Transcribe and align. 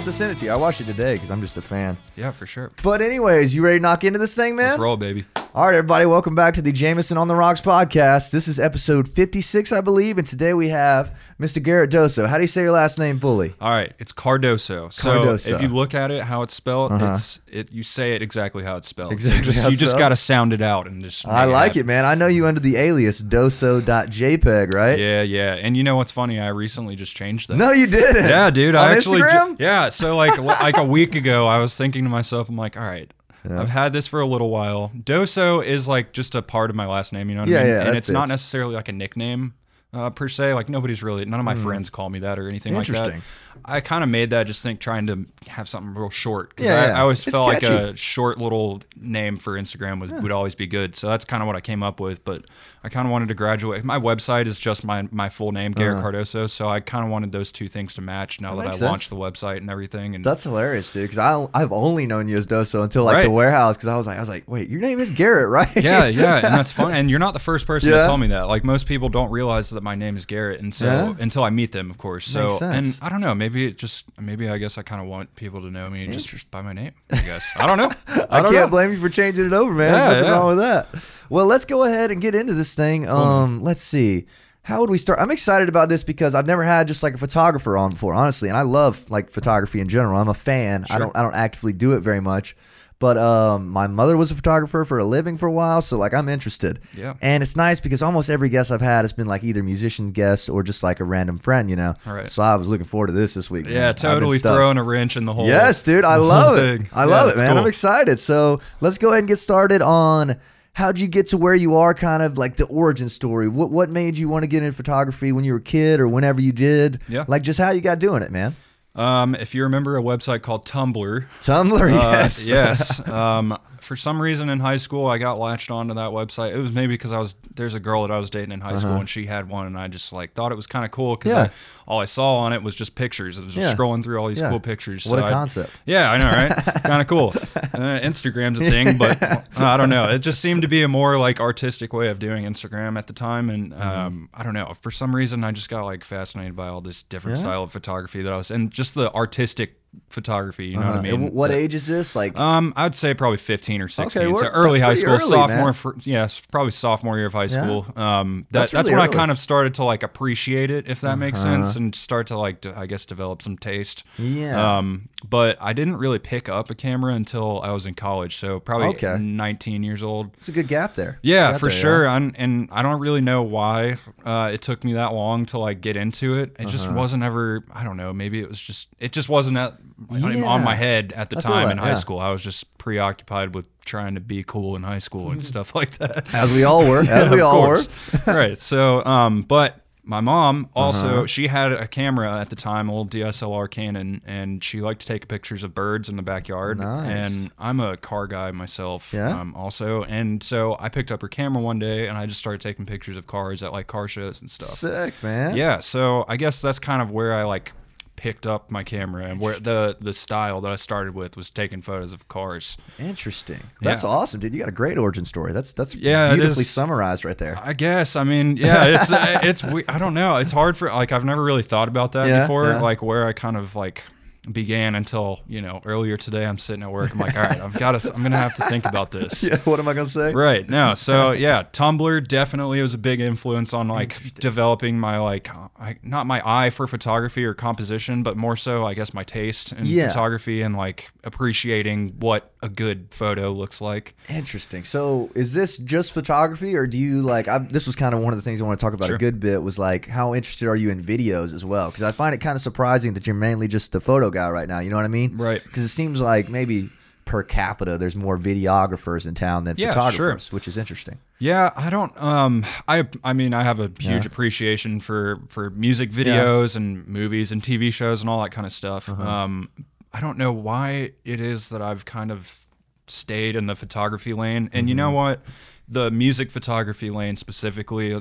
have 0.00 0.06
to 0.06 0.12
send 0.16 0.32
it 0.32 0.38
to 0.38 0.46
you. 0.46 0.50
I 0.50 0.56
watched 0.56 0.80
it 0.80 0.86
today 0.86 1.14
because 1.14 1.30
I'm 1.30 1.42
just 1.42 1.58
a 1.58 1.62
fan. 1.62 1.98
Yeah, 2.16 2.30
for 2.30 2.46
sure. 2.46 2.70
But 2.82 3.02
anyways, 3.02 3.54
you 3.54 3.62
ready 3.62 3.78
to 3.78 3.82
knock 3.82 4.02
into 4.02 4.18
this 4.18 4.34
thing, 4.34 4.56
man? 4.56 4.68
Let's 4.68 4.78
roll, 4.78 4.96
baby. 4.96 5.26
All 5.52 5.66
right, 5.66 5.74
everybody, 5.74 6.06
welcome 6.06 6.36
back 6.36 6.54
to 6.54 6.62
the 6.62 6.70
Jameson 6.70 7.18
on 7.18 7.26
the 7.26 7.34
Rocks 7.34 7.60
podcast. 7.60 8.30
This 8.30 8.46
is 8.46 8.60
episode 8.60 9.08
56, 9.08 9.72
I 9.72 9.80
believe, 9.80 10.16
and 10.16 10.24
today 10.24 10.54
we 10.54 10.68
have 10.68 11.12
Mr. 11.40 11.60
Garrett 11.60 11.90
Doso. 11.90 12.28
How 12.28 12.36
do 12.36 12.42
you 12.44 12.46
say 12.48 12.62
your 12.62 12.70
last 12.70 13.00
name 13.00 13.18
fully? 13.18 13.54
All 13.60 13.72
right, 13.72 13.92
it's 13.98 14.12
Cardoso. 14.12 14.92
So 14.92 15.10
Cardoso. 15.10 15.54
if 15.56 15.60
you 15.60 15.66
look 15.66 15.92
at 15.92 16.12
it, 16.12 16.22
how 16.22 16.42
it's 16.42 16.54
spelled, 16.54 16.92
Uh-huh. 16.92 17.12
it's 17.14 17.40
it. 17.48 17.72
You 17.72 17.82
say 17.82 18.12
it 18.14 18.22
exactly 18.22 18.62
how 18.62 18.76
it's 18.76 18.86
spelled. 18.86 19.10
Exactly 19.10 19.38
You 19.48 19.52
just, 19.52 19.70
you 19.72 19.76
just 19.76 19.98
got 19.98 20.10
to 20.10 20.16
sound 20.16 20.52
it 20.52 20.62
out 20.62 20.86
and 20.86 21.02
just. 21.02 21.26
I 21.26 21.46
like 21.46 21.70
happen. 21.72 21.80
it, 21.80 21.86
man. 21.86 22.04
I 22.04 22.14
know 22.14 22.28
you 22.28 22.46
under 22.46 22.60
the 22.60 22.76
alias 22.76 23.20
doso.jpg, 23.20 24.72
right? 24.72 24.98
Yeah, 25.00 25.22
yeah. 25.22 25.54
And 25.54 25.76
you 25.76 25.82
know 25.82 25.96
what's 25.96 26.12
funny? 26.12 26.38
I 26.38 26.46
recently 26.48 26.94
just 26.94 27.16
changed 27.16 27.48
that. 27.48 27.56
No, 27.56 27.72
you 27.72 27.88
didn't. 27.88 28.28
Yeah, 28.28 28.50
dude. 28.50 28.76
On 28.76 28.88
I 28.88 28.94
actually, 28.94 29.22
ju- 29.22 29.56
yeah. 29.58 29.88
So 29.88 30.16
like, 30.16 30.38
like 30.38 30.76
a 30.76 30.84
week 30.84 31.16
ago, 31.16 31.48
I 31.48 31.58
was 31.58 31.76
thinking 31.76 32.04
to 32.04 32.10
myself, 32.10 32.48
I'm 32.48 32.56
like, 32.56 32.76
all 32.76 32.84
right, 32.84 33.12
I've 33.48 33.68
had 33.70 33.92
this 33.92 34.06
for 34.06 34.20
a 34.20 34.26
little 34.26 34.50
while. 34.50 34.90
Doso 34.96 35.64
is 35.64 35.88
like 35.88 36.12
just 36.12 36.34
a 36.34 36.42
part 36.42 36.70
of 36.70 36.76
my 36.76 36.86
last 36.86 37.12
name, 37.12 37.28
you 37.30 37.34
know 37.36 37.42
what 37.42 37.48
Yeah, 37.50 37.58
I 37.60 37.62
mean? 37.64 37.72
yeah, 37.72 37.86
and 37.88 37.96
it's 37.96 38.10
not 38.10 38.28
necessarily 38.28 38.74
like 38.74 38.88
a 38.88 38.92
nickname. 38.92 39.54
Uh, 39.92 40.08
per 40.08 40.28
se, 40.28 40.54
like 40.54 40.68
nobody's 40.68 41.02
really, 41.02 41.24
none 41.24 41.40
of 41.40 41.44
my 41.44 41.56
friends 41.56 41.90
call 41.90 42.08
me 42.10 42.20
that 42.20 42.38
or 42.38 42.46
anything 42.46 42.74
like 42.76 42.86
that. 42.86 42.96
Interesting. 42.96 43.22
I 43.64 43.80
kind 43.80 44.04
of 44.04 44.08
made 44.10 44.30
that 44.30 44.46
just 44.46 44.62
think 44.62 44.78
trying 44.78 45.08
to 45.08 45.26
have 45.48 45.68
something 45.68 45.94
real 45.94 46.10
short. 46.10 46.54
'cause 46.54 46.64
Yeah, 46.64 46.74
I, 46.80 46.86
yeah. 46.86 46.98
I 46.98 47.00
always 47.00 47.26
It's 47.26 47.34
felt 47.36 47.48
like 47.48 47.64
a 47.64 47.96
short 47.96 48.38
little 48.38 48.82
name 48.96 49.36
for 49.36 49.54
Instagram 49.54 50.00
was 50.00 50.12
would 50.12 50.30
always 50.30 50.54
be 50.54 50.68
good. 50.68 50.94
So 50.94 51.08
that's 51.08 51.24
kind 51.24 51.42
of 51.42 51.48
what 51.48 51.56
I 51.56 51.60
came 51.60 51.82
up 51.82 51.98
with. 51.98 52.24
But 52.24 52.44
I 52.82 52.88
kind 52.88 53.06
of 53.06 53.12
wanted 53.12 53.28
to 53.28 53.34
graduate. 53.34 53.84
My 53.84 53.98
website 53.98 54.46
is 54.46 54.58
just 54.58 54.84
my 54.84 55.06
my 55.10 55.28
full 55.28 55.52
name, 55.52 55.72
Garrett 55.72 56.02
Cardoso. 56.02 56.48
So 56.48 56.68
I 56.68 56.80
kind 56.80 57.04
of 57.04 57.10
wanted 57.10 57.30
those 57.32 57.52
two 57.52 57.68
things 57.68 57.94
to 57.94 58.00
match 58.00 58.40
now 58.40 58.52
Uh-huh. 58.52 58.56
That 58.56 58.62
that, 58.62 58.68
I 58.68 58.70
sense. 58.72 58.82
launched 58.88 59.10
the 59.10 59.16
website 59.16 59.58
and 59.58 59.70
everything. 59.70 60.14
And 60.14 60.24
That's 60.24 60.42
hilarious, 60.44 60.88
dude. 60.90 61.04
Because 61.10 61.18
I 61.18 61.46
I've 61.52 61.72
only 61.72 62.06
known 62.06 62.28
you 62.28 62.38
as 62.38 62.46
Doso 62.46 62.82
until 62.82 63.04
like 63.04 63.22
the 63.24 63.30
warehouse. 63.30 63.76
Because 63.76 63.88
I 63.88 63.96
was 63.96 64.06
like 64.06 64.16
I 64.16 64.20
was 64.20 64.28
like, 64.30 64.44
wait, 64.48 64.70
your 64.70 64.80
name 64.80 64.98
is 64.98 65.10
Garrett, 65.10 65.48
right? 65.50 65.68
yeah, 65.76 66.06
yeah, 66.06 66.36
and 66.36 66.54
that's 66.54 66.72
fun. 66.72 66.92
And 66.94 67.10
you're 67.10 67.18
not 67.18 67.32
the 67.34 67.38
first 67.38 67.66
person 67.66 67.90
Yeah. 67.90 67.98
to 68.00 68.04
tell 68.06 68.16
me 68.16 68.28
that. 68.28 68.42
Like 68.48 68.64
most 68.64 68.86
people 68.86 69.08
don't 69.10 69.30
realize 69.30 69.68
that 69.70 69.82
my 69.82 69.94
name 69.94 70.16
is 70.16 70.24
Garrett, 70.24 70.60
and 70.60 70.74
so 70.74 70.86
Yeah. 70.86 71.14
until 71.18 71.44
I 71.44 71.50
meet 71.50 71.72
them, 71.72 71.90
of 71.90 71.98
course. 71.98 72.26
So 72.26 72.44
Makes 72.44 72.58
sense. 72.58 72.98
and 72.98 73.04
I 73.04 73.10
don't 73.10 73.20
know, 73.20 73.34
maybe 73.34 73.66
it 73.66 73.76
just 73.78 74.04
maybe 74.18 74.48
I 74.48 74.56
guess 74.56 74.78
I 74.78 74.82
kind 74.82 75.02
of 75.02 75.06
want 75.08 75.36
people 75.36 75.60
to 75.62 75.70
know 75.70 75.90
me 75.90 76.06
just 76.06 76.50
by 76.50 76.62
my 76.62 76.72
name. 76.72 76.92
I 77.12 77.16
guess 77.20 77.46
I 77.58 77.66
don't 77.66 77.76
know. 77.76 77.90
I, 78.08 78.38
I, 78.38 78.42
don't 78.42 78.52
can't 78.52 78.66
know. 78.66 78.68
blame 78.68 78.92
you 78.92 78.98
for 78.98 79.08
changing 79.10 79.44
it 79.44 79.52
over, 79.52 79.72
man. 79.74 79.92
Yeah, 79.92 80.08
Nothing 80.08 80.24
yeah. 80.24 80.30
wrong 80.30 80.46
with 80.48 80.58
that. 80.58 80.88
Well, 81.28 81.46
let's 81.46 81.64
go 81.64 81.84
ahead 81.84 82.10
and 82.10 82.20
get 82.20 82.34
into 82.34 82.54
this 82.54 82.69
thing. 82.74 83.08
Um, 83.08 83.62
let's 83.62 83.80
see. 83.80 84.26
How 84.62 84.80
would 84.80 84.90
we 84.90 84.98
start? 84.98 85.18
I'm 85.20 85.30
excited 85.30 85.68
about 85.68 85.88
this 85.88 86.02
because 86.04 86.34
I've 86.34 86.46
never 86.46 86.62
had 86.62 86.86
just 86.86 87.02
like 87.02 87.14
a 87.14 87.18
photographer 87.18 87.78
on 87.78 87.90
before, 87.92 88.14
honestly, 88.14 88.48
and 88.48 88.58
I 88.58 88.62
love 88.62 89.04
like 89.10 89.30
photography 89.30 89.80
in 89.80 89.88
general. 89.88 90.20
I'm 90.20 90.28
a 90.28 90.34
fan. 90.34 90.84
I 90.84 90.86
Sure. 90.94 90.98
don't 90.98 91.16
I 91.16 91.22
don't 91.22 91.34
actively 91.34 91.72
do 91.72 91.92
it 91.96 92.00
very 92.02 92.20
much, 92.20 92.54
but 92.98 93.16
um, 93.16 93.68
my 93.70 93.86
mother 93.86 94.18
was 94.18 94.30
a 94.30 94.34
photographer 94.34 94.84
for 94.84 94.98
a 94.98 95.04
living 95.04 95.38
for 95.38 95.46
a 95.46 95.50
while, 95.52 95.80
so 95.80 95.96
like 95.96 96.12
I'm 96.12 96.28
interested. 96.28 96.78
Yeah. 96.94 97.14
And 97.22 97.42
it's 97.42 97.56
nice 97.56 97.80
because 97.80 98.02
almost 98.02 98.28
every 98.28 98.50
guest 98.50 98.70
I've 98.70 98.82
had 98.82 99.02
has 99.02 99.14
been 99.14 99.26
like 99.26 99.42
either 99.42 99.62
musician 99.62 100.10
guest 100.12 100.50
or 100.50 100.62
just 100.62 100.82
like 100.82 101.00
a 101.00 101.04
random 101.04 101.38
friend, 101.38 101.70
you 101.70 101.76
know. 101.76 101.94
All 102.06 102.12
right. 102.12 102.30
So 102.30 102.42
I 102.42 102.54
was 102.56 102.68
looking 102.68 102.86
forward 102.86 103.06
to 103.06 103.14
this 103.14 103.32
this 103.32 103.50
week. 103.50 103.64
man. 103.64 103.72
Yeah, 103.74 103.88
I've 103.88 103.96
been 103.96 104.02
totally 104.02 104.38
throwing 104.38 104.76
a 104.76 104.82
wrench 104.84 105.16
in 105.16 105.24
the 105.24 105.32
whole. 105.32 105.46
Yes, 105.48 105.80
dude, 105.80 106.04
I 106.04 106.16
love 106.16 106.58
it. 106.58 106.76
thing. 106.82 106.88
I 106.92 107.04
Yeah, 107.04 107.10
love 107.10 107.28
it, 107.28 107.32
it's 107.32 107.40
man. 107.40 107.52
I'm 107.52 107.56
cool. 107.62 107.66
excited. 107.68 108.18
So 108.20 108.60
let's 108.82 108.98
go 108.98 109.08
ahead 109.08 109.20
and 109.20 109.28
get 109.28 109.38
started 109.38 109.80
on 109.80 110.36
how'd 110.72 110.98
you 110.98 111.08
get 111.08 111.26
to 111.26 111.36
where 111.36 111.54
you 111.54 111.76
are, 111.76 111.94
kind 111.94 112.22
of 112.22 112.38
like 112.38 112.56
the 112.56 112.66
origin 112.66 113.08
story. 113.08 113.48
What 113.48 113.70
what 113.70 113.90
made 113.90 114.16
you 114.18 114.28
want 114.28 114.42
to 114.44 114.48
get 114.48 114.62
into 114.62 114.76
photography 114.76 115.32
when 115.32 115.44
you 115.44 115.52
were 115.52 115.58
a 115.58 115.62
kid 115.62 116.00
or 116.00 116.08
whenever 116.08 116.40
you 116.40 116.52
did? 116.52 117.00
Yeah. 117.08 117.24
Like 117.28 117.42
just 117.42 117.58
how 117.58 117.70
you 117.70 117.80
got 117.80 117.98
doing 117.98 118.22
it, 118.22 118.30
man. 118.30 118.56
Um, 118.94 119.36
if 119.36 119.54
you 119.54 119.62
remember 119.62 119.96
a 119.96 120.02
website 120.02 120.42
called 120.42 120.66
Tumblr, 120.66 121.24
Tumblr, 121.42 121.80
uh, 121.80 121.86
yes. 121.94 122.48
yes. 122.48 123.08
Um, 123.08 123.56
for 123.80 123.94
some 123.96 124.20
reason 124.20 124.48
in 124.50 124.58
high 124.60 124.76
school, 124.78 125.06
I 125.06 125.18
got 125.18 125.38
latched 125.38 125.70
onto 125.70 125.94
that 125.94 126.10
website. 126.10 126.52
It 126.54 126.58
was 126.58 126.72
maybe 126.72 126.94
because 126.94 127.12
I 127.12 127.18
was 127.18 127.36
there's 127.54 127.74
a 127.74 127.80
girl 127.80 128.02
that 128.02 128.10
I 128.12 128.16
was 128.18 128.30
dating 128.30 128.52
in 128.52 128.60
high 128.60 128.74
school, 128.76 128.96
and 128.96 129.08
she 129.08 129.26
had 129.26 129.48
one, 129.48 129.66
and 129.66 129.78
I 129.78 129.86
just 129.88 130.12
like 130.12 130.34
thought 130.34 130.50
it 130.52 130.56
was 130.56 130.66
kind 130.66 130.84
of 130.84 130.90
cool 130.90 131.16
because 131.16 131.32
Uh-huh. 131.32 131.42
Yeah. 131.50 131.79
All 131.90 132.00
I 132.00 132.04
saw 132.04 132.36
on 132.36 132.52
it 132.52 132.62
was 132.62 132.74
just 132.74 132.94
pictures. 132.94 133.36
It 133.36 133.44
was 133.44 133.54
just 133.54 133.66
Yeah. 133.68 133.74
scrolling 133.74 134.02
through 134.04 134.18
all 134.18 134.28
these 134.28 134.40
Yeah. 134.40 134.48
cool 134.50 134.60
pictures. 134.60 135.04
What 135.06 135.18
So 135.18 135.24
a 135.24 135.28
I- 135.28 135.30
concept. 135.30 135.72
yeah, 135.86 136.10
I 136.10 136.18
know, 136.18 136.30
right? 136.30 136.52
kind 136.84 137.02
of 137.02 137.08
cool. 137.08 137.32
Uh, 137.74 137.98
Instagram's 138.00 138.60
a 138.60 138.70
thing, 138.70 138.96
but 138.96 139.20
uh, 139.22 139.36
I 139.56 139.76
don't 139.76 139.90
know. 139.90 140.04
It 140.08 140.20
just 140.20 140.40
seemed 140.40 140.62
to 140.62 140.68
be 140.68 140.82
a 140.82 140.88
more 140.88 141.18
like 141.18 141.40
artistic 141.40 141.92
way 141.92 142.08
of 142.08 142.18
doing 142.18 142.44
Instagram 142.44 142.96
at 142.96 143.06
the 143.08 143.12
time, 143.12 143.50
and 143.50 143.72
Mm-hmm. 143.72 143.82
um, 143.82 144.28
I 144.32 144.42
don't 144.44 144.54
know. 144.54 144.72
For 144.80 144.90
some 144.90 145.14
reason, 145.14 145.42
I 145.44 145.50
just 145.52 145.68
got 145.68 145.84
like 145.84 146.04
fascinated 146.04 146.54
by 146.56 146.68
all 146.68 146.80
this 146.80 147.02
different 147.02 147.38
Yeah. 147.38 147.42
style 147.44 147.62
of 147.64 147.72
photography 147.72 148.22
that 148.22 148.32
I 148.32 148.36
was, 148.36 148.50
and 148.50 148.70
just 148.70 148.94
the 148.94 149.12
artistic 149.12 149.76
photography. 150.08 150.66
You 150.66 150.76
know 150.76 150.82
Uh-huh. 150.82 150.90
what 150.90 150.98
I 150.98 151.16
mean? 151.16 151.28
wh- 151.30 151.34
what 151.34 151.50
That- 151.50 151.56
age 151.58 151.74
is 151.74 151.86
this? 151.88 152.14
Like 152.14 152.38
um, 152.38 152.72
I'd 152.76 152.94
say 152.94 153.12
probably 153.12 153.38
15 153.38 153.80
or 153.82 153.88
16. 153.88 154.22
Okay, 154.22 154.34
so 154.38 154.46
early 154.46 154.78
high 154.80 154.94
school, 154.94 155.14
early, 155.14 155.26
sophomore, 155.28 155.72
fr- 155.72 155.90
yeah, 156.02 156.28
probably 156.52 156.70
sophomore 156.70 157.16
year 157.16 157.26
of 157.26 157.32
high 157.32 157.48
school. 157.48 157.86
Um, 157.96 158.46
that, 158.50 158.60
That's 158.60 158.70
that's, 158.70 158.88
really 158.88 158.98
when 159.00 159.08
early. 159.08 159.16
I 159.16 159.18
kind 159.18 159.30
of 159.32 159.38
started 159.38 159.74
to 159.74 159.84
like 159.84 160.02
appreciate 160.04 160.70
it, 160.70 160.88
if 160.88 161.00
that 161.00 161.18
makes 161.18 161.40
Uh-huh. 161.44 161.64
sense, 161.64 161.76
and 161.80 161.94
start 161.94 162.26
to 162.28 162.38
like, 162.38 162.64
I 162.66 162.86
guess, 162.86 163.04
develop 163.06 163.42
some 163.42 163.56
taste. 163.58 164.04
Yeah. 164.18 164.78
Um, 164.78 165.08
but 165.28 165.56
I 165.60 165.72
didn't 165.72 165.96
really 165.96 166.18
pick 166.18 166.48
up 166.48 166.70
a 166.70 166.74
camera 166.74 167.14
until 167.14 167.60
I 167.62 167.72
was 167.72 167.86
in 167.86 167.94
college, 167.94 168.36
so 168.36 168.60
probably 168.60 168.88
Okay. 168.88 169.18
19 169.18 169.82
years 169.82 170.02
old. 170.02 170.30
it's 170.38 170.48
a 170.48 170.52
good 170.52 170.68
gap 170.68 170.94
there. 170.94 171.18
Yeah, 171.22 171.52
Gap 171.52 171.60
for 171.60 171.68
there, 171.68 171.78
sure. 171.78 172.06
And 172.06 172.34
and 172.38 172.68
I 172.70 172.82
don't 172.82 173.00
really 173.00 173.20
know 173.20 173.42
why 173.42 173.96
uh, 174.24 174.50
it 174.52 174.62
took 174.62 174.84
me 174.84 174.92
that 174.94 175.12
long 175.12 175.46
to 175.46 175.58
like 175.58 175.80
get 175.80 175.96
into 175.96 176.38
it. 176.38 176.54
It 176.58 176.68
just 176.68 176.90
wasn't 176.90 177.22
ever. 177.22 177.64
I 177.72 177.84
don't 177.84 177.96
know. 177.96 178.12
Maybe 178.12 178.40
it 178.40 178.48
was 178.48 178.60
just. 178.60 178.88
It 178.98 179.12
just 179.12 179.28
wasn't 179.28 179.56
at, 179.56 179.74
Yeah. 180.10 180.44
on 180.44 180.62
my 180.64 180.74
head 180.74 181.12
at 181.16 181.30
the 181.30 181.38
I 181.38 181.40
time 181.40 181.64
that, 181.66 181.72
in 181.72 181.78
high 181.78 181.88
yeah. 181.88 181.94
school. 181.94 182.18
I 182.18 182.30
was 182.30 182.42
just 182.42 182.76
preoccupied 182.78 183.54
with 183.54 183.66
trying 183.84 184.14
to 184.14 184.20
be 184.20 184.44
cool 184.44 184.76
in 184.76 184.82
high 184.82 184.98
school 184.98 185.30
and 185.30 185.44
stuff 185.52 185.74
like 185.74 185.98
that. 185.98 186.32
As 186.34 186.50
we 186.52 186.64
all 186.64 186.86
were. 186.88 187.00
As 187.08 187.30
we 187.30 187.40
all 187.40 187.66
were. 187.68 187.80
right. 188.26 188.58
So, 188.58 189.04
um, 189.04 189.42
but 189.42 189.79
my 190.10 190.20
mom 190.20 190.68
also 190.74 191.06
Uh-huh. 191.08 191.26
she 191.26 191.46
had 191.46 191.70
a 191.72 191.86
camera 191.86 192.40
at 192.40 192.50
the 192.50 192.56
time, 192.56 192.90
old 192.90 193.10
DSLR 193.10 193.68
Canon, 193.70 194.20
and 194.26 194.62
she 194.62 194.80
liked 194.80 195.00
to 195.02 195.06
take 195.06 195.28
pictures 195.28 195.62
of 195.62 195.72
birds 195.72 196.08
in 196.08 196.16
the 196.16 196.22
backyard. 196.22 196.80
Nice. 196.80 197.26
And 197.32 197.50
I'm 197.58 197.78
a 197.78 197.96
car 197.96 198.26
guy 198.26 198.50
myself, 198.50 199.12
Yeah? 199.14 199.40
um, 199.40 199.54
also, 199.54 200.02
and 200.02 200.42
so 200.42 200.76
I 200.80 200.88
picked 200.88 201.12
up 201.12 201.22
her 201.22 201.28
camera 201.28 201.62
one 201.62 201.78
day, 201.78 202.08
and 202.08 202.18
I 202.18 202.26
just 202.26 202.40
started 202.40 202.60
taking 202.60 202.86
pictures 202.86 203.16
of 203.16 203.28
cars 203.28 203.62
at 203.62 203.72
like 203.72 203.86
car 203.86 204.08
shows 204.08 204.40
and 204.40 204.50
stuff. 204.50 204.68
Sick, 204.68 205.14
man. 205.22 205.56
Yeah. 205.56 205.78
So 205.78 206.24
I 206.28 206.36
guess 206.36 206.60
that's 206.60 206.80
kind 206.80 207.00
of 207.00 207.12
where 207.12 207.32
I 207.32 207.44
like 207.44 207.72
picked 208.20 208.46
up 208.46 208.70
my 208.70 208.84
camera 208.84 209.24
and 209.24 209.40
where 209.40 209.58
the 209.58 209.96
the 209.98 210.12
style 210.12 210.60
that 210.60 210.70
I 210.70 210.76
started 210.76 211.14
with 211.14 211.38
was 211.38 211.48
taking 211.48 211.80
photos 211.80 212.12
of 212.12 212.28
cars. 212.28 212.76
Interesting. 212.98 213.60
That's 213.80 214.02
Yeah. 214.02 214.10
awesome, 214.10 214.40
dude. 214.40 214.52
You 214.52 214.60
got 214.60 214.68
a 214.68 214.72
great 214.72 214.98
origin 214.98 215.24
story. 215.24 215.54
That's 215.54 215.72
that's 215.72 215.94
Yeah, 215.94 216.34
beautifully 216.34 216.64
summarized 216.64 217.24
right 217.24 217.38
there. 217.38 217.58
I 217.62 217.72
guess. 217.72 218.16
I 218.16 218.24
mean, 218.24 218.58
yeah, 218.58 218.84
it's 218.84 219.10
uh, 219.10 219.40
it's 219.42 219.64
we- 219.64 219.84
I 219.88 219.98
don't 219.98 220.12
know. 220.12 220.36
It's 220.36 220.52
hard 220.52 220.76
for 220.76 220.88
like 220.90 221.12
I've 221.12 221.24
never 221.24 221.42
really 221.42 221.62
thought 221.62 221.88
about 221.88 222.12
that 222.12 222.28
Yeah, 222.28 222.42
before. 222.42 222.64
yeah. 222.66 222.80
Like 222.82 223.02
where 223.02 223.26
I 223.26 223.32
kind 223.32 223.56
of 223.56 223.74
like 223.74 224.04
began 224.50 224.94
until 224.94 225.40
you 225.46 225.60
know 225.60 225.80
earlier 225.84 226.16
today. 226.16 226.46
I'm 226.46 226.58
sitting 226.58 226.82
at 226.82 226.90
work. 226.90 227.12
I'm 227.12 227.18
like, 227.18 227.36
all 227.36 227.42
right, 227.42 227.58
I've 227.60 227.78
got 227.78 228.00
to. 228.00 228.14
I'm 228.14 228.22
gonna 228.22 228.36
have 228.36 228.54
to 228.56 228.64
think 228.66 228.84
about 228.84 229.10
this. 229.10 229.42
Yeah, 229.50 229.56
what 229.58 229.80
am 229.80 229.88
I 229.88 229.94
gonna 229.94 230.06
say? 230.06 230.32
Right. 230.32 230.68
No. 230.68 230.94
So 230.96 231.32
yeah, 231.32 231.62
Tumblr 231.72 232.28
definitely 232.28 232.80
was 232.82 232.94
a 232.94 232.98
big 232.98 233.20
influence 233.20 233.72
on 233.74 233.88
like 233.88 234.34
developing 234.34 234.98
my 234.98 235.18
like 235.18 235.48
I, 235.78 235.96
not 236.02 236.26
my 236.26 236.42
eye 236.44 236.70
for 236.70 236.86
photography 236.86 237.44
or 237.44 237.54
composition, 237.54 238.22
but 238.22 238.36
more 238.36 238.54
so 238.56 238.84
I 238.84 238.94
guess 238.94 239.12
my 239.14 239.24
taste 239.24 239.72
in 239.72 239.84
Yeah. 239.86 240.08
photography 240.08 240.62
and 240.62 240.76
like 240.76 241.10
appreciating 241.24 242.14
what 242.20 242.52
a 242.62 242.68
good 242.68 243.08
photo 243.10 243.50
looks 243.52 243.80
like. 243.80 244.14
Interesting. 244.28 244.84
So, 244.84 245.30
is 245.34 245.52
this 245.54 245.78
just 245.78 246.12
photography, 246.12 246.76
or 246.76 246.86
do 246.86 246.98
you 246.98 247.22
like? 247.22 247.48
I, 247.48 247.58
this 247.58 247.86
was 247.86 247.96
kind 247.96 248.14
of 248.14 248.20
one 248.20 248.32
of 248.32 248.38
the 248.38 248.42
things 248.42 248.60
I 248.60 248.64
want 248.64 248.78
to 248.78 248.84
talk 248.84 248.92
about 248.94 249.10
a 249.10 249.16
good 249.18 249.40
bit. 249.40 249.62
Was 249.62 249.78
like, 249.78 250.06
how 250.06 250.34
interested 250.34 250.68
are 250.68 250.76
you 250.76 250.90
in 250.90 251.02
videos 251.02 251.54
as 251.54 251.64
well? 251.64 251.88
Because 251.90 252.02
I 252.02 252.12
find 252.12 252.34
it 252.34 252.38
kind 252.38 252.54
of 252.56 252.62
surprising 252.62 253.14
that 253.14 253.26
you're 253.26 253.34
mainly 253.34 253.66
just 253.68 253.92
the 253.92 254.00
photo 254.00 254.29
guy 254.30 254.48
right 254.50 254.68
now. 254.68 254.78
You 254.80 254.90
know 254.90 254.96
what 254.96 255.04
I 255.04 255.08
mean? 255.08 255.36
Right. 255.36 255.62
Because 255.62 255.84
it 255.84 255.88
seems 255.88 256.20
like 256.20 256.48
maybe 256.48 256.90
per 257.24 257.42
capita, 257.42 257.96
there's 257.96 258.16
more 258.16 258.36
videographers 258.38 259.26
in 259.26 259.34
town 259.34 259.64
than 259.64 259.76
Yeah, 259.78 259.92
photographers, 259.92 260.52
which 260.52 260.66
is 260.66 260.76
interesting. 260.76 261.18
Yeah, 261.38 261.70
I 261.76 261.88
don't. 261.90 262.16
Um, 262.20 262.66
I 262.88 263.06
I 263.24 263.32
mean, 263.32 263.54
I 263.54 263.62
have 263.62 263.78
a 263.80 263.84
huge 263.98 264.08
Yeah. 264.08 264.20
appreciation 264.26 265.00
for 265.00 265.40
for 265.48 265.70
music 265.70 266.10
videos 266.10 266.76
and 266.76 267.06
movies 267.06 267.52
and 267.52 267.62
TV 267.62 267.92
shows 267.92 268.20
and 268.20 268.28
all 268.28 268.42
that 268.42 268.50
kind 268.50 268.66
of 268.66 268.72
stuff. 268.72 269.08
Uh-huh. 269.08 269.22
Um, 269.28 269.68
I 270.12 270.20
don't 270.20 270.38
know 270.38 270.52
why 270.52 271.12
it 271.24 271.40
is 271.40 271.68
that 271.68 271.80
I've 271.80 272.04
kind 272.04 272.30
of 272.32 272.66
stayed 273.06 273.54
in 273.56 273.66
the 273.66 273.74
photography 273.76 274.32
lane, 274.32 274.68
and 274.72 274.88
you 274.88 274.94
Mm-hmm. 274.94 274.98
know 274.98 275.10
what, 275.12 275.40
the 275.88 276.10
music 276.10 276.50
photography 276.50 277.10
lane 277.10 277.36
specifically. 277.36 278.12
uh, 278.14 278.20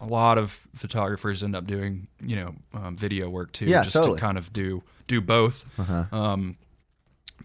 A 0.00 0.06
lot 0.06 0.38
of 0.38 0.66
photographers 0.74 1.42
end 1.42 1.54
up 1.56 1.66
doing, 1.66 2.08
you 2.20 2.36
know, 2.36 2.54
um, 2.74 2.96
video 2.96 3.28
work 3.30 3.52
too, 3.52 3.66
Yeah, 3.66 3.82
just 3.82 3.94
totally. 3.96 4.18
to 4.18 4.20
kind 4.20 4.36
of 4.38 4.52
do 4.52 4.82
do 5.06 5.20
both. 5.20 5.64
Uh-huh. 5.78 6.04
Um, 6.12 6.56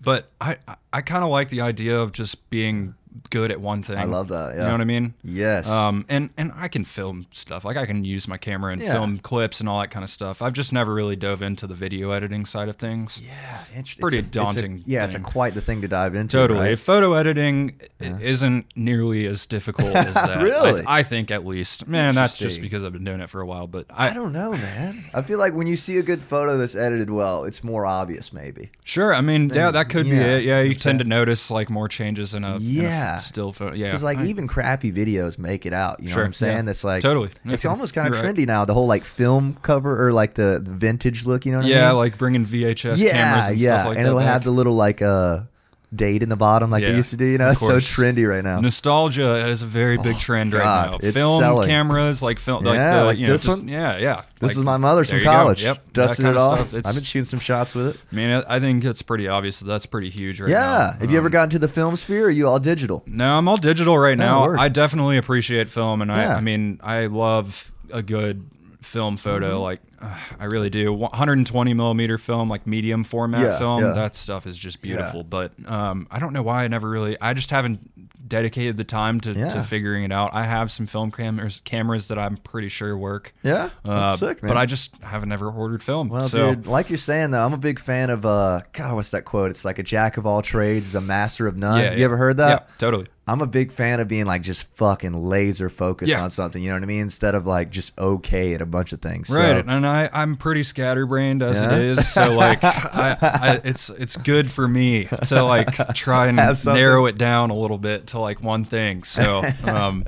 but 0.01 0.31
I 0.39 0.57
I 0.93 1.01
kind 1.01 1.23
of 1.23 1.29
like 1.29 1.49
the 1.49 1.61
idea 1.61 1.99
of 1.99 2.11
just 2.11 2.49
being 2.49 2.95
good 3.29 3.51
at 3.51 3.59
one 3.59 3.81
thing. 3.83 3.97
I 3.97 4.03
love 4.05 4.27
that. 4.29 4.53
Yeah. 4.55 4.61
You 4.61 4.65
know 4.67 4.71
what 4.73 4.81
I 4.81 4.85
mean? 4.85 5.13
Yes. 5.23 5.69
Um, 5.69 6.05
and 6.09 6.29
and 6.37 6.51
I 6.55 6.67
can 6.67 6.83
film 6.83 7.25
stuff. 7.31 7.65
Like 7.65 7.77
I 7.77 7.85
can 7.85 8.03
use 8.03 8.27
my 8.27 8.37
camera 8.37 8.71
and 8.73 8.81
Yeah. 8.81 8.93
film 8.93 9.17
clips 9.19 9.59
and 9.59 9.67
all 9.67 9.79
that 9.81 9.89
kind 9.91 10.03
of 10.03 10.09
stuff. 10.09 10.41
I've 10.41 10.53
just 10.53 10.71
never 10.73 10.93
really 10.93 11.15
dove 11.15 11.41
into 11.41 11.65
the 11.67 11.73
video 11.73 12.11
editing 12.11 12.45
side 12.45 12.69
of 12.69 12.75
things. 12.75 13.21
yeah. 13.25 13.61
Interesting. 13.75 14.01
pretty 14.01 14.17
It's 14.19 14.25
a- 14.25 14.27
it's 14.27 14.35
a- 14.35 14.39
daunting 14.39 14.83
yeah, 14.85 15.05
it's 15.05 15.15
a 15.15 15.19
quite 15.19 15.53
the 15.53 15.61
thing 15.61 15.81
to 15.81 15.87
dive 15.87 16.15
into. 16.15 16.37
Totally. 16.37 16.59
right? 16.59 16.79
Photo 16.79 17.13
editing 17.13 17.79
i 18.01 18.05
isn't 18.21 18.65
nearly 18.75 19.25
as 19.25 19.45
difficult 19.45 19.95
as 19.95 20.13
that. 20.13 20.41
Really? 20.41 20.85
I, 20.85 20.99
I 20.99 21.03
think 21.03 21.31
at 21.31 21.45
least. 21.45 21.87
Man, 21.87 22.15
that's 22.15 22.37
just 22.37 22.61
because 22.61 22.83
I've 22.85 22.93
been 22.93 23.03
doing 23.03 23.21
it 23.21 23.29
for 23.29 23.41
a 23.41 23.45
while. 23.45 23.67
But 23.67 23.85
I 23.89 24.09
I, 24.09 24.13
don't 24.13 24.33
know, 24.33 24.51
man. 24.51 25.05
I 25.13 25.21
feel 25.21 25.39
like 25.39 25.53
when 25.53 25.67
you 25.67 25.75
see 25.77 25.97
a 25.97 26.03
good 26.03 26.21
photo 26.23 26.57
that's 26.57 26.75
edited 26.75 27.09
well, 27.09 27.43
it's 27.43 27.63
more 27.63 27.85
obvious, 27.85 28.33
maybe. 28.33 28.69
sure. 28.83 29.13
I 29.13 29.21
mean, 29.21 29.49
yeah, 29.49 29.71
that 29.71 29.89
could 29.89 30.05
be 30.05 30.11
it. 30.17 30.43
Yeah, 30.43 30.61
you 30.61 30.75
tend 30.75 30.99
to 30.99 31.05
notice 31.05 31.49
like 31.51 31.69
more 31.69 31.87
changes 31.87 32.33
in 32.33 32.43
a, 32.43 32.55
in 32.55 32.55
a 32.55 32.59
Yeah. 32.99 33.17
still 33.17 33.51
photo. 33.53 33.75
Yeah. 33.75 33.87
Because 33.87 34.03
like 34.03 34.17
I- 34.19 34.25
even 34.25 34.47
crappy 34.47 34.91
videos 34.91 35.37
make 35.37 35.65
it 35.65 35.73
out. 35.73 35.99
You 36.01 36.07
know 36.09 36.13
Sure, 36.13 36.23
what 36.23 36.27
I'm 36.27 36.33
saying? 36.33 36.55
yeah. 36.57 36.61
That's 36.63 36.83
like 36.83 37.01
Totally. 37.01 37.29
It's 37.45 37.63
Yeah, 37.63 37.71
almost 37.71 37.93
kind 37.93 38.07
of 38.07 38.13
you're 38.13 38.23
right. 38.23 38.35
trendy 38.35 38.45
now. 38.45 38.65
The 38.65 38.73
whole 38.73 38.87
like 38.87 39.05
film 39.05 39.57
cover 39.61 40.05
or 40.07 40.11
like 40.11 40.35
the 40.35 40.59
vintage 40.63 41.25
look. 41.25 41.45
You 41.45 41.51
know 41.53 41.59
what 41.59 41.65
I 41.65 41.69
mean? 41.69 41.77
yeah, 41.77 41.91
like 41.91 42.17
bringing 42.17 42.45
VHS 42.45 42.83
cameras 42.83 43.01
yeah, 43.01 43.49
and 43.49 43.59
yeah, 43.59 43.73
stuff 43.79 43.87
like 43.89 43.97
and 43.97 44.05
that. 44.05 44.09
it'll 44.09 44.19
have 44.19 44.43
the 44.43 44.51
little 44.51 44.73
like 44.75 45.01
uh 45.01 45.41
date 45.95 46.21
in 46.21 46.29
the 46.29 46.35
bottom 46.35 46.69
like 46.69 46.83
they 46.83 46.95
used 46.95 47.09
to 47.09 47.17
do. 47.17 47.25
You 47.25 47.37
know, 47.39 47.49
it's 47.49 47.59
so 47.59 47.77
trendy 47.77 48.27
right 48.29 48.43
now. 48.43 48.59
Nostalgia 48.59 49.47
is 49.47 49.61
a 49.61 49.65
very 49.65 49.97
big 49.97 50.19
trend 50.19 50.53
right 50.53 50.61
Oh, 50.87 50.91
now. 50.91 50.97
it's 51.01 51.17
Film 51.17 51.39
selling. 51.41 51.67
cameras, 51.67 52.21
like 52.21 52.37
film, 52.37 52.63
like 52.63 52.75
Yeah, 52.75 52.99
the, 52.99 53.03
like 53.05 53.17
you 53.17 53.25
know, 53.27 53.33
this 53.33 53.43
just- 53.43 53.57
one? 53.57 53.67
Yeah, 53.67 53.97
yeah. 53.97 54.21
This 54.39 54.51
Like, 54.51 54.57
is 54.57 54.63
my 54.63 54.77
mother's 54.77 55.09
from 55.09 55.19
go. 55.19 55.25
college. 55.25 55.63
Yep, 55.63 55.91
Dusted 55.93 56.25
it 56.27 56.37
off. 56.37 56.73
I've 56.73 56.83
been 56.83 57.03
shooting 57.03 57.25
some 57.25 57.39
shots 57.39 57.73
with 57.75 57.87
it. 57.87 57.97
I 58.11 58.15
mean, 58.15 58.43
I 58.47 58.59
think 58.59 58.85
it's 58.85 59.01
pretty 59.01 59.27
obvious 59.27 59.59
that 59.59 59.65
that's 59.65 59.85
pretty 59.85 60.09
huge 60.09 60.39
right 60.39 60.49
now. 60.49 60.55
Yeah. 60.55 60.97
Have 60.99 61.11
you 61.11 61.17
ever 61.17 61.27
Um, 61.27 61.31
gotten 61.33 61.49
to 61.49 61.59
the 61.59 61.67
film 61.67 61.95
sphere? 61.95 62.27
Are 62.27 62.29
you 62.29 62.47
all 62.47 62.59
digital? 62.59 63.03
No, 63.05 63.37
I'm 63.37 63.47
all 63.49 63.57
digital 63.57 63.97
right 63.97 64.13
Oh, 64.17 64.23
now. 64.23 64.43
word. 64.45 64.59
I 64.59 64.69
definitely 64.69 65.17
appreciate 65.17 65.67
film, 65.69 66.01
and 66.01 66.09
Yeah. 66.11 66.35
I, 66.35 66.37
I 66.37 66.41
mean, 66.41 66.79
I 66.83 67.07
love 67.07 67.71
a 67.91 68.01
good 68.01 68.45
film 68.89 69.17
photo. 69.17 69.53
Mm-hmm. 69.55 69.61
Like, 69.61 69.79
uh, 70.01 70.17
I 70.39 70.45
really 70.45 70.69
do. 70.69 70.91
120 70.91 71.73
millimeter 71.73 72.17
film, 72.17 72.49
like 72.49 72.65
medium 72.67 73.03
format 73.03 73.41
Yeah, 73.41 73.57
film. 73.59 73.83
yeah. 73.83 73.91
That 73.91 74.15
stuff 74.15 74.45
is 74.47 74.57
just 74.57 74.81
beautiful. 74.81 75.23
But 75.23 75.51
um, 75.65 76.07
I 76.11 76.19
don't 76.19 76.33
know 76.33 76.41
why 76.41 76.63
I 76.63 76.67
never 76.67 76.89
really. 76.89 77.15
I 77.21 77.33
just 77.33 77.51
haven't 77.51 78.27
dedicated 78.27 78.77
the 78.77 78.83
time 78.83 79.19
to, 79.21 79.31
Yeah. 79.33 79.49
to 79.49 79.63
figuring 79.63 80.03
it 80.03 80.11
out. 80.11 80.33
I 80.33 80.43
have 80.43 80.71
some 80.71 80.85
film 80.87 81.09
cameras 81.11 81.61
cameras 81.65 82.09
that 82.09 82.19
I'm 82.19 82.37
pretty 82.37 82.69
sure 82.69 82.95
work. 82.97 83.33
Yeah. 83.43 83.69
Uh, 83.83 84.15
sick, 84.17 84.43
man. 84.43 84.47
But 84.49 84.57
I 84.57 84.65
just 84.65 84.97
haven't 85.01 85.31
ever 85.31 85.49
ordered 85.49 85.81
film. 85.83 86.09
Well, 86.09 86.21
so 86.21 86.53
dude, 86.53 86.67
like 86.67 86.89
you're 86.89 86.97
saying 86.97 87.31
though, 87.31 87.43
I'm 87.43 87.53
a 87.53 87.57
big 87.57 87.79
fan 87.79 88.09
of 88.11 88.25
uh 88.25 88.61
God, 88.73 88.95
what's 88.95 89.09
that 89.11 89.25
quote? 89.25 89.49
It's 89.51 89.65
like 89.65 89.79
a 89.79 89.83
jack 89.83 90.17
of 90.17 90.25
all 90.27 90.41
trades 90.43 90.87
is 90.89 90.95
a 90.95 91.01
master 91.01 91.47
of 91.47 91.57
none. 91.57 91.79
yeah, 91.79 91.91
you 91.93 91.99
yeah. 91.99 92.05
ever 92.05 92.17
heard 92.17 92.37
that? 92.37 92.67
Yeah, 92.69 92.75
totally. 92.77 93.07
I'm 93.31 93.41
a 93.41 93.47
big 93.47 93.71
fan 93.71 93.99
of 93.99 94.07
being 94.07 94.25
like 94.25 94.41
just 94.41 94.63
fucking 94.75 95.13
laser 95.27 95.69
focused 95.69 96.09
Yeah. 96.09 96.23
on 96.23 96.29
something. 96.31 96.61
You 96.61 96.69
know 96.69 96.75
what 96.77 96.83
I 96.83 96.87
mean? 96.87 97.01
Instead 97.01 97.35
of 97.35 97.45
like 97.45 97.69
just 97.69 97.97
okay 97.97 98.53
at 98.53 98.61
a 98.61 98.65
bunch 98.65 98.91
of 98.93 99.01
things. 99.01 99.27
So- 99.29 99.37
Right, 99.37 99.65
and 99.65 99.85
I 99.85 100.09
I'm 100.11 100.35
pretty 100.35 100.63
scatterbrained 100.63 101.43
as 101.43 101.57
Yeah? 101.61 101.73
it 101.75 101.81
is, 101.81 102.07
so 102.11 102.33
like 102.35 102.63
I, 102.63 103.17
I 103.21 103.61
it's 103.63 103.89
it's 103.91 104.15
good 104.17 104.49
for 104.51 104.67
me 104.67 105.05
to 105.25 105.43
like 105.43 105.93
try 105.95 106.27
and 106.27 106.39
Have 106.39 106.57
something. 106.57 106.79
narrow 106.81 107.05
it 107.05 107.17
down 107.17 107.49
a 107.51 107.55
little 107.55 107.77
bit 107.77 108.07
to 108.07 108.19
like 108.19 108.41
one 108.41 108.65
thing. 108.65 109.03
So, 109.03 109.43
um, 109.65 110.05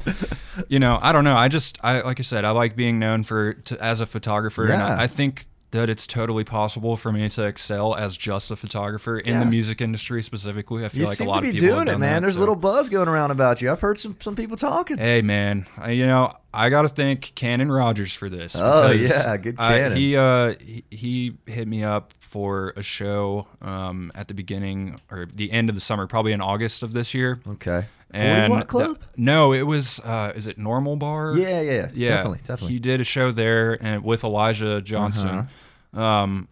you 0.67 0.79
know, 0.79 0.97
I 1.01 1.11
don't 1.11 1.23
know. 1.23 1.35
I 1.35 1.47
just 1.47 1.77
I 1.83 2.01
like 2.01 2.19
I 2.19 2.23
said, 2.23 2.45
I 2.45 2.51
like 2.51 2.75
being 2.75 2.99
known 2.99 3.23
for 3.23 3.53
to, 3.53 3.81
as 3.83 4.01
a 4.01 4.05
photographer, 4.05 4.63
and 4.63 4.73
Yeah. 4.73 4.95
I, 4.97 5.03
I 5.03 5.07
think 5.07 5.43
that 5.71 5.89
it's 5.89 6.05
totally 6.05 6.43
possible 6.43 6.97
for 6.97 7.11
me 7.13 7.29
to 7.29 7.43
excel 7.45 7.95
as 7.95 8.17
just 8.17 8.51
a 8.51 8.55
photographer 8.55 9.17
in 9.17 9.33
Yeah. 9.35 9.39
the 9.39 9.45
music 9.45 9.79
industry 9.81 10.21
specifically. 10.21 10.83
I 10.83 10.89
feel 10.89 11.01
You 11.01 11.07
like 11.07 11.19
a 11.19 11.23
lot 11.23 11.35
to 11.37 11.41
be 11.41 11.47
of 11.49 11.53
people 11.55 11.67
doing 11.75 11.87
it, 11.87 11.97
man. 11.97 11.99
that, 11.99 12.21
There's 12.21 12.35
a 12.35 12.39
little 12.41 12.55
buzz 12.57 12.89
going 12.89 13.07
around 13.07 13.31
about 13.31 13.61
you. 13.61 13.71
I've 13.71 13.79
heard 13.81 13.97
some 13.97 14.15
some 14.19 14.35
people 14.35 14.57
talking. 14.57 14.97
Hey 14.97 15.21
man, 15.21 15.65
I, 15.77 15.91
you 15.91 16.05
know 16.05 16.33
I 16.53 16.69
got 16.69 16.81
to 16.81 16.89
thank 16.89 17.33
Cannon 17.35 17.71
Rogers 17.71 18.13
for 18.13 18.27
this. 18.29 18.57
Oh, 18.59 18.91
yeah, 18.91 19.37
good 19.37 19.55
I- 19.57 19.77
Cannon. 19.79 19.97
he 19.97 20.17
uh 20.17 20.55
he, 20.59 20.83
he 20.91 21.37
hit 21.45 21.67
me 21.67 21.83
up 21.83 22.13
for 22.19 22.73
a 22.75 22.83
show 22.83 23.47
um 23.61 24.11
at 24.15 24.27
the 24.27 24.33
beginning 24.33 24.99
or 25.09 25.25
the 25.33 25.51
end 25.51 25.69
of 25.69 25.75
the 25.75 25.81
summer, 25.81 26.05
probably 26.07 26.33
in 26.33 26.41
August 26.41 26.83
of 26.83 26.91
this 26.93 27.13
year. 27.13 27.39
Okay. 27.47 27.85
40 28.11 28.25
And 28.27 28.51
Watt 28.51 28.67
Club? 28.67 28.99
no, 29.17 29.53
it 29.53 29.63
was 29.63 29.99
uh 30.01 30.33
is 30.35 30.47
it 30.47 30.57
Normal 30.57 30.95
Bar? 30.97 31.37
yeah, 31.37 31.61
yeah, 31.61 31.71
yeah, 31.71 31.89
yeah, 31.93 32.07
Definitely, 32.09 32.37
definitely. 32.39 32.73
He 32.73 32.79
did 32.79 32.99
a 33.01 33.03
show 33.03 33.31
there 33.31 33.77
and 33.83 34.03
with 34.03 34.23
Elijah 34.23 34.81
Johnston. 34.81 35.47
Uh-huh. 35.93 36.01
Um, 36.01 36.47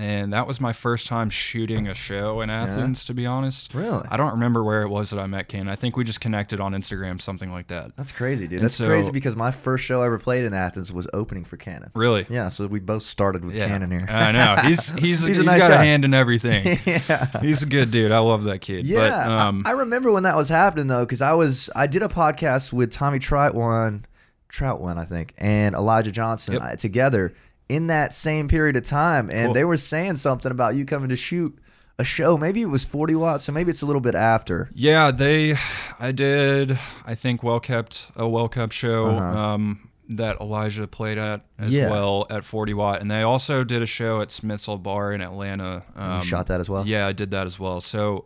and 0.00 0.32
that 0.32 0.46
was 0.46 0.60
my 0.60 0.72
first 0.72 1.06
time 1.06 1.28
shooting 1.30 1.86
a 1.86 1.94
show 1.94 2.40
in 2.40 2.48
Athens. 2.50 3.04
To 3.04 3.14
be 3.14 3.26
honest, 3.26 3.74
Really? 3.74 4.06
I 4.10 4.16
don't 4.16 4.32
remember 4.32 4.64
where 4.64 4.82
it 4.82 4.88
was 4.88 5.10
that 5.10 5.18
I 5.20 5.26
met 5.26 5.48
Ken. 5.48 5.68
I 5.68 5.76
think 5.76 5.96
we 5.96 6.04
just 6.04 6.20
connected 6.20 6.58
on 6.58 6.72
Instagram, 6.72 7.20
something 7.20 7.52
like 7.52 7.66
that. 7.68 7.96
That's 7.96 8.12
crazy, 8.12 8.46
dude. 8.48 8.58
And 8.60 8.64
That's 8.64 8.74
so- 8.74 8.86
crazy 8.86 9.10
because 9.10 9.36
my 9.36 9.50
first 9.50 9.84
show 9.84 10.02
I 10.02 10.06
ever 10.06 10.18
played 10.18 10.44
in 10.44 10.54
Athens 10.54 10.92
was 10.92 11.06
opening 11.12 11.44
for 11.44 11.56
Cannon. 11.56 11.90
Really? 11.94 12.26
Yeah, 12.30 12.48
so 12.48 12.66
we 12.66 12.80
both 12.80 13.02
started 13.02 13.44
with 13.44 13.54
Yeah. 13.56 13.68
Cannon 13.68 13.90
here. 13.90 14.06
I 14.08 14.32
know. 14.32 14.56
He's 14.62 14.90
he's, 14.92 15.00
He's 15.00 15.24
he's, 15.26 15.38
a 15.40 15.44
nice 15.44 15.60
got 15.60 15.70
guy. 15.70 15.82
a 15.82 15.84
hand 15.84 16.04
in 16.04 16.14
everything. 16.14 16.78
yeah. 16.86 17.40
He's 17.40 17.62
a 17.62 17.66
good 17.66 17.90
dude. 17.90 18.10
I 18.12 18.18
love 18.20 18.44
that 18.44 18.60
kid. 18.60 18.86
Yeah, 18.86 18.98
But 19.26 19.40
um 19.40 19.62
I, 19.66 19.70
I 19.70 19.72
remember 19.72 20.10
when 20.10 20.22
that 20.22 20.36
was 20.36 20.48
happening 20.48 20.86
though, 20.86 21.04
because 21.04 21.20
I 21.20 21.34
was 21.34 21.68
I 21.76 21.86
did 21.86 22.02
a 22.02 22.08
podcast 22.08 22.72
with 22.72 22.90
Tommy 22.90 23.18
Trout 23.18 23.54
one. 23.54 24.06
Trout 24.48 24.80
one, 24.80 24.98
I 24.98 25.04
think, 25.04 25.32
and 25.38 25.76
Elijah 25.76 26.10
Johnson 26.10 26.54
Yep. 26.54 26.62
uh, 26.62 26.74
together 26.76 27.34
in 27.70 27.86
that 27.86 28.12
same 28.12 28.48
period 28.48 28.76
of 28.76 28.82
time, 28.84 29.30
and 29.30 29.46
Cool. 29.46 29.54
they 29.54 29.64
were 29.64 29.76
saying 29.76 30.16
something 30.16 30.50
about 30.50 30.74
you 30.74 30.84
coming 30.84 31.08
to 31.10 31.16
shoot 31.16 31.56
a 31.98 32.04
show. 32.04 32.36
Maybe 32.36 32.62
it 32.62 32.66
was 32.66 32.84
forty 32.84 33.14
watts, 33.14 33.44
so 33.44 33.52
maybe 33.52 33.70
it's 33.70 33.82
a 33.82 33.86
little 33.86 34.00
bit 34.00 34.14
after. 34.14 34.70
yeah, 34.74 35.10
they 35.10 35.56
I 35.98 36.12
did 36.12 36.78
I 37.06 37.14
think 37.14 37.42
well 37.42 37.60
kept 37.60 38.10
a 38.16 38.28
well 38.28 38.48
kept 38.48 38.72
show 38.72 39.06
Uh-huh. 39.06 39.38
um 39.38 39.88
that 40.12 40.40
Elijah 40.40 40.86
played 40.88 41.18
at 41.18 41.42
as 41.56 41.70
Yeah. 41.70 41.88
well 41.88 42.26
at 42.30 42.44
40 42.44 42.74
Watt. 42.74 43.00
And 43.00 43.08
they 43.08 43.22
also 43.22 43.62
did 43.62 43.80
a 43.80 43.86
show 43.86 44.20
at 44.20 44.32
Smith's 44.32 44.68
Old 44.68 44.82
Bar 44.82 45.12
in 45.12 45.20
Atlanta. 45.20 45.84
Um, 45.94 46.16
you 46.16 46.24
shot 46.24 46.48
that 46.48 46.58
as 46.58 46.68
well. 46.68 46.84
Yeah, 46.84 47.06
I 47.06 47.12
did 47.12 47.30
that 47.30 47.46
as 47.46 47.60
well. 47.60 47.80
So 47.80 48.24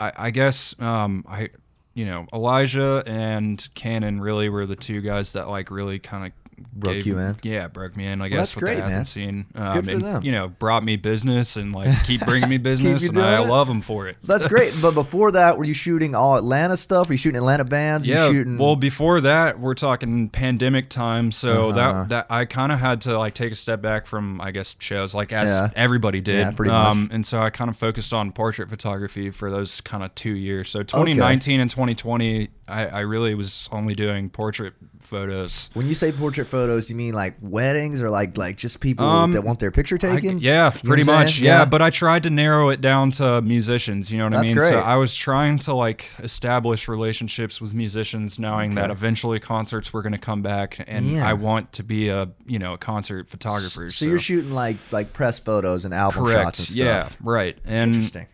I, 0.00 0.12
I 0.16 0.30
guess 0.32 0.74
um, 0.80 1.24
I, 1.28 1.50
you 1.94 2.06
know, 2.06 2.26
Elijah 2.32 3.04
and 3.06 3.68
Cannon 3.74 4.20
really 4.20 4.48
were 4.48 4.66
the 4.66 4.74
two 4.74 5.00
guys 5.00 5.32
that 5.34 5.48
like 5.48 5.70
really 5.70 6.00
kind 6.00 6.26
of 6.26 6.32
Broke 6.72 7.04
you 7.06 7.18
in? 7.18 7.36
Yeah, 7.42 7.68
broke 7.68 7.96
me 7.96 8.06
in. 8.06 8.20
I 8.20 8.24
Well, 8.24 8.30
guess 8.30 8.38
that's 8.38 8.56
with 8.56 8.64
great, 8.64 8.74
the 8.76 8.82
man. 8.82 8.90
Athens 8.92 9.08
scene. 9.08 9.46
Um, 9.54 9.72
Good 9.74 9.84
for 9.84 9.90
and, 9.92 10.02
them. 10.04 10.22
You 10.24 10.32
know, 10.32 10.48
brought 10.48 10.84
me 10.84 10.96
business 10.96 11.56
and 11.56 11.74
like 11.74 11.88
keep 12.04 12.24
bringing 12.24 12.48
me 12.48 12.58
business, 12.58 13.08
and 13.08 13.18
I 13.18 13.42
it. 13.42 13.46
love 13.48 13.68
them 13.68 13.80
for 13.80 14.06
it. 14.08 14.16
That's 14.22 14.46
great. 14.48 14.74
but 14.82 14.92
before 14.92 15.32
that, 15.32 15.58
were 15.58 15.64
you 15.64 15.74
shooting 15.74 16.14
all 16.14 16.36
Atlanta 16.36 16.76
stuff? 16.76 17.08
Were 17.08 17.14
you 17.14 17.18
shooting 17.18 17.38
Atlanta 17.38 17.64
bands? 17.64 18.06
Were 18.06 18.14
Yeah. 18.14 18.26
You 18.28 18.32
shooting 18.34 18.58
Well, 18.58 18.76
before 18.76 19.20
that, 19.22 19.58
we're 19.60 19.74
talking 19.74 20.28
pandemic 20.28 20.88
time, 20.88 21.32
so 21.32 21.70
Uh-huh. 21.70 21.72
that 22.04 22.08
that 22.10 22.26
I 22.30 22.44
kind 22.44 22.72
of 22.72 22.78
had 22.78 23.00
to 23.02 23.18
like 23.18 23.34
take 23.34 23.52
a 23.52 23.56
step 23.56 23.80
back 23.82 24.06
from 24.06 24.40
I 24.40 24.50
guess 24.50 24.74
shows 24.78 25.14
like 25.14 25.32
as 25.32 25.48
Yeah. 25.48 25.70
everybody 25.76 26.20
did. 26.20 26.34
Yeah, 26.34 26.50
pretty 26.52 26.70
um, 26.72 27.08
And 27.12 27.26
so 27.26 27.40
I 27.40 27.50
kind 27.50 27.68
of 27.70 27.76
focused 27.76 28.12
on 28.12 28.32
portrait 28.32 28.68
photography 28.68 29.30
for 29.30 29.50
those 29.50 29.80
kind 29.80 30.02
of 30.02 30.14
two 30.14 30.34
years. 30.34 30.70
So 30.70 30.82
2019 30.82 31.60
and 31.60 31.70
2020, 31.70 32.48
I, 32.70 32.86
I 32.86 33.00
really 33.00 33.34
was 33.34 33.68
only 33.72 33.94
doing 33.94 34.30
portrait 34.30 34.74
photos. 35.00 35.70
when 35.74 35.86
you 35.86 35.94
say 35.94 36.12
portrait 36.12 36.46
photos, 36.46 36.88
you 36.88 36.96
mean 36.96 37.14
like 37.14 37.34
weddings 37.40 38.02
or 38.02 38.10
like 38.10 38.36
like 38.38 38.56
just 38.56 38.80
people 38.80 39.04
Um, 39.04 39.32
that 39.32 39.42
want 39.42 39.58
their 39.58 39.70
picture 39.70 39.96
I- 39.96 39.98
taken? 39.98 40.38
yeah, 40.38 40.72
You 40.74 40.88
pretty 40.88 41.04
much. 41.04 41.38
Yeah. 41.40 41.64
but 41.64 41.82
I 41.82 41.90
tried 41.90 42.22
to 42.24 42.30
narrow 42.30 42.68
it 42.68 42.80
down 42.80 43.10
to 43.12 43.40
musicians. 43.42 44.12
You 44.12 44.18
know 44.18 44.24
what 44.26 44.32
That's 44.32 44.46
I 44.46 44.48
mean? 44.50 44.58
great. 44.58 44.68
So 44.72 44.80
I 44.80 44.96
was 44.96 45.16
trying 45.16 45.58
to 45.60 45.74
like 45.74 46.06
establish 46.20 46.86
relationships 46.88 47.60
with 47.60 47.74
musicians, 47.74 48.38
knowing 48.38 48.74
that 48.76 48.90
eventually 48.90 49.40
concerts 49.40 49.92
were 49.92 50.02
going 50.02 50.12
to 50.12 50.18
come 50.18 50.42
back, 50.42 50.84
and 50.86 51.10
Yeah. 51.12 51.28
I 51.28 51.32
want 51.32 51.72
to 51.74 51.82
be 51.82 52.08
a 52.08 52.28
you 52.46 52.58
know 52.58 52.74
a 52.74 52.78
concert 52.78 53.28
photographer. 53.28 53.90
So, 53.90 54.04
you're 54.04 54.18
shooting 54.20 54.52
like 54.52 54.76
like 54.92 55.12
press 55.12 55.38
photos 55.38 55.84
and 55.84 55.92
album 55.94 56.24
correct? 56.24 56.44
shots 56.44 56.58
and 56.60 56.68
stuff. 56.68 56.76
Yeah, 56.76 57.08
right. 57.22 57.58
And 57.64 57.94
Interesting. 57.94 58.26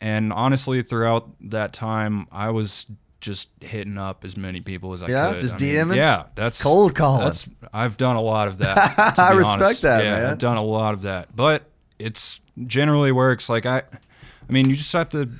and 0.00 0.32
honestly, 0.32 0.82
throughout 0.82 1.28
that 1.50 1.72
time, 1.72 2.26
I 2.32 2.50
was 2.50 2.86
just 3.22 3.48
hitting 3.60 3.96
up 3.96 4.24
as 4.24 4.36
many 4.36 4.60
people 4.60 4.92
as 4.92 5.02
I 5.02 5.06
Yeah? 5.08 5.28
could. 5.28 5.32
Yeah, 5.36 5.38
just 5.40 5.54
I 5.54 5.58
mean, 5.58 5.74
DMing? 5.74 5.96
yeah, 5.96 6.24
that's 6.34 6.62
Cold 6.62 6.94
calling. 6.94 7.24
That's 7.24 7.48
I've 7.72 7.96
done 7.96 8.16
a 8.16 8.20
lot 8.20 8.48
of 8.48 8.58
that. 8.58 8.98
I 9.18 9.32
respect 9.32 9.62
honest. 9.62 9.82
that, 9.82 10.04
yeah, 10.04 10.10
man. 10.16 10.30
I've 10.32 10.38
done 10.38 10.58
a 10.58 10.62
lot 10.62 10.92
of 10.92 11.02
that, 11.02 11.34
but 11.34 11.62
it's 11.98 12.40
generally 12.66 13.12
works. 13.12 13.48
Like 13.48 13.64
I, 13.64 13.78
I 13.78 14.52
mean, 14.52 14.68
you 14.68 14.76
just 14.76 14.92
have 14.92 15.08
to 15.10 15.30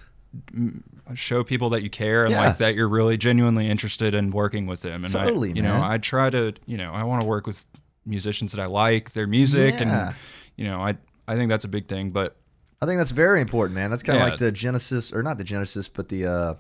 show 1.15 1.45
people 1.45 1.71
that 1.71 1.83
you 1.83 1.91
care 1.91 2.23
and 2.23 2.31
Yeah. 2.31 2.47
like 2.47 2.57
that 2.59 2.75
you're 2.75 2.89
really 2.89 3.17
genuinely 3.19 3.69
interested 3.69 4.15
in 4.15 4.31
working 4.31 4.67
with 4.67 4.81
them. 4.83 5.05
And 5.05 5.13
Totally, 5.13 5.51
I, 5.51 5.55
you 5.55 5.63
know. 5.63 5.81
I 5.83 5.99
try 5.99 6.31
to, 6.31 6.55
you 6.65 6.79
know, 6.79 6.93
I 6.93 7.05
want 7.05 7.21
to 7.23 7.27
work 7.27 7.47
with 7.47 7.67
musicians 8.07 8.53
that 8.53 8.63
I 8.63 8.67
like 8.67 9.13
their 9.13 9.27
music, 9.27 9.75
Yeah. 9.75 10.07
and 10.09 10.17
you 10.57 10.65
know, 10.65 10.81
I 10.81 10.97
I 11.29 11.37
think 11.37 11.49
that's 11.51 11.65
a 11.65 11.69
big 11.69 11.87
thing. 11.89 12.11
But 12.11 12.37
I 12.81 12.87
think 12.87 12.99
that's 12.99 13.11
very 13.11 13.41
important, 13.41 13.75
man. 13.75 13.91
That's 13.91 14.03
kind 14.03 14.19
of 14.19 14.25
Yeah. 14.27 14.31
like 14.31 14.39
the 14.39 14.53
genesis, 14.53 15.13
or 15.13 15.23
not 15.23 15.39
the 15.39 15.45
genesis, 15.45 15.89
but 15.89 16.09
the 16.09 16.27
uh, 16.27 16.55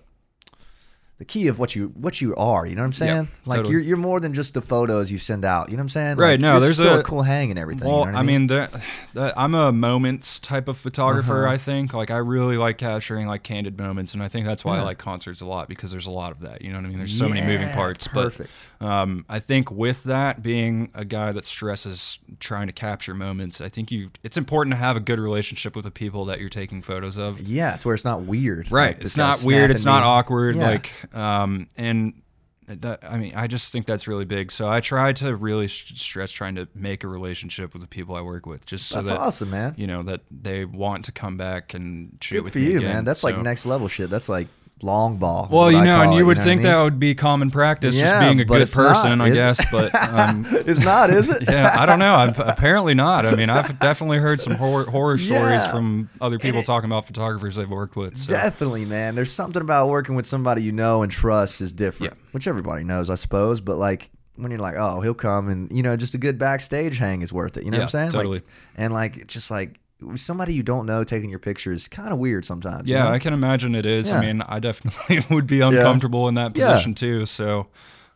the 1.22 1.26
key 1.26 1.46
of 1.46 1.56
what 1.60 1.76
you 1.76 1.86
what 1.94 2.20
you 2.20 2.34
are. 2.34 2.66
You 2.66 2.74
know 2.74 2.82
what 2.82 2.86
I'm 2.86 2.92
saying? 2.94 3.28
like 3.46 3.58
totally. 3.58 3.72
you're 3.74 3.80
you're 3.80 3.96
more 3.96 4.18
than 4.18 4.34
just 4.34 4.54
the 4.54 4.60
photos 4.60 5.08
you 5.12 5.18
send 5.18 5.44
out. 5.44 5.68
You 5.70 5.76
know 5.76 5.82
what 5.82 5.84
I'm 5.84 5.88
saying? 5.90 6.16
Right, 6.16 6.30
Like, 6.32 6.40
no, 6.40 6.58
there's 6.58 6.76
still 6.78 6.96
a, 6.96 7.00
a- 7.00 7.02
cool 7.04 7.22
hang 7.22 7.50
and 7.50 7.58
everything. 7.60 7.86
Well, 7.86 8.06
you 8.06 8.12
know 8.12 8.18
I 8.18 8.22
mean, 8.22 8.48
the, 8.48 8.68
the, 9.14 9.32
I'm 9.38 9.54
a 9.54 9.70
moments 9.70 10.40
type 10.40 10.66
of 10.66 10.76
photographer. 10.76 11.44
Uh-huh. 11.44 11.54
I 11.54 11.58
think 11.58 11.94
like 11.94 12.10
I 12.10 12.16
really 12.16 12.56
like 12.56 12.76
capturing 12.78 13.28
like 13.28 13.44
candid 13.44 13.78
moments, 13.78 14.14
and 14.14 14.22
I 14.22 14.26
think 14.26 14.46
that's 14.46 14.64
why 14.64 14.74
Yeah. 14.74 14.82
I 14.82 14.84
like 14.84 14.98
concerts 14.98 15.40
a 15.42 15.46
lot 15.46 15.68
because 15.68 15.92
there's 15.92 16.08
a 16.08 16.10
lot 16.10 16.32
of 16.32 16.40
that. 16.40 16.62
You 16.62 16.70
know 16.72 16.78
what 16.78 16.86
I 16.86 16.88
mean? 16.88 16.98
There's 16.98 17.16
so 17.16 17.28
many 17.28 17.42
moving 17.46 17.68
parts. 17.68 18.08
Perfect. 18.08 18.50
But 18.80 18.86
um, 18.88 19.24
I 19.28 19.38
think 19.38 19.70
with 19.70 20.02
that 20.04 20.42
being 20.42 20.90
a 20.92 21.04
guy 21.04 21.30
that 21.30 21.44
stresses 21.46 22.18
trying 22.40 22.66
to 22.66 22.72
capture 22.72 23.14
moments, 23.14 23.60
I 23.60 23.68
think 23.68 23.92
you 23.92 24.10
it's 24.24 24.36
important 24.36 24.72
to 24.72 24.76
have 24.78 24.96
a 24.96 25.00
good 25.00 25.20
relationship 25.20 25.76
with 25.76 25.84
the 25.84 25.92
people 25.92 26.24
that 26.24 26.40
you're 26.40 26.48
taking 26.48 26.82
photos 26.82 27.16
of. 27.16 27.40
yeah, 27.40 27.76
to 27.76 27.86
where 27.86 27.94
it's 27.94 28.04
not 28.04 28.22
weird. 28.22 28.72
Right. 28.72 28.96
Like, 28.96 29.04
it's 29.04 29.16
not 29.16 29.44
weird. 29.44 29.70
It's 29.70 29.84
not 29.84 30.02
awkward. 30.02 30.56
Yeah. 30.56 30.66
Like, 30.66 30.92
um, 31.14 31.68
and 31.76 32.22
that, 32.68 33.00
I 33.02 33.18
mean, 33.18 33.34
I 33.34 33.46
just 33.48 33.72
think 33.72 33.86
that's 33.86 34.06
really 34.06 34.24
big. 34.24 34.52
So 34.52 34.68
I 34.68 34.80
try 34.80 35.12
to 35.14 35.34
really 35.34 35.68
stress 35.68 36.30
trying 36.30 36.54
to 36.54 36.68
make 36.74 37.04
a 37.04 37.08
relationship 37.08 37.72
with 37.72 37.82
the 37.82 37.88
people 37.88 38.14
I 38.14 38.22
work 38.22 38.46
with, 38.46 38.64
just 38.66 38.86
so 38.88 38.96
That's 38.96 39.08
that 39.08 39.18
awesome, 39.18 39.50
man. 39.50 39.74
you 39.76 39.86
know 39.86 40.02
that 40.04 40.20
they 40.30 40.64
want 40.64 41.04
to 41.06 41.12
come 41.12 41.36
back 41.36 41.74
and 41.74 42.16
shoot 42.20 42.36
Good 42.36 42.44
with 42.44 42.52
for 42.54 42.58
me 42.60 42.72
you, 42.72 42.78
again. 42.78 42.92
man. 42.92 43.04
That's 43.04 43.24
like 43.24 43.36
next 43.38 43.66
level 43.66 43.88
shit. 43.88 44.10
That's 44.10 44.28
like 44.28 44.48
long 44.82 45.16
ball. 45.16 45.48
Well, 45.50 45.70
you 45.70 45.82
know, 45.82 46.02
and 46.02 46.12
you 46.12 46.20
it, 46.20 46.22
would 46.24 46.36
know 46.38 46.42
think 46.42 46.60
I 46.60 46.64
mean? 46.64 46.72
that 46.72 46.82
would 46.82 46.98
be 47.00 47.14
common 47.14 47.50
practice, 47.50 47.94
Yeah, 47.94 48.04
just 48.10 48.20
being 48.20 48.40
a 48.40 48.44
good 48.44 48.62
it's 48.62 48.76
not, 48.76 48.94
person, 49.02 49.20
I 49.20 49.26
is 49.28 49.32
it? 49.32 49.34
guess. 49.34 49.70
But 49.72 49.94
um, 50.12 50.44
it's 50.66 50.80
not, 50.84 51.10
is 51.10 51.28
it? 51.28 51.48
yeah, 51.50 51.74
I 51.78 51.86
don't 51.86 51.98
know. 51.98 52.14
I'm, 52.14 52.34
apparently 52.36 52.94
not. 52.94 53.24
I 53.26 53.34
mean, 53.34 53.48
I've 53.50 53.78
definitely 53.78 54.18
heard 54.18 54.40
some 54.40 54.54
horror, 54.54 54.84
horror 54.84 55.18
stories 55.18 55.40
Yeah. 55.62 55.70
from 55.70 56.10
other 56.20 56.38
people 56.38 56.60
it- 56.60 56.66
talking 56.66 56.88
about 56.90 57.06
photographers 57.06 57.54
they've 57.56 57.68
worked 57.68 57.96
with. 57.96 58.16
So. 58.18 58.34
Definitely, 58.34 58.84
man. 58.84 59.14
There's 59.14 59.32
something 59.32 59.62
about 59.62 59.88
working 59.88 60.14
with 60.14 60.26
somebody 60.26 60.62
you 60.62 60.72
know 60.72 61.02
and 61.02 61.10
trust 61.12 61.60
is 61.60 61.72
different, 61.72 62.14
Yeah. 62.14 62.18
which 62.32 62.46
everybody 62.46 62.84
knows, 62.84 63.10
I 63.10 63.14
suppose. 63.14 63.60
But 63.60 63.78
like 63.78 64.10
when 64.36 64.50
you're 64.50 64.60
like, 64.60 64.76
oh, 64.76 65.00
he'll 65.02 65.14
come, 65.14 65.48
and 65.48 65.70
you 65.70 65.82
know, 65.82 65.94
just 65.96 66.14
a 66.14 66.18
good 66.18 66.38
backstage 66.38 66.98
hang 66.98 67.22
is 67.22 67.32
worth 67.32 67.56
it. 67.56 67.64
You 67.64 67.70
know 67.70 67.76
Yeah, 67.76 67.84
what 67.84 67.94
I'm 67.94 68.00
saying? 68.00 68.10
totally. 68.12 68.36
Like, 68.38 68.44
and 68.76 68.92
like 68.94 69.26
just 69.26 69.50
like 69.50 69.78
somebody 70.16 70.54
you 70.54 70.62
don't 70.62 70.86
know 70.86 71.04
taking 71.04 71.30
your 71.30 71.38
pictures, 71.38 71.88
kind 71.88 72.12
of 72.12 72.18
weird 72.18 72.44
sometimes. 72.44 72.88
you 72.88 72.94
Yeah, 72.94 73.04
know? 73.04 73.10
I 73.12 73.18
can 73.18 73.32
imagine 73.32 73.74
it 73.74 73.86
is. 73.86 74.08
Yeah. 74.08 74.18
I 74.18 74.20
mean, 74.26 74.42
I 74.42 74.58
definitely 74.60 75.24
would 75.34 75.46
be 75.46 75.60
uncomfortable 75.60 76.28
in 76.28 76.34
that 76.34 76.56
Yeah. 76.56 76.72
position 76.72 76.94
too. 76.94 77.26
So, 77.26 77.68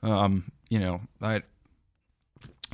um, 0.02 0.50
you 0.68 0.78
know, 0.78 1.00
I 1.22 1.42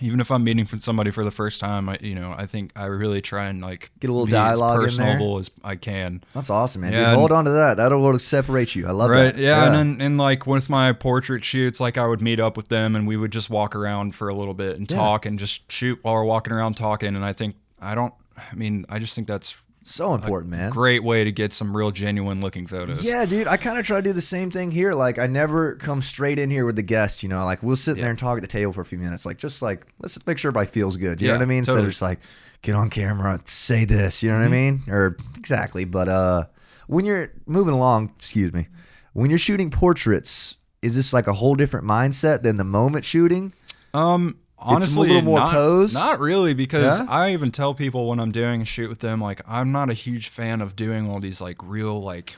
even 0.00 0.20
if 0.20 0.30
I'm 0.30 0.42
meeting 0.42 0.64
from 0.64 0.78
somebody 0.78 1.10
for 1.10 1.22
the 1.22 1.30
first 1.30 1.60
time, 1.60 1.88
I 1.88 1.98
you 2.00 2.14
know, 2.14 2.34
I 2.36 2.46
think 2.46 2.72
I 2.74 2.86
really 2.86 3.20
try 3.20 3.46
and 3.46 3.60
like 3.60 3.90
Get 4.00 4.08
a 4.08 4.12
little 4.12 4.26
dialogue 4.26 4.80
in 4.80 4.86
as 4.86 4.96
there. 4.96 5.06
personable 5.06 5.38
as 5.38 5.50
I 5.62 5.76
can. 5.76 6.24
That's 6.32 6.48
awesome, 6.50 6.80
man. 6.80 6.92
Yeah, 6.92 6.98
Dude, 7.00 7.08
and- 7.08 7.16
hold 7.18 7.30
on 7.32 7.44
to 7.44 7.50
that. 7.50 7.76
That'll 7.76 8.18
separate 8.18 8.74
you. 8.74 8.88
I 8.88 8.92
love 8.92 9.10
Right. 9.10 9.34
that. 9.34 9.36
Yeah, 9.36 9.66
and 9.66 9.74
then 9.74 10.00
and 10.00 10.18
like 10.18 10.46
with 10.46 10.70
my 10.70 10.92
portrait 10.92 11.44
shoots, 11.44 11.78
like 11.78 11.98
I 11.98 12.06
would 12.06 12.22
meet 12.22 12.40
up 12.40 12.56
with 12.56 12.68
them 12.68 12.96
and 12.96 13.06
we 13.06 13.16
would 13.18 13.32
just 13.32 13.50
walk 13.50 13.76
around 13.76 14.14
for 14.16 14.28
a 14.28 14.34
little 14.34 14.54
bit 14.54 14.78
and 14.78 14.90
Yeah. 14.90 14.96
talk 14.96 15.26
and 15.26 15.38
just 15.38 15.70
shoot 15.70 15.98
while 16.02 16.14
we're 16.14 16.24
walking 16.24 16.52
around 16.54 16.74
talking. 16.78 17.14
And 17.14 17.24
I 17.24 17.34
think 17.34 17.56
I 17.80 17.94
don't. 17.94 18.14
I 18.50 18.54
mean, 18.54 18.84
I 18.88 18.98
just 18.98 19.14
think 19.14 19.26
that's 19.26 19.56
so 19.84 20.14
important, 20.14 20.50
man. 20.52 20.70
great 20.70 21.02
way 21.02 21.24
to 21.24 21.32
get 21.32 21.52
some 21.52 21.76
real 21.76 21.90
genuine 21.90 22.40
looking 22.40 22.66
photos. 22.68 23.04
Yeah, 23.04 23.24
dude. 23.26 23.48
I 23.48 23.56
kind 23.56 23.78
of 23.78 23.84
try 23.86 23.96
to 23.96 24.02
do 24.02 24.12
the 24.12 24.22
same 24.22 24.50
thing 24.50 24.70
here. 24.70 24.94
Like, 24.94 25.18
I 25.18 25.26
never 25.26 25.74
come 25.74 26.02
straight 26.02 26.38
in 26.38 26.50
here 26.50 26.64
with 26.64 26.76
the 26.76 26.82
guest. 26.84 27.22
You 27.22 27.28
know, 27.28 27.44
like 27.44 27.62
we'll 27.62 27.74
sit 27.76 27.96
Yeah. 27.96 28.02
there 28.02 28.10
and 28.10 28.18
talk 28.18 28.36
at 28.38 28.42
the 28.42 28.48
table 28.48 28.72
for 28.72 28.80
a 28.80 28.84
few 28.84 28.98
minutes. 28.98 29.26
Like, 29.26 29.38
just 29.38 29.60
like 29.60 29.86
let's 30.00 30.24
make 30.26 30.38
sure 30.38 30.50
everybody 30.50 30.70
feels 30.70 30.96
good. 30.96 31.20
You 31.20 31.28
know 31.28 31.34
what 31.34 31.42
I 31.42 31.46
mean? 31.46 31.58
Instead 31.58 31.72
totally. 31.72 31.86
of 31.86 31.92
just 31.92 32.02
like 32.02 32.20
get 32.62 32.74
on 32.76 32.90
camera, 32.90 33.40
say 33.46 33.84
this. 33.84 34.22
You 34.22 34.30
know 34.30 34.38
what 34.38 34.44
I 34.44 34.48
mean? 34.48 34.82
Or 34.88 35.16
exactly. 35.36 35.84
But 35.84 36.08
uh, 36.08 36.44
when 36.86 37.04
you're 37.04 37.32
moving 37.46 37.74
along, 37.74 38.12
excuse 38.18 38.52
me, 38.52 38.68
when 39.14 39.30
you're 39.30 39.38
shooting 39.38 39.70
portraits, 39.70 40.56
is 40.80 40.94
this 40.94 41.12
like 41.12 41.26
a 41.26 41.32
whole 41.32 41.56
different 41.56 41.86
mindset 41.86 42.42
than 42.42 42.56
the 42.56 42.64
moment 42.64 43.04
shooting? 43.04 43.52
Um, 43.94 44.38
honestly, 44.64 45.08
a 45.10 45.12
little 45.14 45.22
more 45.22 45.38
not, 45.40 45.52
posed? 45.52 45.94
Not 45.94 46.20
really, 46.20 46.54
because 46.54 47.00
Yeah? 47.00 47.06
I 47.08 47.32
even 47.32 47.50
tell 47.50 47.74
people 47.74 48.08
when 48.08 48.18
I'm 48.20 48.32
doing 48.32 48.62
a 48.62 48.64
shoot 48.64 48.88
with 48.88 49.00
them, 49.00 49.20
like 49.20 49.40
I'm 49.46 49.72
not 49.72 49.90
a 49.90 49.94
huge 49.94 50.28
fan 50.28 50.60
of 50.60 50.76
doing 50.76 51.10
all 51.10 51.20
these 51.20 51.40
like 51.40 51.56
real 51.62 52.00
like 52.02 52.34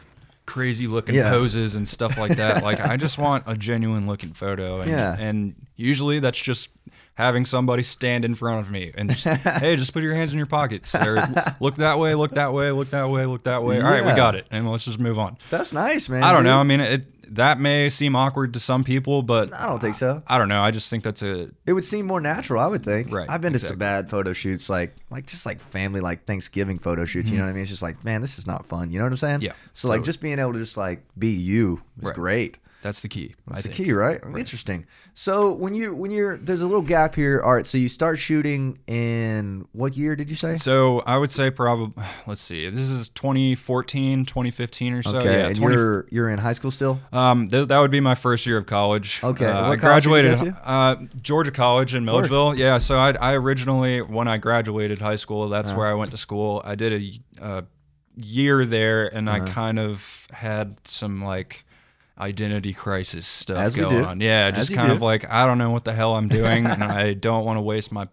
crazy 0.47 0.87
looking 0.87 1.14
Yeah. 1.14 1.31
poses 1.31 1.75
and 1.75 1.88
stuff 1.88 2.19
like 2.19 2.37
that. 2.37 2.62
like 2.62 2.81
I 2.81 2.97
just 2.97 3.16
want 3.26 3.45
a 3.47 3.54
genuine 3.57 4.07
looking 4.07 4.33
photo, 4.33 4.81
and, 4.81 4.90
Yeah. 4.90 5.16
and 5.19 5.54
usually 5.76 6.19
that's 6.19 6.40
just 6.40 6.69
having 7.16 7.47
somebody 7.47 7.83
stand 7.83 8.25
in 8.25 8.35
front 8.35 8.61
of 8.61 8.71
me 8.73 8.90
and 8.97 9.09
just, 9.09 9.25
hey, 9.45 9.76
just 9.76 9.93
put 9.93 10.02
your 10.02 10.14
hands 10.16 10.33
in 10.33 10.37
your 10.37 10.47
pockets 10.49 10.93
or 10.97 11.23
look 11.61 11.76
that 11.76 11.99
way, 11.99 12.12
look 12.16 12.33
that 12.33 12.52
way, 12.52 12.73
look 12.73 12.90
that 12.90 13.09
way, 13.09 13.25
look 13.25 13.45
that 13.45 13.62
way. 13.62 13.81
All 13.81 13.88
right, 13.90 14.04
we 14.04 14.12
got 14.14 14.35
it, 14.35 14.47
and 14.50 14.69
let's 14.71 14.85
just 14.85 14.99
move 14.99 15.19
on. 15.19 15.37
That's 15.49 15.73
nice, 15.73 16.09
man. 16.09 16.25
I 16.25 16.33
don't 16.33 16.40
dude. 16.43 16.47
know. 16.47 16.59
I 16.59 16.62
mean, 16.64 16.81
it 16.81 17.07
that 17.31 17.59
may 17.61 17.88
seem 17.88 18.14
awkward 18.16 18.54
to 18.54 18.61
some 18.61 18.85
people, 18.85 19.23
but 19.23 19.52
I 19.52 19.66
don't 19.66 19.81
think 19.81 19.95
so. 19.95 20.23
I 20.26 20.38
don't 20.38 20.49
know. 20.49 20.61
I 20.62 20.71
just 20.71 20.88
think 20.90 21.04
that's 21.04 21.23
a 21.23 21.50
It 21.66 21.73
would 21.73 21.85
seem 21.85 22.07
more 22.07 22.21
natural, 22.21 22.61
I 22.61 22.66
would 22.66 22.85
think. 22.85 23.11
Right, 23.12 23.28
I've 23.28 23.40
been 23.40 23.52
to 23.52 23.59
some 23.59 23.75
exactly. 23.75 23.78
bad 23.78 24.11
photo 24.11 24.33
shoots, 24.33 24.69
like 24.69 24.95
like 25.11 25.26
just 25.26 25.47
like 25.47 25.61
family, 25.61 26.00
like 26.00 26.25
Thanksgiving 26.26 26.78
photo 26.78 27.04
shoots. 27.04 27.31
You 27.31 27.38
know 27.38 27.45
what 27.45 27.50
I 27.50 27.52
mean? 27.54 27.62
It's 27.62 27.71
just 27.71 27.83
like, 27.83 28.04
man, 28.04 28.21
this 28.21 28.38
is 28.38 28.47
not 28.47 28.66
fun. 28.66 28.90
You 28.90 28.99
know 28.99 29.04
what 29.04 29.12
I'm 29.12 29.16
saying? 29.16 29.37
Mm-hmm. 29.37 29.45
Yeah, 29.47 29.52
So 29.73 29.88
like 29.88 29.97
totally. 29.97 30.07
just 30.07 30.21
being 30.21 30.38
able 30.38 30.52
to 30.54 30.59
just 30.59 30.76
like 30.76 31.04
be 31.19 31.28
you 31.31 31.83
is 32.00 32.09
Right. 32.09 32.14
great. 32.14 32.59
that's 32.83 33.00
the 33.00 33.09
key. 33.09 33.35
That's 33.47 33.61
I 33.61 33.62
the 33.62 33.69
think. 33.75 33.87
key, 33.87 33.93
right? 33.95 34.21
Interesting. 34.37 34.85
So 35.14 35.52
when 35.54 35.75
you 35.75 35.95
when 35.95 36.11
you're 36.11 36.37
there's 36.37 36.61
a 36.61 36.66
little 36.66 36.83
gap 36.83 37.14
here. 37.14 37.40
All 37.43 37.54
right, 37.54 37.64
so 37.64 37.78
you 37.78 37.88
start 37.88 38.19
shooting 38.19 38.78
in 38.87 39.66
what 39.73 39.97
year 39.97 40.14
did 40.16 40.28
you 40.28 40.37
say? 40.37 40.57
So 40.57 41.00
I 41.07 41.16
would 41.16 41.31
say 41.31 41.50
probably 41.50 41.95
let's 42.26 42.43
see. 42.43 42.69
This 42.69 42.90
is 42.90 43.09
2014, 43.11 44.25
2015 44.26 44.93
or 44.93 45.02
so. 45.02 45.16
okay, 45.19 45.38
yeah, 45.40 45.47
and 45.47 45.57
20, 45.57 45.75
you're 45.76 46.07
you're 46.11 46.28
in 46.28 46.38
high 46.38 46.52
school 46.52 46.71
still. 46.71 46.99
Um, 47.14 47.49
th- 47.49 47.68
that 47.68 47.78
would 47.78 47.90
be 47.90 48.00
my 48.00 48.14
first 48.14 48.44
year 48.47 48.59
of 48.59 48.66
college. 48.66 49.21
Okay, 49.23 49.47
uh, 49.47 49.68
what 49.68 49.78
I 49.78 49.80
college 49.80 50.04
did 50.04 50.11
you 50.11 50.14
graduated 50.16 50.56
uh, 50.64 50.97
Georgia 51.23 51.50
College 51.52 51.94
in 51.94 52.04
Milledgeville. 52.04 52.59
Yeah, 52.59 52.78
so 52.78 52.97
I, 52.97 53.12
I 53.12 53.33
originally 53.35 54.02
when 54.02 54.28
I 54.28 54.37
graduated 54.38 54.99
high 55.00 55.16
school, 55.16 55.49
that's 55.49 55.71
Uh-huh. 55.71 55.78
where 55.80 55.88
I 55.88 55.94
went 55.94 56.11
to 56.11 56.16
school. 56.16 56.61
I 56.64 56.75
did 56.75 56.92
a, 57.40 57.44
a 57.44 57.64
year 58.16 58.64
there, 58.66 59.06
and 59.06 59.28
Uh-huh. 59.28 59.44
I 59.44 59.49
kind 59.49 59.78
of 59.78 60.26
had 60.33 60.76
some 60.87 61.23
like 61.25 61.64
identity 62.18 62.73
crisis 62.73 63.26
stuff 63.26 63.59
As 63.59 63.75
going 63.75 64.04
on. 64.04 64.21
Yeah, 64.21 64.50
just 64.52 64.73
kind 64.73 64.88
do. 64.88 64.94
of 64.94 65.02
like 65.02 65.28
I 65.30 65.47
don't 65.47 65.59
know 65.59 65.71
what 65.71 65.85
the 65.85 65.92
hell 65.92 66.14
I'm 66.16 66.28
doing, 66.28 66.66
and 66.75 66.83
I 66.85 67.12
don't 67.14 67.44
want 67.44 67.56
to 67.59 67.62
waste 67.62 67.90
my 67.92 68.09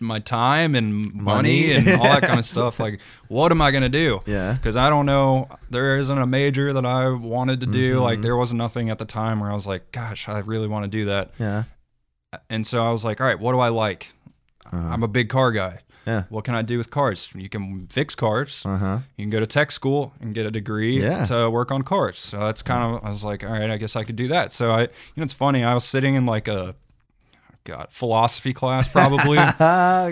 my 0.00 0.18
time 0.18 0.74
and 0.74 1.14
money, 1.14 1.68
Money. 1.68 1.72
and 1.72 1.88
all 2.00 2.04
that 2.04 2.22
kind 2.22 2.38
of 2.38 2.44
stuff. 2.54 2.78
Like, 2.80 3.00
what 3.28 3.52
am 3.52 3.62
I 3.62 3.70
gonna 3.70 3.88
do? 3.88 4.20
Yeah. 4.26 4.52
because 4.54 4.76
I 4.76 4.88
don't 4.90 5.06
know. 5.06 5.48
There 5.70 5.98
isn't 5.98 6.18
a 6.18 6.26
major 6.26 6.72
that 6.72 6.84
I 6.86 7.08
wanted 7.10 7.60
to 7.60 7.66
do. 7.66 7.94
Mm-hmm. 7.94 8.02
Like, 8.02 8.22
there 8.22 8.36
was 8.36 8.52
nothing 8.52 8.90
at 8.90 8.98
the 8.98 9.04
time 9.04 9.40
where 9.40 9.50
I 9.50 9.54
was 9.54 9.66
like, 9.66 9.92
gosh, 9.92 10.28
I 10.28 10.38
really 10.40 10.68
want 10.68 10.84
to 10.84 10.90
do 10.90 11.06
that. 11.06 11.30
Yeah. 11.38 11.64
And 12.50 12.66
so 12.66 12.82
I 12.84 12.90
was 12.90 13.04
like, 13.04 13.20
all 13.20 13.26
right, 13.26 13.38
what 13.38 13.52
do 13.52 13.60
I 13.60 13.68
like? 13.68 14.12
Uh-huh. 14.66 14.76
I'm 14.76 15.02
a 15.02 15.08
big 15.08 15.28
car 15.28 15.52
guy. 15.52 15.78
Yeah. 16.06 16.24
What 16.28 16.44
can 16.44 16.54
I 16.54 16.60
do 16.62 16.76
with 16.76 16.90
cars? 16.90 17.30
You 17.34 17.48
can 17.48 17.86
fix 17.86 18.14
cars. 18.14 18.62
Uh 18.66 18.76
huh. 18.76 18.98
You 19.16 19.24
can 19.24 19.30
go 19.30 19.40
to 19.40 19.46
tech 19.46 19.70
school 19.70 20.12
and 20.20 20.34
get 20.34 20.44
a 20.44 20.50
degree 20.50 21.00
Yeah. 21.02 21.24
to 21.24 21.48
work 21.48 21.70
on 21.72 21.80
cars. 21.82 22.18
So 22.18 22.40
that's 22.40 22.60
kind 22.60 22.96
of 22.96 23.04
I 23.04 23.08
was 23.08 23.24
like, 23.24 23.42
all 23.42 23.50
right, 23.52 23.70
I 23.70 23.78
guess 23.78 23.96
I 23.96 24.04
could 24.04 24.16
do 24.16 24.28
that. 24.28 24.52
So 24.52 24.70
I, 24.70 24.82
you 24.82 24.88
know, 25.16 25.22
it's 25.22 25.32
funny. 25.32 25.64
I 25.64 25.72
was 25.72 25.84
sitting 25.84 26.14
in 26.14 26.26
like 26.26 26.46
a, 26.46 26.74
God, 27.64 27.88
philosophy 27.90 28.52
class 28.52 28.92
probably. 28.92 29.38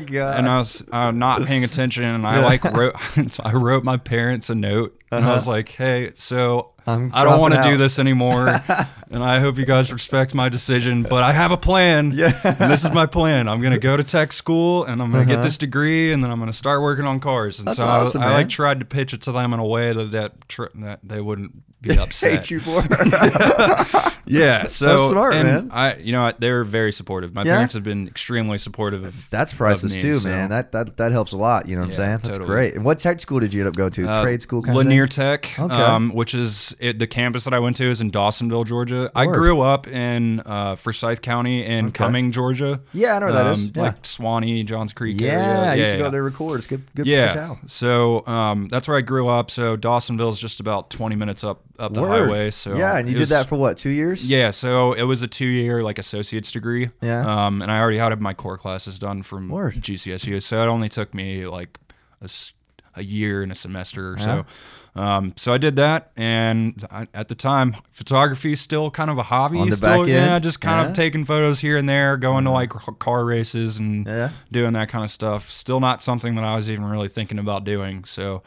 God. 0.06 0.38
and 0.38 0.48
I 0.48 0.56
was 0.56 0.82
uh, 0.90 1.10
not 1.10 1.44
paying 1.44 1.64
attention, 1.64 2.04
and 2.04 2.26
I 2.26 2.42
like 2.42 2.64
wrote, 2.64 2.96
so 3.28 3.42
I 3.44 3.52
wrote 3.52 3.84
my 3.84 3.98
parents 3.98 4.48
a 4.48 4.54
note, 4.54 4.98
and 5.10 5.24
I 5.24 5.34
was 5.34 5.46
like, 5.46 5.68
"Hey, 5.68 6.12
so 6.14 6.58
Uh-huh. 6.58 6.68
I'm 6.86 7.10
I 7.14 7.24
don't 7.24 7.40
want 7.40 7.54
to 7.54 7.62
do 7.62 7.76
this 7.76 7.98
anymore, 7.98 8.48
and 9.10 9.22
I 9.22 9.38
hope 9.40 9.56
you 9.58 9.64
guys 9.64 9.92
respect 9.92 10.34
my 10.34 10.48
decision, 10.48 11.02
but 11.04 11.22
I 11.22 11.32
have 11.32 11.52
a 11.52 11.56
plan. 11.56 12.12
Yeah. 12.12 12.32
and 12.44 12.70
this 12.70 12.84
is 12.84 12.92
my 12.92 13.06
plan. 13.06 13.48
I'm 13.48 13.60
gonna 13.62 13.78
go 13.78 13.96
to 13.96 14.02
tech 14.04 14.32
school, 14.32 14.84
and 14.84 15.00
I'm 15.00 15.10
gonna 15.12 15.24
get 15.24 15.42
this 15.42 15.56
degree, 15.58 16.12
and 16.12 16.22
then 16.22 16.30
I'm 16.30 16.38
gonna 16.38 16.52
start 16.52 16.82
working 16.82 17.04
on 17.04 17.20
cars. 17.20 17.58
And 17.60 17.68
Uh-huh. 17.68 17.74
That's 17.74 17.80
so 17.80 17.86
I- 17.86 18.00
awesome, 18.00 18.22
I, 18.22 18.26
man. 18.26 18.34
like 18.34 18.48
tried 18.48 18.80
to 18.80 18.84
pitch 18.84 19.12
it 19.14 19.22
to 19.22 19.32
them 19.32 19.52
in 19.52 19.60
a 19.60 19.66
way 19.66 19.92
that 19.92 20.10
that, 20.12 20.32
that 20.76 21.00
they 21.02 21.20
wouldn't 21.20 21.52
be 21.80 21.98
upset. 21.98 22.40
hate 22.40 22.50
you 22.50 22.60
for. 22.60 22.82
Yeah, 24.24 24.66
so 24.66 24.86
That's 24.86 25.08
smart, 25.10 25.34
and 25.34 25.48
man. 25.48 25.70
I, 25.72 25.96
you 25.96 26.12
know, 26.12 26.32
they 26.38 26.50
were 26.52 26.62
very 26.64 26.92
supportive. 26.92 27.34
My 27.34 27.42
Yeah? 27.42 27.54
parents 27.54 27.74
have 27.74 27.82
been 27.82 28.06
extremely 28.06 28.56
supportive 28.56 29.02
of 29.04 29.28
That's 29.30 29.52
priceless 29.52 29.96
me, 29.96 30.00
too, 30.00 30.14
so- 30.14 30.28
man. 30.28 30.48
That 30.50 30.72
that 30.72 30.96
that 30.98 31.12
helps 31.12 31.32
a 31.32 31.36
lot. 31.36 31.68
You 31.68 31.74
know 31.74 31.82
what 31.82 31.88
I'm 31.88 31.94
saying? 31.94 32.10
That's 32.22 32.28
totally. 32.28 32.46
great. 32.46 32.74
And 32.74 32.84
what 32.84 32.98
tech 33.00 33.20
school 33.20 33.40
did 33.40 33.52
you 33.52 33.62
end 33.62 33.68
up 33.68 33.74
go 33.74 33.88
to? 33.90 34.08
Uh, 34.08 34.22
Trade 34.22 34.40
school 34.40 34.62
kind 34.62 34.76
Lanier 34.78 35.04
of. 35.04 35.10
Tech, 35.10 35.50
Okay. 35.58 35.74
um, 35.74 36.10
which 36.14 36.34
is 36.34 36.71
it, 36.80 36.98
the 36.98 37.06
campus 37.06 37.44
that 37.44 37.54
I 37.54 37.58
went 37.58 37.76
to 37.76 37.84
is 37.90 38.00
in 38.00 38.10
Dawsonville, 38.10 38.66
Georgia. 38.66 39.10
I 39.14 39.26
grew 39.26 39.60
up 39.60 39.86
in 39.86 40.40
uh, 40.46 40.76
Forsyth 40.76 41.22
County 41.22 41.64
in 41.64 41.86
Okay. 41.86 41.92
Cumming, 41.92 42.32
Georgia. 42.32 42.80
Yeah, 42.92 43.16
I 43.16 43.18
know 43.20 43.26
where 43.26 43.34
that 43.34 43.46
is. 43.52 43.64
Um, 43.64 43.72
Yeah. 43.74 43.82
Like 43.82 44.02
Suwanee, 44.02 44.64
Johns 44.66 44.92
Creek 44.92 45.20
Yeah, 45.20 45.28
area. 45.30 45.70
I 45.70 45.74
used 45.74 45.90
to 45.90 45.96
yeah. 45.96 46.02
go 46.02 46.10
there 46.10 46.20
to 46.20 46.24
record. 46.24 46.58
It's 46.58 46.66
good. 46.66 46.82
Good 46.94 47.06
Yeah, 47.06 47.56
so 47.66 48.26
um, 48.26 48.68
that's 48.68 48.86
where 48.88 48.96
I 48.96 49.00
grew 49.00 49.28
up. 49.28 49.50
So 49.50 49.76
Dawsonville 49.76 50.30
is 50.30 50.38
just 50.38 50.60
about 50.60 50.90
20 50.90 51.16
minutes 51.16 51.42
up 51.44 51.62
up 51.78 51.94
the 51.94 52.00
highway. 52.04 52.50
So 52.50 52.76
yeah, 52.76 52.96
and 52.98 53.08
you 53.08 53.14
did 53.14 53.20
was- 53.22 53.30
that 53.30 53.48
for 53.48 53.56
what? 53.56 53.76
Two 53.76 53.90
years? 53.90 54.28
Yeah, 54.28 54.50
so 54.52 54.92
it 54.92 55.02
was 55.02 55.22
a 55.22 55.26
two-year 55.26 55.82
like 55.82 55.98
associate's 55.98 56.52
degree. 56.52 56.90
Yeah. 57.00 57.46
Um, 57.46 57.60
and 57.62 57.70
I 57.72 57.80
already 57.80 57.98
had 57.98 58.18
my 58.20 58.34
core 58.34 58.56
classes 58.58 58.98
done 58.98 59.22
from 59.22 59.48
Word. 59.48 59.74
GCSU, 59.74 60.40
so 60.42 60.62
it 60.62 60.66
only 60.66 60.88
took 60.88 61.12
me 61.14 61.46
like 61.46 61.78
a 62.94 63.02
year 63.02 63.42
and 63.42 63.50
a 63.50 63.54
semester 63.54 64.12
or 64.12 64.18
Yeah. 64.18 64.24
so. 64.24 64.46
Um, 64.94 65.32
so 65.36 65.54
I 65.54 65.58
did 65.58 65.76
that, 65.76 66.12
and 66.16 66.84
I, 66.90 67.08
at 67.14 67.28
the 67.28 67.34
time, 67.34 67.76
photography 67.92 68.52
is 68.52 68.60
still 68.60 68.90
kind 68.90 69.10
of 69.10 69.16
a 69.16 69.22
hobby. 69.22 69.58
On 69.58 69.70
the 69.70 69.76
still, 69.76 70.00
back 70.02 70.08
yeah, 70.08 70.34
end? 70.34 70.44
just 70.44 70.60
kind 70.60 70.82
Yeah. 70.82 70.88
Of 70.90 70.94
taking 70.96 71.24
photos 71.24 71.60
here 71.60 71.78
and 71.78 71.88
there, 71.88 72.18
going 72.18 72.44
to 72.44 72.50
like 72.50 72.70
car 72.98 73.24
races 73.24 73.78
and 73.78 74.06
Yeah. 74.06 74.28
doing 74.50 74.74
that 74.74 74.90
kind 74.90 75.02
of 75.04 75.10
stuff. 75.10 75.50
Still 75.50 75.80
not 75.80 76.02
something 76.02 76.34
that 76.34 76.44
I 76.44 76.56
was 76.56 76.70
even 76.70 76.84
really 76.84 77.08
thinking 77.08 77.38
about 77.38 77.64
doing. 77.64 78.04
So 78.04 78.42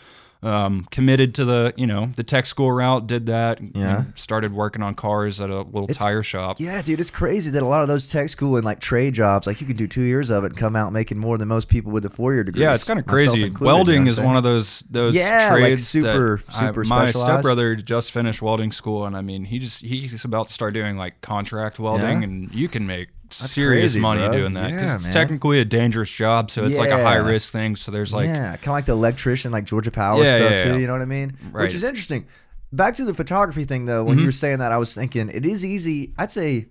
um, 0.45 0.87
committed 0.91 1.33
to 1.35 1.45
the 1.45 1.73
you 1.75 1.87
know 1.87 2.05
the 2.15 2.23
tech 2.23 2.45
school 2.45 2.71
route. 2.71 3.07
Did 3.07 3.25
that. 3.25 3.59
Yeah. 3.75 4.05
started 4.15 4.53
working 4.53 4.81
on 4.83 4.95
cars 4.95 5.41
at 5.41 5.49
a 5.49 5.61
little 5.61 5.87
tire 5.87 6.23
shop. 6.23 6.59
Yeah, 6.59 6.81
dude, 6.81 6.99
it's 6.99 7.11
crazy 7.11 7.49
that 7.51 7.63
a 7.63 7.65
lot 7.67 7.81
of 7.81 7.87
those 7.87 8.09
tech 8.09 8.29
school 8.29 8.55
and 8.55 8.63
like 8.65 8.79
trade 8.79 9.13
jobs, 9.13 9.47
like 9.47 9.59
you 9.59 9.67
can 9.67 9.75
do 9.75 9.87
two 9.87 10.01
years 10.03 10.29
of 10.29 10.43
it 10.43 10.47
and 10.47 10.57
come 10.57 10.75
out 10.75 10.93
making 10.93 11.17
more 11.17 11.37
than 11.37 11.47
most 11.47 11.67
people 11.67 11.91
with 11.91 12.05
a 12.05 12.09
four 12.09 12.33
year 12.33 12.43
degree. 12.43 12.61
Yeah, 12.61 12.73
it's 12.73 12.83
kind 12.83 12.99
of 12.99 13.05
crazy. 13.05 13.49
Welding 13.59 14.07
is 14.07 14.19
one 14.19 14.37
of 14.37 14.43
those 14.43 14.81
those 14.89 15.15
Yeah, 15.15 15.49
like 15.51 15.61
trades 15.63 15.87
super- 15.87 16.41
that 16.47 16.55
I- 16.55 16.67
super 16.67 16.83
my 16.85 17.11
stepbrother 17.11 17.75
just 17.75 18.11
finished 18.11 18.41
welding 18.41 18.71
school, 18.71 19.05
and 19.05 19.17
I 19.17 19.21
mean, 19.21 19.45
he 19.45 19.59
just 19.59 19.81
he's 19.83 20.23
about 20.25 20.47
to 20.47 20.53
start 20.53 20.73
doing 20.73 20.97
like 20.97 21.21
contract 21.21 21.79
welding, 21.79 22.19
Yeah. 22.21 22.27
and 22.27 22.53
you 22.53 22.67
can 22.67 22.85
make 22.85 23.09
serious 23.29 23.94
crazy, 23.94 24.00
money 24.00 24.22
bro. 24.22 24.32
doing 24.32 24.53
that 24.53 24.70
Yeah, 24.70 24.96
it's 24.96 25.03
man. 25.05 25.13
technically 25.13 25.60
a 25.60 25.65
dangerous 25.65 26.10
job, 26.10 26.51
so 26.51 26.65
it's 26.65 26.77
like 26.77 26.89
a 26.89 27.03
high 27.03 27.15
risk 27.17 27.51
thing. 27.51 27.75
So 27.75 27.91
there's 27.91 28.13
like 28.13 28.27
yeah, 28.27 28.55
kind 28.58 28.67
of 28.67 28.74
like 28.74 28.86
the 28.86 28.94
electrician, 28.94 29.51
like 29.51 29.65
Georgia 29.65 29.91
Power 29.91 30.24
Yeah, 30.24 30.38
stuff 30.38 30.51
yeah, 30.51 30.63
too. 30.63 30.79
You 30.79 30.88
know 30.88 30.94
what 30.94 31.01
I 31.01 31.05
mean? 31.05 31.38
Right. 31.51 31.63
Which 31.63 31.74
is 31.75 31.84
interesting. 31.84 32.27
Back 32.72 32.96
to 32.96 33.05
the 33.05 33.13
photography 33.13 33.63
thing 33.63 33.86
though. 33.86 34.01
Mm-hmm. 34.01 34.10
When 34.10 34.20
you 34.20 34.25
were 34.25 34.32
saying 34.32 34.60
that, 34.60 34.72
I 34.72 34.77
was 34.77 34.94
thinking 34.94 35.29
it 35.29 35.46
is 35.46 35.63
easy. 35.65 36.13
I'd 36.17 36.32
say, 36.32 36.67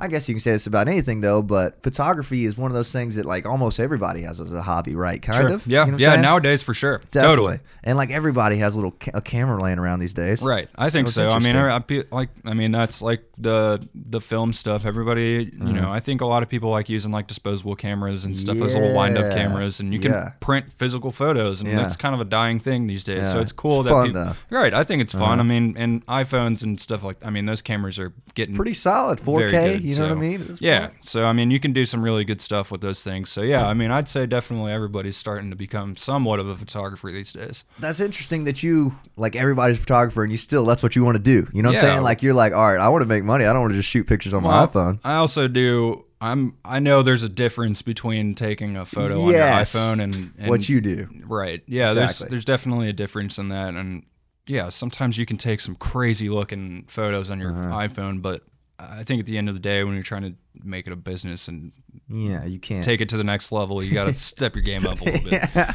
I 0.00 0.08
guess 0.08 0.28
you 0.28 0.34
can 0.34 0.40
say 0.40 0.52
this 0.52 0.66
about 0.66 0.88
anything 0.88 1.20
though, 1.20 1.42
but 1.42 1.82
photography 1.82 2.44
is 2.44 2.56
one 2.56 2.70
of 2.70 2.74
those 2.74 2.90
things 2.92 3.16
that 3.16 3.24
like 3.26 3.46
almost 3.46 3.78
everybody 3.80 4.22
has 4.22 4.40
as 4.40 4.52
a 4.52 4.62
hobby, 4.62 4.94
right? 4.94 5.20
Kind 5.20 5.38
Sure. 5.38 5.48
of. 5.50 5.66
Yeah, 5.66 5.84
You 5.86 5.92
know 5.92 5.98
yeah. 5.98 6.10
saying? 6.10 6.22
Nowadays, 6.22 6.62
for 6.62 6.74
sure, 6.74 6.98
Definitely. 7.10 7.28
totally. 7.36 7.58
And 7.84 7.96
like 7.98 8.10
everybody 8.10 8.56
has 8.58 8.74
a 8.74 8.78
little 8.78 8.92
ca- 8.92 9.12
a 9.14 9.20
camera 9.20 9.60
laying 9.62 9.78
around 9.78 10.00
these 10.00 10.14
days. 10.14 10.42
Right, 10.42 10.68
I 10.76 10.90
think 10.90 11.08
so. 11.08 11.28
I 11.28 11.38
mean. 11.38 11.56
I, 11.56 11.76
I 11.76 12.04
like 12.10 12.28
I 12.44 12.54
mean 12.54 12.70
that's 12.70 13.02
like 13.02 13.22
the 13.38 13.86
the 13.94 14.20
film 14.20 14.52
stuff. 14.52 14.84
Everybody, 14.86 15.50
you 15.56 15.72
know, 15.72 15.90
I 15.90 16.00
think 16.00 16.20
a 16.20 16.26
lot 16.26 16.42
of 16.42 16.48
people 16.48 16.70
like 16.70 16.88
using 16.88 17.10
like 17.12 17.26
disposable 17.26 17.74
cameras 17.76 18.24
and 18.24 18.36
stuff, 18.36 18.56
those 18.58 18.74
little 18.74 18.94
wind 18.94 19.18
up 19.18 19.32
cameras, 19.34 19.80
and 19.80 19.92
you 19.92 20.00
can 20.00 20.12
Yeah. 20.12 20.30
print 20.40 20.72
physical 20.72 21.10
photos, 21.12 21.60
and 21.60 21.70
Yeah. 21.70 21.76
that's 21.76 21.96
kind 21.96 22.14
of 22.14 22.20
a 22.20 22.24
dying 22.24 22.58
thing 22.60 22.86
these 22.86 23.04
days. 23.04 23.30
So 23.30 23.40
it's 23.40 23.52
cool 23.52 23.80
It's 23.80 23.88
that 23.88 23.90
fun, 23.94 24.06
people, 24.08 24.22
though. 24.24 24.30
Uh-huh. 24.30 24.34
right. 24.58 24.74
I 24.74 24.84
think 24.84 25.02
it's 25.02 25.12
fun. 25.12 25.40
I 25.40 25.42
mean, 25.42 25.74
and 25.76 26.04
iPhones 26.06 26.62
and 26.62 26.78
stuff 26.80 27.02
like 27.02 27.16
I 27.24 27.30
mean, 27.30 27.46
those 27.46 27.62
cameras 27.62 27.98
are 27.98 28.12
getting 28.34 28.54
Pretty 28.56 28.74
solid, 28.74 29.20
4K. 29.20 29.80
You 29.90 29.98
know 29.98 30.08
what 30.08 30.18
I 30.18 30.20
mean? 30.20 30.56
Yeah. 30.60 30.86
fun. 30.88 30.96
So 31.00 31.24
I 31.26 31.32
mean, 31.32 31.50
you 31.50 31.60
can 31.60 31.72
do 31.72 31.84
some 31.84 32.02
really 32.02 32.24
good 32.24 32.40
stuff 32.40 32.70
with 32.70 32.80
those 32.80 33.02
things. 33.04 33.30
So 33.30 33.42
yeah, 33.42 33.66
I 33.66 33.74
mean, 33.74 33.90
I'd 33.90 34.08
say 34.08 34.26
definitely 34.26 34.72
everybody's 34.72 35.16
starting 35.16 35.50
to 35.50 35.56
become 35.56 35.96
somewhat 35.96 36.40
of 36.40 36.48
a 36.48 36.56
photographer 36.56 37.10
these 37.12 37.32
days. 37.32 37.64
That's 37.78 38.00
interesting 38.00 38.44
that 38.44 38.62
you 38.62 38.94
like 39.16 39.36
everybody's 39.36 39.76
a 39.78 39.80
photographer 39.80 40.22
and 40.22 40.32
you 40.32 40.38
still 40.38 40.64
that's 40.64 40.82
what 40.82 40.96
you 40.96 41.04
want 41.04 41.16
to 41.16 41.22
do. 41.22 41.48
You 41.52 41.62
know 41.62 41.70
what 41.70 41.76
I'm 41.78 41.82
saying? 41.82 42.02
Like 42.02 42.22
you're 42.22 42.34
like, 42.34 42.52
all 42.52 42.72
right, 42.72 42.80
I 42.80 42.88
want 42.88 43.02
to 43.02 43.06
make 43.06 43.24
money. 43.24 43.44
I 43.44 43.52
don't 43.52 43.62
want 43.62 43.72
to 43.72 43.78
just 43.78 43.88
shoot 43.88 44.06
pictures 44.06 44.34
on 44.34 44.42
my 44.42 44.66
iPhone. 44.66 45.00
I 45.04 45.14
also 45.16 45.48
do. 45.48 46.04
I'm. 46.22 46.56
I 46.64 46.80
know 46.80 47.02
there's 47.02 47.22
a 47.22 47.30
difference 47.30 47.80
between 47.80 48.34
taking 48.34 48.76
a 48.76 48.84
photo 48.84 49.30
Yes. 49.30 49.74
on 49.74 49.80
your 49.80 49.96
iPhone 49.96 50.02
and, 50.04 50.32
and 50.38 50.48
What 50.50 50.68
you 50.68 50.82
do. 50.82 51.08
Right. 51.24 51.62
Yeah. 51.66 51.86
Exactly. 51.92 51.96
There's 52.24 52.30
there's 52.30 52.44
definitely 52.44 52.90
a 52.90 52.92
difference 52.92 53.38
in 53.38 53.48
that, 53.48 53.74
and 53.74 54.04
yeah, 54.46 54.68
sometimes 54.68 55.16
you 55.16 55.24
can 55.24 55.38
take 55.38 55.60
some 55.60 55.76
crazy 55.76 56.28
looking 56.28 56.84
photos 56.88 57.30
on 57.30 57.40
your 57.40 57.52
Uh-huh. 57.52 57.74
iPhone, 57.74 58.20
but 58.20 58.42
I 58.90 59.02
think 59.04 59.20
at 59.20 59.26
the 59.26 59.36
end 59.38 59.48
of 59.48 59.54
the 59.54 59.60
day, 59.60 59.84
when 59.84 59.94
you're 59.94 60.02
trying 60.02 60.22
to 60.22 60.34
make 60.62 60.86
it 60.86 60.92
a 60.92 60.96
business 60.96 61.48
and 61.48 61.72
Yeah, 62.08 62.44
you 62.44 62.58
can't. 62.58 62.84
take 62.84 63.00
it 63.00 63.08
to 63.10 63.16
the 63.16 63.24
next 63.24 63.52
level, 63.52 63.82
you 63.82 63.92
got 63.92 64.06
to 64.08 64.14
step 64.32 64.54
your 64.54 64.62
game 64.62 64.86
up 64.86 65.00
a 65.00 65.04
little 65.04 65.30
bit. 65.30 65.42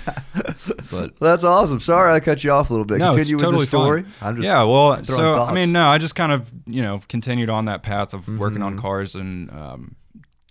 But 0.91 0.91
Well, 0.91 1.31
that's 1.31 1.43
awesome. 1.43 1.79
Sorry 1.79 2.11
I 2.13 2.19
cut 2.19 2.43
you 2.43 2.51
off 2.51 2.69
a 2.69 2.73
little 2.73 2.85
bit. 2.85 2.97
no, 2.99 3.13
Continue 3.13 3.21
it's 3.21 3.31
with 3.35 3.41
totally 3.43 3.61
the 3.63 3.67
story. 3.67 4.03
fine. 4.03 4.29
I'm 4.29 4.35
just 4.37 4.45
yeah, 4.45 4.63
well, 4.63 5.03
so 5.05 5.35
I 5.43 5.53
mean, 5.53 5.71
no, 5.71 5.87
I 5.87 5.97
just 5.97 6.15
kind 6.15 6.31
of 6.31 6.51
you 6.65 6.81
know 6.81 7.01
continued 7.07 7.49
on 7.49 7.65
that 7.65 7.83
path 7.83 8.13
of 8.13 8.27
working 8.27 8.59
Mm-hmm. 8.59 8.63
on 8.63 8.77
cars, 8.79 9.15
and 9.15 9.49
um, 9.51 9.95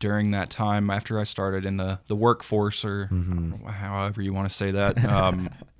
during 0.00 0.30
that 0.32 0.50
time, 0.50 0.90
after 0.90 1.18
I 1.18 1.25
started 1.25 1.64
in 1.66 1.76
the 1.76 1.99
the 2.06 2.16
workforce, 2.16 2.84
or 2.84 3.08
Mm-hmm. 3.12 3.66
however 3.66 4.23
you 4.23 4.32
want 4.32 4.49
to 4.49 4.54
say 4.54 4.70
that, 4.73 5.02
um, 5.04 5.50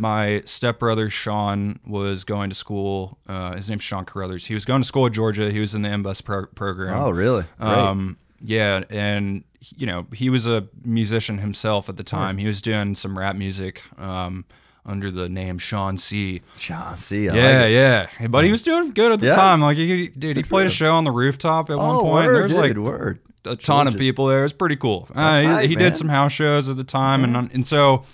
my 0.00 0.42
stepbrother 0.46 1.10
Sean 1.10 1.78
was 1.86 2.24
going 2.24 2.48
to 2.50 2.56
school. 2.56 3.18
Uh, 3.28 3.54
his 3.56 3.68
name's 3.68 3.82
Sean 3.84 4.04
Carruthers. 4.04 4.46
He 4.46 4.54
was 4.54 4.64
going 4.64 4.80
to 4.82 4.88
school 4.88 5.06
at 5.06 5.12
Georgia. 5.12 5.50
He 5.50 5.60
was 5.60 5.74
in 5.74 5.82
the 5.82 5.88
MBUS 5.90 6.24
pro- 6.24 6.46
program. 6.46 6.96
Oh, 6.98 7.10
really? 7.10 7.44
Great. 7.58 7.68
Um, 7.70 8.16
yeah, 8.42 8.82
and 8.88 9.44
you 9.76 9.86
know 9.86 10.06
he 10.14 10.30
was 10.30 10.46
a 10.46 10.66
musician 10.84 11.38
himself 11.38 11.88
at 11.90 11.96
the 11.98 12.02
time. 12.04 12.38
He 12.38 12.46
was 12.46 12.62
doing 12.62 12.94
some 12.94 13.18
rap 13.18 13.36
music 13.36 13.82
um, 13.98 14.46
under 14.86 15.10
the 15.10 15.28
name 15.28 15.58
Sean 15.58 15.98
C. 15.98 16.40
Sean, 16.56 16.96
see, 16.96 17.28
I 17.28 17.36
yeah, 17.36 17.60
like 17.60 17.70
yeah, 18.20 18.26
but 18.28 18.44
he 18.46 18.50
was 18.50 18.62
doing 18.62 18.92
good 18.92 19.12
at 19.12 19.20
the 19.20 19.26
Yeah. 19.26 19.34
time. 19.34 19.60
Like, 19.60 19.76
he, 19.76 20.08
dude, 20.08 20.38
he 20.38 20.42
played 20.42 20.66
a 20.66 20.70
show 20.70 20.92
on 20.94 21.04
the 21.04 21.10
rooftop 21.10 21.68
at 21.68 21.76
one 21.76 21.96
Oh, 21.96 22.00
point. 22.00 22.12
word, 22.28 22.34
there 22.34 22.42
was 22.44 22.54
like 22.54 22.74
word. 22.78 23.20
a 23.44 23.56
ton 23.56 23.86
of 23.86 23.98
people 23.98 24.26
there. 24.28 24.40
It 24.40 24.44
was 24.44 24.52
pretty 24.54 24.76
cool. 24.76 25.06
Uh, 25.14 25.40
he 25.40 25.46
hype, 25.46 25.68
he 25.68 25.74
did 25.76 25.94
some 25.98 26.08
house 26.08 26.32
shows 26.32 26.70
at 26.70 26.78
the 26.78 26.84
time, 26.84 27.22
and 27.24 27.52
and 27.52 27.66
so 27.66 28.04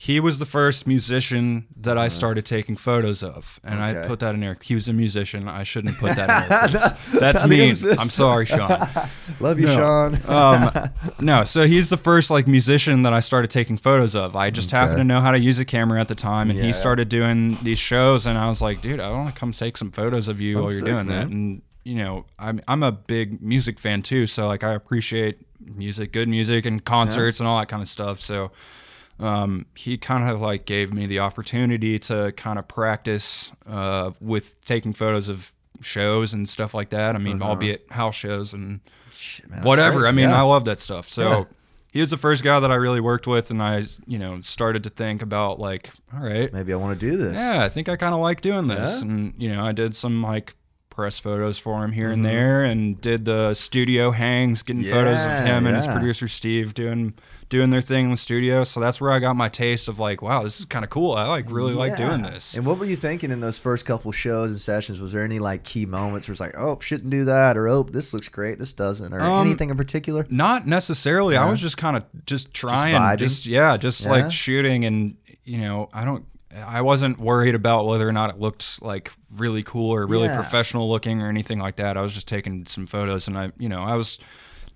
he 0.00 0.20
was 0.20 0.38
the 0.38 0.46
first 0.46 0.86
musician 0.86 1.66
that 1.76 1.98
I 1.98 2.06
started 2.06 2.46
taking 2.46 2.76
photos 2.76 3.20
of, 3.24 3.58
and 3.64 3.80
I 3.82 3.90
Uh-huh. 3.94 4.06
Put 4.06 4.20
that 4.20 4.32
in 4.32 4.40
there. 4.40 4.56
He 4.62 4.74
was 4.74 4.86
a 4.86 4.92
musician. 4.92 5.48
I 5.48 5.64
shouldn't 5.64 5.98
put 5.98 6.14
that 6.14 6.28
in 6.44 6.48
there. 6.72 7.20
That's 7.20 7.42
I 7.42 7.46
mean. 7.46 7.74
I'm 7.98 8.08
sorry, 8.08 8.46
Sean. 8.46 8.68
Love 9.40 9.58
you, 9.58 9.66
No. 9.66 9.74
Sean. 9.74 10.18
um, 10.30 10.90
no, 11.20 11.42
so 11.42 11.66
he's 11.66 11.90
the 11.90 11.96
first 11.96 12.30
like 12.30 12.46
musician 12.46 13.02
that 13.02 13.12
I 13.12 13.18
started 13.18 13.50
taking 13.50 13.76
photos 13.76 14.14
of. 14.14 14.36
I 14.36 14.50
just 14.50 14.70
happened 14.70 14.98
to 14.98 15.04
know 15.04 15.20
how 15.20 15.32
to 15.32 15.38
use 15.38 15.58
a 15.58 15.64
camera 15.64 16.00
at 16.00 16.06
the 16.06 16.14
time, 16.14 16.48
and 16.50 16.58
Yeah. 16.60 16.66
he 16.66 16.72
started 16.72 17.08
doing 17.08 17.58
these 17.64 17.80
shows, 17.80 18.24
and 18.24 18.38
I 18.38 18.48
was 18.48 18.62
like, 18.62 18.80
dude, 18.80 19.00
I 19.00 19.10
want 19.10 19.34
to 19.34 19.38
come 19.40 19.50
take 19.50 19.76
some 19.76 19.90
photos 19.90 20.28
of 20.28 20.40
you 20.40 20.58
Oh, 20.58 20.62
while 20.62 20.70
you're 20.70 20.80
sick, 20.80 20.86
doing 20.94 21.06
that. 21.08 21.26
And 21.26 21.62
you 21.82 21.96
know, 21.96 22.24
I'm 22.38 22.60
I'm 22.68 22.84
a 22.84 22.92
big 22.92 23.42
music 23.42 23.80
fan 23.80 24.02
too, 24.02 24.26
so 24.26 24.46
like 24.46 24.62
I 24.62 24.74
appreciate 24.74 25.38
music, 25.60 26.12
good 26.12 26.28
music, 26.28 26.66
and 26.66 26.84
concerts 26.84 27.40
and 27.40 27.48
all 27.48 27.58
that 27.58 27.66
kind 27.68 27.82
of 27.82 27.88
stuff. 27.88 28.20
So. 28.20 28.52
Um, 29.20 29.66
he 29.74 29.98
kind 29.98 30.30
of 30.30 30.40
like 30.40 30.64
gave 30.64 30.92
me 30.92 31.06
the 31.06 31.18
opportunity 31.20 31.98
to 32.00 32.32
kind 32.36 32.58
of 32.58 32.68
practice 32.68 33.50
uh, 33.66 34.12
with 34.20 34.60
taking 34.64 34.92
photos 34.92 35.28
of 35.28 35.52
shows 35.80 36.32
and 36.32 36.48
stuff 36.48 36.74
like 36.74 36.90
that. 36.90 37.14
I 37.14 37.18
mean, 37.18 37.42
albeit 37.42 37.90
house 37.90 38.14
shows 38.16 38.52
and 38.54 38.80
Shit, 39.10 39.50
man, 39.50 39.62
whatever. 39.62 40.00
great. 40.00 40.08
I 40.08 40.12
mean, 40.12 40.28
Yeah. 40.30 40.38
I 40.38 40.42
love 40.42 40.64
that 40.66 40.78
stuff. 40.80 41.08
So 41.08 41.22
Yeah. 41.30 41.44
he 41.92 42.00
was 42.00 42.10
the 42.10 42.16
first 42.16 42.44
guy 42.44 42.60
that 42.60 42.70
I 42.70 42.76
really 42.76 43.00
worked 43.00 43.26
with, 43.26 43.50
and 43.50 43.60
I, 43.62 43.84
you 44.06 44.18
know, 44.18 44.40
started 44.40 44.82
to 44.84 44.90
think 44.90 45.22
about 45.22 45.58
like, 45.58 45.90
all 46.14 46.20
right, 46.20 46.52
Maybe 46.52 46.72
I 46.72 46.76
want 46.76 46.98
to 46.98 47.10
do 47.10 47.16
this. 47.16 47.34
yeah, 47.34 47.64
I 47.64 47.68
think 47.68 47.88
I 47.88 47.96
kind 47.96 48.14
of 48.14 48.20
like 48.20 48.40
doing 48.40 48.68
this, 48.68 49.02
Yeah? 49.02 49.08
and 49.10 49.34
you 49.36 49.54
know, 49.54 49.64
I 49.64 49.72
did 49.72 49.96
some 49.96 50.22
like 50.22 50.54
press 50.98 51.20
photos 51.20 51.58
for 51.58 51.84
him 51.84 51.92
here 51.92 52.06
Mm-hmm. 52.08 52.12
and 52.14 52.24
there, 52.24 52.64
and 52.64 53.00
did 53.00 53.24
the 53.24 53.54
studio 53.54 54.10
hangs, 54.10 54.64
getting 54.64 54.82
photos 54.82 55.20
of 55.20 55.26
Yeah, 55.30 55.44
him 55.58 55.66
and 55.68 55.76
his 55.76 55.86
producer 55.86 56.26
Steve 56.26 56.74
doing 56.74 57.14
doing 57.48 57.70
their 57.70 57.80
thing 57.80 58.06
in 58.06 58.10
the 58.10 58.16
studio. 58.16 58.64
So 58.64 58.80
that's 58.80 59.00
where 59.00 59.12
I 59.12 59.20
got 59.20 59.36
my 59.36 59.48
taste 59.48 59.86
of 59.86 60.00
like, 60.00 60.20
wow, 60.22 60.42
this 60.42 60.58
is 60.58 60.64
kind 60.66 60.84
of 60.84 60.90
cool. 60.90 61.12
I 61.14 61.26
like 61.28 61.48
really 61.50 61.72
like 61.72 61.96
doing 61.96 62.22
this. 62.22 62.56
And 62.56 62.66
what 62.66 62.78
were 62.78 62.84
you 62.84 62.96
thinking 62.96 63.30
in 63.30 63.40
those 63.40 63.58
first 63.58 63.84
couple 63.86 64.10
shows 64.10 64.50
and 64.50 64.60
sessions? 64.60 65.00
Was 65.00 65.12
there 65.12 65.22
any 65.24 65.38
like 65.38 65.62
key 65.62 65.86
moments 65.86 66.26
where 66.26 66.32
it's 66.32 66.40
like, 66.40 66.56
oh, 66.58 66.78
shouldn't 66.80 67.10
do 67.10 67.24
that, 67.26 67.56
or 67.56 67.68
oh, 67.68 67.84
this 67.84 68.12
looks 68.12 68.28
great, 68.28 68.58
this 68.58 68.72
doesn't, 68.72 69.14
or 69.14 69.20
Um, 69.20 69.46
anything 69.46 69.70
in 69.70 69.76
particular? 69.76 70.26
Not 70.28 70.66
necessarily. 70.66 71.36
I 71.36 71.48
was 71.48 71.60
just 71.60 71.76
kind 71.76 71.96
of 71.96 72.02
just 72.26 72.52
trying, 72.52 72.96
vibing? 72.96 73.18
just, 73.18 73.46
yeah, 73.46 73.76
just 73.76 74.02
Yeah? 74.04 74.10
like 74.10 74.32
shooting, 74.32 74.84
and 74.84 75.16
you 75.44 75.58
know, 75.58 75.88
I 75.94 76.04
don't, 76.04 76.24
I 76.66 76.80
wasn't 76.80 77.18
worried 77.18 77.54
about 77.54 77.86
whether 77.86 78.08
or 78.08 78.12
not 78.12 78.30
it 78.30 78.38
looked 78.38 78.80
like 78.82 79.12
really 79.36 79.62
cool 79.62 79.90
or 79.94 80.06
really 80.06 80.26
Yeah. 80.28 80.36
professional 80.36 80.88
looking 80.88 81.20
or 81.22 81.28
anything 81.28 81.58
like 81.58 81.76
that. 81.76 81.96
I 81.96 82.00
was 82.00 82.12
just 82.14 82.26
taking 82.28 82.64
some 82.66 82.86
photos, 82.86 83.28
and 83.28 83.36
I, 83.38 83.52
you 83.58 83.68
know, 83.68 83.82
I 83.82 83.96
was 83.96 84.18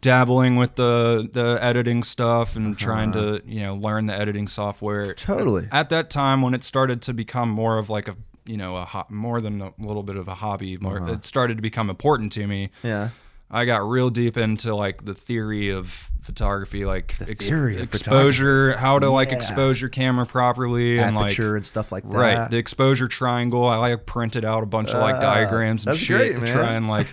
dabbling 0.00 0.56
with 0.56 0.74
the 0.74 1.28
the 1.32 1.58
editing 1.62 2.02
stuff 2.02 2.56
and 2.56 2.76
trying 2.76 3.12
to 3.12 3.40
you 3.46 3.61
know 3.61 3.74
learn 3.76 4.06
the 4.06 4.14
editing 4.18 4.48
software. 4.48 5.02
Uh-huh. 5.04 5.14
Totally. 5.16 5.68
At 5.70 5.88
that 5.90 6.11
time, 6.11 6.42
when 6.42 6.54
it 6.54 6.64
started 6.64 7.00
to 7.02 7.14
become 7.14 7.48
more 7.48 7.78
of 7.78 7.88
like 7.88 8.08
a 8.08 8.16
you 8.44 8.56
know 8.56 8.76
a 8.76 8.85
ho- 8.85 9.06
more 9.08 9.40
than 9.40 9.62
a 9.62 9.72
little 9.78 10.02
bit 10.02 10.16
of 10.16 10.28
a 10.28 10.35
hobby, 10.35 10.76
more 10.76 11.00
Uh-huh. 11.00 11.12
it 11.12 11.24
started 11.24 11.56
to 11.56 11.62
become 11.62 11.88
important 11.88 12.32
to 12.32 12.46
me. 12.46 12.70
Yeah. 12.82 13.11
I 13.54 13.64
got 13.66 13.87
real 13.88 14.08
deep 14.11 14.37
into 14.38 14.74
like 14.74 15.04
the 15.04 15.14
theory 15.14 15.68
of 15.70 16.11
photography, 16.22 16.85
like 16.85 17.16
The 17.18 17.26
theory 17.35 17.76
of 17.76 17.82
exposure, 17.82 18.76
how 18.76 18.98
to 18.98 19.11
like 19.11 19.32
expose 19.32 19.80
your 19.80 19.90
camera 19.90 20.26
properly, 20.26 20.98
and 20.98 21.14
like 21.16 21.32
Aperture 21.32 21.56
and 21.56 21.66
stuff 21.66 21.92
like 21.92 22.04
that. 22.08 22.16
right 22.16 22.50
the 22.50 22.56
exposure 22.58 23.08
triangle. 23.08 23.66
I 23.66 23.76
like 23.76 24.06
printed 24.06 24.44
out 24.44 24.62
a 24.62 24.66
bunch 24.66 24.90
of 24.90 25.00
like 25.00 25.16
Ah, 25.16 25.20
diagrams 25.20 25.87
and 25.87 25.96
shit 25.96 26.16
great, 26.18 26.35
to 26.37 26.40
man. 26.42 26.52
try 26.54 26.72
and 26.72 26.88
like 26.88 27.06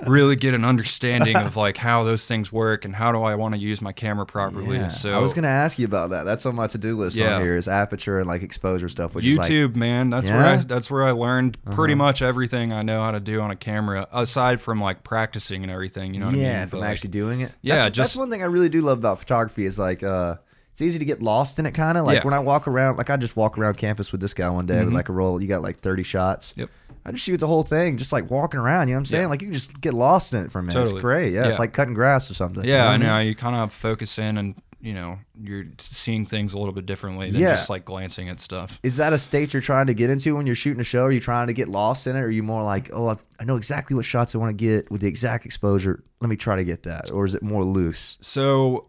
really 0.06 0.36
get 0.36 0.54
an 0.54 0.64
understanding 0.64 1.36
of 1.36 1.56
like 1.56 1.76
how 1.76 2.04
those 2.04 2.26
things 2.26 2.52
work 2.52 2.84
and 2.84 2.94
how 2.94 3.12
do 3.12 3.22
I 3.22 3.34
want 3.36 3.54
to 3.54 3.60
use 3.60 3.80
my 3.80 3.92
camera 3.92 4.26
properly. 4.26 4.76
Yeah. 4.76 4.88
So 4.88 5.12
I 5.12 5.18
was 5.18 5.32
gonna 5.34 5.48
ask 5.48 5.78
you 5.78 5.84
about 5.86 6.10
that. 6.10 6.24
That's 6.24 6.44
on 6.46 6.54
my 6.54 6.66
to-do 6.66 6.96
list 6.96 7.16
Yeah. 7.16 7.36
on 7.36 7.42
here 7.42 7.56
is 7.56 7.68
aperture 7.68 8.18
and 8.18 8.26
like 8.28 8.42
exposure 8.42 8.88
stuff. 8.88 9.14
Which 9.14 9.24
is 9.24 9.36
like, 9.38 9.50
YouTube, 9.50 9.76
man. 9.76 10.10
That's 10.10 10.28
where 10.28 10.38
I 10.44 10.54
Uh-huh. 10.54 10.64
that's 10.66 10.90
where 10.90 11.04
I 11.04 11.12
learned 11.12 11.58
pretty 11.72 11.94
much 11.94 12.22
everything 12.22 12.72
I 12.72 12.82
know 12.82 13.02
how 13.02 13.10
to 13.12 13.20
do 13.20 13.40
on 13.40 13.50
a 13.50 13.56
camera, 13.56 14.06
aside 14.12 14.60
from 14.60 14.80
like 14.80 15.04
practicing 15.04 15.62
and 15.62 15.70
everything. 15.70 16.14
You 16.14 16.20
know 16.20 16.26
what 16.26 16.32
I 16.32 16.38
mean? 16.38 16.42
yeah, 16.46 16.64
But, 16.64 16.70
from 16.70 16.80
like, 16.80 16.90
actually 16.90 17.10
doing 17.10 17.40
it. 17.42 17.52
Yeah, 17.62 17.76
that's, 17.76 17.96
just- 17.96 18.10
that's 18.14 18.16
one 18.18 18.30
thing 18.30 18.39
I 18.42 18.46
really 18.46 18.68
do 18.68 18.82
love 18.82 18.98
about 18.98 19.18
photography 19.18 19.66
is 19.66 19.78
like, 19.78 20.02
uh, 20.02 20.36
it's 20.72 20.80
easy 20.82 20.98
to 20.98 21.04
get 21.04 21.20
lost 21.20 21.58
in 21.58 21.66
it 21.66 21.72
kind 21.72 21.98
of 21.98 22.06
like 22.06 22.18
Yeah. 22.18 22.24
when 22.24 22.32
I 22.34 22.38
walk 22.38 22.66
around 22.68 22.96
like 22.96 23.10
I 23.10 23.16
just 23.16 23.36
walk 23.36 23.58
around 23.58 23.76
campus 23.76 24.12
with 24.12 24.20
this 24.20 24.32
guy 24.34 24.48
one 24.48 24.66
day 24.66 24.78
with 24.80 24.90
Mhm. 24.90 24.94
like 24.94 25.08
a 25.08 25.12
roll 25.12 25.42
you 25.42 25.48
got 25.48 25.62
like 25.62 25.80
30 25.80 26.02
shots 26.04 26.54
Yep. 26.56 26.70
I 27.04 27.10
just 27.12 27.24
shoot 27.24 27.38
the 27.38 27.46
whole 27.48 27.64
thing 27.64 27.96
just 27.98 28.12
like 28.12 28.30
walking 28.30 28.60
around 28.60 28.88
you 28.88 28.94
know 28.94 28.98
what 28.98 29.00
I'm 29.00 29.06
saying 29.06 29.22
Yeah. 29.22 29.28
like 29.28 29.42
you 29.42 29.48
can 29.48 29.54
just 29.54 29.80
get 29.80 29.94
lost 29.94 30.32
in 30.32 30.44
it 30.44 30.52
for 30.52 30.60
a 30.60 30.62
minute 30.62 30.80
it's 30.80 30.92
great 30.92 31.32
yeah, 31.32 31.42
Yeah. 31.42 31.48
it's 31.48 31.58
like 31.58 31.72
cutting 31.72 31.92
grass 31.94 32.30
or 32.30 32.34
something 32.34 32.64
you 32.64 32.70
Yeah, 32.70 32.86
what 32.86 32.92
I 32.94 32.98
mean? 32.98 33.06
know. 33.08 33.18
You 33.18 33.34
kind 33.34 33.56
of 33.56 33.72
focus 33.72 34.16
in 34.18 34.38
and, 34.38 34.54
you 34.82 34.94
know, 34.94 35.18
you're 35.38 35.66
seeing 35.78 36.24
things 36.24 36.54
a 36.54 36.58
little 36.58 36.72
bit 36.72 36.86
differently 36.86 37.30
than 37.30 37.40
Yeah. 37.40 37.50
just 37.50 37.68
like 37.68 37.84
glancing 37.84 38.28
at 38.30 38.40
stuff. 38.40 38.80
Is 38.82 38.96
that 38.96 39.12
a 39.12 39.18
state 39.18 39.52
you're 39.52 39.60
trying 39.62 39.86
to 39.88 39.94
get 39.94 40.08
into 40.10 40.34
when 40.36 40.46
you're 40.46 40.54
shooting 40.56 40.80
a 40.80 40.84
show? 40.84 41.04
Are 41.04 41.12
you 41.12 41.20
trying 41.20 41.48
to 41.48 41.52
get 41.52 41.68
lost 41.68 42.06
in 42.06 42.16
it? 42.16 42.20
Or 42.20 42.24
are 42.26 42.30
you 42.30 42.42
more 42.42 42.62
like, 42.62 42.90
oh, 42.92 43.08
I- 43.08 43.16
I 43.38 43.44
know 43.44 43.56
exactly 43.56 43.94
what 43.94 44.04
shots 44.06 44.34
I 44.34 44.38
want 44.38 44.56
to 44.56 44.64
get 44.64 44.90
with 44.90 45.00
the 45.02 45.06
exact 45.08 45.44
exposure. 45.46 46.02
Let 46.20 46.28
me 46.30 46.36
try 46.36 46.56
to 46.56 46.64
get 46.64 46.82
that. 46.84 47.10
Or 47.10 47.24
is 47.26 47.34
it 47.34 47.42
more 47.42 47.64
loose? 47.64 48.16
So 48.20 48.86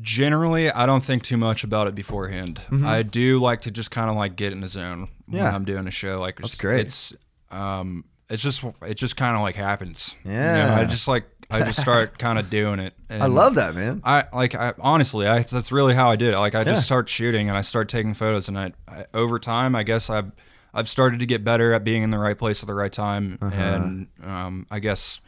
generally, 0.00 0.70
I 0.70 0.86
don't 0.86 1.04
think 1.04 1.22
too 1.22 1.36
much 1.36 1.64
about 1.64 1.86
it 1.86 1.94
beforehand. 1.94 2.60
I 2.84 3.02
do 3.02 3.38
like 3.40 3.62
to 3.62 3.70
just 3.70 3.90
kind 3.90 4.10
of 4.10 4.16
like 4.16 4.36
get 4.36 4.52
in 4.52 4.60
the 4.60 4.68
zone 4.68 5.08
Mm-hmm. 5.30 5.36
Yeah. 5.36 5.44
when 5.44 5.54
I'm 5.54 5.64
doing 5.64 5.86
a 5.86 5.92
show. 5.92 6.18
Like 6.20 6.36
That's 6.38 6.54
it's, 6.54 6.60
great. 6.60 6.80
It's 6.86 7.14
um, 7.52 8.04
it's 8.28 8.42
just 8.42 8.64
it 8.82 8.94
just 8.94 9.16
kind 9.16 9.36
of 9.36 9.42
like 9.42 9.54
happens. 9.54 10.16
You 10.24 10.32
know, 10.32 10.36
Yeah. 10.36 10.76
I 10.80 10.84
just 10.86 11.06
like 11.06 11.24
I 11.50 11.60
just 11.64 11.80
start 11.80 12.18
kind 12.26 12.38
of 12.38 12.48
doing 12.50 12.78
it. 12.80 12.94
I 13.10 13.26
love 13.26 13.56
that, 13.56 13.74
man. 13.74 14.00
I 14.04 14.24
like 14.32 14.54
I 14.54 14.74
honestly 14.78 15.26
I 15.26 15.42
that's 15.42 15.72
really 15.72 15.94
how 15.94 16.10
I 16.10 16.16
did 16.16 16.34
it. 16.34 16.38
Like 16.38 16.54
I 16.54 16.60
Yeah. 16.60 16.64
just 16.74 16.84
start 16.84 17.08
shooting 17.08 17.48
and 17.48 17.56
I 17.58 17.60
start 17.62 17.88
taking 17.88 18.14
photos 18.14 18.48
and 18.48 18.58
I, 18.58 18.72
I 18.88 19.04
over 19.14 19.38
time 19.38 19.74
I 19.74 19.82
guess 19.82 20.08
I've 20.10 20.30
I've 20.72 20.88
started 20.88 21.18
to 21.18 21.26
get 21.26 21.42
better 21.42 21.72
at 21.72 21.82
being 21.82 22.02
in 22.04 22.10
the 22.10 22.18
right 22.18 22.38
place 22.38 22.62
at 22.62 22.66
the 22.68 22.74
right 22.74 22.92
time 22.92 23.38
Uh-huh. 23.42 23.54
and 23.54 24.06
um, 24.24 24.66
I 24.70 24.78
guess 24.78 25.20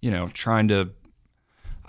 you 0.00 0.10
know 0.10 0.28
trying 0.28 0.68
to 0.68 0.90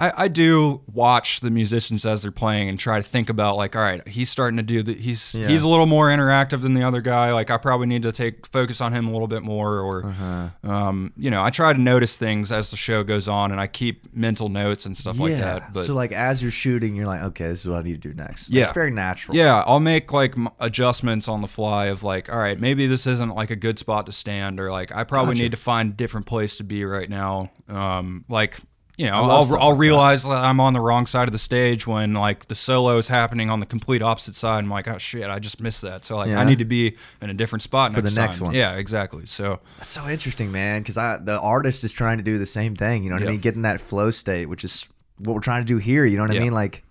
I, 0.02 0.24
I 0.24 0.28
do 0.28 0.82
watch 0.92 1.40
the 1.42 1.50
musicians 1.52 2.06
as 2.06 2.22
they're 2.24 2.32
playing 2.32 2.68
and 2.70 2.80
try 2.80 2.98
to 2.98 3.04
think 3.04 3.30
about 3.30 3.56
like 3.56 3.76
all 3.76 3.82
right 3.82 4.06
he's 4.08 4.30
starting 4.30 4.58
to 4.58 4.64
do 4.64 4.82
the 4.84 4.96
he's 4.96 5.36
Yeah. 5.36 5.48
he's 5.48 5.64
a 5.64 5.68
little 5.70 5.86
more 5.86 6.08
interactive 6.10 6.62
than 6.62 6.74
the 6.74 6.84
other 6.84 7.02
guy 7.02 7.32
like 7.34 7.50
I 7.52 7.58
probably 7.58 7.88
need 7.88 8.02
to 8.04 8.12
take 8.12 8.46
focus 8.48 8.82
on 8.82 8.94
him 8.94 9.08
a 9.08 9.12
little 9.12 9.28
bit 9.28 9.44
more 9.44 9.80
or 9.80 10.06
Uh-huh. 10.08 10.50
um, 10.70 11.14
you 11.16 11.30
know 11.32 11.44
I 11.44 11.50
try 11.52 11.72
to 11.74 11.80
notice 11.80 12.18
things 12.18 12.52
as 12.52 12.72
the 12.72 12.78
show 12.78 13.04
goes 13.04 13.28
on 13.28 13.52
and 13.52 13.62
I 13.62 13.68
keep 13.68 14.14
mental 14.16 14.50
notes 14.50 14.86
and 14.86 14.98
stuff 14.98 15.20
like 15.20 15.38
that 15.38 15.72
but 15.74 15.86
so 15.86 15.94
like 15.94 16.12
as 16.12 16.42
you're 16.42 16.52
shooting, 16.52 16.96
you're 16.96 17.06
like, 17.06 17.22
okay, 17.22 17.48
this 17.48 17.62
is 17.62 17.68
what 17.68 17.80
I 17.80 17.82
need 17.84 18.02
to 18.02 18.10
do 18.10 18.14
next. 18.14 18.50
Yeah. 18.50 18.64
It's 18.64 18.72
very 18.72 18.92
natural. 18.92 19.38
Yeah, 19.38 19.64
I'll 19.68 19.80
make 19.80 20.12
like 20.12 20.38
m- 20.38 20.50
adjustments 20.60 21.28
on 21.28 21.42
the 21.42 21.48
fly 21.48 21.86
of 21.86 22.02
like, 22.04 22.32
all 22.32 22.40
right, 22.40 22.60
maybe 22.60 22.88
this 22.88 23.06
isn't 23.08 23.36
like 23.36 23.52
a 23.52 23.56
good 23.56 23.78
spot 23.80 24.06
to 24.08 24.12
stand, 24.12 24.60
or 24.60 24.72
like 24.72 24.92
I 24.92 25.04
probably 25.04 25.34
Gotcha. 25.36 25.44
need 25.44 25.52
to 25.52 25.58
find 25.58 25.92
a 25.92 25.96
different 25.96 26.26
place 26.26 26.58
to 26.58 26.64
be 26.64 26.84
right 26.86 27.10
now. 27.10 27.52
Um, 27.70 28.26
like 28.28 28.58
you 29.02 29.08
know, 29.08 29.14
I'll, 29.14 29.58
I'll 29.60 29.74
realize 29.76 30.24
that 30.26 30.30
I'm 30.30 30.60
on 30.60 30.74
the 30.74 30.80
wrong 30.80 31.08
side 31.08 31.28
of 31.28 31.32
the 31.32 31.40
stage 31.40 31.88
when 31.88 32.14
like 32.14 32.46
the 32.48 32.54
solo 32.56 32.98
is 32.98 33.08
happening 33.08 33.50
on 33.50 33.60
the 33.60 33.66
complete 33.66 34.04
opposite 34.04 34.36
side. 34.36 34.60
I'm 34.60 34.70
like, 34.70 34.88
oh 34.88 35.00
shit, 35.00 35.28
I 35.28 35.40
just 35.40 35.60
missed 35.60 35.82
that. 35.82 36.04
So 36.04 36.18
like, 36.18 36.30
Yeah. 36.30 36.40
I 36.40 36.44
need 36.44 36.60
to 36.60 36.66
be 36.66 36.96
in 37.20 37.32
a 37.32 37.34
different 37.34 37.64
spot 37.64 37.94
For 37.96 38.02
the 38.02 38.10
next 38.10 38.16
next 38.16 38.38
time. 38.38 38.46
one. 38.48 38.56
Yeah, 38.56 38.76
exactly. 38.76 39.26
So 39.26 39.60
That's 39.78 39.90
so 39.90 40.08
interesting, 40.08 40.52
man. 40.52 40.82
Because 40.82 40.98
I 40.98 41.18
the 41.18 41.40
artist 41.40 41.84
is 41.84 41.92
trying 41.94 42.18
to 42.18 42.24
do 42.24 42.38
the 42.38 42.46
same 42.46 42.76
thing. 42.76 43.04
You 43.04 43.10
know 43.10 43.16
what 43.16 43.24
I 43.24 43.32
mean? 43.32 43.40
Getting 43.40 43.64
that 43.64 43.82
flow 43.82 44.12
state, 44.12 44.46
which 44.46 44.64
is 44.64 44.88
what 45.18 45.34
we're 45.34 45.42
trying 45.42 45.64
to 45.64 45.68
do 45.68 45.78
here. 45.78 46.06
You 46.06 46.18
know 46.18 46.24
what 46.24 46.32
I 46.36 46.40
mean? 46.40 46.54
Like 46.54 46.84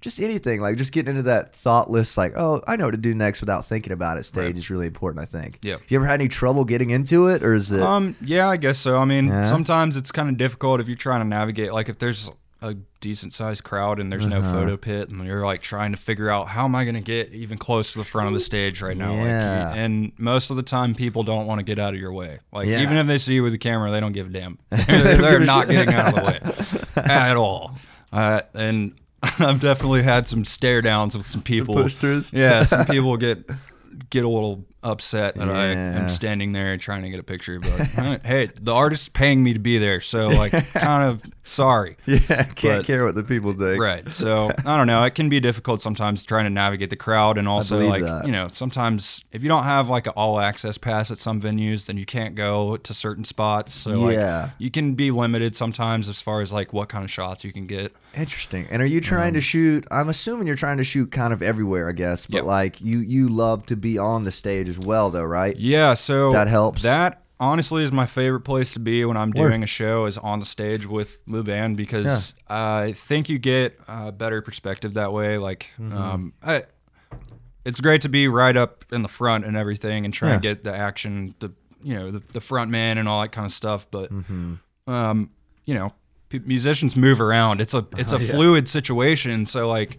just 0.00 0.20
anything, 0.20 0.60
like 0.60 0.76
just 0.76 0.92
getting 0.92 1.10
into 1.10 1.22
that 1.24 1.54
thoughtless, 1.54 2.16
like, 2.16 2.32
oh, 2.36 2.62
I 2.66 2.76
know 2.76 2.86
what 2.86 2.92
to 2.92 2.96
do 2.96 3.14
next 3.14 3.40
without 3.40 3.64
thinking 3.66 3.92
about 3.92 4.16
it. 4.18 4.24
Stage 4.24 4.44
Right. 4.44 4.56
is 4.56 4.70
really 4.70 4.86
important, 4.86 5.22
I 5.22 5.26
think. 5.26 5.58
Yeah. 5.62 5.72
Have 5.74 5.82
you 5.88 5.98
ever 5.98 6.06
had 6.06 6.20
any 6.20 6.28
trouble 6.28 6.64
getting 6.64 6.90
into 6.90 7.26
it, 7.28 7.42
or 7.42 7.54
is 7.54 7.70
it? 7.72 7.82
Um, 7.82 8.16
yeah, 8.22 8.48
I 8.48 8.56
guess 8.56 8.78
so. 8.78 8.96
I 8.96 9.04
mean, 9.04 9.26
Yeah. 9.26 9.42
sometimes 9.42 9.96
it's 9.96 10.10
kind 10.10 10.28
of 10.28 10.36
difficult 10.36 10.80
if 10.80 10.88
you're 10.88 10.94
trying 10.96 11.20
to 11.20 11.26
navigate. 11.28 11.72
Like, 11.74 11.88
if 11.88 11.98
there's 11.98 12.30
a 12.62 12.74
decent 13.00 13.32
sized 13.32 13.64
crowd 13.64 13.98
and 13.98 14.12
there's 14.12 14.26
no 14.26 14.36
Uh-huh. 14.38 14.52
photo 14.52 14.76
pit, 14.76 15.08
and 15.10 15.24
you're 15.26 15.44
like 15.46 15.60
trying 15.62 15.92
to 15.92 15.96
figure 15.96 16.28
out 16.28 16.48
how 16.48 16.66
am 16.66 16.74
I 16.74 16.84
going 16.84 16.94
to 16.94 17.00
get 17.00 17.32
even 17.32 17.56
close 17.56 17.92
to 17.92 17.98
the 17.98 18.04
front 18.04 18.28
of 18.28 18.34
the 18.34 18.40
stage 18.40 18.82
right 18.82 18.96
now. 18.96 19.14
Yeah. 19.14 19.68
Like, 19.68 19.76
and 19.78 20.12
most 20.18 20.50
of 20.50 20.56
the 20.56 20.62
time, 20.62 20.94
people 20.94 21.22
don't 21.22 21.46
want 21.46 21.58
to 21.58 21.62
get 21.62 21.78
out 21.78 21.94
of 21.94 22.00
your 22.00 22.12
way. 22.12 22.38
Like, 22.52 22.68
Yeah. 22.68 22.82
even 22.82 22.98
if 22.98 23.06
they 23.06 23.16
see 23.16 23.34
you 23.34 23.42
with 23.42 23.54
a 23.54 23.58
camera, 23.58 23.90
they 23.90 24.00
don't 24.00 24.12
give 24.12 24.26
a 24.26 24.30
damn. 24.30 24.58
they're 24.70 25.16
they're 25.16 25.40
not 25.40 25.68
getting 25.68 25.94
out 25.94 26.08
of 26.08 26.14
the 26.14 26.22
way 26.96 27.02
at 27.04 27.36
all. 27.38 27.76
Uh, 28.12 28.42
and 28.54 28.92
I've 29.38 29.60
definitely 29.60 30.02
had 30.02 30.26
some 30.26 30.44
stare 30.44 30.80
downs 30.80 31.16
with 31.16 31.26
some 31.26 31.42
people. 31.42 31.74
posters? 31.74 32.32
Yeah, 32.32 32.64
some 32.64 32.86
people 32.86 33.16
get 33.16 33.48
get 34.08 34.24
a 34.24 34.28
little 34.28 34.64
upset 34.82 35.34
that 35.34 35.48
I 35.48 35.66
am 35.66 36.08
standing 36.08 36.52
there 36.52 36.76
trying 36.76 37.02
to 37.02 37.10
get 37.10 37.20
a 37.20 37.22
picture. 37.22 37.58
But 37.60 38.20
hey, 38.24 38.48
the 38.60 38.72
artist's 38.72 39.08
paying 39.08 39.42
me 39.42 39.52
to 39.52 39.58
be 39.60 39.78
there, 39.78 40.00
so 40.00 40.28
like, 40.28 40.52
kind 40.72 41.04
of 41.10 41.22
sorry. 41.42 41.96
yeah, 42.06 42.44
can't 42.44 42.56
but- 42.80 42.86
care 42.86 43.04
what 43.04 43.14
the 43.14 43.22
people 43.22 43.52
think. 43.52 43.80
Right. 43.80 44.12
So 44.12 44.50
I 44.64 44.76
don't 44.76 44.86
know. 44.86 45.04
It 45.04 45.14
can 45.14 45.28
be 45.28 45.40
difficult 45.40 45.80
sometimes 45.80 46.24
trying 46.24 46.44
to 46.44 46.50
navigate 46.50 46.90
the 46.90 46.96
crowd, 46.96 47.38
and 47.38 47.46
also 47.48 47.86
like 47.86 48.02
that. 48.02 48.24
you 48.26 48.32
know 48.32 48.48
sometimes 48.48 49.24
if 49.32 49.42
you 49.42 49.48
don't 49.48 49.64
have 49.64 49.88
like 49.88 50.06
an 50.06 50.12
all 50.16 50.40
access 50.40 50.78
pass 50.78 51.10
at 51.10 51.18
some 51.18 51.40
venues, 51.40 51.86
then 51.86 51.96
you 51.96 52.06
can't 52.06 52.34
go 52.34 52.76
to 52.78 52.94
certain 52.94 53.24
spots. 53.24 53.72
So 53.74 54.08
Yeah. 54.10 54.42
like 54.42 54.50
you 54.58 54.70
can 54.70 54.94
be 54.94 55.10
limited 55.10 55.54
sometimes 55.56 56.08
as 56.08 56.20
far 56.20 56.40
as 56.40 56.52
like 56.52 56.72
what 56.72 56.88
kind 56.88 57.04
of 57.04 57.10
shots 57.10 57.44
you 57.44 57.52
can 57.52 57.66
get. 57.66 57.92
Interesting. 58.16 58.66
And 58.70 58.82
are 58.82 58.86
you 58.86 59.00
trying 59.00 59.28
Um, 59.28 59.34
to 59.34 59.40
shoot? 59.40 59.86
I'm 59.90 60.08
assuming 60.08 60.46
you're 60.46 60.56
trying 60.56 60.78
to 60.78 60.84
shoot 60.84 61.12
kind 61.12 61.32
of 61.32 61.42
everywhere, 61.42 61.88
I 61.88 61.92
guess. 61.92 62.26
But 62.26 62.36
Yep. 62.38 62.44
like 62.44 62.80
you, 62.80 62.98
you 63.00 63.28
love 63.28 63.66
to 63.66 63.76
be 63.76 63.98
on 63.98 64.24
the 64.24 64.32
stage 64.32 64.68
as 64.70 64.78
well, 64.78 65.10
though, 65.10 65.24
right? 65.24 65.56
Yeah. 65.56 65.94
So 65.94 66.32
That 66.32 66.48
helps. 66.48 66.82
That 66.82 67.22
honestly 67.38 67.82
is 67.84 67.90
my 67.92 68.06
favorite 68.06 68.40
place 68.42 68.72
to 68.74 68.78
be 68.80 69.04
when 69.04 69.16
I'm 69.16 69.30
Word. 69.30 69.48
doing 69.48 69.62
a 69.62 69.66
show 69.66 70.06
is 70.06 70.16
on 70.18 70.40
the 70.40 70.46
stage 70.46 70.86
with 70.86 71.22
the 71.26 71.42
band 71.42 71.76
because 71.76 72.34
I 72.48 72.92
think 72.96 73.28
you 73.28 73.38
get 73.38 73.78
a 73.88 74.12
better 74.12 74.40
perspective 74.42 74.94
that 74.94 75.12
way. 75.12 75.36
Like, 75.38 75.68
Mm-hmm. 75.78 75.96
um, 75.96 76.32
I, 76.42 76.62
it's 77.64 77.80
great 77.80 78.00
to 78.02 78.08
be 78.08 78.26
right 78.28 78.56
up 78.56 78.84
in 78.92 79.02
the 79.02 79.08
front 79.08 79.44
and 79.44 79.56
everything 79.56 80.04
and 80.06 80.14
try 80.14 80.28
Yeah. 80.28 80.34
and 80.34 80.42
get 80.42 80.64
the 80.64 80.74
action, 80.74 81.34
the 81.40 81.52
you 81.82 81.98
know 81.98 82.10
the, 82.10 82.22
the 82.32 82.40
front 82.40 82.70
man 82.70 82.98
and 82.98 83.08
all 83.08 83.20
that 83.22 83.32
kind 83.32 83.46
of 83.46 83.52
stuff. 83.52 83.90
But 83.90 84.10
Mm-hmm. 84.12 84.90
um, 84.90 85.30
you 85.66 85.74
know, 85.74 85.92
musicians 86.44 86.96
move 86.96 87.20
around. 87.20 87.60
It's 87.60 87.74
a 87.74 87.86
it's 87.96 88.12
a 88.12 88.16
Oh, 88.16 88.18
yeah. 88.22 88.30
fluid 88.32 88.68
situation. 88.68 89.46
So 89.46 89.68
like. 89.68 89.98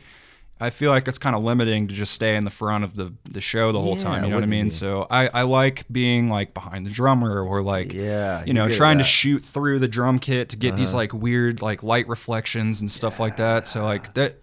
I 0.61 0.69
feel 0.69 0.91
like 0.91 1.07
it's 1.07 1.17
kind 1.17 1.35
of 1.35 1.43
limiting 1.43 1.87
to 1.87 1.93
just 1.93 2.13
stay 2.13 2.35
in 2.35 2.45
the 2.45 2.51
front 2.51 2.83
of 2.83 2.95
the, 2.95 3.11
the 3.29 3.41
show 3.41 3.71
the 3.71 3.79
whole 3.81 3.97
Yeah, 3.97 4.03
time. 4.03 4.23
You 4.23 4.29
know 4.29 4.35
what 4.35 4.43
I 4.43 4.47
mean? 4.47 4.65
be? 4.67 4.71
So 4.71 5.07
I, 5.09 5.27
I 5.33 5.41
like 5.41 5.85
being 5.91 6.29
like 6.29 6.53
behind 6.53 6.85
the 6.85 6.91
drummer 6.91 7.41
or 7.41 7.61
like 7.63 7.93
Yeah, 7.93 8.43
you 8.45 8.53
know 8.53 8.61
you're 8.61 8.67
good 8.69 8.73
at 8.75 8.77
trying 8.77 8.97
to 8.99 9.03
shoot 9.03 9.43
through 9.43 9.79
the 9.79 9.87
drum 9.87 10.19
kit 10.19 10.49
to 10.49 10.57
get 10.57 10.75
these 10.75 10.89
Uh-huh. 10.89 10.97
like 10.97 11.13
weird 11.13 11.61
like 11.61 11.81
light 11.83 12.07
reflections 12.07 12.79
and 12.79 12.89
stuff 12.91 13.19
like 13.19 13.37
that. 13.37 13.65
So 13.67 13.83
like 13.83 14.13
that 14.13 14.35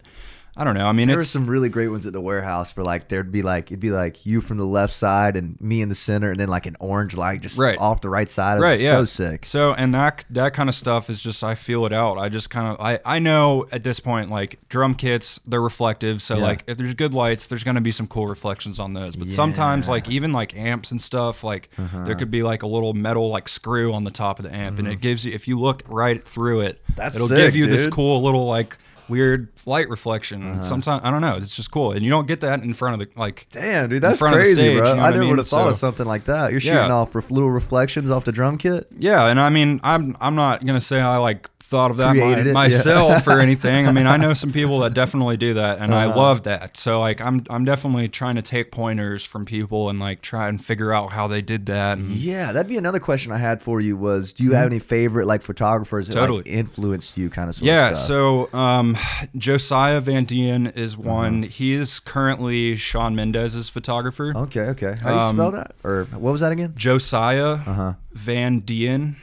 I 0.59 0.65
don't 0.65 0.75
know. 0.75 0.87
I 0.89 0.93
mean 0.93 1.07
There 1.09 1.17
were 1.17 1.23
some 1.23 1.47
really 1.49 1.69
great 1.69 1.89
ones 1.89 2.05
at 2.05 2.13
the 2.13 2.21
warehouse 2.21 2.77
where 2.77 2.85
like 2.85 3.09
there'd 3.09 3.31
be 3.31 3.43
like 3.43 3.67
it'd 3.71 3.79
be 3.81 3.91
like 3.91 4.27
you 4.27 4.41
from 4.41 4.57
the 4.59 4.67
left 4.67 4.93
side 4.93 5.37
and 5.37 5.59
me 5.61 5.81
in 5.83 5.89
the 5.89 5.95
center, 5.95 6.33
and 6.33 6.41
then 6.41 6.49
like 6.49 6.67
an 6.67 6.77
orange 6.81 7.17
light 7.17 7.43
just 7.43 7.57
Right. 7.57 7.79
off 7.79 8.01
the 8.01 8.09
right 8.11 8.29
side. 8.29 8.59
It 8.59 8.63
right 8.63 8.81
yeah 8.81 8.91
so 8.91 9.05
sick. 9.05 9.45
so 9.47 9.73
and 9.73 9.95
that 9.95 10.25
that 10.31 10.53
kind 10.55 10.69
of 10.69 10.75
stuff 10.75 11.09
is 11.11 11.23
just 11.23 11.45
i 11.45 11.55
feel 11.55 11.87
it 11.87 11.93
out 11.93 12.19
i 12.19 12.29
just 12.29 12.51
kind 12.51 12.67
of 12.69 12.81
i 12.81 12.99
i 13.05 13.19
know 13.21 13.67
at 13.71 13.85
this 13.85 14.01
point 14.01 14.31
like 14.31 14.59
drum 14.69 14.95
kits 14.95 15.39
they're 15.47 15.63
reflective 15.63 16.21
so 16.21 16.37
Yeah. 16.37 16.43
like 16.43 16.65
if 16.67 16.77
there's 16.77 16.95
good 16.95 17.15
lights 17.15 17.47
there's 17.47 17.63
going 17.65 17.77
to 17.77 17.81
be 17.81 17.93
some 17.93 18.07
cool 18.09 18.27
reflections 18.27 18.79
on 18.81 18.95
those 18.95 19.15
but 19.17 19.31
sometimes 19.31 19.87
Yeah. 19.87 19.93
Uh-huh. 19.93 19.97
like 19.97 20.09
even 20.11 20.33
like 20.33 20.57
amps 20.57 20.91
and 20.91 21.01
stuff 21.01 21.45
like 21.45 21.71
there 22.05 22.17
could 22.17 22.31
be 22.33 22.43
like 22.43 22.63
a 22.65 22.67
little 22.67 22.95
metal 22.95 23.29
like 23.31 23.49
screw 23.49 23.93
on 23.95 24.03
the 24.05 24.11
top 24.11 24.39
of 24.41 24.45
the 24.45 24.53
amp 24.55 24.79
and 24.81 24.89
it 24.89 25.01
gives 25.01 25.25
you 25.25 25.33
if 25.33 25.47
you 25.47 25.59
look 25.59 25.83
right 25.87 26.27
through 26.27 26.63
it 26.63 26.79
Mm-hmm. 26.79 26.93
That's 26.97 27.15
it'll 27.15 27.29
sick, 27.29 27.37
give 27.39 27.55
you 27.57 27.67
this 27.67 27.87
cool 27.87 28.23
little 28.23 28.47
like 28.47 28.77
weird 29.09 29.49
light 29.67 29.89
reflection 29.89 30.43
Uh-huh. 30.53 30.63
sometimes 30.63 31.03
i 31.05 31.11
don't 31.11 31.21
know 31.21 31.37
it's 31.37 31.57
just 31.57 31.71
cool 31.71 31.93
and 31.93 32.03
you 32.03 32.11
don't 32.11 32.27
get 32.29 32.41
that 32.43 32.63
in 32.63 32.75
front 32.75 33.01
of 33.01 33.09
the 33.09 33.19
like 33.21 33.47
Damn, 33.51 33.89
dude, 33.91 34.03
that's 34.03 34.19
front 34.19 34.35
of 34.35 34.39
the 34.41 34.45
crazy, 34.45 34.57
stage, 34.57 34.79
bro. 34.79 34.89
you 34.91 34.95
know 34.97 35.01
I 35.01 35.05
what 35.05 35.07
I 35.07 35.11
never 35.11 35.21
mean? 35.21 35.29
would 35.31 35.39
have 35.39 35.49
thought 35.49 35.69
of 35.69 35.77
something 35.77 36.07
like 36.07 36.25
that. 36.25 36.51
You're 36.51 36.61
Yeah. 36.61 36.75
shooting 36.75 36.91
off 36.93 37.15
ref- 37.15 37.31
little 37.31 37.51
reflections 37.51 38.11
off 38.11 38.25
the 38.25 38.33
drum 38.33 38.59
kit. 38.59 38.87
Yeah, 38.99 39.27
and 39.27 39.41
I 39.41 39.49
mean, 39.51 39.81
I'm 39.83 40.17
I'm 40.21 40.35
not 40.35 40.65
gonna 40.67 40.81
say 40.81 41.01
I 41.01 41.17
like 41.19 41.49
thought 41.71 41.91
of 41.91 41.99
that 41.99 42.17
my, 42.17 42.39
it, 42.39 42.47
yeah. 42.47 42.53
myself 42.53 43.27
or 43.27 43.41
anything. 43.49 43.87
I 43.87 43.93
mean, 43.93 44.07
I 44.07 44.17
know 44.17 44.33
some 44.35 44.53
people 44.53 44.79
that 44.81 44.95
definitely 44.95 45.37
do 45.37 45.55
that, 45.55 45.79
and 45.81 45.95
I 45.95 46.07
Uh-huh. 46.07 46.17
love 46.19 46.43
that. 46.45 46.77
So 46.77 46.99
like, 47.01 47.21
I'm 47.21 47.45
I'm 47.51 47.65
definitely 47.65 48.09
trying 48.09 48.37
to 48.37 48.43
take 48.43 48.73
pointers 48.73 49.25
from 49.25 49.45
people 49.45 49.91
and 49.91 49.99
like 50.01 50.23
try 50.23 50.49
and 50.49 50.65
figure 50.65 50.93
out 50.93 51.13
how 51.13 51.27
they 51.27 51.43
did 51.43 51.67
that. 51.67 51.99
And, 51.99 52.09
Yeah, 52.11 52.53
that'd 52.53 52.69
be 52.69 52.79
another 52.79 53.01
question 53.01 53.33
I 53.33 53.39
had 53.39 53.63
for 53.63 53.81
you. 53.81 53.97
Was 53.97 54.33
do 54.33 54.45
you 54.45 54.53
have 54.53 54.67
any 54.67 54.79
favorite 54.79 55.27
like 55.27 55.43
photographers 55.43 56.09
that 56.09 56.15
Mm-hmm. 56.15 56.21
Totally. 56.21 56.39
like 56.39 56.47
influenced 56.49 57.19
you, 57.19 57.29
kind 57.31 57.51
of? 57.51 57.61
Yeah, 57.61 57.91
of 57.91 57.99
so 57.99 58.53
um, 58.55 58.97
Josiah 59.37 60.01
Van 60.01 60.25
Dien 60.25 60.67
is 60.69 60.95
Uh-huh. 60.95 61.03
one. 61.03 61.43
He 61.45 61.75
is 61.75 62.01
currently 62.01 62.77
Shawn 62.77 63.15
Mendes's 63.15 63.69
photographer. 63.69 64.33
okay, 64.37 64.61
okay. 64.75 64.95
How 65.03 65.09
do 65.11 65.15
you 65.15 65.21
Um, 65.21 65.37
spell 65.37 65.51
that? 65.53 65.73
Or 65.85 66.05
what 66.13 66.33
was 66.33 66.41
that 66.41 66.53
again? 66.53 66.73
Josiah 66.77 67.59
Uh-huh. 67.67 67.93
Van 68.15 68.61
Dien. 68.61 69.17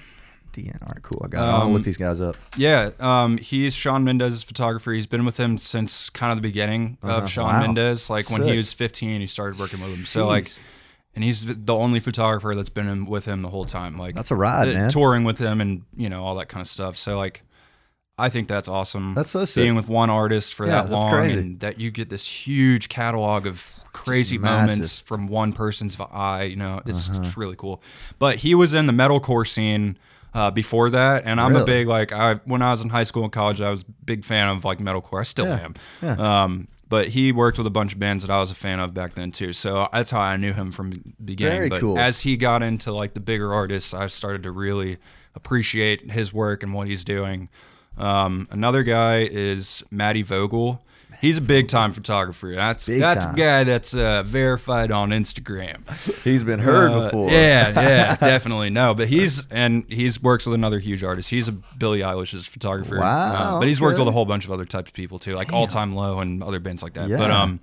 DN. 0.55 0.81
All 0.81 0.87
right, 0.93 1.03
cool. 1.03 1.21
I 1.23 1.27
got. 1.27 1.43
it. 1.47 1.51
I'll 1.51 1.61
Um, 1.63 1.73
look 1.73 1.83
these 1.83 1.97
guys 1.97 2.21
up. 2.21 2.35
Yeah, 2.57 2.91
um, 2.99 3.37
he's 3.37 3.73
Shawn 3.75 4.03
Mendes's 4.03 4.43
photographer. 4.43 4.91
He's 4.93 5.07
been 5.07 5.25
with 5.25 5.37
him 5.37 5.57
since 5.57 6.09
kind 6.09 6.31
of 6.31 6.37
the 6.37 6.41
beginning 6.41 6.97
Uh-huh. 7.03 7.17
of 7.17 7.29
Shawn 7.29 7.53
Wow. 7.53 7.59
Mendes. 7.61 8.09
Like 8.09 8.29
when 8.31 8.43
he 8.43 8.57
was 8.57 8.73
15, 8.73 9.21
he 9.21 9.27
started 9.27 9.59
working 9.59 9.81
with 9.81 9.89
him. 9.93 10.05
So 10.05 10.25
like, 10.27 10.51
and 11.13 11.23
he's 11.23 11.45
the 11.45 11.73
only 11.75 11.99
photographer 11.99 12.53
that's 12.55 12.69
been 12.69 12.87
in, 12.87 13.05
with 13.05 13.25
him 13.25 13.41
the 13.41 13.49
whole 13.49 13.65
time. 13.65 13.97
Like 13.97 14.15
That's 14.15 14.31
a 14.31 14.35
ride, 14.35 14.67
uh, 14.69 14.73
man. 14.73 14.89
touring 14.89 15.23
with 15.23 15.37
him 15.37 15.61
and 15.61 15.83
you 15.95 16.09
know 16.09 16.23
all 16.23 16.35
that 16.35 16.47
kind 16.49 16.61
of 16.61 16.67
stuff. 16.67 16.97
So 16.97 17.17
like, 17.17 17.43
I 18.17 18.29
think 18.29 18.47
that's 18.47 18.67
awesome. 18.69 19.13
That's 19.13 19.29
so 19.29 19.43
sick. 19.45 19.61
Being 19.63 19.75
with 19.75 19.89
one 19.89 20.09
artist 20.09 20.53
for 20.53 20.65
Yeah, 20.65 20.83
that 20.83 20.89
long, 20.89 21.13
and 21.31 21.59
that 21.59 21.79
you 21.81 21.91
get 21.91 22.09
this 22.09 22.25
huge 22.47 22.87
catalog 22.87 23.45
of 23.45 23.77
crazy 23.91 24.37
moments 24.37 24.99
from 24.99 25.27
one 25.27 25.51
person's 25.53 25.97
eye. 25.99 26.43
You 26.43 26.55
know, 26.57 26.81
it's 26.85 27.09
Uh-huh. 27.09 27.23
just 27.23 27.35
really 27.37 27.55
cool. 27.57 27.81
But 28.19 28.37
he 28.37 28.55
was 28.55 28.73
in 28.73 28.87
the 28.87 28.93
metalcore 28.93 29.45
scene. 29.47 29.97
Uh, 30.35 30.51
before 30.51 30.89
that, 30.89 31.23
and 31.25 31.39
I'm 31.39 31.55
a 31.55 31.63
big 31.63 31.87
like 31.87 32.11
I 32.11 32.33
when 32.43 32.61
I 32.61 32.69
was 32.71 32.81
in 32.81 32.89
high 32.89 33.03
school 33.03 33.23
and 33.23 33.31
college, 33.31 33.61
I 33.61 33.69
was 33.69 33.83
a 33.83 33.91
big 34.03 34.25
fan 34.25 34.49
of 34.49 34.65
like 34.65 34.79
metalcore. 34.79 35.21
I 35.21 35.23
still 35.23 35.45
Yeah, 35.45 35.69
am. 36.03 36.19
Um, 36.19 36.67
but 36.89 37.07
he 37.07 37.31
worked 37.31 37.57
with 37.57 37.65
a 37.65 37.71
bunch 37.71 37.93
of 37.93 37.99
bands 37.99 38.25
that 38.27 38.33
I 38.33 38.37
was 38.39 38.51
a 38.51 38.55
fan 38.55 38.79
of 38.79 38.93
back 38.93 39.15
then 39.15 39.31
too. 39.31 39.53
So 39.53 39.87
that's 39.93 40.11
how 40.11 40.19
I 40.19 40.35
knew 40.35 40.51
him 40.51 40.73
from 40.73 40.91
the 40.91 41.01
beginning. 41.23 41.57
Very 41.57 41.69
but 41.69 41.79
cool. 41.79 41.97
as 41.97 42.19
he 42.19 42.35
got 42.35 42.63
into 42.63 42.91
like 42.91 43.13
the 43.13 43.21
bigger 43.21 43.53
artists, 43.53 43.93
I 43.93 44.07
started 44.07 44.43
to 44.43 44.51
really 44.51 44.97
appreciate 45.35 46.11
his 46.11 46.33
work 46.33 46.63
and 46.63 46.73
what 46.73 46.87
he's 46.87 47.05
doing. 47.05 47.49
Um, 47.97 48.47
another 48.51 48.83
guy 48.83 49.19
is 49.21 49.83
Matty 49.89 50.21
Vogel. 50.21 50.85
He's 51.21 51.37
a 51.37 51.41
big 51.41 51.67
time 51.67 51.91
photographer. 51.93 52.53
That's 52.55 52.85
Big 52.87 52.99
that's 52.99 53.25
time. 53.25 53.33
a 53.33 53.37
guy 53.37 53.63
that's 53.63 53.95
uh, 53.95 54.23
verified 54.23 54.91
on 54.91 55.09
Instagram. 55.09 55.89
He's 56.23 56.43
been 56.43 56.59
heard 56.59 56.91
Uh, 56.91 57.03
before. 57.05 57.29
Yeah, 57.31 57.69
yeah, 57.81 58.15
definitely. 58.19 58.69
No, 58.69 58.93
but 58.93 59.07
he's 59.07 59.43
and 59.49 59.85
he's 59.89 60.21
works 60.21 60.45
with 60.45 60.55
another 60.55 60.79
huge 60.79 61.03
artist. 61.03 61.29
He's 61.29 61.47
a 61.47 61.51
Billie 61.51 61.99
Eilish's 61.99 62.45
photographer. 62.45 62.99
Wow, 62.99 63.55
Uh, 63.55 63.59
but 63.59 63.67
he's 63.67 63.81
worked 63.81 63.99
with 63.99 64.07
a 64.07 64.11
whole 64.11 64.25
bunch 64.25 64.45
of 64.45 64.51
other 64.51 64.65
types 64.65 64.89
of 64.89 64.93
people 64.93 65.19
too, 65.19 65.33
like 65.33 65.51
All 65.53 65.67
Time 65.67 65.91
Low 65.93 66.19
and 66.19 66.43
other 66.43 66.59
bands 66.59 66.83
like 66.83 66.93
that. 66.93 67.09
Yeah. 67.09 67.17
But 67.17 67.31
um, 67.31 67.59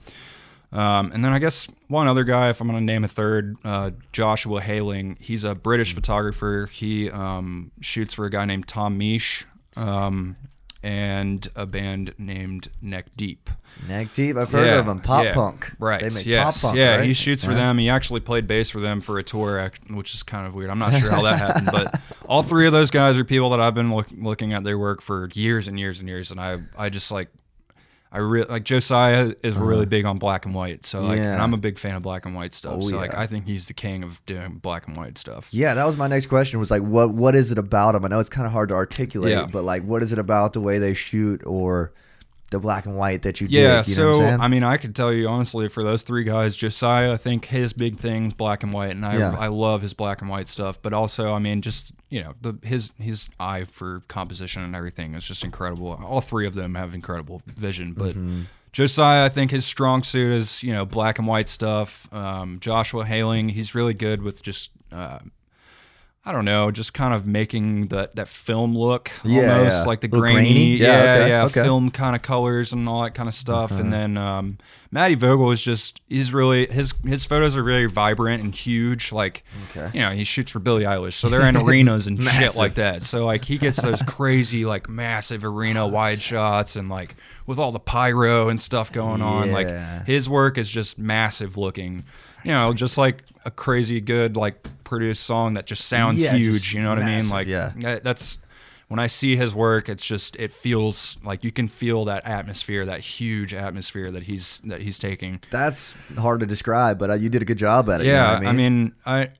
um, 0.72 1.12
and 1.12 1.22
then 1.22 1.32
I 1.34 1.38
guess 1.38 1.68
one 1.88 2.08
other 2.08 2.24
guy, 2.24 2.48
if 2.48 2.60
I'm 2.60 2.66
gonna 2.66 2.80
name 2.80 3.04
a 3.04 3.08
third, 3.08 3.56
uh, 3.64 3.90
Joshua 4.12 4.60
Halling. 4.60 5.20
He's 5.20 5.44
a 5.44 5.54
British 5.54 5.94
photographer. 5.94 6.68
He 6.72 7.10
um, 7.10 7.70
shoots 7.82 8.14
for 8.14 8.24
a 8.24 8.30
guy 8.30 8.46
named 8.46 8.66
Tom 8.68 8.98
Misch. 8.98 9.44
Um, 9.76 10.36
and 10.82 11.46
a 11.54 11.66
band 11.66 12.14
named 12.18 12.68
Neck 12.80 13.06
Deep. 13.16 13.48
Neck 13.88 14.12
Deep, 14.12 14.36
I've 14.36 14.50
heard 14.50 14.68
of 14.68 14.86
them. 14.86 15.00
Pop 15.00 15.24
yeah. 15.24 15.34
punk. 15.34 15.72
Right. 15.78 16.00
They 16.00 16.10
make 16.10 16.26
yes. 16.26 16.60
pop 16.60 16.70
punk. 16.70 16.78
yeah, 16.78 16.96
right? 16.96 17.04
he 17.04 17.12
shoots 17.12 17.44
for 17.44 17.52
Yeah. 17.52 17.58
them. 17.58 17.78
He 17.78 17.88
actually 17.88 18.20
played 18.20 18.46
bass 18.46 18.70
for 18.70 18.80
them 18.80 19.00
for 19.00 19.18
a 19.18 19.22
tour, 19.22 19.70
which 19.90 20.14
is 20.14 20.22
kind 20.22 20.46
of 20.46 20.54
weird. 20.54 20.70
I'm 20.70 20.78
not 20.78 20.92
sure 20.98 21.10
how 21.10 21.22
that 21.22 21.38
happened, 21.38 21.68
but 21.72 22.00
all 22.26 22.42
three 22.42 22.66
of 22.66 22.72
those 22.72 22.90
guys 22.90 23.16
are 23.16 23.24
people 23.24 23.50
that 23.50 23.60
I've 23.60 23.74
been 23.74 23.94
look, 23.94 24.08
looking 24.16 24.52
at 24.52 24.64
their 24.64 24.78
work 24.78 25.00
for 25.00 25.30
years 25.34 25.68
and 25.68 25.78
years 25.78 26.00
and 26.00 26.08
years, 26.08 26.30
and 26.30 26.40
I 26.40 26.60
I 26.76 26.88
just 26.88 27.10
like. 27.10 27.28
I 28.14 28.18
really 28.18 28.46
like 28.46 28.64
Josiah 28.64 29.32
is 29.42 29.56
really 29.56 29.86
big 29.86 30.04
on 30.04 30.18
black 30.18 30.44
and 30.44 30.54
white, 30.54 30.84
so 30.84 31.00
like, 31.00 31.12
Uh-huh. 31.12 31.22
Yeah. 31.22 31.32
and 31.32 31.42
I'm 31.42 31.54
a 31.54 31.56
big 31.56 31.78
fan 31.78 31.94
of 31.96 32.02
black 32.02 32.26
and 32.26 32.34
white 32.34 32.52
stuff. 32.52 32.74
Oh, 32.76 32.80
so 32.82 32.96
like. 32.96 33.16
I 33.16 33.26
think 33.26 33.46
he's 33.46 33.64
the 33.66 33.72
king 33.74 34.02
of 34.04 34.24
doing 34.26 34.56
black 34.56 34.86
and 34.86 34.96
white 34.96 35.16
stuff. 35.16 35.48
Yeah, 35.50 35.72
that 35.74 35.86
was 35.86 35.96
my 35.96 36.08
next 36.08 36.26
question. 36.26 36.60
Was 36.60 36.70
like, 36.70 36.82
what 36.82 37.10
what 37.14 37.34
is 37.34 37.50
it 37.50 37.56
about 37.58 37.94
him? 37.94 38.04
I 38.04 38.08
know 38.08 38.20
it's 38.20 38.28
kind 38.28 38.46
of 38.46 38.52
hard 38.52 38.68
to 38.68 38.74
articulate, 38.74 39.32
Yeah. 39.32 39.46
but 39.50 39.64
like, 39.64 39.82
what 39.84 40.02
is 40.02 40.12
it 40.12 40.18
about 40.18 40.52
the 40.52 40.60
way 40.60 40.78
they 40.78 40.92
shoot 40.92 41.42
or 41.46 41.92
the 42.52 42.60
black 42.60 42.86
and 42.86 42.96
white 42.96 43.22
that 43.22 43.40
you 43.40 43.48
Yeah, 43.50 43.82
dig? 43.82 43.88
You 43.88 43.96
know 43.96 44.08
what 44.10 44.16
so? 44.18 44.24
I 44.44 44.46
mean, 44.48 44.62
I 44.62 44.76
could 44.76 44.94
tell 44.94 45.12
you 45.12 45.26
honestly, 45.26 45.68
for 45.68 45.82
those 45.82 46.04
three 46.04 46.22
guys, 46.22 46.54
Josiah, 46.54 47.12
I 47.12 47.16
think 47.16 47.46
his 47.46 47.72
big 47.72 47.96
thing's 47.96 48.32
black 48.32 48.62
and 48.62 48.72
white, 48.72 48.92
and 48.92 49.04
I 49.04 49.16
Yeah. 49.18 49.36
I 49.36 49.48
love 49.48 49.82
his 49.82 49.94
black 49.94 50.20
and 50.20 50.30
white 50.30 50.46
stuff. 50.46 50.80
But 50.80 50.92
also, 50.92 51.32
I 51.32 51.40
mean, 51.40 51.60
just 51.62 51.92
you 52.08 52.22
know, 52.22 52.34
the 52.40 52.56
his 52.62 52.92
his 52.98 53.28
eye 53.40 53.64
for 53.64 54.02
composition 54.06 54.62
and 54.62 54.76
everything 54.76 55.14
is 55.14 55.24
just 55.24 55.42
incredible. 55.42 56.00
All 56.04 56.20
three 56.20 56.46
of 56.46 56.54
them 56.54 56.76
have 56.76 56.94
incredible 56.94 57.42
vision, 57.46 57.92
but. 57.94 58.10
Mm-hmm. 58.10 58.42
Josiah, 58.72 59.26
I 59.26 59.28
think 59.28 59.50
his 59.50 59.66
strong 59.66 60.02
suit 60.02 60.32
is 60.32 60.62
you 60.62 60.72
know 60.72 60.86
black 60.86 61.18
and 61.18 61.28
white 61.28 61.50
stuff. 61.50 62.10
Um, 62.10 62.58
Joshua 62.58 63.04
Halling, 63.04 63.50
he's 63.50 63.74
really 63.74 63.92
good 63.92 64.22
with 64.22 64.42
just 64.42 64.70
uh, 64.90 65.18
I 66.24 66.30
don't 66.30 66.44
know, 66.44 66.70
just 66.70 66.94
kind 66.94 67.12
of 67.12 67.26
making 67.26 67.88
that 67.88 68.14
that 68.14 68.28
film 68.28 68.76
look 68.76 69.10
Yeah, 69.24 69.56
almost 69.58 69.78
yeah. 69.78 69.84
like 69.84 70.02
the 70.02 70.08
grainy, 70.08 70.34
grainy? 70.44 70.76
Yeah, 70.76 70.86
yeah, 70.86 71.14
okay, 71.22 71.28
yeah, 71.28 71.44
okay. 71.46 71.62
Film 71.62 71.90
kind 71.90 72.14
of 72.14 72.22
colors 72.22 72.72
and 72.72 72.88
all 72.88 73.02
that 73.02 73.14
kind 73.14 73.28
of 73.28 73.34
stuff. 73.34 73.72
And 73.72 73.92
then 73.92 74.16
um, 74.16 74.58
Matty 74.92 75.16
Vogel 75.16 75.50
is 75.50 75.60
just 75.60 76.00
he's 76.08 76.32
really 76.32 76.66
his 76.66 76.94
his 77.04 77.24
photos 77.24 77.56
are 77.56 77.64
very 77.64 77.86
vibrant 77.86 78.40
and 78.40 78.54
huge. 78.54 79.10
Like 79.10 79.42
Okay. 79.70 79.90
you 79.94 80.00
know, 80.04 80.12
he 80.12 80.22
shoots 80.22 80.52
for 80.52 80.60
Billie 80.60 80.84
Eilish, 80.84 81.14
so 81.14 81.28
they're 81.28 81.44
in 81.48 81.56
arenas 81.56 82.06
and 82.06 82.22
shit 82.38 82.54
like 82.54 82.74
that. 82.74 83.02
So 83.02 83.26
like 83.26 83.44
he 83.44 83.58
gets 83.58 83.82
those 83.82 84.00
crazy 84.06 84.64
like 84.64 84.88
massive 84.88 85.44
arena 85.44 85.88
wide 85.88 86.22
shots 86.22 86.76
and 86.76 86.88
like 86.88 87.16
with 87.48 87.58
all 87.58 87.72
the 87.72 87.80
pyro 87.80 88.48
and 88.48 88.60
stuff 88.60 88.92
going 88.92 89.22
on. 89.22 89.50
Like 89.50 90.06
his 90.06 90.28
work 90.28 90.56
is 90.56 90.70
just 90.70 91.00
massive 91.00 91.56
looking. 91.58 92.04
You 92.44 92.52
know, 92.52 92.72
just 92.72 92.96
like 92.96 93.24
a 93.44 93.50
crazy 93.50 94.00
good 94.00 94.36
like 94.36 94.66
produced 94.84 95.24
song 95.24 95.54
that 95.54 95.66
just 95.66 95.86
sounds 95.86 96.20
Yeah, 96.20 96.34
huge. 96.36 96.44
just 96.62 96.74
You 96.74 96.82
know 96.82 96.90
what 96.90 96.98
I 96.98 97.04
mean? 97.20 97.28
Like 97.28 97.46
yeah. 97.46 97.72
that's 98.02 98.38
when 98.88 98.98
I 98.98 99.06
see 99.06 99.36
his 99.36 99.54
work, 99.54 99.88
it's 99.88 100.04
just 100.04 100.36
it 100.36 100.52
feels 100.52 101.16
like 101.24 101.42
you 101.44 101.50
can 101.50 101.66
feel 101.66 102.04
that 102.04 102.26
atmosphere, 102.26 102.84
that 102.84 103.00
huge 103.00 103.54
atmosphere 103.54 104.10
that 104.10 104.24
he's 104.24 104.60
that 104.66 104.82
he's 104.82 104.98
taking. 104.98 105.40
That's 105.50 105.94
hard 106.18 106.40
to 106.40 106.46
describe, 106.46 106.98
but 106.98 107.10
uh, 107.10 107.14
you 107.14 107.30
did 107.30 107.40
a 107.40 107.46
good 107.46 107.56
job 107.56 107.88
at 107.88 108.02
it. 108.02 108.06
you 108.06 108.12
know 108.12 108.18
Yeah, 108.18 108.34
what 108.40 108.46
I 108.48 108.52
mean, 108.52 108.94
I 109.06 109.30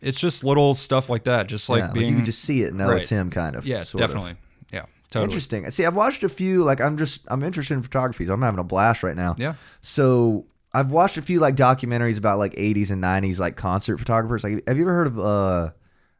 it's 0.00 0.18
just 0.18 0.42
little 0.42 0.74
stuff 0.74 1.08
like 1.08 1.22
that, 1.24 1.46
just 1.46 1.68
like 1.68 1.84
Yeah, 1.84 1.92
being 1.92 2.08
you 2.08 2.16
can 2.16 2.24
just 2.24 2.40
see 2.42 2.62
it, 2.62 2.74
know 2.74 2.88
Right. 2.88 3.00
it's 3.00 3.08
him, 3.08 3.30
kind 3.30 3.54
of. 3.54 3.64
yeah, 3.64 3.84
sort 3.84 4.02
of. 4.02 4.10
definitely, 4.10 4.34
yeah, 4.72 4.86
totally. 5.10 5.24
Interesting. 5.26 5.70
See, 5.70 5.84
I've 5.84 5.94
watched 5.94 6.24
a 6.24 6.28
few. 6.28 6.64
Like, 6.64 6.80
I'm 6.80 6.96
just 6.96 7.20
I'm 7.28 7.44
interested 7.44 7.74
in 7.74 7.84
photography. 7.84 8.26
So 8.26 8.32
I'm 8.32 8.42
having 8.42 8.58
a 8.58 8.64
blast 8.64 9.04
right 9.04 9.14
now. 9.16 9.36
Yeah. 9.38 9.54
So 9.82 10.46
I've 10.76 10.90
watched 10.90 11.16
a 11.16 11.22
few 11.22 11.40
like 11.40 11.56
documentaries 11.56 12.18
about 12.18 12.38
like 12.38 12.52
80s 12.54 12.90
and 12.90 13.02
90s 13.02 13.38
like 13.38 13.56
concert 13.56 13.96
photographers. 13.96 14.44
Like, 14.44 14.62
have 14.68 14.76
you 14.76 14.82
ever 14.84 14.92
heard 14.92 15.06
of 15.06 15.18
uh 15.18 15.70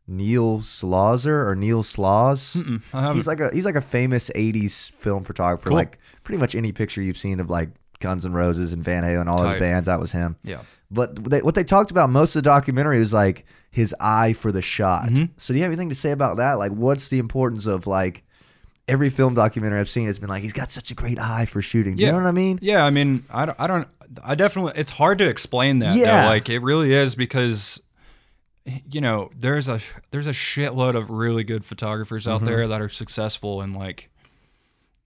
Neil 0.07 0.61
Slauser 0.61 1.47
or 1.47 1.55
Neil 1.55 1.83
Slaws? 1.83 2.57
He's 3.13 3.27
like 3.27 3.41
a 3.41 3.51
he's 3.53 3.67
like 3.67 3.75
a 3.75 3.83
famous 3.83 4.31
80s 4.31 4.93
film 4.93 5.25
photographer. 5.25 5.69
Cool. 5.69 5.77
Like 5.77 5.99
pretty 6.25 6.39
much 6.39 6.55
any 6.55 6.73
picture 6.73 7.03
you've 7.03 7.19
seen 7.19 7.39
of 7.39 7.51
like 7.51 7.69
Guns 8.01 8.25
N' 8.25 8.33
Roses 8.33 8.73
and 8.73 8.83
Van 8.83 9.03
Halen, 9.03 9.21
and 9.21 9.29
all 9.29 9.43
those 9.43 9.53
Tight. 9.53 9.61
bands, 9.61 9.87
that 9.87 10.01
was 10.01 10.13
him. 10.13 10.37
Yeah. 10.43 10.63
But 10.91 11.23
they, 11.23 11.43
what 11.43 11.55
they 11.55 11.65
talked 11.65 11.91
about 11.91 12.09
most 12.09 12.35
of 12.35 12.43
the 12.43 12.49
documentary 12.49 12.99
was 13.01 13.13
like 13.13 13.45
his 13.71 13.95
eye 14.01 14.33
for 14.33 14.53
the 14.53 14.63
shot. 14.63 15.09
Mm-hmm. 15.09 15.25
So 15.37 15.53
do 15.53 15.59
you 15.59 15.65
have 15.65 15.73
anything 15.73 15.91
to 15.91 15.95
say 15.95 16.13
about 16.13 16.39
that? 16.39 16.55
Like, 16.55 16.73
what's 16.73 17.09
the 17.09 17.19
importance 17.19 17.67
of 17.67 17.87
like 17.87 18.23
every 18.89 19.11
film 19.11 19.35
documentary 19.35 19.81
I've 19.81 19.89
seen 19.89 20.07
has 20.07 20.19
been 20.19 20.29
like 20.29 20.43
he's 20.43 20.53
got 20.53 20.71
such 20.71 20.91
a 20.91 20.95
great 20.95 21.21
eye 21.21 21.47
for 21.47 21.61
shooting. 21.63 21.97
Do 21.97 22.05
you 22.05 22.13
know 22.13 22.19
what 22.19 22.27
I 22.27 22.33
mean? 22.33 22.59
Yeah, 22.63 22.85
I 22.85 22.91
mean, 22.91 23.25
I 23.33 23.47
don't, 23.47 23.61
I 23.61 23.67
don't, 23.67 23.89
I 24.25 24.35
definitely, 24.35 24.73
it's 24.77 24.91
hard 24.93 25.19
to 25.19 25.29
explain 25.29 25.79
that. 25.81 25.97
Yeah. 25.97 26.23
though. 26.23 26.29
like 26.29 26.49
it 26.49 26.61
really 26.61 26.93
is 26.95 27.15
because, 27.15 27.81
you 28.91 29.01
know, 29.01 29.31
there's 29.37 29.69
a 29.69 29.81
there's 30.11 30.27
a 30.27 30.33
shitload 30.33 30.97
of 30.97 31.11
really 31.11 31.45
good 31.45 31.65
photographers 31.65 32.27
out 32.27 32.39
Mm-hmm. 32.39 32.47
there 32.47 32.69
that 32.69 32.81
are 32.81 32.89
successful 32.89 33.61
and 33.61 33.77
like. 33.77 34.11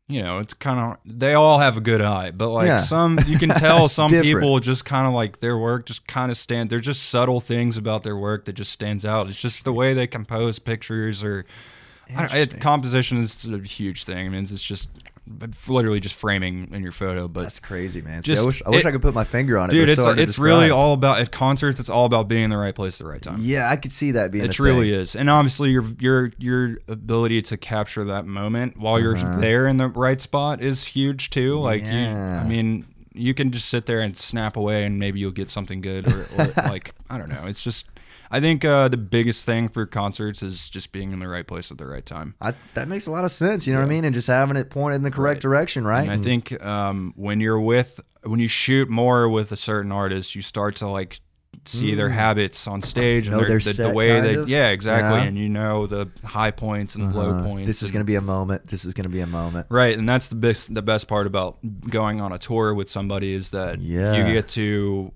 You 0.08 0.24
know, 0.24 0.40
it's 0.40 0.54
kind 0.54 0.80
of 0.80 0.96
they 1.04 1.34
all 1.34 1.60
have 1.60 1.76
a 1.76 1.80
good 1.80 2.00
eye, 2.00 2.32
but 2.32 2.48
like 2.48 2.66
Yeah. 2.66 2.80
some 2.80 3.20
you 3.28 3.38
can 3.38 3.48
tell 3.60 3.86
some 3.86 4.10
different. 4.10 4.40
people 4.40 4.58
just 4.58 4.84
kind 4.84 5.06
of 5.06 5.12
like 5.12 5.38
their 5.38 5.56
work 5.56 5.86
just 5.86 6.04
kind 6.08 6.32
of 6.32 6.36
stand. 6.36 6.68
They're 6.68 6.80
just 6.80 7.04
subtle 7.04 7.38
things 7.38 7.76
about 7.76 8.02
their 8.02 8.16
work 8.16 8.46
that 8.46 8.54
just 8.54 8.72
stands 8.72 9.04
out. 9.04 9.28
It's 9.28 9.40
just 9.40 9.62
the 9.62 9.72
way 9.72 9.92
they 9.94 10.08
compose 10.08 10.58
pictures 10.58 11.22
or 11.22 11.44
it, 12.08 12.60
composition 12.60 13.18
is 13.18 13.44
a 13.44 13.58
huge 13.58 14.02
thing. 14.02 14.26
I 14.26 14.28
mean, 14.30 14.42
it's 14.42 14.64
just 14.64 14.88
literally 15.68 16.00
just 16.00 16.14
framing 16.14 16.68
in 16.72 16.82
your 16.82 16.92
photo, 16.92 17.28
but 17.28 17.42
That's 17.42 17.60
crazy, 17.60 18.02
man. 18.02 18.22
See, 18.22 18.32
I 18.32 18.34
Just- 18.34 18.46
wish 18.46 18.62
I 18.66 18.70
wish 18.70 18.80
it- 18.84 18.86
I 18.86 18.90
could 18.90 19.02
put 19.02 19.14
my 19.14 19.24
finger 19.24 19.58
on 19.58 19.68
it. 19.68 19.72
dude, 19.72 19.88
it's 19.88 20.02
so 20.02 20.10
it's 20.10 20.38
really 20.38 20.70
all 20.70 20.92
about 20.92 21.20
at 21.20 21.30
concerts. 21.30 21.78
It's 21.80 21.88
all 21.90 22.04
about 22.04 22.28
being 22.28 22.44
in 22.44 22.50
the 22.50 22.56
right 22.56 22.74
place 22.74 23.00
at 23.00 23.04
the 23.06 23.10
right 23.10 23.22
time. 23.22 23.38
Yeah, 23.40 23.70
I 23.70 23.76
could 23.76 23.92
see 23.92 24.10
that 24.12 24.30
being. 24.32 24.44
It 24.44 24.58
really 24.58 24.90
thing. 24.90 25.00
is, 25.00 25.14
and 25.16 25.30
obviously 25.30 25.70
your 25.70 25.84
your 25.98 26.30
your 26.38 26.78
ability 26.88 27.42
to 27.42 27.56
capture 27.56 28.04
that 28.04 28.26
moment 28.26 28.76
while 28.76 28.98
you're 29.00 29.16
Uh-huh. 29.16 29.38
there 29.40 29.66
in 29.68 29.76
the 29.76 29.88
right 29.88 30.20
spot 30.20 30.60
is 30.62 30.84
huge 30.86 31.30
too. 31.30 31.58
Like, 31.58 31.82
you, 31.82 31.88
Yeah. 31.88 32.42
I 32.44 32.48
mean, 32.48 32.86
you 33.14 33.34
can 33.34 33.50
just 33.52 33.68
sit 33.68 33.86
there 33.86 34.00
and 34.00 34.16
snap 34.16 34.56
away, 34.56 34.84
and 34.84 34.98
maybe 34.98 35.20
you'll 35.20 35.30
get 35.32 35.50
something 35.50 35.80
good, 35.80 36.06
or, 36.10 36.26
or 36.38 36.46
like 36.68 36.92
I 37.08 37.18
don't 37.18 37.28
know. 37.28 37.44
It's 37.46 37.62
just, 37.62 37.86
I 38.30 38.40
think 38.40 38.64
uh, 38.64 38.88
the 38.88 38.96
biggest 38.96 39.44
thing 39.44 39.68
for 39.68 39.86
concerts 39.86 40.42
is 40.42 40.68
just 40.70 40.92
being 40.92 41.12
in 41.12 41.18
the 41.18 41.28
right 41.28 41.46
place 41.46 41.70
at 41.72 41.78
the 41.78 41.86
right 41.86 42.06
time. 42.06 42.34
I, 42.40 42.54
that 42.74 42.86
makes 42.88 43.06
a 43.06 43.10
lot 43.10 43.24
of 43.24 43.32
sense. 43.32 43.66
You 43.66 43.72
know 43.72 43.80
what 43.80 43.86
I 43.86 43.88
mean? 43.88 44.04
And 44.04 44.14
just 44.14 44.28
having 44.28 44.56
it 44.56 44.70
pointed 44.70 44.96
in 44.96 45.02
the 45.02 45.10
correct 45.10 45.38
Right. 45.38 45.50
direction, 45.50 45.84
right? 45.84 46.02
And 46.08 46.12
I 46.12 46.22
think 46.22 46.62
um, 46.64 47.12
when 47.16 47.40
you're 47.40 47.60
with 47.60 48.00
when 48.22 48.38
you 48.38 48.48
shoot 48.48 48.88
more 48.88 49.28
with 49.28 49.50
a 49.50 49.56
certain 49.56 49.90
artist, 49.90 50.34
you 50.34 50.42
start 50.42 50.76
to 50.76 50.86
like 50.88 51.20
see 51.64 51.94
their 51.94 52.08
habits 52.10 52.66
on 52.68 52.80
stage 52.80 53.26
and 53.26 53.36
Mm. 53.36 53.46
Their, 53.48 53.58
the, 53.58 53.82
the 53.82 53.90
way 53.90 54.20
they 54.20 54.34
of? 54.34 54.48
yeah 54.48 54.68
exactly, 54.68 55.18
Yeah. 55.20 55.24
and 55.24 55.36
you 55.38 55.48
know 55.48 55.86
the 55.86 56.08
high 56.24 56.52
points 56.52 56.94
and 56.94 57.12
the 57.12 57.18
low 57.18 57.30
Uh, 57.38 57.42
points. 57.42 57.66
this 57.66 57.82
is 57.82 57.90
going 57.90 58.00
to 58.00 58.06
be 58.06 58.14
a 58.14 58.20
moment. 58.20 58.66
This 58.68 58.84
is 58.84 58.94
going 58.94 59.02
to 59.04 59.10
be 59.10 59.20
a 59.20 59.26
moment. 59.26 59.66
Right, 59.68 59.98
and 59.98 60.08
that's 60.08 60.28
the 60.28 60.36
best 60.36 60.72
the 60.72 60.80
best 60.82 61.08
part 61.08 61.26
about 61.26 61.58
going 61.90 62.20
on 62.20 62.32
a 62.32 62.38
tour 62.38 62.72
with 62.74 62.88
somebody 62.88 63.32
is 63.34 63.50
that 63.50 63.80
Yeah. 63.80 64.14
you 64.26 64.32
get 64.32 64.48
to 64.50 65.12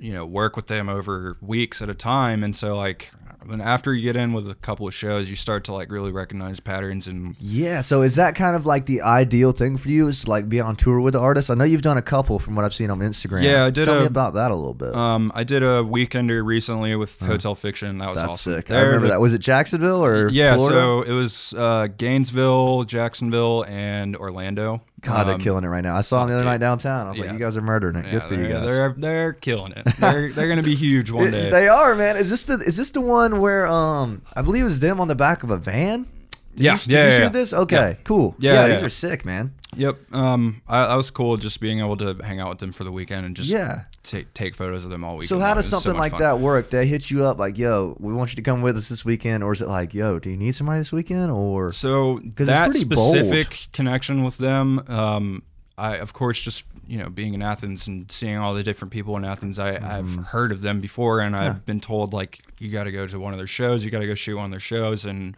you 0.00 0.12
know 0.12 0.24
work 0.26 0.56
with 0.56 0.66
them 0.66 0.88
over 0.88 1.36
weeks 1.40 1.80
at 1.82 1.88
a 1.88 1.94
time, 1.94 2.42
and 2.42 2.56
so 2.56 2.76
like 2.76 3.10
and 3.48 3.62
after 3.62 3.94
you 3.94 4.02
get 4.02 4.16
in 4.16 4.34
with 4.34 4.48
a 4.50 4.54
couple 4.54 4.86
of 4.86 4.92
shows, 4.94 5.30
you 5.30 5.34
start 5.34 5.64
to 5.64 5.72
like 5.72 5.90
really 5.90 6.12
recognize 6.12 6.60
patterns 6.60 7.08
and 7.08 7.34
Yeah. 7.40 7.80
So 7.80 8.02
is 8.02 8.16
that 8.16 8.34
kind 8.34 8.54
of 8.54 8.66
like 8.66 8.84
the 8.84 9.00
ideal 9.00 9.52
thing 9.52 9.78
for 9.78 9.88
you? 9.88 10.08
Is 10.08 10.24
to 10.24 10.30
like 10.30 10.46
be 10.48 10.60
on 10.60 10.76
tour 10.76 11.00
with 11.00 11.14
the 11.14 11.20
artist? 11.20 11.48
I 11.50 11.54
know 11.54 11.64
you've 11.64 11.80
done 11.80 11.96
a 11.96 12.02
couple 12.02 12.38
from 12.38 12.54
what 12.54 12.66
I've 12.66 12.74
seen 12.74 12.90
on 12.90 12.98
Instagram. 12.98 13.42
Yeah, 13.42 13.64
I 13.64 13.70
did 13.70 13.86
Tell 13.86 14.00
me 14.00 14.06
about 14.06 14.34
that 14.34 14.50
a 14.50 14.54
little 14.54 14.74
bit. 14.74 14.94
um, 14.94 15.32
I 15.34 15.44
did 15.44 15.62
a 15.62 15.82
weekender 15.82 16.44
recently 16.44 16.94
with 16.96 17.18
Hotel 17.20 17.54
Fiction. 17.54 17.96
That 17.98 18.10
was. 18.10 18.18
That's 18.20 18.32
awesome. 18.34 18.54
sick. 18.56 18.70
I 18.70 18.80
remember 18.82 19.06
the- 19.06 19.14
that. 19.14 19.20
Was 19.22 19.32
it 19.32 19.38
Jacksonville 19.40 20.04
or 20.04 20.28
Yeah, 20.28 20.56
Florida? 20.56 20.76
so 20.78 21.02
it 21.02 21.12
was 21.12 21.54
uh, 21.54 21.88
Gainesville, 21.96 22.84
Jacksonville, 22.84 23.64
and 23.66 24.16
Orlando. 24.16 24.82
God, 25.00 25.26
they're 25.26 25.34
Um, 25.36 25.40
killing 25.40 25.64
it 25.64 25.68
right 25.68 25.82
now. 25.82 25.96
I 25.96 26.02
saw 26.02 26.20
them 26.20 26.28
the 26.28 26.34
other 26.34 26.42
dude. 26.42 26.50
night 26.52 26.58
downtown. 26.60 27.06
I 27.06 27.10
was 27.10 27.18
like, 27.18 27.32
you 27.32 27.38
guys 27.38 27.56
are 27.56 27.62
murdering 27.62 27.96
it. 27.96 28.04
yeah, 28.06 28.10
Good 28.12 28.22
for 28.24 28.34
you 28.34 28.48
guys. 28.48 28.66
They're 28.66 28.94
they're 28.96 29.32
killing 29.32 29.72
it. 29.72 29.84
They're 29.98 30.30
they're 30.30 30.48
gonna 30.48 30.62
be 30.62 30.74
huge 30.74 31.10
one 31.10 31.30
day. 31.30 31.50
They 31.50 31.68
are, 31.68 31.94
man. 31.94 32.16
Is 32.16 32.28
this 32.30 32.44
the 32.44 32.54
is 32.54 32.76
this 32.76 32.90
the 32.90 33.00
one 33.00 33.40
where 33.40 33.66
um 33.66 34.22
I 34.36 34.42
believe 34.42 34.62
it 34.62 34.66
was 34.66 34.80
them 34.80 35.00
on 35.00 35.08
the 35.08 35.14
back 35.14 35.42
of 35.42 35.50
a 35.50 35.56
van? 35.56 36.06
Did 36.56 36.64
Yeah, 36.64 36.72
you, 36.72 36.78
did 36.78 36.88
yeah, 36.90 36.98
you 36.98 37.04
yeah, 37.10 37.16
shoot 37.16 37.22
yeah. 37.22 37.28
this? 37.28 37.52
Okay, 37.54 37.98
cool. 38.04 38.34
Yeah, 38.38 38.68
these 38.68 38.82
are 38.82 38.88
sick, 38.88 39.24
man. 39.24 39.54
Yep. 39.76 40.12
Um, 40.14 40.62
I, 40.68 40.80
I 40.80 40.94
was 40.96 41.10
cool 41.10 41.36
just 41.36 41.60
being 41.60 41.78
able 41.78 41.96
to 41.98 42.14
hang 42.14 42.40
out 42.40 42.48
with 42.48 42.58
them 42.58 42.72
for 42.72 42.82
the 42.82 42.90
weekend 42.90 43.24
and 43.24 43.36
just 43.36 43.48
Yeah. 43.48 43.82
take 44.02 44.34
take 44.34 44.56
photos 44.56 44.84
of 44.84 44.90
them 44.90 45.04
all 45.04 45.14
weekend. 45.14 45.28
So 45.28 45.38
how 45.38 45.54
does 45.54 45.66
was 45.66 45.70
so 45.70 45.78
something 45.78 45.98
like 45.98 46.10
fun. 46.12 46.20
that 46.22 46.40
work? 46.40 46.70
They 46.70 46.86
hit 46.86 47.08
you 47.08 47.24
up 47.24 47.38
like, 47.38 47.56
"Yo, 47.56 47.96
we 48.00 48.12
want 48.12 48.30
you 48.32 48.36
to 48.36 48.42
come 48.42 48.62
with 48.62 48.76
us 48.76 48.88
this 48.88 49.04
weekend," 49.04 49.44
or 49.44 49.52
is 49.52 49.60
it 49.60 49.68
like, 49.68 49.94
"Yo, 49.94 50.18
do 50.18 50.28
you 50.28 50.36
need 50.36 50.56
somebody 50.56 50.80
this 50.80 50.90
weekend?" 50.90 51.30
Or 51.30 51.70
So 51.70 52.16
'Cause 52.16 52.24
it's 52.40 52.46
that 52.48 52.70
pretty 52.70 52.84
bold. 52.84 53.14
specific 53.16 53.68
connection 53.72 54.24
with 54.24 54.38
them, 54.38 54.80
um, 54.88 55.44
I 55.78 55.98
of 55.98 56.12
course 56.14 56.40
just 56.42 56.64
you 56.88 56.98
know 56.98 57.08
being 57.08 57.34
in 57.34 57.40
Athens 57.42 57.86
and 57.86 58.10
seeing 58.10 58.38
all 58.38 58.54
the 58.54 58.64
different 58.64 58.90
people 58.90 59.16
in 59.16 59.24
Athens, 59.24 59.60
I, 59.60 59.76
I've 59.76 60.06
Mm-hmm. 60.06 60.22
heard 60.22 60.50
of 60.50 60.62
them 60.62 60.80
before, 60.80 61.20
and 61.20 61.36
I've 61.36 61.64
been 61.64 61.78
told 61.80 62.12
like 62.12 62.40
you 62.58 62.72
got 62.72 62.84
to 62.84 62.92
go 62.92 63.06
to 63.06 63.20
one 63.20 63.32
of 63.32 63.38
their 63.38 63.46
shows, 63.46 63.84
you 63.84 63.92
got 63.92 64.00
to 64.00 64.06
go 64.08 64.16
shoot 64.16 64.34
one 64.36 64.46
of 64.46 64.50
their 64.50 64.58
shows, 64.58 65.04
and 65.04 65.36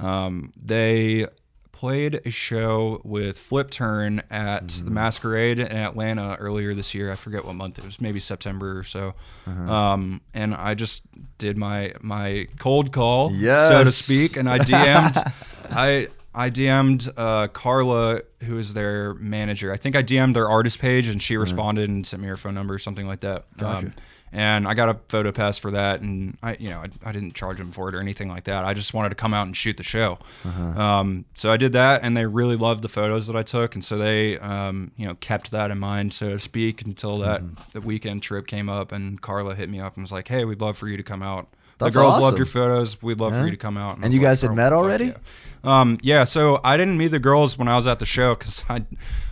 um, 0.00 0.52
they 0.60 1.26
played 1.72 2.20
a 2.26 2.30
show 2.30 3.00
with 3.04 3.38
Flipturn 3.38 4.20
at 4.30 4.64
Mm-hmm. 4.66 4.84
the 4.84 4.90
Masquerade 4.90 5.58
in 5.58 5.72
Atlanta 5.72 6.36
earlier 6.38 6.74
this 6.74 6.94
year. 6.94 7.10
I 7.10 7.14
forget 7.14 7.44
what 7.44 7.54
month 7.54 7.78
it 7.78 7.84
was, 7.86 8.00
maybe 8.00 8.20
September 8.20 8.78
or 8.78 8.84
so. 8.84 9.14
Uh-huh. 9.46 9.72
Um, 9.72 10.20
and 10.34 10.54
I 10.54 10.74
just 10.74 11.02
did 11.38 11.56
my 11.56 11.94
my 12.02 12.46
cold 12.58 12.92
call, 12.92 13.30
so 13.68 13.84
to 13.84 13.90
speak, 13.90 14.36
and 14.36 14.48
I 14.48 14.58
DM'd 14.58 15.32
I 15.70 16.08
I 16.34 16.50
DM'd 16.50 17.08
uh, 17.16 17.48
Carla, 17.48 18.20
who 18.44 18.58
is 18.58 18.74
their 18.74 19.14
manager. 19.14 19.72
I 19.72 19.76
think 19.76 19.96
I 19.96 20.02
DM'd 20.02 20.36
their 20.36 20.48
artist 20.48 20.78
page, 20.80 21.06
and 21.08 21.20
she 21.20 21.36
responded 21.38 21.88
and 21.88 22.06
sent 22.06 22.20
me 22.22 22.28
her 22.28 22.36
phone 22.36 22.54
number 22.54 22.74
or 22.74 22.78
something 22.78 23.06
like 23.06 23.20
that. 23.20 23.46
Um, 23.60 23.94
and 24.32 24.66
I 24.68 24.74
got 24.74 24.88
a 24.88 24.94
photo 25.08 25.32
pass 25.32 25.58
for 25.58 25.70
that, 25.72 26.00
and 26.00 26.36
I, 26.42 26.56
you 26.60 26.70
know, 26.70 26.78
I, 26.78 26.88
I 27.08 27.12
didn't 27.12 27.34
charge 27.34 27.58
them 27.58 27.72
for 27.72 27.88
it 27.88 27.94
or 27.94 28.00
anything 28.00 28.28
like 28.28 28.44
that. 28.44 28.64
I 28.64 28.74
just 28.74 28.94
wanted 28.94 29.08
to 29.10 29.14
come 29.14 29.34
out 29.34 29.46
and 29.46 29.56
shoot 29.56 29.76
the 29.76 29.82
show. 29.82 30.18
Um, 30.46 31.24
so 31.34 31.50
I 31.50 31.56
did 31.56 31.72
that, 31.72 32.02
and 32.02 32.16
they 32.16 32.26
really 32.26 32.56
loved 32.56 32.82
the 32.82 32.88
photos 32.88 33.26
that 33.26 33.36
I 33.36 33.42
took, 33.42 33.74
and 33.74 33.84
so 33.84 33.98
they, 33.98 34.38
um, 34.38 34.92
you 34.96 35.06
know, 35.06 35.14
kept 35.16 35.50
that 35.50 35.70
in 35.70 35.78
mind, 35.78 36.12
so 36.12 36.30
to 36.30 36.38
speak, 36.38 36.82
until 36.82 37.18
that 37.18 37.42
the 37.72 37.80
weekend 37.80 38.22
trip 38.22 38.46
came 38.46 38.68
up, 38.68 38.92
and 38.92 39.20
Carla 39.20 39.54
hit 39.54 39.68
me 39.68 39.80
up 39.80 39.94
and 39.94 40.02
was 40.04 40.12
like, 40.12 40.28
"Hey, 40.28 40.44
we'd 40.44 40.60
love 40.60 40.76
for 40.78 40.88
you 40.88 40.96
to 40.96 41.02
come 41.02 41.22
out." 41.22 41.48
That's 41.80 41.94
the 41.94 42.00
girls 42.00 42.14
awesome. 42.14 42.24
loved 42.24 42.38
your 42.38 42.46
photos. 42.46 43.00
We'd 43.02 43.18
love 43.18 43.32
Yeah. 43.32 43.40
for 43.40 43.44
you 43.46 43.50
to 43.50 43.56
come 43.56 43.76
out. 43.76 43.96
And 43.96 44.04
was 44.04 44.14
you 44.14 44.20
like, 44.20 44.28
guys 44.30 44.40
had 44.42 44.50
"Oh, 44.50 44.54
met 44.54 44.72
already? 44.72 45.06
Yeah. 45.06 45.14
Um, 45.62 45.98
yeah. 46.02 46.24
So 46.24 46.60
I 46.64 46.76
didn't 46.76 46.96
meet 46.96 47.08
the 47.08 47.18
girls 47.18 47.58
when 47.58 47.68
I 47.68 47.76
was 47.76 47.86
at 47.86 47.98
the 47.98 48.06
show 48.06 48.34
because 48.34 48.64
I, 48.70 48.84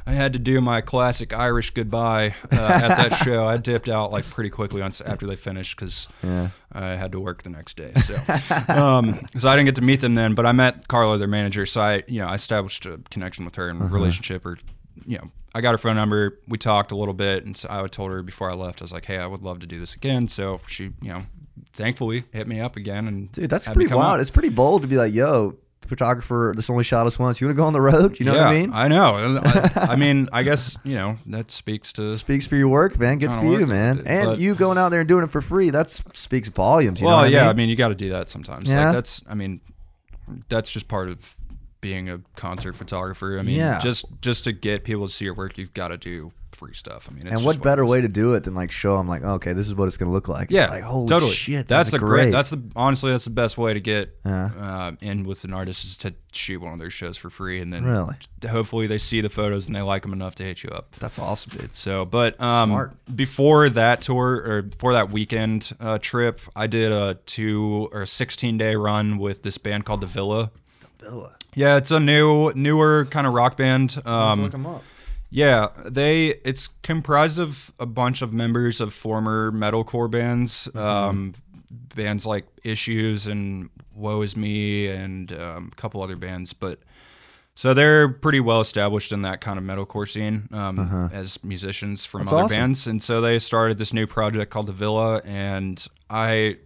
I 0.07 0.13
had 0.13 0.33
to 0.35 0.39
do 0.39 0.61
my 0.61 0.81
classic 0.81 1.33
Irish 1.33 1.71
goodbye 1.71 2.35
uh, 2.53 2.57
at 2.57 2.89
that 2.97 3.13
show. 3.25 3.47
I 3.47 3.57
dipped 3.59 3.89
out 3.89 4.11
like 4.13 4.29
pretty 4.29 4.51
quickly 4.51 4.83
on, 4.83 4.91
after 5.07 5.27
they 5.27 5.37
finished 5.37 5.77
because 5.79 6.09
Yeah. 6.23 6.49
I 6.73 6.89
had 6.97 7.13
to 7.13 7.21
work 7.21 7.43
the 7.45 7.51
next 7.51 7.77
day. 7.77 7.93
So, 7.95 8.15
um, 8.69 9.21
so 9.39 9.49
I 9.49 9.55
didn't 9.57 9.67
get 9.67 9.75
to 9.77 9.83
meet 9.83 10.01
them 10.01 10.15
then. 10.15 10.35
But 10.35 10.47
I 10.47 10.53
met 10.53 10.89
Carla, 10.89 11.19
their 11.19 11.29
manager. 11.29 11.65
So 11.67 11.81
I, 11.81 12.03
you 12.07 12.21
know, 12.21 12.29
I 12.29 12.35
established 12.35 12.85
a 12.87 12.99
connection 13.11 13.45
with 13.45 13.57
her 13.57 13.69
and 13.69 13.81
Uh-huh. 13.83 13.95
relationship. 13.95 14.45
Or, 14.45 14.59
you 15.07 15.19
know, 15.19 15.25
I 15.55 15.61
got 15.63 15.73
her 15.73 15.79
phone 15.79 15.97
number. 15.97 16.39
We 16.47 16.59
talked 16.59 16.93
a 16.93 16.97
little 16.97 17.15
bit, 17.15 17.45
and 17.47 17.57
so 17.57 17.69
I 17.71 17.87
told 17.87 18.13
her 18.13 18.23
before 18.23 18.51
I 18.51 18.55
left, 18.55 18.83
I 18.83 18.85
was 18.85 18.93
like, 18.93 19.07
"Hey, 19.07 19.17
I 19.19 19.27
would 19.27 19.43
love 19.43 19.61
to 19.61 19.67
do 19.67 19.81
this 19.81 19.95
again." 19.95 20.29
So 20.29 20.61
she, 20.67 20.85
you 21.01 21.09
know, 21.09 21.21
thankfully 21.75 22.25
hit 22.33 22.47
me 22.47 22.61
up 22.61 22.77
again. 22.77 23.07
And 23.09 23.31
dude, 23.33 23.51
that's 23.51 23.67
pretty 23.69 23.93
wild. 23.93 24.15
out. 24.15 24.21
It's 24.21 24.31
pretty 24.31 24.49
bold 24.51 24.83
to 24.83 24.89
be 24.89 24.97
like, 24.97 25.13
"Yo, 25.13 25.57
photographer, 25.87 26.53
this 26.57 26.69
only 26.69 26.85
shot 26.85 27.07
us 27.07 27.19
once. 27.19 27.41
You 27.41 27.47
want 27.47 27.57
to 27.57 27.61
go 27.61 27.67
on 27.67 27.73
the 27.73 27.81
road?" 27.81 28.19
You 28.21 28.27
know 28.27 28.33
what 28.35 28.43
I 28.43 28.59
mean? 28.59 28.71
I 28.73 28.89
know. 28.89 29.15
Uh, 29.17 29.69
I, 29.77 29.81
I 29.93 29.97
mean, 30.05 30.29
I 30.33 30.43
guess 30.43 30.77
you 30.85 30.95
know 30.95 31.17
that 31.27 31.51
speaks 31.51 31.93
to. 31.95 32.17
Speaks 32.17 32.47
for 32.47 32.57
your 32.57 32.69
work, 32.69 32.99
man. 32.99 33.19
Good 33.19 33.31
for 33.31 33.45
you, 33.45 33.51
worth 33.53 33.63
it, 33.63 33.67
man. 33.67 34.03
And 34.07 34.41
you 34.41 34.55
going 34.55 34.79
out 34.79 34.91
there 34.91 35.01
and 35.01 35.09
doing 35.09 35.25
it 35.25 35.31
for 35.31 35.41
free, 35.41 35.71
that 35.71 35.89
speaks 35.91 36.49
volumes. 36.49 37.01
You 37.01 37.07
know 37.07 37.13
well, 37.15 37.23
what 37.23 37.31
yeah. 37.31 37.41
I 37.41 37.45
I 37.45 37.49
mean? 37.49 37.57
mean, 37.57 37.69
you 37.71 37.77
got 37.77 37.89
to 37.89 37.95
do 37.95 38.11
that 38.11 38.29
sometimes. 38.31 38.71
Yeah. 38.71 38.87
Like 38.87 38.95
that's. 38.95 39.23
I 39.29 39.35
mean, 39.35 39.61
that's 40.49 40.71
just 40.71 40.89
part 40.89 41.09
of 41.09 41.35
being 41.81 42.11
a 42.11 42.21
concert 42.35 42.75
photographer. 42.75 43.39
I 43.39 43.43
mean, 43.43 43.57
Yeah. 43.57 43.79
just 43.81 44.05
just 44.21 44.45
to 44.45 44.53
get 44.53 44.85
people 44.85 45.07
to 45.07 45.13
see 45.13 45.25
your 45.27 45.35
work, 45.35 45.57
you've 45.59 45.75
got 45.75 45.89
to 45.89 45.97
do 45.97 46.33
free 46.59 46.75
stuff. 46.75 47.09
I 47.11 47.15
mean, 47.15 47.27
it's 47.27 47.37
and 47.37 47.45
what 47.45 47.63
better 47.63 47.87
way 47.87 48.01
to 48.01 48.09
do 48.09 48.35
it 48.35 48.45
than 48.45 48.55
like 48.55 48.71
show 48.71 48.97
them 48.99 49.09
like, 49.09 49.23
okay, 49.23 49.53
this 49.53 49.67
is 49.69 49.75
what 49.75 49.87
it's 49.89 49.97
gonna 49.97 50.11
look 50.13 50.29
like. 50.29 50.51
Yeah, 50.51 50.69
like 50.71 50.83
holy 50.85 51.09
totally. 51.09 51.33
shit, 51.33 51.69
that's 51.69 51.91
that's 51.91 51.91
the 51.93 51.99
great. 51.99 52.31
That's 52.31 52.51
the 52.51 52.61
honestly, 52.77 53.11
that's 53.13 53.25
the 53.25 53.31
best 53.31 53.57
way 53.57 53.73
to 53.75 53.81
get 53.81 54.19
Yeah. 54.27 54.51
uh, 54.59 54.93
in 55.01 55.23
with 55.25 55.45
an 55.45 55.55
artist 55.55 55.85
is 55.85 55.97
to 55.99 56.15
shoot 56.33 56.61
one 56.61 56.73
of 56.73 56.79
their 56.79 56.91
shows 56.91 57.17
for 57.17 57.31
free, 57.31 57.61
and 57.61 57.73
then 57.73 57.85
Really? 57.85 58.17
hopefully 58.49 58.87
they 58.87 58.99
see 58.99 59.21
the 59.21 59.29
photos 59.31 59.67
and 59.67 59.75
they 59.77 59.83
like 59.83 60.03
them 60.03 60.13
enough 60.13 60.35
to 60.37 60.45
hit 60.45 60.63
you 60.63 60.71
up. 60.71 60.93
That's 60.97 61.19
awesome, 61.19 61.57
dude. 61.57 61.75
So, 61.77 62.05
but 62.05 62.41
um, 62.41 62.69
Smart. 62.71 63.17
before 63.17 63.69
that 63.71 64.03
tour 64.03 64.43
or 64.47 64.63
before 64.63 64.93
that 64.95 65.11
weekend 65.11 65.73
uh, 65.81 65.99
trip, 65.99 66.41
I 66.57 66.67
did 66.67 66.93
a 66.93 67.15
two 67.27 67.89
or 67.93 68.03
a 68.03 68.07
sixteen 68.07 68.59
day 68.59 68.75
run 68.77 69.19
with 69.19 69.43
this 69.43 69.59
band 69.59 69.85
called 69.85 70.01
The 70.01 70.07
Villa. 70.07 70.51
The 70.99 71.11
Villa. 71.11 71.35
Yeah, 71.55 71.77
it's 71.77 71.91
a 71.91 71.99
new, 71.99 72.53
newer 72.55 73.07
kind 73.07 73.27
of 73.27 73.33
rock 73.33 73.57
band. 73.57 74.01
Um, 74.05 74.43
Look 74.43 74.55
'em 74.55 74.67
up. 74.67 74.85
Yeah, 75.31 75.69
they. 75.85 76.29
It's 76.45 76.69
comprised 76.83 77.39
of 77.39 77.73
a 77.79 77.87
bunch 77.87 78.23
of 78.23 78.33
members 78.33 78.81
of 78.81 78.95
former 78.95 79.53
metalcore 79.53 80.11
bands, 80.11 80.75
um, 80.75 81.35
bands 81.71 82.25
like 82.25 82.47
Issues 82.65 83.27
and 83.27 83.69
Woe 83.95 84.23
Is 84.23 84.37
Me, 84.37 84.87
and 84.87 85.31
um, 85.33 85.71
a 85.73 85.77
couple 85.77 86.03
other 86.03 86.17
bands. 86.17 86.55
But 86.55 86.81
so 87.55 87.75
they're 87.75 88.09
pretty 88.09 88.41
well 88.41 88.61
established 88.61 89.13
in 89.13 89.23
that 89.23 89.41
kind 89.43 89.59
of 89.59 89.65
metalcore 89.65 90.11
scene 90.11 90.49
um, 90.53 91.11
as 91.13 91.43
musicians 91.45 92.07
from 92.07 92.21
That's 92.21 92.33
other 92.33 92.43
awesome. 92.45 92.57
bands, 92.57 92.87
and 92.87 93.03
so 93.03 93.21
they 93.21 93.39
started 93.39 93.77
this 93.77 93.93
new 93.93 94.07
project 94.07 94.51
called 94.51 94.67
the 94.67 94.73
Villa, 94.73 95.21
and 95.25 95.85
I. 96.09 96.57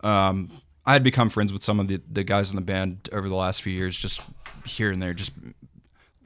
Um, 0.00 0.50
I 0.84 0.94
had 0.94 1.04
become 1.04 1.30
friends 1.30 1.52
with 1.52 1.62
some 1.62 1.78
of 1.78 1.86
the, 1.86 2.00
the 2.10 2.24
guys 2.24 2.50
in 2.50 2.56
the 2.56 2.62
band 2.62 3.08
over 3.12 3.28
the 3.28 3.36
last 3.36 3.62
few 3.62 3.72
years, 3.72 3.96
just 3.96 4.20
here 4.64 4.90
and 4.90 5.00
there, 5.00 5.14
just 5.14 5.30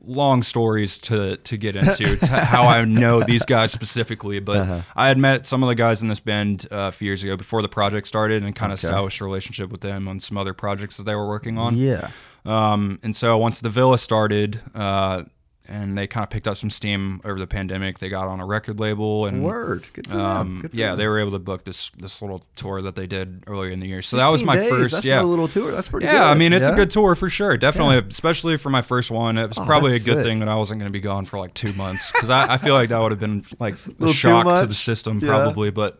long 0.06 0.42
stories 0.42 0.98
to 0.98 1.36
to 1.36 1.56
get 1.56 1.76
into 1.80 2.16
to 2.16 2.36
how 2.36 2.62
I 2.64 2.84
know 2.84 3.22
these 3.22 3.44
guys 3.44 3.72
specifically. 3.72 4.38
But 4.40 4.56
Uh-huh. 4.58 4.80
I 4.94 5.08
had 5.08 5.18
met 5.18 5.46
some 5.46 5.62
of 5.62 5.68
the 5.68 5.74
guys 5.74 6.00
in 6.02 6.08
this 6.08 6.20
band 6.20 6.66
uh, 6.72 6.76
a 6.88 6.92
few 6.92 7.06
years 7.06 7.22
ago 7.24 7.36
before 7.36 7.60
the 7.62 7.68
project 7.68 8.06
started, 8.06 8.42
and 8.42 8.54
kind 8.54 8.72
of 8.72 8.78
Okay. 8.78 8.88
established 8.88 9.20
a 9.20 9.24
relationship 9.24 9.70
with 9.70 9.80
them 9.80 10.08
on 10.08 10.20
some 10.20 10.38
other 10.38 10.54
projects 10.54 10.96
that 10.96 11.04
they 11.04 11.14
were 11.14 11.26
working 11.28 11.58
on. 11.58 11.76
Yeah. 11.76 12.08
Um, 12.44 13.00
and 13.02 13.14
so 13.16 13.36
once 13.38 13.60
the 13.60 13.68
villa 13.68 13.98
started, 13.98 14.60
uh, 14.74 15.24
and 15.68 15.96
they 15.96 16.06
kind 16.06 16.22
of 16.24 16.30
picked 16.30 16.48
up 16.48 16.56
some 16.56 16.70
steam 16.70 17.20
over 17.24 17.38
the 17.38 17.46
pandemic, 17.46 17.98
they 17.98 18.08
got 18.08 18.28
on 18.28 18.40
a 18.40 18.46
record 18.46 18.78
label 18.80 19.26
and. 19.26 19.42
Word. 19.44 19.84
Um, 20.10 20.68
yeah, 20.72 20.90
them. 20.90 20.98
they 20.98 21.06
were 21.06 21.18
able 21.18 21.32
to 21.32 21.38
book 21.38 21.64
this 21.64 21.90
this 21.98 22.20
little 22.22 22.42
tour 22.56 22.82
that 22.82 22.94
they 22.96 23.06
did 23.06 23.44
earlier 23.46 23.70
in 23.70 23.80
the 23.80 23.86
year. 23.86 24.02
So 24.02 24.16
that 24.16 24.28
was 24.28 24.42
my 24.42 24.56
days, 24.56 24.70
first. 24.70 24.92
That's 24.92 25.06
yeah, 25.06 25.20
a 25.20 25.24
little 25.24 25.48
tour. 25.48 25.70
That's 25.72 25.88
pretty. 25.88 26.06
yeah, 26.06 26.12
good. 26.12 26.22
I 26.22 26.34
mean 26.34 26.52
it's 26.52 26.66
Yeah? 26.66 26.72
a 26.72 26.76
good 26.76 26.90
tour 26.90 27.14
for 27.14 27.28
sure. 27.28 27.56
Definitely, 27.56 27.98
especially 28.08 28.56
for 28.56 28.70
my 28.70 28.82
first 28.82 29.10
one. 29.10 29.38
It 29.38 29.48
was 29.48 29.58
Oh, 29.58 29.64
probably 29.64 29.92
a 29.96 29.98
good 29.98 30.16
sick. 30.16 30.22
thing 30.22 30.38
that 30.40 30.48
I 30.48 30.54
wasn't 30.56 30.80
going 30.80 30.90
to 30.90 30.96
be 30.96 31.00
gone 31.00 31.24
for 31.24 31.38
like 31.38 31.54
two 31.54 31.72
months 31.74 32.12
because 32.12 32.30
I, 32.30 32.54
I 32.54 32.58
feel 32.58 32.74
like 32.74 32.88
that 32.90 32.98
would 33.00 33.12
have 33.12 33.20
been 33.20 33.44
like 33.60 33.74
a 33.74 34.06
too 34.06 34.12
shock 34.12 34.60
to 34.60 34.66
the 34.66 34.74
system 34.74 35.18
Yeah. 35.20 35.28
probably. 35.28 35.70
But 35.70 35.98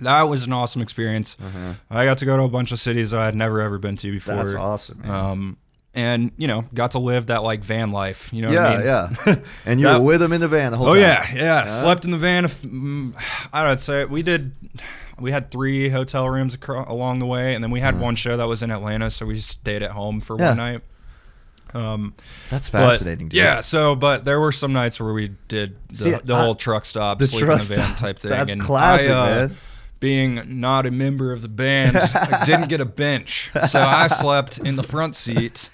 that 0.00 0.22
was 0.22 0.44
an 0.44 0.52
awesome 0.52 0.82
experience. 0.82 1.36
Uh-huh. 1.40 1.74
I 1.90 2.04
got 2.04 2.18
to 2.18 2.24
go 2.24 2.36
to 2.36 2.42
a 2.42 2.48
bunch 2.48 2.72
of 2.72 2.80
cities 2.80 3.12
that 3.12 3.20
I 3.20 3.24
had 3.26 3.36
never 3.36 3.60
ever 3.60 3.78
been 3.78 3.96
to 3.96 4.10
before. 4.10 4.34
That's 4.34 4.54
awesome. 4.54 5.00
Man. 5.02 5.10
Um, 5.10 5.56
and 5.94 6.32
you 6.36 6.46
know, 6.48 6.64
got 6.74 6.92
to 6.92 6.98
live 6.98 7.26
that 7.26 7.42
like 7.42 7.62
van 7.64 7.90
life. 7.90 8.32
You 8.32 8.42
know 8.42 8.48
what 8.48 8.54
yeah, 8.54 8.68
I 8.68 8.76
mean? 8.76 8.86
yeah. 8.86 9.34
And 9.66 9.80
you 9.80 9.86
That- 9.86 10.00
were 10.00 10.06
with 10.06 10.20
them 10.20 10.32
in 10.32 10.40
the 10.40 10.48
van 10.48 10.72
the 10.72 10.78
whole 10.78 10.88
time. 10.88 10.96
Oh 10.98 11.02
time. 11.22 11.36
yeah, 11.36 11.42
yeah. 11.42 11.68
Slept 11.68 12.04
in 12.04 12.10
the 12.10 12.18
van. 12.18 12.44
Mm, 12.44 13.14
I 13.52 13.64
don't 13.64 13.80
say 13.80 14.04
we 14.04 14.22
did. 14.22 14.52
We 15.20 15.30
had 15.30 15.50
three 15.50 15.88
hotel 15.90 16.28
rooms 16.28 16.56
along 16.66 17.18
the 17.20 17.26
way, 17.26 17.54
and 17.54 17.62
then 17.62 17.70
we 17.70 17.80
had 17.80 18.00
one 18.00 18.16
show 18.16 18.36
that 18.38 18.48
was 18.48 18.62
in 18.62 18.70
Atlanta, 18.70 19.10
so 19.10 19.26
we 19.26 19.38
stayed 19.38 19.82
at 19.82 19.90
home 19.92 20.20
for 20.20 20.36
Yeah. 20.38 20.48
one 20.48 20.56
night. 20.56 20.80
Um, 21.74 22.14
That's 22.50 22.68
but- 22.68 22.90
fascinating. 22.90 23.28
dude. 23.28 23.34
yeah. 23.38 23.60
So, 23.60 23.94
but 23.94 24.24
there 24.24 24.40
were 24.40 24.52
some 24.52 24.72
nights 24.72 25.00
where 25.00 25.12
we 25.12 25.32
did 25.48 25.76
the, 25.90 25.94
See, 25.96 26.10
the 26.24 26.34
I- 26.34 26.44
whole 26.44 26.54
truck 26.54 26.84
stop, 26.84 27.18
the 27.18 27.26
sleep 27.26 27.44
truck 27.44 27.62
in 27.62 27.68
the 27.68 27.74
van 27.76 27.86
stop. 27.88 27.96
type 27.98 28.18
thing. 28.18 28.30
That's 28.30 28.52
and 28.52 28.60
classic, 28.60 29.10
I, 29.10 29.12
uh, 29.12 29.26
man. 29.48 29.56
Being 30.02 30.60
not 30.60 30.84
a 30.84 30.90
member 30.90 31.30
of 31.32 31.42
the 31.42 31.48
band, 31.48 31.96
I 32.14 32.44
didn't 32.44 32.68
get 32.68 32.80
a 32.80 32.84
bench, 32.84 33.52
so 33.68 33.80
I 33.80 34.08
slept 34.08 34.58
in 34.58 34.74
the 34.74 34.82
front 34.82 35.14
seat. 35.14 35.70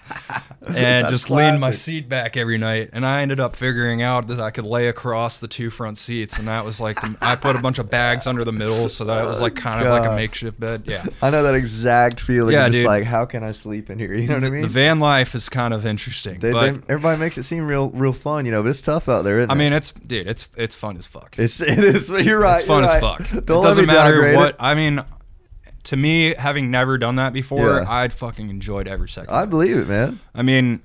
and 0.67 0.77
That's 1.07 1.11
just 1.11 1.31
leaned 1.31 1.61
my 1.61 1.71
seat 1.71 2.11
back 2.11 2.37
every 2.37 2.59
night. 2.59 2.91
And 2.93 3.07
I 3.07 3.23
ended 3.23 3.41
up 3.41 3.57
figuring 3.57 4.03
out 4.03 4.27
that 4.27 4.39
I 4.39 4.51
could 4.51 4.65
lay 4.67 4.89
across 4.89 5.39
the 5.41 5.49
two 5.49 5.71
front 5.71 5.97
seats, 5.97 6.39
and 6.39 6.47
that 6.47 6.63
was 6.65 6.79
like 6.79 7.01
the, 7.01 7.17
I 7.23 7.37
put 7.37 7.57
a 7.57 7.61
bunch 7.61 7.79
of 7.79 7.89
bags 7.89 8.27
under 8.27 8.45
the 8.45 8.53
middle, 8.53 8.91
so 8.91 9.05
that 9.07 9.25
it 9.25 9.27
was 9.27 9.41
like 9.41 9.57
kind 9.57 9.81
of 9.83 9.91
like 9.91 10.09
a 10.09 10.15
makeshift 10.15 10.61
bed. 10.61 10.83
Yeah. 10.85 11.05
I 11.23 11.31
know 11.31 11.43
that 11.45 11.55
exact 11.55 12.21
feeling. 12.21 12.53
Yeah, 12.53 12.67
just 12.67 12.81
dude. 12.81 12.87
like 12.87 13.05
how 13.05 13.25
can 13.25 13.43
I 13.43 13.53
sleep 13.53 13.89
in 13.91 13.99
here? 13.99 14.15
You 14.19 14.27
know 14.29 14.35
what 14.35 14.45
I 14.45 14.51
mean? 14.51 14.63
The 14.63 14.69
van 14.69 14.99
life 15.01 15.35
is 15.35 15.49
kind 15.49 15.73
of 15.73 15.87
interesting, 15.87 16.39
They, 16.41 16.53
but 16.53 16.63
they- 16.87 16.93
everybody 16.93 17.19
makes 17.19 17.39
it 17.39 17.45
seem 17.45 17.67
real, 17.67 17.89
real 17.91 18.13
fun, 18.13 18.45
you 18.45 18.53
know. 18.53 18.63
But 18.63 18.69
it's 18.71 18.83
tough 18.83 19.09
out 19.09 19.23
there. 19.23 19.39
Isn't 19.39 19.51
it? 19.51 19.55
I 19.55 19.57
it? 19.57 19.59
mean, 19.59 19.73
it's 19.73 19.93
dude, 19.93 20.27
it's 20.27 20.49
it's 20.57 20.75
fun 20.75 20.97
as 20.99 21.07
fuck. 21.07 21.37
it's 21.39 21.61
it 21.63 21.79
is. 21.79 22.11
You're 22.11 22.39
right. 22.39 22.59
it's 22.59 22.67
fun 22.67 22.83
you're 22.83 22.93
as 22.95 23.03
right. 23.03 23.19
fuck. 23.19 23.45
Don't 23.47 23.61
it 23.61 23.63
doesn't 23.63 23.87
me 23.87 23.93
matter 24.23 24.37
what 24.37 24.49
it. 24.51 24.57
I 24.61 24.75
mean. 24.75 25.03
To 25.85 25.97
me, 25.97 26.35
having 26.35 26.71
never 26.71 26.99
done 26.99 27.17
that 27.17 27.33
before, 27.33 27.77
Yeah. 27.81 27.85
I'd 27.89 28.13
fucking 28.13 28.51
enjoyed 28.51 28.87
every 28.89 29.09
second. 29.09 29.33
I 29.33 29.47
believe 29.47 29.75
it, 29.79 29.89
man. 29.89 30.21
I 30.35 30.43
mean, 30.43 30.81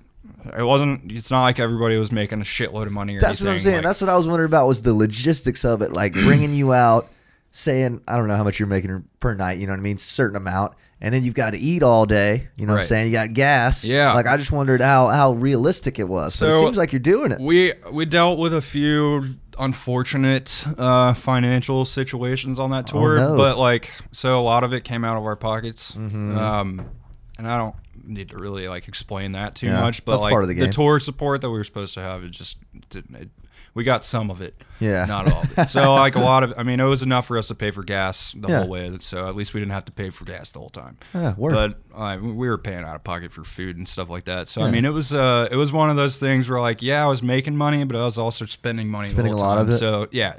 it 0.58 0.64
wasn't. 0.64 1.12
It's 1.12 1.30
not 1.30 1.42
like 1.42 1.60
everybody 1.60 1.98
was 1.98 2.10
making 2.10 2.40
a 2.40 2.46
shitload 2.46 2.86
of 2.86 2.94
money 2.94 3.18
or 3.18 3.20
That's 3.20 3.42
what 3.42 3.50
I'm 3.50 3.60
saying. 3.60 3.78
like- 3.78 3.84
That's 3.84 4.00
what 4.00 4.10
I 4.10 4.16
was 4.16 4.28
wondering 4.28 4.48
about 4.48 4.68
was 4.68 4.82
the 4.84 4.94
logistics 4.94 5.66
of 5.66 5.82
it, 5.82 5.92
like 5.92 6.14
bringing 6.14 6.54
you 6.54 6.72
out, 6.72 7.10
saying 7.56 8.02
I 8.08 8.18
don't 8.18 8.28
know 8.28 8.36
how 8.36 8.44
much 8.44 8.60
you're 8.60 8.68
making 8.68 9.06
per 9.22 9.34
night. 9.36 9.60
You 9.60 9.68
know 9.68 9.74
what 9.74 9.80
I 9.80 9.84
mean? 9.84 9.98
Certain 9.98 10.36
amount, 10.36 10.74
and 11.00 11.14
then 11.14 11.24
you've 11.24 11.36
got 11.36 11.52
to 11.52 11.58
eat 11.58 11.84
all 11.84 12.06
day. 12.06 12.50
You 12.58 12.66
know 12.66 12.74
what 12.74 12.80
I'm 12.80 12.86
saying? 12.86 13.06
You 13.08 13.14
got 13.14 13.32
gas. 13.34 13.86
Yeah. 13.86 14.12
Like 14.14 14.26
I 14.28 14.36
just 14.38 14.52
wondered 14.52 14.82
how 14.82 15.08
how 15.08 15.32
realistic 15.34 16.00
it 16.00 16.10
was. 16.10 16.34
So, 16.36 16.48
it 16.48 16.60
seems 16.60 16.76
like 16.78 16.92
you're 16.92 17.00
doing 17.00 17.32
it. 17.32 17.40
we 17.40 17.74
we 17.92 18.06
dealt 18.06 18.38
with 18.40 18.54
a 18.54 18.62
few 18.62 19.24
unfortunate 19.60 20.66
uh, 20.78 21.14
financial 21.14 21.86
situations 21.86 22.58
on 22.60 22.72
that 22.72 22.88
tour, 22.88 23.20
Oh, 23.20 23.30
no. 23.32 23.38
but 23.38 23.58
like 23.60 23.92
so 24.12 24.40
a 24.40 24.42
lot 24.42 24.64
of 24.64 24.74
it 24.74 24.84
came 24.84 25.04
out 25.06 25.18
of 25.18 25.24
our 25.26 25.36
pockets. 25.36 25.96
Mm-hmm. 25.96 26.38
Um, 26.38 26.90
and 27.38 27.48
I 27.48 27.58
don't 27.58 27.76
need 28.06 28.30
to 28.30 28.38
really 28.38 28.68
like 28.68 28.88
explain 28.88 29.34
that 29.34 29.56
too 29.56 29.68
Yeah, 29.68 29.82
much, 29.82 30.04
but 30.06 30.14
that's 30.14 30.24
like 30.24 30.32
part 30.32 30.44
of 30.44 30.48
the 30.50 30.56
game. 30.56 30.72
tour 30.72 31.00
support 31.00 31.42
that 31.42 31.50
we 31.50 31.58
were 31.58 31.64
supposed 31.64 31.94
to 31.96 32.02
have, 32.02 32.24
it 32.24 32.32
just 32.32 32.58
didn't. 32.90 33.16
It, 33.16 33.30
we 33.76 33.84
got 33.84 34.04
some 34.04 34.30
of 34.30 34.42
it, 34.42 34.54
Yeah. 34.80 35.06
not 35.06 35.32
all 35.32 35.42
of 35.42 35.58
it. 35.58 35.68
So 35.68 35.94
like 35.96 36.16
a 36.16 36.20
lot 36.20 36.44
of, 36.44 36.54
I 36.58 36.64
mean, 36.64 36.80
it 36.80 36.84
was 36.86 37.02
enough 37.04 37.26
for 37.28 37.38
us 37.38 37.48
to 37.48 37.56
pay 37.56 37.72
for 37.72 37.82
gas 37.84 38.34
the 38.38 38.48
Yeah. 38.48 38.60
whole 38.60 38.68
way. 38.70 38.96
So 39.00 39.28
at 39.28 39.36
least 39.36 39.54
we 39.54 39.60
didn't 39.62 39.72
have 39.72 39.86
to 39.86 39.92
pay 39.92 40.10
for 40.12 40.26
gas 40.26 40.52
the 40.52 40.60
whole 40.60 40.70
time. 40.70 40.98
Yeah, 41.14 41.34
word. 41.36 41.76
But 41.92 41.98
uh, 42.00 42.18
we 42.22 42.48
were 42.48 42.58
paying 42.60 42.84
out 42.84 42.96
of 42.96 43.04
pocket 43.04 43.32
for 43.32 43.44
food 43.44 43.78
and 43.78 43.88
stuff 43.88 44.10
like 44.10 44.26
that. 44.26 44.48
So 44.48 44.62
I 44.62 44.70
mean, 44.72 44.86
it 44.86 44.94
was 44.94 45.14
uh, 45.14 45.48
it 45.52 45.56
was 45.56 45.72
one 45.74 45.90
of 45.90 45.96
those 45.96 46.18
things 46.18 46.50
where 46.50 46.60
like, 46.62 46.82
yeah, 46.84 47.04
I 47.04 47.08
was 47.08 47.24
making 47.24 47.56
money, 47.56 47.84
but 47.84 47.96
I 47.98 48.06
was 48.06 48.18
also 48.18 48.46
spending 48.46 48.88
money 48.90 49.08
Spending 49.08 49.36
the 49.36 49.38
whole 49.42 49.48
a 49.48 49.50
lot 49.50 49.56
time. 49.58 49.68
of 49.68 49.74
it. 49.74 49.78
So 49.78 50.08
yeah, 50.12 50.36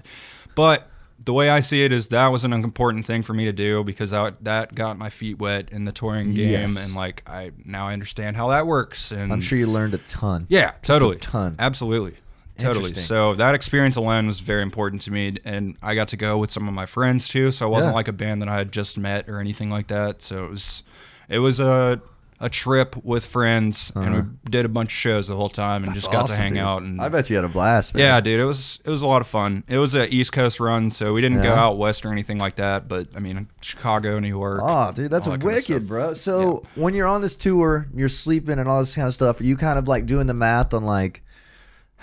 but 0.55 0.89
the 1.25 1.33
way 1.33 1.49
I 1.49 1.61
see 1.61 1.83
it 1.85 1.91
is 1.93 2.09
that 2.09 2.27
was 2.27 2.45
an 2.45 2.53
important 2.53 3.07
thing 3.07 3.23
for 3.23 3.33
me 3.33 3.47
to 3.47 3.53
do 3.53 3.83
because 3.85 4.13
I, 4.13 4.33
that 4.43 4.75
got 4.75 4.99
my 4.99 5.09
feet 5.11 5.39
wet 5.39 5.69
in 5.73 5.85
the 5.87 5.93
touring 5.93 6.35
game, 6.35 6.71
Yes. 6.73 6.77
and 6.87 6.95
like 6.95 7.23
I 7.27 7.53
now 7.65 7.87
I 7.89 7.93
understand 7.95 8.37
how 8.37 8.49
that 8.51 8.67
works. 8.67 9.11
And 9.11 9.33
I'm 9.33 9.41
sure 9.41 9.57
you 9.59 9.67
learned 9.67 9.95
a 9.95 9.99
ton. 9.99 10.47
yeah, 10.49 10.73
totally, 10.83 11.17
ton. 11.19 11.57
absolutely. 11.59 12.15
Totally. 12.59 12.95
So 12.95 13.35
that 13.35 13.55
experience 13.55 13.97
alone 13.97 14.27
was 14.27 14.41
very 14.41 14.63
important 14.63 15.03
to 15.03 15.11
me, 15.11 15.37
and 15.45 15.77
I 15.83 15.95
got 15.95 16.09
to 16.09 16.17
go 16.17 16.39
with 16.39 16.51
some 16.51 16.69
of 16.69 16.75
my 16.75 16.87
friends 16.87 17.29
too. 17.29 17.51
So 17.53 17.67
it 17.67 17.71
wasn't 17.71 17.93
Yeah. 17.93 17.97
like 17.97 18.09
a 18.09 18.13
band 18.13 18.43
that 18.43 18.49
I 18.49 18.57
had 18.57 18.71
just 18.73 18.97
met 18.99 19.29
or 19.29 19.41
anything 19.41 19.71
like 19.71 19.89
that. 19.89 20.23
So 20.23 20.45
it 20.45 20.51
was, 20.51 20.83
it 21.29 21.39
was 21.41 21.61
a 21.61 22.01
a 22.41 22.49
trip 22.51 22.97
with 23.05 23.25
friends, 23.25 23.93
and 23.95 24.15
we 24.15 24.23
did 24.51 24.67
a 24.67 24.69
bunch 24.69 24.89
of 24.89 24.93
shows 24.93 25.29
the 25.29 25.37
whole 25.37 25.49
time, 25.49 25.83
and 25.85 25.95
just 25.95 26.11
got 26.11 26.27
to 26.27 26.33
Uh-huh. 26.33 26.43
Hang 26.43 26.55
dude. 26.55 26.63
out. 26.63 26.83
And 26.83 27.01
I 27.01 27.09
bet 27.09 27.31
you 27.31 27.37
had 27.37 27.45
a 27.45 27.49
blast. 27.49 27.95
Man. 27.95 28.03
yeah, 28.03 28.21
dude, 28.21 28.39
it 28.41 28.45
was 28.45 28.81
it 28.85 28.91
was 28.91 29.03
a 29.03 29.07
lot 29.07 29.21
of 29.23 29.27
fun. 29.29 29.63
It 29.69 29.79
was 29.79 29.95
a 29.95 30.13
East 30.13 30.33
Coast 30.33 30.61
run, 30.61 30.91
so 30.91 31.15
we 31.15 31.23
didn't 31.23 31.43
go 31.43 31.55
out 31.55 31.79
west 31.79 32.05
or 32.05 32.13
anything 32.13 32.39
like 32.39 32.57
that. 32.57 32.87
But 32.89 33.07
I 33.17 33.21
mean, 33.21 33.47
Chicago, 33.63 34.19
New 34.19 34.29
York. 34.29 34.61
Oh, 34.63 34.93
dude, 34.93 35.11
that's 35.11 35.27
all 35.27 35.33
that 35.33 35.41
kinda 35.41 35.55
wicked, 35.55 35.89
bro. 35.89 36.15
So 36.15 36.63
when 36.75 36.93
you're 36.93 37.07
on 37.07 37.23
this 37.23 37.35
tour, 37.37 37.87
you're 37.95 38.09
sleeping 38.09 38.59
and 38.59 38.69
all 38.69 38.81
this 38.81 38.95
kind 38.95 39.09
of 39.09 39.15
stuff. 39.15 39.41
Are 39.41 39.45
you 39.45 39.57
kind 39.57 39.79
of 39.79 39.89
like 39.89 40.05
doing 40.05 40.27
the 40.27 40.35
math 40.35 40.75
on 40.75 40.85
like 40.85 41.23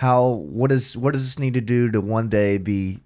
how 0.02 0.30
what 0.30 0.72
does 0.72 0.97
what 0.97 1.14
does 1.14 1.24
this 1.24 1.38
need 1.38 1.54
to 1.54 1.62
do 1.62 1.91
to 1.91 2.02
one 2.02 2.28
day 2.28 2.58
be? 2.58 2.97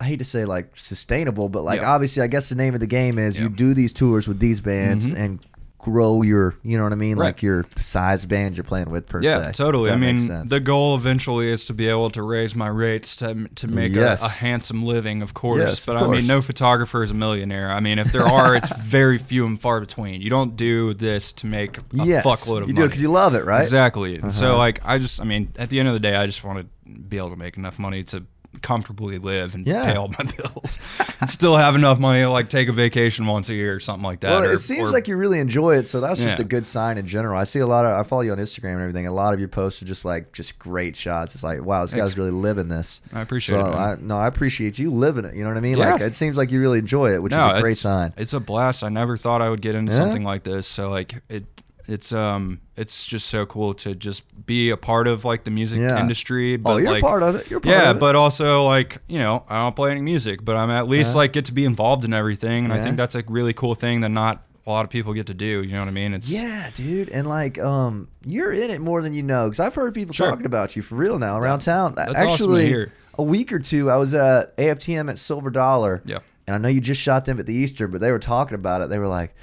I 0.00 0.04
hate 0.04 0.18
to 0.20 0.24
say 0.24 0.46
like 0.46 0.74
sustainable, 0.78 1.50
but 1.50 1.60
like 1.62 1.82
Yeah. 1.82 1.90
obviously, 1.92 2.22
I 2.22 2.26
guess 2.26 2.48
the 2.48 2.54
name 2.54 2.72
of 2.72 2.80
the 2.80 2.86
game 2.86 3.18
is 3.18 3.36
you 3.36 3.42
Yeah. 3.42 3.48
Mm-hmm. 3.48 3.56
do 3.56 3.74
these 3.74 3.92
tours 3.92 4.26
with 4.26 4.40
these 4.40 4.58
bands 4.62 5.04
and 5.04 5.40
grow 5.78 6.22
your, 6.22 6.56
you 6.64 6.76
know 6.76 6.82
what 6.82 6.92
I 6.92 6.96
mean, 6.96 7.16
like 7.16 7.40
your 7.40 7.64
size 7.76 8.26
band 8.26 8.56
you're 8.56 8.64
playing 8.64 8.90
with 8.90 9.06
per 9.06 9.22
Yeah, 9.22 9.42
se. 9.42 9.52
totally. 9.52 9.90
I 9.92 9.96
mean, 9.96 10.46
the 10.46 10.58
goal 10.60 10.96
eventually 10.96 11.50
is 11.50 11.64
to 11.66 11.72
be 11.72 11.88
able 11.88 12.10
to 12.10 12.22
raise 12.22 12.54
my 12.56 12.66
rates 12.66 13.14
to 13.16 13.48
to 13.54 13.68
make 13.68 13.92
Yes. 13.92 14.22
a, 14.22 14.26
a 14.26 14.28
handsome 14.28 14.82
living, 14.82 15.22
of 15.22 15.34
course. 15.34 15.60
Yes, 15.60 15.86
but 15.86 15.96
of 15.96 16.02
I 16.02 16.10
mean, 16.10 16.26
no 16.26 16.42
photographer 16.42 17.02
is 17.02 17.10
a 17.12 17.14
millionaire. 17.14 17.70
I 17.70 17.78
mean, 17.80 17.98
if 18.00 18.10
there 18.12 18.26
are, 18.26 18.56
it's 18.56 18.70
very 18.78 19.18
few 19.18 19.46
and 19.46 19.58
far 19.60 19.78
between. 19.80 20.20
You 20.20 20.30
don't 20.30 20.56
do 20.56 20.94
this 20.94 21.30
to 21.32 21.46
make 21.46 21.78
a 21.78 21.82
yes, 21.92 22.24
fuckload 22.24 22.62
of 22.62 22.68
you 22.68 22.68
money. 22.68 22.68
You 22.68 22.74
do 22.74 22.82
it 22.82 22.86
because 22.88 23.02
you 23.02 23.10
love 23.10 23.34
it, 23.34 23.44
right? 23.44 23.54
Uh-huh. 23.54 23.62
Exactly. 23.62 24.16
And 24.16 24.34
so, 24.34 24.56
like, 24.56 24.80
I 24.84 24.98
just, 24.98 25.20
I 25.20 25.24
mean, 25.24 25.52
at 25.56 25.70
the 25.70 25.78
end 25.78 25.88
of 25.88 25.94
the 25.94 26.00
day, 26.00 26.16
I 26.16 26.26
just 26.26 26.42
want 26.42 26.58
to 26.58 26.90
be 26.92 27.18
able 27.18 27.30
to 27.30 27.36
make 27.36 27.56
enough 27.56 27.78
money 27.78 28.02
to 28.04 28.24
comfortably 28.62 29.18
live 29.18 29.54
and 29.54 29.66
Yeah. 29.66 29.84
pay 29.84 29.96
all 29.96 30.08
my 30.08 30.24
bills 30.36 30.78
and 31.20 31.28
still 31.28 31.56
have 31.56 31.74
enough 31.74 31.98
money 31.98 32.20
to 32.22 32.30
like 32.30 32.48
take 32.48 32.68
a 32.68 32.72
vacation 32.72 33.26
once 33.26 33.48
a 33.50 33.54
year 33.54 33.74
or 33.74 33.80
something 33.80 34.02
like 34.02 34.20
that. 34.20 34.30
Well, 34.30 34.44
or- 34.44 34.52
it 34.52 34.58
seems 34.60 34.88
or- 34.88 34.92
like 34.92 35.06
you 35.06 35.16
really 35.16 35.38
enjoy 35.38 35.76
it, 35.76 35.86
so 35.86 36.00
that's 36.00 36.20
just 36.22 36.38
a 36.40 36.44
good 36.44 36.66
sign 36.66 36.98
in 36.98 37.06
general. 37.06 37.38
I 37.38 37.44
see 37.44 37.58
a 37.60 37.66
lot 37.66 37.84
of, 37.84 37.92
I 37.98 38.02
follow 38.08 38.22
you 38.22 38.32
on 38.32 38.38
Instagram 38.38 38.72
and 38.74 38.80
everything. 38.80 39.06
A 39.06 39.12
lot 39.12 39.34
of 39.34 39.38
your 39.40 39.48
posts 39.48 39.82
are 39.82 39.84
just 39.84 40.04
like 40.04 40.32
just 40.32 40.58
great 40.58 40.96
shots. 40.96 41.34
It's 41.34 41.44
like, 41.44 41.62
wow, 41.62 41.82
this 41.82 41.92
Thanks. 41.92 42.12
guy's 42.12 42.18
really 42.18 42.30
living 42.30 42.68
this. 42.68 43.00
I 43.12 43.20
appreciate 43.20 43.60
so 43.60 43.66
it. 43.66 43.74
I, 43.74 43.96
no, 44.00 44.16
I 44.16 44.26
appreciate 44.26 44.78
you 44.78 44.90
living 44.90 45.24
it. 45.24 45.34
You 45.34 45.42
know 45.44 45.50
what 45.50 45.56
I 45.58 45.60
mean? 45.60 45.76
Yeah. 45.78 45.92
Like 45.92 46.00
it 46.02 46.14
seems 46.14 46.36
like 46.36 46.50
you 46.50 46.60
really 46.60 46.78
enjoy 46.78 47.12
it, 47.12 47.22
which 47.22 47.32
No, 47.32 47.50
is 47.52 47.58
a 47.58 47.60
great 47.62 47.76
sign. 47.76 48.12
It's 48.16 48.32
a 48.32 48.40
blast. 48.40 48.82
I 48.82 48.88
never 48.88 49.16
thought 49.16 49.42
I 49.42 49.50
would 49.50 49.60
get 49.60 49.74
into 49.74 49.92
Yeah? 49.92 49.98
something 49.98 50.24
like 50.24 50.42
this. 50.44 50.66
So 50.66 50.90
like 50.90 51.22
it 51.28 51.44
it's 51.88 52.12
um 52.12 52.60
it's 52.76 53.06
just 53.06 53.26
so 53.28 53.46
cool 53.46 53.74
to 53.74 53.94
just 53.94 54.22
be 54.46 54.70
a 54.70 54.76
part 54.76 55.08
of 55.08 55.24
like 55.24 55.44
the 55.44 55.50
music 55.50 55.80
Yeah. 55.80 56.00
industry. 56.00 56.56
But 56.56 56.70
oh, 56.72 56.76
you're 56.76 56.92
like, 56.92 57.02
part 57.02 57.22
of 57.22 57.34
it. 57.36 57.50
You're 57.50 57.60
part 57.60 57.74
yeah, 57.74 57.90
of 57.90 57.96
it. 57.96 58.00
but 58.00 58.14
also 58.16 58.64
like 58.64 58.98
you 59.08 59.18
know 59.18 59.44
I 59.48 59.56
don't 59.56 59.74
play 59.74 59.90
any 59.90 60.00
music, 60.02 60.44
but 60.44 60.56
I'm 60.56 60.70
at 60.70 60.88
least 60.88 61.12
Yeah. 61.14 61.18
like 61.18 61.32
get 61.32 61.46
to 61.46 61.52
be 61.52 61.64
involved 61.64 62.04
in 62.04 62.12
everything, 62.14 62.64
and 62.64 62.72
I 62.72 62.80
think 62.80 62.96
that's 62.96 63.14
a 63.14 63.24
really 63.26 63.52
cool 63.52 63.74
thing 63.74 64.00
that 64.02 64.10
not 64.10 64.44
a 64.66 64.70
lot 64.70 64.84
of 64.84 64.90
people 64.90 65.14
get 65.14 65.26
to 65.28 65.34
do. 65.34 65.62
You 65.62 65.72
know 65.72 65.80
what 65.80 65.88
I 65.88 65.92
mean? 65.92 66.12
It's 66.12 66.30
yeah, 66.30 66.68
dude, 66.74 67.08
and 67.08 67.26
like, 67.26 67.58
um, 67.58 68.08
you're 68.26 68.52
in 68.52 68.70
it 68.70 68.82
more 68.82 69.00
than 69.00 69.14
you 69.14 69.22
know. 69.22 69.46
Because 69.46 69.60
I've 69.60 69.74
heard 69.74 69.94
people 69.94 70.12
Sure. 70.12 70.28
talking 70.28 70.44
about 70.44 70.76
you 70.76 70.82
for 70.82 70.94
real 70.96 71.18
now 71.18 71.38
around 71.38 71.60
town. 71.60 71.94
that's 71.96 72.10
awesome 72.10 72.26
to 72.26 72.32
Actually, 72.32 72.86
a 73.18 73.22
week 73.22 73.50
or 73.50 73.58
two, 73.60 73.88
I 73.90 73.96
was 73.96 74.12
at 74.12 74.54
AFTM 74.58 75.08
at 75.08 75.18
Silver 75.18 75.48
Dollar. 75.48 76.02
Yeah. 76.04 76.18
And 76.46 76.54
I 76.54 76.58
know 76.58 76.68
you 76.68 76.80
just 76.82 77.00
shot 77.00 77.24
them 77.24 77.38
at 77.40 77.46
the 77.46 77.54
Eastern, 77.54 77.90
but 77.90 78.00
they 78.02 78.10
were 78.12 78.18
talking 78.18 78.54
about 78.56 78.80
it. 78.82 78.88
They 78.90 78.98
were 78.98 79.08
like, 79.08 79.34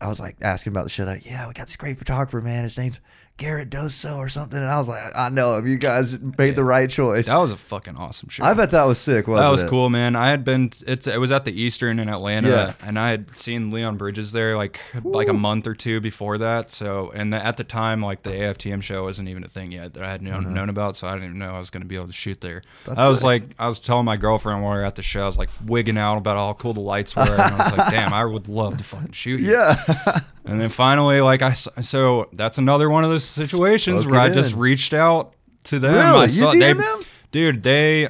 I 0.00 0.08
was 0.08 0.20
like 0.20 0.36
asking 0.40 0.72
about 0.72 0.84
the 0.84 0.90
show. 0.90 1.04
Like, 1.04 1.26
yeah, 1.26 1.46
we 1.46 1.52
got 1.52 1.66
this 1.66 1.76
great 1.76 1.98
photographer, 1.98 2.40
man. 2.40 2.64
His 2.64 2.78
name's 2.78 3.00
Garrett 3.38 3.68
Doso 3.70 4.16
or 4.16 4.28
something. 4.28 4.58
And 4.58 4.66
I 4.68 4.78
was 4.78 4.88
like, 4.88 5.02
I 5.14 5.28
know 5.28 5.56
him. 5.56 5.66
You 5.66 5.76
guys 5.76 6.18
made 6.38 6.56
the 6.56 6.64
right 6.64 6.88
choice. 6.88 7.26
that 7.26 7.36
was 7.36 7.52
a 7.52 7.56
fucking 7.56 7.96
awesome 7.96 8.28
show. 8.30 8.44
I 8.44 8.54
bet 8.54 8.70
that 8.70 8.84
was 8.84 8.98
sick. 8.98 9.26
Wasn't 9.28 9.42
it? 9.42 9.46
that 9.46 9.50
was 9.52 9.62
it? 9.62 9.68
cool, 9.68 9.90
man. 9.90 10.16
I 10.16 10.30
had 10.30 10.44
been 10.44 10.70
it's 10.86 11.06
it 11.06 11.18
was 11.20 11.30
at 11.32 11.44
the 11.44 11.52
Eastern 11.52 11.98
in 11.98 12.08
Atlanta, 12.08 12.48
Yeah. 12.48 12.72
and 12.82 12.98
I 12.98 13.10
had 13.10 13.30
seen 13.30 13.70
Leon 13.70 13.96
Bridges 13.98 14.32
there 14.32 14.56
like 14.56 14.80
like 15.04 15.28
a 15.28 15.32
month 15.34 15.66
or 15.66 15.74
two 15.74 16.00
before 16.00 16.38
that. 16.38 16.70
So, 16.70 17.10
and 17.14 17.34
at 17.34 17.56
the 17.58 17.64
time, 17.64 18.00
like 18.02 18.22
the 18.22 18.30
AFTM 18.30 18.82
show 18.82 19.04
wasn't 19.04 19.28
even 19.28 19.44
a 19.44 19.48
thing 19.48 19.72
yet 19.72 19.94
that 19.94 20.02
I 20.02 20.10
had 20.10 20.22
known, 20.22 20.54
known 20.54 20.68
about. 20.70 20.96
So 20.96 21.06
I 21.06 21.12
didn't 21.12 21.24
even 21.26 21.38
know 21.38 21.52
I 21.54 21.58
was 21.58 21.70
going 21.70 21.82
to 21.82 21.86
be 21.88 21.96
able 21.96 22.06
to 22.06 22.12
shoot 22.14 22.40
there. 22.40 22.60
Mm-hmm. 22.60 22.84
That's 22.90 22.98
I 22.98 23.08
was 23.08 23.18
sick. 23.18 23.24
like, 23.26 23.42
I 23.58 23.66
was 23.66 23.78
telling 23.78 24.06
my 24.06 24.16
girlfriend 24.16 24.62
while 24.62 24.72
we 24.72 24.78
were 24.78 24.84
at 24.84 24.94
the 24.94 25.02
show, 25.02 25.22
I 25.24 25.26
was 25.26 25.36
like 25.36 25.50
wigging 25.64 25.98
out 25.98 26.16
about 26.16 26.36
how 26.38 26.52
cool 26.54 26.72
the 26.72 26.80
lights 26.80 27.14
were, 27.14 27.22
and 27.22 27.40
I 27.40 27.56
was 27.68 27.76
like, 27.78 27.90
damn, 27.90 28.12
I 28.14 28.24
would 28.24 28.48
love 28.48 28.78
to 28.78 28.84
fucking 28.84 29.12
shoot 29.12 29.40
you. 29.40 29.46
Yeah. 29.56 30.20
And 30.44 30.60
then 30.60 30.68
finally, 30.68 31.20
like 31.20 31.42
I 31.42 31.52
so 31.52 32.28
that's 32.32 32.58
another 32.58 32.88
one 32.88 33.02
of 33.02 33.10
those 33.10 33.24
situations 33.26 34.02
Spoke 34.02 34.12
where 34.12 34.20
I 34.20 34.28
it 34.28 34.34
just 34.34 34.54
reached 34.54 34.94
out 34.94 35.34
to 35.64 35.78
them. 35.78 35.94
Really? 35.94 36.04
I 36.18 36.22
You 36.22 36.28
saw, 36.28 36.52
DM'd 36.52 36.62
they, 36.62 36.72
them? 36.72 37.02
dude, 37.32 37.62
they. 37.62 38.08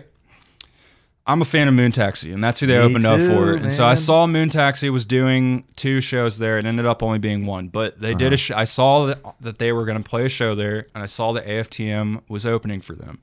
I'm 1.29 1.43
a 1.43 1.45
fan 1.45 1.67
of 1.67 1.75
Moon 1.75 1.91
Taxi, 1.91 2.31
and 2.31 2.43
that's 2.45 2.61
who 2.61 2.69
they 2.69 2.79
Me 2.79 2.85
opened 2.85 3.05
up 3.05 3.17
too, 3.17 3.29
for. 3.29 3.55
And 3.55 3.73
so 3.73 3.85
I 3.85 3.95
saw 3.95 4.29
Moon 4.29 4.49
Taxi 4.49 4.91
was 4.91 5.05
doing 5.05 5.65
two 5.75 6.01
shows 6.01 6.39
there. 6.39 6.57
It 6.59 6.67
ended 6.67 6.87
up 6.87 7.03
only 7.03 7.19
being 7.19 7.47
one, 7.47 7.67
but 7.67 7.99
they 7.99 8.11
Uh-huh. 8.11 8.19
did 8.19 8.33
a. 8.33 8.37
Sh- 8.37 8.53
I 8.53 8.63
saw 8.65 9.07
that, 9.07 9.19
that 9.41 9.59
they 9.59 9.73
were 9.73 9.85
going 9.85 10.01
to 10.01 10.09
play 10.09 10.27
a 10.27 10.29
show 10.29 10.55
there, 10.55 10.87
and 10.95 11.03
I 11.03 11.07
saw 11.07 11.33
that 11.33 11.45
AFTM 11.47 12.21
was 12.29 12.47
opening 12.47 12.81
for 12.81 12.95
them, 12.95 13.19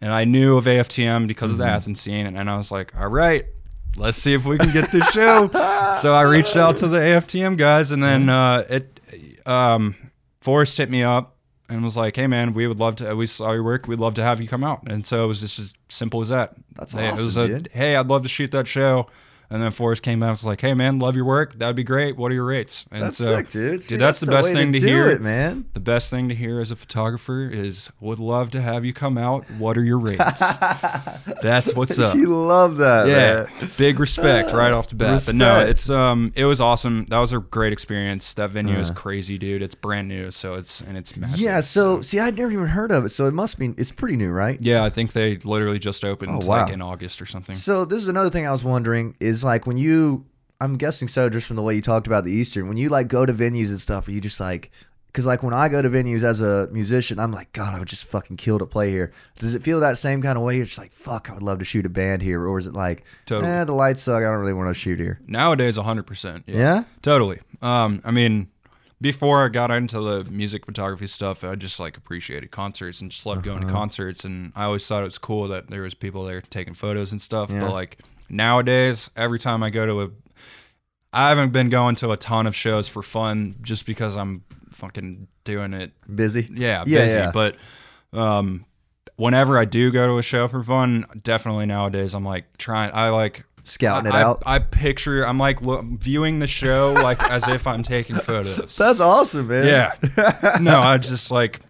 and 0.00 0.12
I 0.12 0.24
knew 0.24 0.56
of 0.56 0.64
AFTM 0.64 1.28
because 1.28 1.52
of 1.52 1.58
Mm-hmm. 1.58 1.66
the 1.66 1.72
Athens 1.72 2.00
scene, 2.00 2.26
and, 2.26 2.36
and 2.36 2.50
I 2.50 2.56
was 2.56 2.72
like, 2.72 2.98
all 3.00 3.08
right. 3.08 3.46
Let's 3.96 4.18
see 4.18 4.34
if 4.34 4.44
we 4.44 4.56
can 4.56 4.72
get 4.72 4.92
this 4.92 5.08
show. 5.10 5.48
so 6.00 6.12
I 6.14 6.22
reached 6.22 6.56
out 6.56 6.76
to 6.76 6.86
the 6.86 6.98
AFTM 6.98 7.56
guys, 7.58 7.90
and 7.90 8.00
then 8.00 8.28
uh, 8.28 8.64
it 8.70 9.00
um, 9.44 9.96
Forrest 10.40 10.78
hit 10.78 10.90
me 10.90 11.02
up 11.02 11.36
and 11.68 11.84
was 11.84 11.96
like, 11.96 12.16
"Hey 12.16 12.26
man, 12.26 12.54
we 12.54 12.66
would 12.66 12.78
love 12.78 12.96
to. 12.96 13.14
We 13.14 13.26
saw 13.26 13.52
your 13.52 13.62
work. 13.62 13.86
We'd 13.86 14.00
love 14.00 14.14
to 14.14 14.22
have 14.22 14.40
you 14.40 14.48
come 14.48 14.64
out." 14.64 14.82
And 14.86 15.06
so 15.06 15.24
it 15.24 15.26
was 15.26 15.40
just 15.40 15.58
as 15.58 15.74
simple 15.88 16.22
as 16.22 16.28
that. 16.30 16.54
That's 16.74 16.94
It 16.94 17.12
was 17.12 17.36
awesome, 17.36 17.42
a, 17.42 17.48
dude. 17.48 17.68
Hey, 17.72 17.96
I'd 17.96 18.08
love 18.08 18.22
to 18.22 18.28
shoot 18.28 18.50
that 18.52 18.66
show. 18.66 19.06
And 19.52 19.60
then 19.60 19.72
Forrest 19.72 20.02
came 20.04 20.22
out 20.22 20.26
and 20.28 20.34
was 20.34 20.44
like, 20.46 20.60
"Hey 20.60 20.74
man, 20.74 21.00
love 21.00 21.16
your 21.16 21.24
work. 21.24 21.54
That'd 21.58 21.74
be 21.74 21.82
great. 21.82 22.16
What 22.16 22.30
are 22.30 22.34
your 22.34 22.46
rates?" 22.46 22.86
And 22.92 23.02
That's 23.02 23.16
so, 23.18 23.24
sick, 23.36 23.48
dude. 23.50 23.82
See, 23.82 23.96
that's, 23.96 24.20
the 24.20 24.30
best 24.30 24.48
way 24.54 24.60
thing 24.60 24.72
to, 24.74 24.78
do 24.78 24.86
hear. 24.86 25.08
it, 25.08 25.20
man. 25.20 25.64
The 25.72 25.80
best 25.80 26.08
thing 26.08 26.28
to 26.28 26.34
hear 26.36 26.60
as 26.60 26.70
a 26.70 26.76
photographer 26.76 27.48
is, 27.50 27.90
"Would 28.00 28.20
love 28.20 28.50
to 28.50 28.60
have 28.60 28.84
you 28.84 28.92
come 28.92 29.18
out. 29.18 29.44
What 29.58 29.76
are 29.76 29.82
your 29.82 29.98
rates?" 29.98 30.40
that's 31.42 31.74
what's 31.74 31.98
up. 31.98 32.14
You 32.14 32.28
love 32.28 32.76
that, 32.78 33.08
Yeah, 33.08 33.46
man. 33.60 33.70
big 33.78 33.98
respect 33.98 34.52
right 34.52 34.72
off 34.72 34.88
the 34.88 34.94
bat. 34.94 35.22
But 35.26 35.34
no, 35.34 35.60
it's 35.66 35.90
um, 35.90 36.32
it 36.36 36.44
was 36.44 36.60
awesome. 36.60 37.06
That 37.06 37.18
was 37.18 37.32
a 37.32 37.38
great 37.40 37.72
experience. 37.72 38.34
That 38.34 38.50
venue 38.50 38.78
is 38.78 38.90
Uh. 38.90 38.94
crazy, 38.94 39.38
dude. 39.38 39.62
It's 39.62 39.74
brand 39.74 40.08
new, 40.08 40.30
so 40.30 40.54
it's 40.54 40.80
and 40.82 40.96
it's 40.96 41.16
massive. 41.16 41.40
Yeah, 41.40 41.60
so 41.60 42.02
see, 42.02 42.18
I'd 42.20 42.36
never 42.38 42.52
even 42.52 42.66
heard 42.68 42.92
of 42.92 43.04
it, 43.04 43.08
so 43.10 43.26
it 43.26 43.34
must 43.34 43.58
be 43.58 43.74
it's 43.76 43.90
pretty 43.90 44.16
new, 44.16 44.30
right? 44.30 44.58
yeah, 44.60 44.84
I 44.84 44.90
think 44.90 45.12
they 45.12 45.36
literally 45.38 45.78
just 45.78 46.04
opened 46.04 46.30
Oh, 46.42 46.46
wow. 46.46 46.62
like 46.64 46.72
in 46.72 46.80
August 46.82 47.20
or 47.20 47.26
something. 47.26 47.54
So 47.54 47.84
this 47.84 48.00
is 48.02 48.08
another 48.08 48.30
thing 48.30 48.46
I 48.46 48.52
was 48.52 48.62
wondering 48.64 49.14
is 49.40 49.44
like 49.44 49.66
when 49.66 49.76
you, 49.76 50.24
I'm 50.60 50.76
guessing 50.76 51.08
so, 51.08 51.28
just 51.30 51.46
from 51.46 51.56
the 51.56 51.62
way 51.62 51.74
you 51.74 51.82
talked 51.82 52.06
about 52.06 52.24
the 52.24 52.32
Eastern, 52.32 52.68
when 52.68 52.76
you 52.76 52.88
like 52.88 53.08
go 53.08 53.24
to 53.26 53.32
venues 53.32 53.68
and 53.68 53.80
stuff, 53.80 54.06
are 54.08 54.12
you 54.12 54.20
just 54.20 54.38
like, 54.40 54.70
because 55.06 55.26
like 55.26 55.42
when 55.42 55.54
I 55.54 55.68
go 55.68 55.82
to 55.82 55.90
venues 55.90 56.22
as 56.22 56.40
a 56.40 56.68
musician, 56.70 57.18
I'm 57.18 57.32
like, 57.32 57.52
God, 57.52 57.74
I 57.74 57.78
would 57.80 57.88
just 57.88 58.04
fucking 58.04 58.36
kill 58.36 58.58
to 58.60 58.66
play 58.66 58.90
here. 58.90 59.10
Does 59.38 59.54
it 59.54 59.62
feel 59.62 59.80
that 59.80 59.98
same 59.98 60.22
kind 60.22 60.36
of 60.38 60.44
way? 60.44 60.56
You're 60.56 60.66
just 60.66 60.78
like, 60.78 60.92
fuck, 60.92 61.28
I 61.30 61.34
would 61.34 61.42
love 61.42 61.58
to 61.58 61.64
shoot 61.64 61.84
a 61.86 61.88
band 61.88 62.22
here, 62.22 62.46
or 62.46 62.58
is 62.58 62.66
it 62.66 62.74
like, 62.74 63.02
Totally. 63.26 63.50
eh, 63.50 63.64
the 63.64 63.72
lights 63.72 64.02
suck, 64.02 64.18
I 64.18 64.30
don't 64.30 64.38
really 64.38 64.52
want 64.52 64.68
to 64.68 64.74
shoot 64.74 65.00
here. 65.00 65.18
Nowadays, 65.26 65.76
hundred 65.76 66.06
percent. 66.06 66.44
Yeah. 66.46 66.84
Totally. 67.02 67.40
Um, 67.62 68.00
I 68.04 68.10
mean, 68.12 68.48
before 69.00 69.44
I 69.44 69.48
got 69.48 69.70
into 69.70 69.98
the 70.00 70.30
music 70.30 70.66
photography 70.66 71.06
stuff, 71.06 71.42
I 71.42 71.54
just 71.54 71.80
like 71.80 71.96
appreciated 71.96 72.50
concerts 72.50 73.00
and 73.00 73.10
just 73.10 73.24
loved 73.24 73.42
going 73.42 73.60
Uh-huh. 73.60 73.66
to 73.68 73.72
concerts. 73.72 74.24
And 74.26 74.52
I 74.54 74.64
always 74.64 74.86
thought 74.86 75.00
it 75.00 75.06
was 75.06 75.16
cool 75.18 75.48
that 75.48 75.70
there 75.70 75.82
was 75.82 75.94
people 75.94 76.24
there 76.24 76.42
taking 76.42 76.74
photos 76.74 77.10
and 77.10 77.20
stuff. 77.20 77.50
Yeah. 77.50 77.60
But 77.60 77.72
like 77.72 77.98
nowadays, 78.30 79.10
every 79.16 79.38
time 79.38 79.62
I 79.62 79.70
go 79.70 79.86
to 79.86 80.02
a, 80.02 80.08
I 81.12 81.28
haven't 81.28 81.50
been 81.50 81.68
going 81.70 81.96
to 81.96 82.10
a 82.12 82.16
ton 82.16 82.46
of 82.46 82.54
shows 82.54 82.88
for 82.88 83.02
fun 83.02 83.56
just 83.62 83.84
because 83.86 84.16
I'm 84.16 84.44
fucking 84.70 85.28
doing 85.44 85.74
it. 85.74 85.92
Busy. 86.14 86.48
Yeah, 86.52 86.84
Yeah, 86.86 87.02
busy. 87.04 87.18
yeah. 87.18 87.30
But 87.32 87.56
um, 88.12 88.64
whenever 89.16 89.58
I 89.58 89.64
do 89.64 89.90
go 89.90 90.06
to 90.08 90.18
a 90.18 90.22
show 90.22 90.48
for 90.48 90.62
fun, 90.62 91.04
definitely 91.22 91.66
nowadays 91.66 92.14
I'm 92.14 92.24
like 92.24 92.56
trying. 92.58 92.92
I 92.94 93.10
like 93.10 93.44
Scouting 93.62 94.10
it 94.10 94.14
I, 94.14 94.22
out. 94.22 94.42
I, 94.46 94.54
I 94.54 94.58
picture. 94.60 95.22
I'm 95.26 95.38
like 95.38 95.60
look, 95.60 95.84
viewing 95.84 96.38
the 96.38 96.46
show 96.46 96.92
like 96.94 97.22
as 97.30 97.46
if 97.46 97.66
I'm 97.66 97.82
taking 97.82 98.16
photos. 98.28 98.76
That's 98.76 99.00
awesome, 99.00 99.48
man. 99.48 99.66
Yeah. 99.66 100.56
No, 100.60 100.78
I 100.80 100.96
just 100.96 101.30
like 101.30 101.60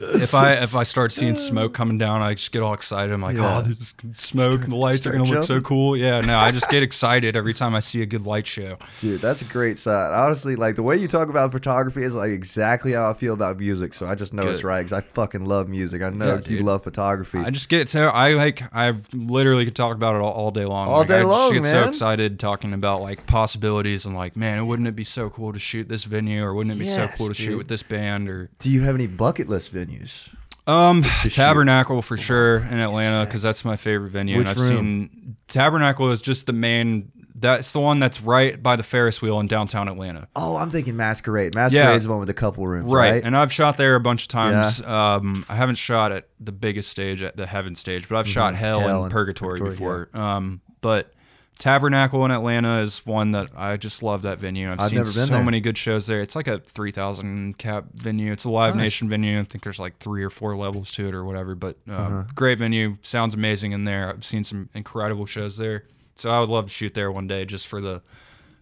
if 0.00 0.34
I 0.34 0.52
if 0.54 0.74
I 0.74 0.82
start 0.82 1.12
seeing 1.12 1.36
smoke 1.36 1.74
coming 1.74 1.98
down, 1.98 2.20
I 2.22 2.34
just 2.34 2.52
get 2.52 2.62
all 2.62 2.74
excited. 2.74 3.12
I'm 3.12 3.20
like, 3.22 3.36
oh, 3.36 3.40
Yeah. 3.40 3.58
oh, 3.58 3.62
there's 3.62 3.94
smoke, 4.12 4.62
and 4.64 4.72
the 4.72 4.76
lights 4.76 5.00
are 5.06 5.10
start 5.12 5.16
gonna 5.18 5.30
look 5.30 5.44
so 5.44 5.54
jumping. 5.54 5.62
cool. 5.64 5.96
Yeah. 5.96 6.20
No, 6.20 6.38
I 6.38 6.50
just 6.50 6.68
get 6.70 6.82
excited 6.82 7.36
every 7.36 7.54
time 7.54 7.74
I 7.74 7.80
see 7.80 8.02
a 8.02 8.06
good 8.06 8.26
light 8.26 8.46
show. 8.46 8.78
Dude, 9.00 9.20
that's 9.20 9.42
a 9.42 9.44
great 9.46 9.78
side. 9.78 10.12
Honestly, 10.12 10.56
like 10.56 10.76
the 10.76 10.82
way 10.82 10.96
you 10.96 11.08
talk 11.08 11.28
about 11.28 11.52
photography 11.52 12.02
is 12.02 12.14
like 12.14 12.30
exactly 12.30 12.92
how 12.92 13.10
I 13.10 13.14
feel 13.14 13.34
about 13.34 13.58
music. 13.58 13.94
So 13.94 14.06
I 14.06 14.14
just 14.14 14.32
know 14.32 14.42
it's 14.42 14.60
Good. 14.60 14.66
right 14.68 14.78
because 14.78 14.92
I 14.92 15.00
fucking 15.00 15.44
love 15.44 15.68
music. 15.68 16.02
I 16.02 16.10
know 16.10 16.26
Yeah, 16.26 16.34
you 16.36 16.42
dude. 16.58 16.62
love 16.62 16.82
photography. 16.84 17.38
I 17.38 17.50
just 17.50 17.68
get 17.68 17.88
so 17.88 18.08
I 18.08 18.34
like 18.34 18.62
I 18.74 18.94
literally 19.12 19.64
could 19.64 19.76
talk 19.76 19.94
about 19.96 20.14
it 20.14 20.20
all, 20.20 20.32
all 20.32 20.50
day 20.50 20.64
long. 20.64 20.88
All 20.88 20.98
Like, 20.98 21.08
day 21.08 21.18
I 21.18 21.22
just 21.22 21.28
long, 21.30 21.52
get 21.54 21.64
so 21.66 21.84
excited 21.88 22.38
talking 22.38 22.72
about 22.72 23.00
like 23.00 23.26
possibilities 23.26 24.04
and 24.06 24.14
like, 24.14 24.36
man, 24.36 24.66
wouldn't 24.66 24.88
it 24.88 24.96
be 24.96 25.04
so 25.04 25.30
cool 25.30 25.52
to 25.52 25.58
shoot 25.58 25.88
this 25.88 26.04
venue 26.04 26.42
or 26.44 26.54
wouldn't 26.54 26.74
it 26.74 26.78
be 26.78 26.84
so 26.86 27.02
Yes, 27.02 27.16
cool 27.18 27.28
to 27.28 27.34
shoot 27.34 27.50
dude. 27.50 27.58
with 27.58 27.68
this 27.68 27.82
band 27.82 28.28
or 28.28 28.50
Do 28.58 28.70
you 28.70 28.82
have 28.82 28.94
any 28.94 29.06
bucket 29.06 29.48
list 29.48 29.70
venues? 29.86 30.28
Um, 30.66 31.04
Tabernacle 31.30 32.02
for 32.02 32.16
sure 32.16 32.56
in 32.58 32.80
Atlanta 32.80 33.24
because 33.24 33.40
that's 33.42 33.64
my 33.64 33.76
favorite 33.76 34.10
venue. 34.10 34.38
Which 34.38 34.48
and 34.48 34.58
I've 34.58 34.68
room? 34.70 35.10
seen 35.10 35.36
Tabernacle 35.48 36.10
is 36.10 36.20
just 36.20 36.46
the 36.46 36.52
main. 36.52 37.12
That's 37.38 37.70
the 37.72 37.80
one 37.80 37.98
that's 38.00 38.22
right 38.22 38.60
by 38.60 38.76
the 38.76 38.82
Ferris 38.82 39.20
wheel 39.20 39.38
in 39.40 39.46
downtown 39.46 39.88
Atlanta. 39.88 40.26
Oh, 40.34 40.56
I'm 40.56 40.70
thinking 40.70 40.96
Masquerade. 40.96 41.54
Masquerade 41.54 41.94
is 41.96 42.04
the 42.04 42.10
one 42.10 42.18
with 42.18 42.30
a 42.30 42.34
couple 42.34 42.66
rooms, 42.66 42.90
right? 42.90 43.12
Right. 43.12 43.24
And 43.24 43.36
I've 43.36 43.52
shot 43.52 43.76
there 43.76 43.94
a 43.94 44.00
bunch 44.00 44.22
of 44.22 44.28
times. 44.28 44.80
Um, 44.82 45.44
I 45.48 45.54
haven't 45.54 45.74
shot 45.74 46.12
at 46.12 46.28
the 46.40 46.50
biggest 46.52 46.90
stage, 46.90 47.22
at 47.22 47.36
the 47.36 47.46
Heaven 47.46 47.74
stage, 47.76 48.08
but 48.08 48.16
I've 48.16 48.26
shot 48.26 48.54
Hell, 48.54 48.78
Mm-hmm. 48.80 48.88
Hell 48.88 48.96
and 48.96 49.04
and 49.04 49.12
Purgatory, 49.12 49.58
Purgatory, 49.58 50.06
before. 50.06 50.20
Um, 50.20 50.62
but 50.80 51.12
Tabernacle 51.58 52.24
in 52.26 52.30
Atlanta 52.30 52.80
is 52.82 53.04
one 53.06 53.30
that 53.30 53.48
I 53.56 53.76
just 53.78 54.02
love 54.02 54.22
that 54.22 54.38
venue. 54.38 54.70
I've, 54.70 54.80
I've 54.80 54.88
seen 54.88 54.96
never 54.98 55.06
been 55.12 55.26
so 55.26 55.34
there. 55.34 55.42
many 55.44 55.60
good 55.60 55.78
shows 55.78 56.06
there. 56.06 56.20
It's 56.20 56.36
like 56.36 56.48
a 56.48 56.58
3,000 56.58 57.56
cap 57.56 57.86
venue. 57.94 58.30
It's 58.30 58.44
a 58.44 58.50
Live 58.50 58.74
Nice. 58.76 58.82
Nation 58.84 59.08
venue. 59.08 59.40
I 59.40 59.44
think 59.44 59.64
there's 59.64 59.78
like 59.80 59.96
three 59.98 60.22
or 60.22 60.28
four 60.30 60.54
levels 60.54 60.92
to 60.92 61.08
it 61.08 61.14
or 61.14 61.24
whatever, 61.24 61.54
but 61.54 61.76
um, 61.88 61.94
Uh-huh. 61.94 62.22
great 62.34 62.58
venue. 62.58 62.98
Sounds 63.00 63.34
amazing 63.34 63.72
in 63.72 63.84
there. 63.84 64.10
I've 64.10 64.24
seen 64.24 64.44
some 64.44 64.68
incredible 64.74 65.24
shows 65.24 65.56
there. 65.56 65.84
So 66.16 66.30
I 66.30 66.40
would 66.40 66.48
love 66.50 66.66
to 66.66 66.70
shoot 66.70 66.92
there 66.94 67.10
one 67.10 67.26
day 67.26 67.44
just 67.46 67.68
for 67.68 67.80
the 67.80 68.02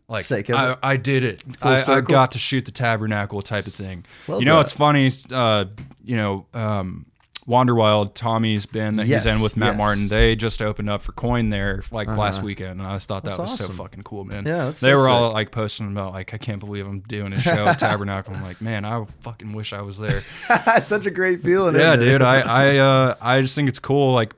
like 0.09 0.25
Sake 0.25 0.49
of 0.51 0.57
I, 0.57 0.71
it. 0.73 0.79
I 0.83 0.97
did 0.97 1.25
it. 1.25 1.43
I, 1.63 1.83
I 1.95 2.01
got 2.01 2.33
to 2.33 2.39
shoot 2.39 2.65
the 2.65 2.73
tabernacle 2.73 3.43
type 3.43 3.67
of 3.67 3.75
thing. 3.75 4.05
Well 4.29 4.39
you 4.39 4.45
know, 4.45 4.55
done. 4.55 4.63
it's 4.63 4.73
funny. 4.73 5.11
Uh, 5.33 5.65
you 6.05 6.17
know, 6.17 6.47
um, 6.55 7.07
Wanderwild, 7.49 8.15
Tommy's 8.15 8.65
band 8.65 8.99
that 8.99 9.07
Yes, 9.07 9.25
he's 9.25 9.35
in 9.37 9.43
with 9.43 9.57
Matt 9.57 9.73
yes. 9.73 9.79
Martin. 9.79 10.09
They 10.09 10.35
just 10.35 10.63
opened 10.63 10.89
up 10.89 11.03
for 11.03 11.13
Coin 11.13 11.51
there 11.51 11.83
like 11.93 12.09
last 12.09 12.39
Uh-huh. 12.39 12.47
weekend, 12.47 12.81
and 12.81 12.83
I 12.83 12.95
just 12.95 13.07
thought 13.09 13.25
that 13.25 13.37
That's 13.37 13.51
was 13.51 13.59
so 13.59 13.69
fucking 13.73 14.03
cool, 14.03 14.25
man. 14.25 14.45
Yeah, 14.47 14.65
that's 14.67 14.81
they 14.81 14.93
so 14.93 14.97
were 14.97 15.09
all 15.11 15.33
like 15.33 15.51
posting 15.51 15.89
about 15.89 16.13
like 16.15 16.33
I 16.33 16.39
can't 16.39 16.59
believe 16.61 16.87
I'm 16.87 17.01
doing 17.01 17.33
a 17.35 17.41
show 17.41 17.67
at 17.67 17.79
Tabernacle. 17.79 18.35
I'm 18.35 18.43
like, 18.43 18.63
man, 18.63 18.85
I 18.87 19.05
fucking 19.21 19.53
wish 19.53 19.73
I 19.75 19.83
was 19.83 19.99
there. 19.99 20.21
Such 20.81 21.05
a 21.07 21.11
great 21.11 21.43
feeling. 21.43 21.75
yeah, 21.75 21.97
dude. 21.97 22.23
I 22.23 22.41
I 22.75 22.77
uh, 22.79 23.15
I 23.21 23.41
just 23.43 23.55
think 23.55 23.69
it's 23.69 23.79
cool. 23.79 24.15
Like 24.15 24.33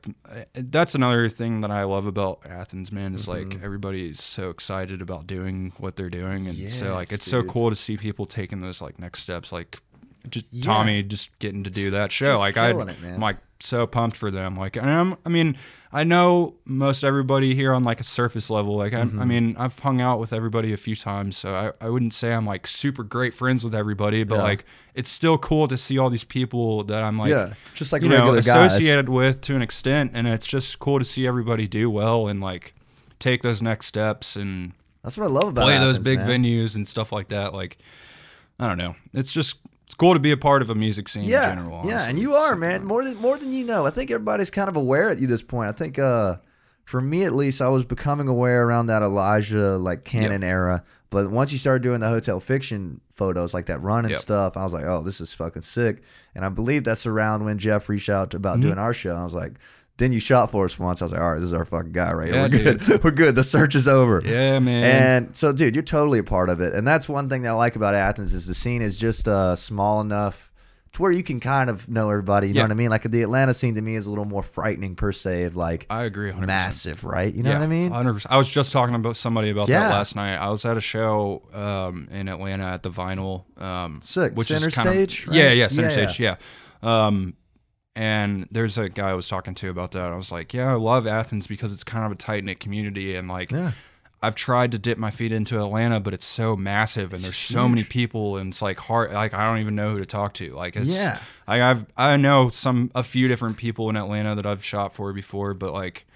that's 0.54 0.94
another 0.94 1.28
thing 1.28 1.61
that 1.61 1.70
I 1.70 1.84
love 1.84 2.07
about 2.07 2.40
Athens, 2.44 2.90
man. 2.90 3.14
Is 3.14 3.26
Mm-hmm. 3.26 3.50
like 3.52 3.62
everybody's 3.62 4.22
so 4.22 4.50
excited 4.50 5.00
about 5.00 5.26
doing 5.26 5.72
what 5.78 5.96
they're 5.96 6.11
doing, 6.11 6.48
and 6.48 6.70
so 6.70 6.92
like 6.94 7.11
Yes, 7.11 7.18
it's 7.18 7.30
so 7.30 7.42
cool 7.44 7.70
to 7.70 7.76
see 7.76 7.96
people 7.96 8.26
taking 8.26 8.61
those 8.61 8.82
like 8.82 8.98
next 8.98 9.20
steps. 9.22 9.52
Like 9.52 9.78
just 10.31 10.47
Yeah. 10.51 10.64
Tommy 10.64 11.03
just 11.03 11.37
getting 11.39 11.64
to 11.64 11.70
do 11.70 11.91
that 11.93 12.12
show. 12.12 12.33
Just 12.35 12.41
like 12.41 12.57
I, 12.57 12.70
it, 12.70 12.77
I'm 13.05 13.20
like 13.20 13.39
so 13.61 13.87
pumped 13.87 14.16
for 14.16 14.31
them. 14.31 14.57
Like 14.57 14.77
I'm, 14.77 15.16
I 15.24 15.29
mean, 15.31 15.57
I 15.93 16.05
know 16.05 16.55
most 16.66 17.05
everybody 17.05 17.55
here 17.55 17.72
on 17.72 17.85
like 17.85 18.01
a 18.01 18.05
surface 18.05 18.51
level. 18.51 18.77
Like 18.77 18.93
I, 18.93 19.03
Mm-hmm. 19.03 19.20
I 19.20 19.24
mean, 19.24 19.57
I've 19.59 19.79
hung 19.79 20.01
out 20.01 20.18
with 20.20 20.33
everybody 20.33 20.72
a 20.72 20.77
few 20.77 20.95
times, 20.97 21.37
so 21.39 21.55
I, 21.55 21.85
I 21.87 21.89
wouldn't 21.89 22.12
say 22.12 22.33
I'm 22.35 22.45
like 22.45 22.66
super 22.66 23.03
great 23.03 23.33
friends 23.33 23.64
with 23.64 23.74
everybody, 23.74 24.24
but 24.24 24.37
Yeah. 24.37 24.43
like 24.43 24.64
it's 24.95 25.11
still 25.11 25.39
cool 25.39 25.68
to 25.68 25.77
see 25.77 25.97
all 25.99 26.11
these 26.11 26.24
people 26.24 26.85
that 26.85 27.03
I'm 27.03 27.18
like 27.18 27.31
yeah, 27.31 27.55
just 27.74 27.93
like 27.93 28.03
you 28.03 28.09
know 28.09 28.16
regular 28.16 28.43
guys. 28.43 28.72
associated 28.72 29.09
with 29.09 29.41
to 29.43 29.55
an 29.57 29.62
extent 29.62 30.11
and 30.14 30.27
it's 30.27 30.47
just 30.47 30.79
cool 30.79 30.99
to 30.99 31.05
see 31.05 31.27
everybody 31.27 31.66
do 31.66 31.89
well 31.91 32.29
and 32.29 32.41
like 32.41 32.74
take 33.18 33.41
those 33.43 33.62
next 33.62 33.87
steps 33.87 34.37
and 34.37 34.72
That's 35.03 35.16
what 35.16 35.29
I 35.29 35.31
love 35.31 35.49
about 35.49 35.64
play 35.64 35.79
those 35.79 35.97
Athens, 35.99 36.05
big 36.05 36.18
man. 36.20 36.43
venues 36.45 36.77
and 36.77 36.87
stuff 36.87 37.12
like 37.12 37.29
that 37.29 37.55
like 37.55 37.79
i 38.59 38.66
don't 38.66 38.79
know 38.79 38.95
it's 39.14 39.33
just 39.35 39.59
it's 39.87 39.95
cool 39.95 40.12
to 40.14 40.20
be 40.20 40.30
a 40.32 40.37
part 40.37 40.61
of 40.62 40.68
a 40.70 40.74
music 40.74 41.09
scene 41.09 41.24
yeah, 41.24 41.51
in 41.53 41.59
general 41.59 41.87
yeah, 41.87 42.09
and 42.09 42.18
you 42.18 42.30
It's 42.30 42.39
are, 42.39 42.57
man, 42.57 42.80
fun. 42.80 42.89
more 42.89 43.05
than 43.05 43.16
more 43.16 43.39
than 43.39 43.53
you 43.53 43.64
know. 43.64 43.87
I 43.87 43.91
think 43.91 44.11
everybody's 44.11 44.51
kind 44.51 44.68
of 44.68 44.76
aware 44.76 45.09
at 45.11 45.18
you 45.18 45.26
this 45.26 45.43
point. 45.43 45.68
I 45.68 45.72
think, 45.72 45.99
uh, 45.99 46.37
for 46.84 47.01
me 47.01 47.24
at 47.24 47.32
least, 47.34 47.61
I 47.62 47.68
was 47.68 47.84
becoming 47.84 48.28
aware 48.28 48.64
around 48.66 48.87
that 48.87 49.03
Elijah 49.03 49.76
like 49.78 50.05
canon 50.05 50.45
era. 50.45 50.82
But 51.09 51.30
once 51.30 51.53
you 51.53 51.59
started 51.59 51.82
doing 51.84 52.01
the 52.01 52.09
hotel 52.09 52.41
fiction 52.41 53.01
photos, 53.12 53.55
like 53.55 53.66
that 53.66 53.80
run 53.80 54.05
and 54.05 54.11
Yep. 54.11 54.20
stuff, 54.20 54.57
I 54.57 54.64
was 54.64 54.72
like, 54.72 54.84
oh, 54.84 55.03
this 55.03 55.20
is 55.20 55.32
fucking 55.34 55.62
sick. 55.62 56.03
And 56.34 56.45
I 56.45 56.49
believe 56.49 56.82
that's 56.84 57.07
around 57.07 57.45
when 57.45 57.59
Jeff 57.59 57.89
reached 57.89 58.09
out 58.09 58.28
Mm-hmm. 58.30 58.37
about 58.37 58.61
doing 58.61 58.78
our 58.78 58.93
show. 58.93 59.14
I 59.14 59.24
was 59.24 59.32
like, 59.34 59.55
then 59.99 60.12
you 60.12 60.20
shot 60.20 60.51
for 60.51 60.64
us 60.66 60.78
once. 60.78 61.01
I 61.01 61.07
was 61.07 61.12
like, 61.12 61.20
all 61.20 61.30
right, 61.32 61.40
this 61.40 61.47
is 61.47 61.53
our 61.55 61.64
fucking 61.64 61.92
guy 61.92 62.12
right 62.12 62.26
here. 62.32 62.36
Yeah, 62.36 62.42
We're 62.42 62.74
good. 62.74 63.05
We're 63.05 63.11
good. 63.12 63.34
The 63.34 63.44
search 63.44 63.74
is 63.74 63.88
over. 63.88 64.20
yeah 64.24 64.59
man 64.59 64.84
And 65.26 65.36
so, 65.36 65.53
dude, 65.53 65.74
you're 65.74 65.82
totally 65.82 66.18
a 66.18 66.24
part 66.24 66.49
of 66.51 66.61
it. 66.61 66.74
And 66.74 66.86
that's 66.86 67.09
one 67.09 67.28
thing 67.28 67.42
that 67.42 67.51
I 67.51 67.53
like 67.55 67.76
about 67.76 67.94
Athens 67.94 68.34
is 68.34 68.47
the 68.47 68.55
scene 68.55 68.82
is 68.82 68.99
just 68.99 69.26
uh, 69.26 69.57
small 69.57 70.01
enough 70.03 70.51
to 70.92 71.03
where 71.03 71.12
you 71.12 71.22
can 71.22 71.40
kind 71.40 71.68
of 71.70 71.88
know 71.90 72.09
everybody. 72.11 72.49
You 72.49 72.55
know 72.55 72.62
what 72.62 72.70
I 72.70 72.74
mean? 72.74 72.88
Like 72.90 73.03
the 73.03 73.22
Atlanta 73.22 73.53
scene 73.55 73.74
to 73.74 73.82
me 73.82 73.97
is 73.97 74.07
a 74.07 74.11
little 74.11 74.24
more 74.24 74.42
frightening 74.42 74.97
per 74.97 75.12
se 75.12 75.42
of 75.44 75.55
like 75.57 75.86
i 75.90 76.05
agree 76.05 76.30
100%. 76.32 76.47
massive, 76.47 77.05
right? 77.05 77.34
You 77.34 77.42
know 77.42 77.51
yeah, 77.51 77.59
what 77.59 77.64
I 77.64 77.66
mean? 77.66 77.90
100%. 77.90 78.26
I 78.30 78.36
was 78.38 78.49
just 78.49 78.72
talking 78.72 78.94
about 78.94 79.16
somebody 79.16 79.51
about 79.51 79.68
Yeah. 79.68 79.80
that 79.80 79.90
last 79.90 80.14
night. 80.16 80.36
I 80.36 80.49
was 80.51 80.64
at 80.64 80.76
a 80.76 80.80
show 80.80 81.42
um, 81.55 82.09
in 82.11 82.28
Atlanta 82.28 82.64
at 82.64 82.82
the 82.82 82.90
Vinyl, 82.90 83.44
um, 83.62 84.01
Sick. 84.03 84.32
which 84.34 84.49
Center 84.49 84.68
is 84.68 84.74
kind 84.74 84.88
stage, 84.88 85.26
of 85.26 85.34
yeah, 85.34 85.47
right? 85.49 85.57
yeah, 85.57 85.68
center 85.68 85.88
Yeah, 85.88 86.07
stage, 86.09 86.20
yeah. 86.20 86.36
Um, 86.82 87.34
and 87.97 88.47
there's 88.53 88.78
a 88.78 88.88
guy 88.88 89.11
I 89.11 89.14
was 89.14 89.26
talking 89.28 89.55
to 89.57 89.70
about 89.70 89.90
that. 89.92 90.12
I 90.12 90.14
was 90.16 90.30
like, 90.30 90.55
yeah, 90.55 90.70
I 90.70 90.74
love 90.76 91.07
Athens 91.07 91.47
because 91.49 91.72
it's 91.72 91.82
kind 91.82 92.05
of 92.05 92.12
a 92.12 92.14
tight 92.14 92.44
knit 92.44 92.61
community, 92.61 93.16
and 93.16 93.26
like 93.26 93.51
Yeah. 93.51 93.72
I've 94.22 94.34
tried 94.34 94.72
to 94.72 94.78
dip 94.78 94.97
my 94.99 95.11
feet 95.11 95.30
into 95.30 95.59
Atlanta, 95.61 96.01
but 96.01 96.14
it's 96.14 96.24
so 96.24 96.57
massive 96.57 97.12
and 97.12 97.22
there's 97.22 97.36
so 97.36 97.68
many 97.68 97.84
people 97.84 98.38
and 98.38 98.49
it's 98.53 98.62
like 98.62 98.78
hard. 98.78 99.12
Like 99.12 99.34
I 99.34 99.44
don't 99.49 99.59
even 99.61 99.74
know 99.74 99.90
who 99.92 99.99
to 99.99 100.07
talk 100.07 100.32
to. 100.34 100.55
Like 100.55 100.74
it's, 100.74 100.88
Yeah. 100.90 101.20
I, 101.47 101.62
I've 101.62 101.86
I 101.97 102.16
know 102.16 102.49
some 102.49 102.90
a 102.94 103.03
few 103.03 103.28
different 103.28 103.57
people 103.59 103.90
in 103.90 103.97
Atlanta 103.97 104.34
that 104.34 104.47
I've 104.47 104.64
shot 104.64 104.94
for 104.94 105.12
before, 105.12 105.53
but 105.55 105.72
like 105.74 106.07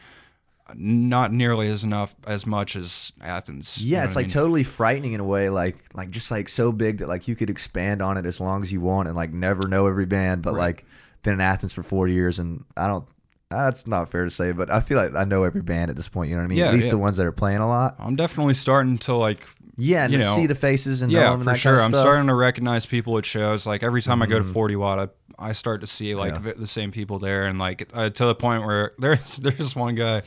not 0.74 1.32
nearly 1.32 1.68
as 1.68 1.82
enough 1.84 2.14
as 2.26 2.46
much 2.46 2.76
as 2.76 3.12
Athens. 3.20 3.78
You 3.82 3.92
Yeah, 3.92 3.98
know 3.98 4.04
it's 4.04 4.12
I 4.16 4.20
like 4.20 4.26
mean? 4.26 4.32
totally 4.32 4.62
frightening 4.64 5.12
in 5.12 5.20
a 5.20 5.24
way, 5.24 5.48
like 5.48 5.76
like 5.94 6.10
just 6.10 6.30
like 6.30 6.48
so 6.48 6.70
big 6.72 6.98
that 6.98 7.08
like 7.08 7.26
you 7.28 7.34
could 7.36 7.50
expand 7.50 8.00
on 8.00 8.16
it 8.16 8.24
as 8.24 8.40
long 8.40 8.62
as 8.62 8.72
you 8.72 8.80
want 8.80 9.08
and 9.08 9.16
like 9.16 9.32
never 9.32 9.66
know 9.68 9.86
every 9.86 10.06
band, 10.06 10.42
but 10.42 10.54
Right. 10.54 10.60
like 10.60 10.84
been 11.22 11.34
in 11.34 11.40
Athens 11.40 11.72
for 11.72 11.82
four 11.82 12.08
years 12.08 12.38
and 12.38 12.64
I 12.76 12.86
don't 12.86 13.06
That's 13.50 13.86
not 13.86 14.08
fair 14.10 14.24
to 14.24 14.30
say, 14.30 14.52
but 14.52 14.70
I 14.70 14.80
feel 14.80 14.96
like 14.96 15.14
I 15.14 15.24
know 15.24 15.44
every 15.44 15.62
band 15.62 15.90
at 15.90 15.96
this 15.96 16.08
point. 16.08 16.30
You 16.30 16.36
know 16.36 16.42
what 16.42 16.46
I 16.46 16.48
mean? 16.48 16.58
Yeah, 16.58 16.68
at 16.68 16.74
least 16.74 16.86
yeah. 16.86 16.92
the 16.92 16.98
ones 16.98 17.16
that 17.16 17.26
are 17.26 17.32
playing 17.32 17.58
a 17.58 17.66
lot. 17.68 17.96
I'm 17.98 18.14
definitely 18.16 18.54
starting 18.54 18.96
to 18.98 19.14
like 19.14 19.46
Yeah, 19.76 20.04
and 20.04 20.12
You 20.12 20.18
know, 20.20 20.34
see 20.36 20.46
the 20.46 20.54
faces 20.54 21.02
and 21.02 21.12
know 21.12 21.18
yeah, 21.18 21.24
them 21.30 21.34
and 21.40 21.42
for 21.44 21.50
that 21.50 21.58
sure. 21.58 21.76
kind 21.78 21.92
of 21.94 21.98
I'm 21.98 22.02
starting 22.04 22.26
to 22.28 22.34
recognize 22.34 22.86
people 22.86 23.18
at 23.18 23.26
shows. 23.26 23.66
Like 23.66 23.82
every 23.82 24.02
time 24.02 24.22
I 24.22 24.26
go 24.26 24.38
to 24.38 24.44
Mhm. 24.44 24.52
40 24.52 24.76
Watt, 24.76 24.98
I, 25.38 25.48
I 25.48 25.52
start 25.52 25.80
to 25.80 25.86
see 25.86 26.14
like 26.14 26.32
Yeah. 26.44 26.52
the 26.56 26.66
same 26.66 26.92
people 26.92 27.18
there, 27.18 27.46
and 27.46 27.58
like 27.58 27.88
uh, 27.94 28.08
to 28.10 28.24
the 28.26 28.34
point 28.34 28.64
where 28.64 28.92
there's 28.98 29.36
there's 29.36 29.74
one 29.74 29.94
guy 29.96 30.22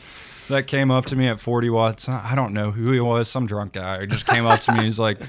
that 0.49 0.67
came 0.67 0.91
up 0.91 1.05
to 1.05 1.15
me 1.15 1.27
at 1.27 1.39
40 1.39 1.69
Watts. 1.69 2.09
I 2.09 2.33
don't 2.35 2.51
know 2.53 2.71
who 2.71 2.91
he 2.91 2.99
was, 2.99 3.29
some 3.29 3.45
drunk 3.45 3.73
guy. 3.73 4.01
He 4.01 4.07
just 4.07 4.25
came 4.27 4.45
up 4.45 4.59
to 4.61 4.73
me. 4.73 4.83
He's 4.83 4.99
like. 4.99 5.19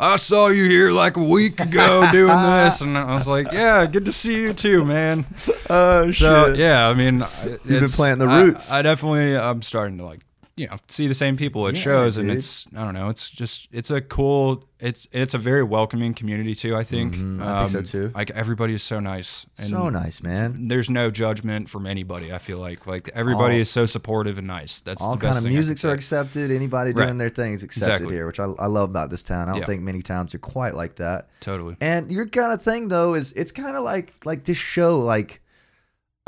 I 0.00 0.16
saw 0.16 0.46
you 0.46 0.64
here 0.64 0.92
like 0.92 1.16
a 1.16 1.24
week 1.24 1.58
ago 1.58 2.08
doing 2.12 2.28
this, 2.28 2.80
and 2.80 2.96
I 2.96 3.14
was 3.14 3.26
like, 3.26 3.52
"Yeah, 3.52 3.84
good 3.86 4.04
to 4.04 4.12
see 4.12 4.34
you 4.34 4.52
too, 4.52 4.84
man." 4.84 5.26
Oh 5.68 6.12
So 6.12 6.54
yeah, 6.54 6.88
I 6.88 6.94
mean, 6.94 7.18
you've 7.44 7.64
been 7.64 7.88
planting 7.88 8.26
the 8.26 8.32
I, 8.32 8.42
roots. 8.42 8.70
I 8.70 8.82
definitely, 8.82 9.36
I'm 9.36 9.60
starting 9.60 9.98
to 9.98 10.04
like, 10.04 10.20
you 10.58 10.66
know, 10.66 10.76
see 10.88 11.06
the 11.06 11.14
same 11.14 11.36
people 11.36 11.66
at 11.68 11.74
Yeah, 11.74 11.80
shows, 11.80 12.16
and 12.16 12.30
it's, 12.30 12.66
I 12.76 12.84
don't 12.84 12.94
know, 12.94 13.08
it's 13.08 13.30
just, 13.30 13.68
it's 13.72 13.90
a 13.90 14.00
cool, 14.00 14.64
it's, 14.80 15.06
it's 15.12 15.32
a 15.34 15.38
very 15.38 15.62
welcoming 15.62 16.14
community 16.14 16.54
too. 16.54 16.74
I 16.76 16.82
think. 16.84 17.14
Mhm, 17.14 17.40
I 17.42 17.66
think 17.66 17.70
so, 17.70 17.78
Um, 17.78 17.84
too. 17.84 18.12
Like 18.14 18.30
everybody 18.32 18.74
is 18.74 18.82
so 18.82 18.98
nice, 19.00 19.46
and 19.56 19.68
so 19.68 19.88
nice, 19.88 20.22
man. 20.22 20.68
There's 20.68 20.90
no 20.90 21.10
judgment 21.10 21.70
from 21.70 21.86
anybody. 21.86 22.32
I 22.32 22.38
feel 22.38 22.58
like, 22.58 22.86
like 22.86 23.08
everybody 23.14 23.54
All- 23.56 23.60
is 23.60 23.70
so 23.70 23.86
supportive 23.86 24.36
and 24.38 24.46
nice. 24.46 24.80
That's 24.80 25.00
All 25.00 25.12
the 25.12 25.18
best 25.18 25.34
kind 25.42 25.46
of 25.46 25.52
musics 25.52 25.84
are 25.84 25.92
accepted. 25.92 26.50
Anybody 26.50 26.92
Right. 26.92 27.06
doing 27.06 27.18
their 27.18 27.28
thing 27.28 27.52
is 27.54 27.62
accepted 27.62 27.92
Exactly. 27.94 28.14
here, 28.16 28.26
which 28.26 28.40
I, 28.40 28.44
I 28.58 28.66
love 28.66 28.90
about 28.90 29.10
this 29.10 29.22
town. 29.22 29.48
I 29.48 29.52
don't 29.52 29.60
Yeah. 29.60 29.66
think 29.66 29.82
many 29.82 30.02
towns 30.02 30.34
are 30.34 30.38
quite 30.38 30.74
like 30.74 30.96
that. 30.96 31.28
totally. 31.40 31.76
And 31.80 32.10
your 32.10 32.26
kind 32.26 32.52
of 32.52 32.60
thing 32.62 32.88
though 32.88 33.14
is 33.14 33.32
it's 33.32 33.52
kind 33.52 33.76
of 33.76 33.84
like 33.84 34.12
like 34.24 34.44
this 34.44 34.58
show 34.58 34.98
like 34.98 35.40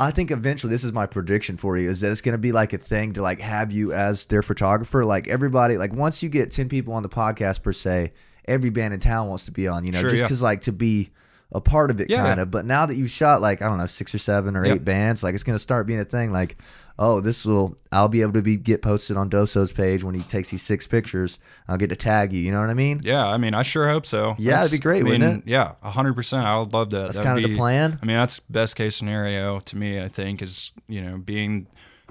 I 0.01 0.09
think 0.09 0.31
eventually 0.31 0.71
this 0.71 0.83
is 0.83 0.91
my 0.91 1.05
prediction 1.05 1.57
for 1.57 1.77
you 1.77 1.87
is 1.87 1.99
that 1.99 2.11
it's 2.11 2.21
going 2.21 2.33
to 2.33 2.39
be 2.39 2.51
like 2.51 2.73
a 2.73 2.79
thing 2.79 3.13
to 3.13 3.21
like 3.21 3.39
have 3.39 3.71
you 3.71 3.93
as 3.93 4.25
their 4.25 4.41
photographer 4.41 5.05
like 5.05 5.27
everybody 5.27 5.77
like 5.77 5.93
once 5.93 6.23
you 6.23 6.29
get 6.29 6.49
10 6.51 6.69
people 6.69 6.95
on 6.95 7.03
the 7.03 7.09
podcast 7.09 7.61
per 7.61 7.71
se 7.71 8.11
every 8.45 8.71
band 8.71 8.95
in 8.95 8.99
town 8.99 9.27
wants 9.27 9.43
to 9.43 9.51
be 9.51 9.67
on 9.67 9.85
you 9.85 9.91
know 9.91 9.99
Sure, 9.99 10.09
just 10.09 10.23
yeah. 10.23 10.27
cuz 10.27 10.41
like 10.41 10.61
to 10.61 10.71
be 10.71 11.11
a 11.53 11.59
part 11.61 11.91
of 11.91 11.99
it 11.99 12.09
Yeah, 12.09 12.23
kind 12.23 12.39
of 12.39 12.49
but 12.51 12.65
now 12.65 12.85
that 12.85 12.95
you've 12.95 13.11
shot 13.11 13.41
like 13.41 13.61
I 13.61 13.67
don't 13.67 13.77
know 13.77 13.85
6 13.85 14.15
or 14.15 14.17
7 14.17 14.55
or 14.55 14.65
Yeah. 14.65 14.73
8 14.75 14.85
bands 14.85 15.23
like 15.23 15.33
it's 15.35 15.43
going 15.43 15.55
to 15.55 15.59
start 15.59 15.85
being 15.87 15.99
a 15.99 16.05
thing 16.05 16.31
like 16.31 16.57
oh 16.99 17.19
this 17.19 17.45
will 17.45 17.75
I'll 17.91 18.07
be 18.07 18.21
able 18.21 18.33
to 18.33 18.41
be 18.41 18.55
get 18.55 18.81
posted 18.81 19.17
on 19.17 19.29
Doso's 19.29 19.71
page 19.71 20.03
when 20.03 20.15
he 20.15 20.21
takes 20.21 20.49
these 20.51 20.61
six 20.61 20.87
pictures 20.87 21.39
I'll 21.67 21.77
get 21.77 21.89
to 21.89 21.95
tag 21.95 22.31
you 22.31 22.39
you 22.41 22.51
know 22.51 22.61
what 22.61 22.69
I 22.69 22.73
mean 22.73 23.01
Yeah, 23.03 23.25
I 23.27 23.37
mean, 23.37 23.53
I 23.53 23.63
sure 23.63 23.89
hope 23.89 24.05
so. 24.05 24.35
Yeah, 24.37 24.59
it'd 24.61 24.71
be 24.71 24.77
great, 24.77 25.01
I 25.01 25.03
mean, 25.03 25.21
wouldn't 25.21 25.43
it? 25.45 25.49
Yeah, 25.49 25.73
hundred 25.81 26.13
percent. 26.13 26.45
I 26.47 26.57
would 26.59 26.71
love 26.73 26.89
that. 26.91 27.03
that's 27.13 27.17
kind 27.17 27.43
of 27.43 27.49
the 27.49 27.57
plan 27.57 27.99
I 28.01 28.05
mean, 28.05 28.15
that's 28.17 28.39
best 28.39 28.75
case 28.75 28.95
scenario 28.95 29.59
to 29.59 29.75
me. 29.77 30.01
I 30.01 30.07
think 30.07 30.41
is 30.41 30.71
you 30.87 31.01
know 31.01 31.17
being 31.17 31.67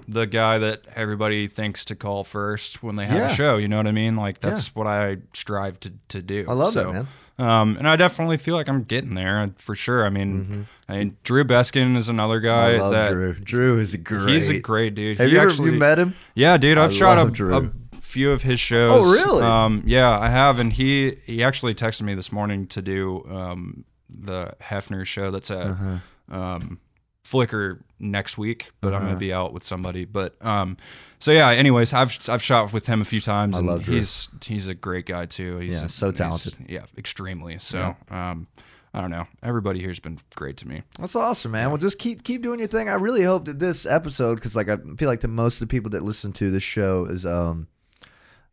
the 0.09 0.26
guy 0.26 0.59
that 0.59 0.82
everybody 0.97 1.47
thinks 1.47 1.84
to 1.84 1.95
call 1.95 2.24
first 2.24 2.82
when 2.82 2.97
they 2.97 3.07
have 3.07 3.16
Yeah. 3.16 3.30
a 3.30 3.34
show. 3.34 3.57
You 3.59 3.68
know 3.68 3.76
what 3.76 3.86
I 3.86 3.93
mean? 3.93 4.16
Like 4.16 4.38
that's 4.41 4.74
what 4.74 4.86
I 4.86 5.18
strive 5.34 5.78
to 5.80 5.93
to 6.09 6.20
do. 6.22 6.47
I 6.49 6.53
love 6.55 6.72
So, 6.72 6.84
that 6.84 6.93
man 6.93 7.09
Um, 7.41 7.76
and 7.78 7.88
I 7.88 7.97
definitely 7.97 8.36
feel 8.36 8.55
like 8.55 8.68
I'm 8.68 8.82
getting 8.84 9.14
there 9.14 9.51
for 9.57 9.74
sure. 9.74 10.05
I 10.05 10.11
mean, 10.11 10.66
I 10.88 10.99
mean, 10.99 11.16
Drew 11.24 11.45
Beskin 11.45 11.97
is 11.97 12.09
another 12.09 12.38
guy 12.41 12.72
Mm-hmm. 12.72 12.78
I 12.80 12.82
love 12.82 12.93
that 12.93 13.11
Drew. 13.12 13.34
Drew 13.34 13.78
is 13.78 13.97
great. 13.97 14.28
he's 14.34 14.49
a 14.51 14.59
great 14.61 14.95
dude. 14.95 15.18
Have 15.18 15.28
he 15.28 15.34
you 15.34 15.41
ever 15.41 15.49
actually, 15.49 15.72
you 15.72 15.78
met 15.78 15.99
him? 15.99 16.14
yeah, 16.34 16.57
dude, 16.59 16.76
I've 16.78 16.91
I 16.91 16.95
shot 16.95 17.26
a, 17.26 17.30
Drew. 17.30 17.57
a 17.57 17.97
few 17.97 18.30
of 18.32 18.43
his 18.43 18.61
shows. 18.61 18.91
Oh, 18.93 19.12
really? 19.12 19.43
Um, 19.43 19.82
yeah, 19.86 20.18
I 20.18 20.28
have, 20.28 20.59
and 20.59 20.72
he 20.72 21.16
he 21.24 21.43
actually 21.43 21.74
texted 21.74 22.03
me 22.03 22.14
this 22.14 22.30
morning 22.32 22.66
to 22.68 22.82
do 22.82 23.24
um, 23.30 23.84
the 24.09 24.55
Hefner 24.61 25.05
show 25.07 25.30
that's 25.30 25.51
at 25.51 25.66
Uh-huh. 25.66 25.97
um, 26.30 26.80
Flicker 27.22 27.80
next 28.01 28.36
week, 28.38 28.70
but 28.80 28.88
I'm 28.88 28.95
Uh-huh. 28.97 29.07
gonna 29.07 29.18
be 29.18 29.32
out 29.32 29.53
with 29.53 29.62
somebody. 29.62 30.05
But 30.05 30.34
um, 30.45 30.76
so 31.21 31.31
yeah. 31.31 31.51
Anyways, 31.51 31.93
I've 31.93 32.18
I've 32.29 32.43
shot 32.43 32.73
with 32.73 32.87
him 32.87 33.01
a 33.01 33.05
few 33.05 33.21
times, 33.21 33.55
I 33.57 33.61
and 33.61 33.68
love 33.68 33.85
Drew. 33.85 33.95
he's 33.95 34.29
he's 34.45 34.66
a 34.66 34.75
great 34.75 35.07
guy 35.07 35.27
too. 35.27 35.59
He's 35.59 35.81
Yeah, 35.81 35.87
so 35.87 36.11
talented. 36.11 36.55
yeah, 36.68 36.87
extremely. 36.99 37.59
So 37.59 37.95
um, 38.11 38.49
I 38.93 39.01
don't 39.01 39.11
know. 39.11 39.27
Everybody 39.43 39.81
here's 39.81 40.01
been 40.01 40.18
great 40.35 40.57
to 40.59 40.66
me. 40.68 40.83
That's 40.99 41.14
awesome, 41.14 41.53
man. 41.53 41.68
Well, 41.68 41.79
just 41.79 41.99
keep 42.01 42.25
keep 42.25 42.43
doing 42.43 42.59
your 42.59 42.66
thing. 42.68 42.89
I 42.89 42.95
really 42.95 43.23
hope 43.23 43.45
that 43.45 43.61
this 43.61 43.87
episode, 43.87 44.35
because 44.35 44.57
like 44.57 44.68
I 44.68 44.79
feel 44.97 45.09
like 45.09 45.21
the 45.21 45.29
most 45.29 45.61
of 45.62 45.68
the 45.68 45.73
people 45.73 45.91
that 45.91 46.03
listen 46.03 46.33
to 46.33 46.51
this 46.51 46.64
show 46.64 47.05
is 47.05 47.25
um 47.25 47.68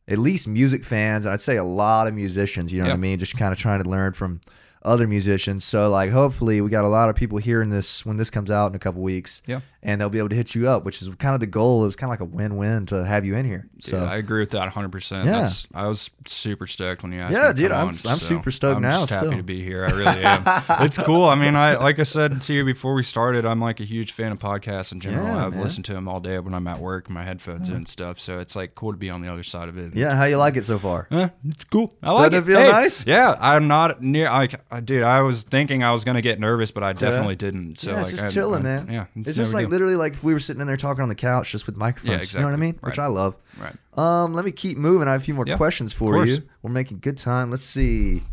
at 0.08 0.18
least 0.18 0.48
music 0.48 0.86
fans, 0.86 1.26
and 1.26 1.34
I'd 1.34 1.42
say 1.42 1.58
a 1.58 1.64
lot 1.64 2.08
of 2.08 2.14
musicians. 2.14 2.72
You 2.72 2.80
know 2.82 2.88
what 2.88 2.94
I 2.94 2.98
mean? 2.98 3.20
Just 3.20 3.36
kind 3.38 3.52
of 3.52 3.58
trying 3.60 3.84
to 3.84 3.90
learn 3.90 4.14
from 4.14 4.40
other 4.84 5.06
musicians. 5.08 5.66
So 5.66 5.90
like, 5.90 6.12
hopefully, 6.12 6.62
we 6.62 6.70
got 6.70 6.86
a 6.86 6.88
lot 6.88 7.10
of 7.10 7.16
people 7.16 7.40
hearing 7.40 7.70
this 7.72 8.06
when 8.06 8.16
this 8.18 8.30
comes 8.30 8.50
out 8.50 8.68
in 8.68 8.76
a 8.76 8.80
couple 8.80 9.02
weeks. 9.02 9.42
Yeah. 9.46 9.60
And 9.88 10.00
they'll 10.00 10.10
be 10.10 10.20
able 10.20 10.30
to 10.30 10.36
hit 10.36 10.54
you 10.54 10.70
up, 10.70 10.86
which 10.86 11.02
is 11.02 11.10
kind 11.16 11.34
of 11.34 11.40
the 11.40 11.48
goal. 11.48 11.82
It 11.82 11.88
was 11.88 11.96
kind 11.96 12.10
of 12.10 12.20
like 12.20 12.20
a 12.20 12.32
win-win 12.32 12.86
to 12.88 13.04
have 13.06 13.26
you 13.26 13.36
in 13.36 13.46
here. 13.46 13.68
So 13.80 13.98
I 13.98 14.18
agree 14.18 14.42
with 14.42 14.52
that 14.52 14.60
100. 14.60 14.92
percent 14.92 15.26
Yeah. 15.26 15.40
That's 15.40 15.68
I 15.74 15.88
was 15.88 16.10
super 16.28 16.68
stoked 16.68 17.02
when 17.04 17.12
you 17.14 17.22
asked. 17.22 17.34
Yeah, 17.34 17.54
dude, 17.54 17.72
I'm- 17.72 17.84
on, 17.84 17.88
I'm 17.90 17.96
so 17.96 18.14
super 18.16 18.52
stoked 18.52 18.76
I'm 18.78 18.82
now 18.84 19.00
Just 19.06 19.14
happy 19.14 19.36
to 19.38 19.44
be 19.44 19.64
here. 19.64 19.86
I 19.88 19.92
really 19.92 20.24
am. 20.24 20.44
it's 20.86 20.98
cool. 20.98 21.26
I 21.26 21.36
mean, 21.36 21.56
I 21.56 21.78
like 21.78 22.00
I 22.00 22.04
said 22.04 22.40
to 22.42 22.54
you 22.54 22.64
before 22.66 22.94
we 22.94 23.02
started. 23.04 23.46
I'm 23.46 23.60
like 23.62 23.80
a 23.80 23.84
huge 23.86 24.12
fan 24.12 24.32
of 24.32 24.40
podcasts 24.40 24.92
in 24.92 25.00
general. 25.00 25.26
Yeah, 25.26 25.46
I 25.46 25.50
man. 25.50 25.62
listen 25.62 25.84
to 25.84 25.94
them 25.94 26.08
all 26.08 26.20
day 26.20 26.38
when 26.40 26.54
I'm 26.54 26.68
at 26.68 26.80
work, 26.80 27.10
my 27.10 27.24
headphones 27.24 27.70
in 27.70 27.76
and 27.78 27.88
stuff. 27.88 28.20
So 28.20 28.40
it's 28.40 28.56
like 28.56 28.76
cool 28.76 28.92
to 28.92 28.98
be 28.98 29.10
on 29.10 29.22
the 29.22 29.32
other 29.32 29.44
side 29.44 29.70
of 29.70 29.78
it. 29.78 29.96
yeah, 29.96 30.16
how 30.16 30.26
you 30.26 30.38
like 30.38 30.58
it 30.58 30.66
so 30.66 30.78
far? 30.80 31.08
Eh, 31.12 31.30
it's 31.48 31.64
cool. 31.66 31.94
I 32.04 32.12
like 32.12 32.32
Doesn't 32.32 32.44
it. 32.44 32.48
feel 32.52 32.60
Hey, 32.60 32.72
nice? 32.72 33.06
Yeah, 33.08 33.36
I'm 33.40 33.68
not 33.68 34.02
near. 34.02 34.26
Like, 34.30 34.60
I- 34.72 34.80
dude, 34.82 35.04
I 35.04 35.22
was 35.22 35.44
thinking 35.44 35.84
I 35.84 35.92
was 35.92 36.04
gonna 36.04 36.22
get 36.22 36.40
nervous, 36.40 36.72
but 36.72 36.84
I 36.84 36.94
definitely 36.94 37.36
didn't. 37.36 37.78
So 37.78 37.92
yeah, 37.92 38.00
it's 38.02 38.08
like, 38.08 38.12
just 38.12 38.24
I- 38.26 38.30
chilling, 38.30 38.62
I- 38.62 38.64
man. 38.64 38.88
Yeah, 38.90 39.06
it's, 39.16 39.28
no 39.28 39.34
just 39.34 39.54
like. 39.54 39.70
Literally 39.78 39.96
like 39.96 40.14
if 40.14 40.24
we 40.24 40.34
were 40.34 40.40
sitting 40.40 40.60
in 40.62 40.66
there 40.68 40.76
talking 40.78 41.04
on 41.04 41.10
the 41.10 41.16
couch 41.16 41.52
just 41.52 41.68
with 41.68 41.78
microphones. 41.78 42.34
You 42.34 42.40
know 42.40 42.46
what 42.48 42.52
I 42.52 42.54
exactly. 42.56 42.68
mean? 42.68 42.80
Which 42.82 42.98
I 43.00 43.06
love. 43.06 43.36
right. 43.60 43.76
Um, 44.24 44.34
let 44.34 44.44
me 44.44 44.52
keep 44.52 44.76
moving. 44.78 45.08
I 45.08 45.12
have 45.12 45.22
a 45.22 45.24
few 45.24 45.34
more 45.36 45.46
Yeah, 45.48 45.58
questions 45.58 45.94
for 45.94 46.26
you. 46.26 46.38
We're 46.64 46.72
making 46.72 47.00
good 47.00 47.18
time. 47.20 47.52
Let's 47.52 47.64
see. 47.64 48.24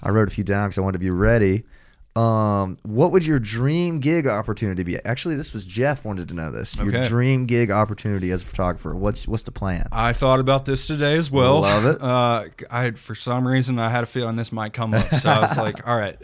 I 0.00 0.10
wrote 0.10 0.28
a 0.28 0.30
few 0.30 0.44
down 0.44 0.68
because 0.68 0.78
I 0.78 0.82
wanted 0.82 0.98
to 0.98 0.98
be 1.00 1.10
ready. 1.10 1.64
Um, 2.14 2.76
what 2.82 3.10
would 3.10 3.24
your 3.24 3.38
dream 3.38 3.98
gig 3.98 4.26
opportunity 4.26 4.82
be? 4.82 5.02
Actually, 5.04 5.36
this 5.36 5.54
was 5.54 5.64
Jeff 5.64 6.04
wanted 6.04 6.28
to 6.28 6.34
know 6.34 6.50
this. 6.50 6.76
Your 6.76 6.88
Okay. 6.88 7.08
dream 7.08 7.46
gig 7.46 7.70
opportunity 7.70 8.30
as 8.32 8.42
a 8.42 8.44
photographer. 8.44 8.94
What's 8.94 9.26
what's 9.26 9.44
the 9.44 9.50
plan? 9.50 9.86
I 9.90 10.12
thought 10.12 10.38
about 10.38 10.66
this 10.66 10.86
today 10.86 11.14
as 11.14 11.30
well. 11.30 11.62
Love 11.62 11.86
it. 11.86 12.02
Uh, 12.02 12.44
I 12.70 12.90
for 12.90 13.14
some 13.14 13.48
reason 13.48 13.78
I 13.78 13.88
had 13.88 14.02
a 14.02 14.06
feeling 14.06 14.36
this 14.36 14.52
might 14.52 14.74
come 14.74 14.92
up, 14.92 15.06
so 15.06 15.30
I 15.30 15.40
was 15.40 15.56
like, 15.66 15.88
all 15.88 15.96
right, 15.96 16.18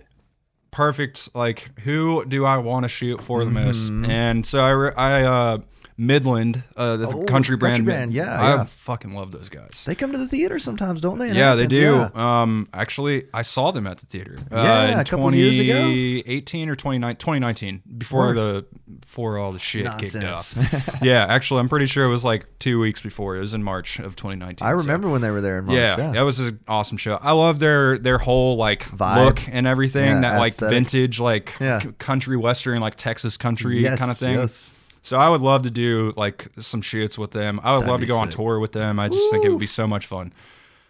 perfect. 0.71 1.35
Like, 1.35 1.71
who 1.81 2.25
do 2.25 2.45
I 2.45 2.57
want 2.59 2.85
to 2.85 2.89
shoot 2.89 3.23
for 3.23 3.45
the 3.45 3.51
most? 3.51 3.89
And 4.11 4.45
so 4.45 4.61
I, 4.97 5.21
I 5.21 5.23
uh, 5.23 5.59
Midland, 6.01 6.63
uh, 6.77 6.97
the 6.97 7.07
Mm-hmm. 7.07 7.19
Oh, 7.19 7.25
country 7.25 7.57
country 7.59 7.59
brand, 7.59 7.87
band, 7.87 8.13
yeah, 8.15 8.41
I 8.41 8.49
yeah. 8.55 8.65
fucking 8.65 9.13
love 9.13 9.33
those 9.33 9.49
guys. 9.49 9.85
They 9.85 9.95
come 9.97 10.13
to 10.13 10.19
the 10.19 10.29
theater 10.29 10.59
sometimes, 10.61 11.01
don't 11.01 11.19
they? 11.19 11.31
in 11.31 11.35
yeah, 11.35 11.55
they 11.57 11.67
do. 11.67 11.81
Yeah. 12.15 12.43
Um, 12.43 12.69
actually, 12.73 13.25
I 13.35 13.43
saw 13.43 13.73
them 13.73 13.87
at 13.87 13.99
the 13.99 14.07
theater. 14.07 14.37
Uh, 14.51 14.57
Yeah, 14.57 15.01
a 15.01 15.05
couple 15.05 15.35
years 15.35 15.59
ago. 15.59 15.73
2018 15.89 16.69
or 16.69 16.77
29 16.77 17.17
2019, 17.17 17.83
before 17.99 18.27
Word. 18.29 18.37
the 18.37 18.67
before 19.01 19.39
all 19.39 19.51
the 19.53 19.59
shit 19.59 19.87
kicked 19.99 20.23
off. 20.25 20.55
yeah, 21.03 21.27
actually, 21.29 21.61
I'm 21.61 21.69
pretty 21.69 21.87
sure 21.87 22.05
it 22.05 22.11
was 22.11 22.25
like 22.25 22.47
two 22.61 22.79
weeks 22.79 23.03
before. 23.03 23.37
It 23.37 23.41
was 23.41 23.55
in 23.55 23.63
March 23.65 23.99
of 23.99 24.15
2019. 24.15 24.67
I 24.67 24.71
so- 24.71 24.77
remember 24.83 25.09
when 25.11 25.21
they 25.21 25.31
were 25.33 25.41
there 25.41 25.59
in 25.59 25.65
March. 25.67 25.77
yeah, 25.77 25.97
Yeah, 25.99 26.11
that 26.13 26.23
was 26.23 26.39
an 26.39 26.61
awesome 26.69 26.97
show. 26.99 27.19
I 27.21 27.33
love 27.33 27.59
their 27.59 27.99
their 27.99 28.19
whole 28.19 28.57
like 28.57 28.85
Vibe. 28.91 29.25
look 29.25 29.49
and 29.51 29.67
everything. 29.67 30.21
That 30.21 30.39
like 30.39 30.55
vintage, 30.57 31.19
like 31.19 31.57
country 31.99 32.37
western, 32.37 32.81
like 32.81 32.95
Texas 32.97 33.37
country 33.37 33.81
Yes, 33.81 33.99
kind 33.99 34.11
of 34.13 34.17
thing. 34.17 34.35
yes. 34.37 34.73
So 35.03 35.19
I 35.19 35.29
would 35.29 35.41
love 35.41 35.63
to 35.63 35.71
do 35.71 36.13
like 36.17 36.49
some 36.59 36.83
shoots 36.83 37.17
with 37.17 37.31
them. 37.31 37.61
I 37.63 37.73
would 37.73 37.83
That'd 37.83 37.91
love 37.91 38.01
to 38.01 38.07
go 38.07 38.19
on 38.19 38.29
tour 38.29 38.59
with 38.59 38.73
them. 38.73 38.99
I 38.99 39.09
just 39.09 39.31
think 39.31 39.45
it 39.45 39.51
would 39.51 39.59
be 39.59 39.67
so 39.67 39.87
much 39.87 40.07
fun. 40.07 40.33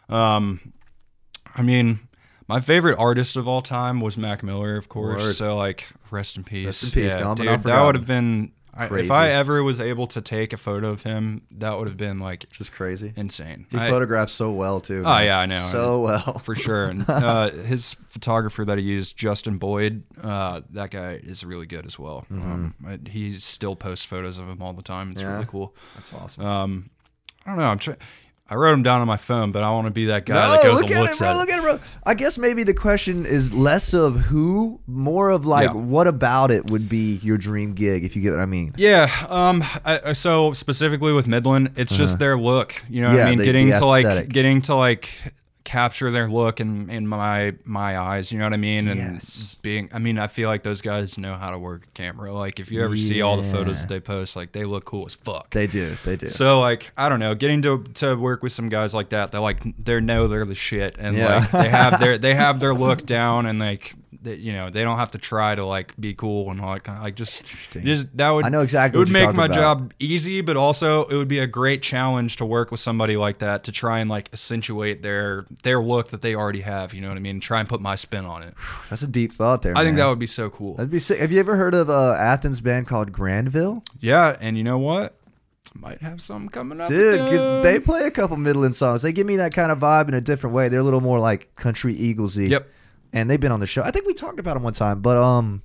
Um, 0.09 0.73
I 1.55 1.63
mean, 1.63 2.01
my 2.47 2.61
favorite 2.61 2.99
artist 2.99 3.37
of 3.37 3.47
all 3.47 3.63
time 3.63 4.01
was 4.01 4.17
Mac 4.17 4.43
Miller, 4.43 4.77
of 4.77 4.89
course. 4.89 5.23
Word. 5.23 5.35
So 5.35 5.57
like, 5.57 5.87
rest 6.11 6.37
in 6.37 6.45
peace. 6.45 6.67
Rest 6.67 6.85
in 6.85 6.91
peace, 6.91 7.13
Yeah, 7.13 7.35
dude, 7.35 7.61
that 7.61 7.85
would 7.85 7.95
have 7.95 8.07
been. 8.07 8.53
I, 8.79 8.99
if 8.99 9.11
I 9.11 9.31
ever 9.31 9.63
was 9.63 9.81
able 9.81 10.07
to 10.09 10.21
take 10.21 10.53
a 10.53 10.57
photo 10.57 10.91
of 10.91 11.03
him, 11.03 11.43
that 11.51 11.77
would 11.79 11.89
have 11.89 11.97
been 11.97 12.21
like 12.21 12.49
Just 12.51 12.73
crazy. 12.73 13.13
insane. 13.17 13.67
He 13.71 13.77
I- 13.79 13.91
photographs 13.91 14.33
so 14.33 14.51
well 14.53 14.81
too. 14.81 15.01
Oh, 15.01 15.09
man. 15.09 15.25
yeah, 15.27 15.39
I 15.41 15.47
know. 15.47 15.67
So 15.71 16.01
well. 16.03 16.39
for 16.41 16.55
sure. 16.55 16.87
And 16.87 17.05
uh, 17.11 17.51
his 17.51 17.95
photographer 18.09 18.65
that 18.65 18.79
he 18.79 18.85
used, 18.85 19.17
Justin 19.17 19.59
Boyd, 19.59 20.05
uh, 20.23 20.61
that 20.71 20.91
guy 20.91 21.15
is 21.23 21.45
really 21.45 21.67
good 21.67 21.87
as 21.87 21.99
well. 21.99 22.25
Um, 22.31 22.75
he 23.09 23.33
still 23.33 23.75
posts 23.77 24.05
photos 24.05 24.39
of 24.39 24.49
him 24.49 24.63
all 24.63 24.73
the 24.73 24.83
time. 24.83 25.11
It's 25.13 25.21
Mm-hmm. 25.23 25.29
Yeah. 25.31 25.35
really 25.35 25.47
cool. 25.49 25.75
That's 25.97 26.13
awesome. 26.15 26.45
Um, 26.45 26.91
I 27.45 27.51
don't 27.51 27.59
know. 27.59 27.65
I'm 27.67 27.79
trying. 27.79 27.97
I 28.51 28.55
wrote 28.55 28.73
him 28.73 28.83
down 28.83 29.01
on 29.03 29.07
my 29.07 29.19
phone, 29.19 29.53
but 29.53 29.63
I 29.63 29.71
want 29.73 29.87
to 29.89 29.91
be 29.91 30.07
that 30.07 30.25
guy 30.25 30.57
that 30.57 30.63
goes 30.63 30.81
look 30.81 30.91
and 30.91 30.99
at 31.01 31.03
looks 31.03 31.17
it, 31.17 31.21
bro. 31.21 31.29
at 31.29 31.37
Look 31.37 31.51
at 31.51 31.59
it, 31.59 31.63
bro. 31.63 31.81
I 32.07 32.15
guess 32.15 32.39
maybe 32.39 32.63
the 32.63 32.73
question 32.73 33.27
is 33.27 33.53
less 33.53 33.93
of 33.93 34.17
who, 34.17 34.81
more 34.87 35.29
of 35.31 35.45
like 35.45 35.67
Yeah. 35.69 35.75
what 35.75 36.07
about 36.07 36.51
it 36.51 36.71
would 36.71 36.89
be 36.89 37.17
your 37.23 37.37
dream 37.37 37.75
gig, 37.75 38.05
if 38.05 38.17
you 38.17 38.23
get 38.23 38.31
what 38.31 38.41
I 38.41 38.47
mean. 38.47 38.73
Yeah. 38.79 39.11
Um. 39.29 39.63
I, 39.85 40.13
so 40.15 40.53
specifically 40.55 41.13
with 41.13 41.27
Midland, 41.27 41.73
it's 41.77 41.95
just 41.95 42.19
their 42.19 42.39
look. 42.39 42.83
You 42.89 43.03
know 43.03 43.09
what 43.09 43.15
Uh-huh. 43.15 43.21
Yeah, 43.23 43.27
I 43.27 43.31
mean? 43.31 43.39
the- 43.39 43.45
getting 43.45 43.69
the 43.69 43.79
to 43.81 43.87
like 43.87 44.29
getting 44.31 44.63
to 44.63 44.75
like 44.75 45.11
capture 45.69 46.11
their 46.11 46.29
look 46.29 46.61
in 46.61 46.89
in 46.89 47.07
my 47.07 47.53
my 47.65 47.99
eyes. 47.99 48.33
You 48.33 48.39
know 48.39 48.47
what 48.47 48.55
I 48.55 48.57
mean? 48.57 48.89
And 48.89 48.99
Yes. 48.99 49.57
being, 49.61 49.91
I 49.93 49.99
mean, 49.99 50.19
I 50.19 50.27
feel 50.27 50.49
like 50.49 50.63
those 50.63 50.81
guys 50.81 51.19
know 51.19 51.35
how 51.35 51.51
to 51.51 51.59
work 51.59 51.85
a 51.85 51.91
camera. 51.91 52.33
Like 52.33 52.59
if 52.59 52.71
you 52.73 52.83
ever 52.83 52.97
see 52.97 53.21
all 53.21 53.37
the 53.37 53.43
photos 53.43 53.83
that 53.83 53.89
they 53.89 54.01
post, 54.01 54.35
like 54.35 54.53
they 54.53 54.65
look 54.65 54.87
cool 54.87 55.05
as 55.05 55.15
fuck. 55.15 55.51
They 55.51 55.67
do. 55.67 55.95
They 56.05 56.17
do. 56.17 56.29
So 56.31 56.59
like 56.61 56.91
I 56.97 57.11
don't 57.11 57.21
know, 57.21 57.35
getting 57.35 57.61
to 57.63 57.83
to 57.95 58.15
work 58.17 58.43
with 58.43 58.53
some 58.53 58.71
guys 58.71 58.95
like 58.95 59.11
that, 59.11 59.31
they 59.31 59.39
like 59.39 59.61
they 59.85 60.01
know 60.01 60.27
they're 60.27 60.47
the 60.47 60.55
shit, 60.55 60.97
and 60.99 61.17
Yeah. 61.17 61.39
like 61.41 61.51
they 61.51 61.69
have 61.69 62.01
their 62.01 62.17
they 62.27 62.35
have 62.35 62.61
their 62.61 62.73
look 62.75 63.05
down, 63.05 63.45
and 63.45 63.59
like 63.59 63.93
they, 64.23 64.35
you 64.35 64.53
know 64.53 64.71
they 64.71 64.83
don't 64.83 64.99
have 64.99 65.11
to 65.11 65.19
try 65.19 65.55
to 65.55 65.65
like 65.65 65.95
be 66.01 66.15
cool 66.15 66.51
and 66.51 66.61
all 66.61 66.73
that 66.73 66.83
kind 66.83 66.99
of 66.99 67.05
like 67.05 67.15
just 67.15 67.45
just 67.45 68.17
that 68.17 68.31
would 68.31 68.45
I 68.45 68.49
know 68.49 68.63
exactly 68.63 68.97
it 68.97 69.01
would 69.01 69.13
make 69.13 69.35
my 69.35 69.47
about. 69.47 69.55
job 69.55 69.95
easy, 69.99 70.41
but 70.41 70.57
also 70.57 71.05
it 71.05 71.15
would 71.17 71.29
be 71.29 71.39
a 71.39 71.47
great 71.47 71.83
challenge 71.83 72.37
to 72.37 72.45
work 72.45 72.71
with 72.71 72.81
somebody 72.81 73.17
like 73.17 73.39
that 73.39 73.65
to 73.65 73.73
try 73.73 73.99
and 74.01 74.09
like 74.09 74.31
accentuate 74.33 75.03
their 75.03 75.47
their 75.63 75.81
look 75.81 76.09
that 76.09 76.23
they 76.23 76.35
already 76.35 76.63
have. 76.63 76.95
You 76.95 77.03
know 77.03 77.09
what 77.09 77.17
I 77.17 77.21
mean? 77.21 77.41
Try 77.41 77.61
and 77.61 77.69
put 77.69 77.81
my 77.81 77.97
spin 77.97 78.25
on 78.25 78.43
it. 78.43 78.55
That's 78.89 79.03
a 79.03 79.09
deep 79.09 79.33
thought 79.33 79.63
there. 79.63 79.77
I 79.77 79.85
think 79.85 79.97
that 79.97 80.07
would 80.07 80.19
be 80.19 80.27
so 80.27 80.49
cool. 80.51 80.75
That'd 80.75 80.91
be 80.91 80.99
sick. 80.99 81.19
Have 81.19 81.33
you 81.33 81.41
ever 81.41 81.57
heard 81.57 81.75
of 81.75 81.91
a 81.91 82.17
Athens 82.19 82.61
band 82.61 82.87
called 82.87 83.13
Grandville? 83.13 83.83
Yeah, 84.01 84.37
and 84.41 84.57
you 84.57 84.65
know 84.65 84.79
what? 84.79 85.15
Might 85.75 86.01
have 86.01 86.21
something 86.21 86.49
coming 86.49 86.81
up, 86.81 86.89
Dude, 86.89 87.13
because 87.13 87.63
they 87.63 87.79
play 87.79 88.05
a 88.07 88.11
couple 88.11 88.37
Midland 88.37 88.75
songs. 88.75 89.03
They 89.03 89.13
give 89.13 89.27
me 89.27 89.37
that 89.37 89.53
kind 89.53 89.71
of 89.71 89.79
vibe 89.79 90.09
in 90.09 90.15
a 90.15 90.21
different 90.21 90.57
way. 90.57 90.69
They're 90.69 90.81
a 90.81 90.85
little 90.85 91.01
more 91.01 91.21
like 91.21 91.55
country 91.57 91.95
Eaglesy. 91.95 92.49
Yep. 92.49 92.69
And 93.13 93.31
they've 93.31 93.41
been 93.41 93.53
on 93.53 93.61
the 93.61 93.67
show. 93.67 93.83
I 93.83 93.91
think 93.91 94.07
we 94.07 94.15
talked 94.15 94.39
about 94.39 94.55
them 94.55 94.63
one 94.63 94.75
time, 94.75 95.01
but 95.01 95.17
um, 95.17 95.63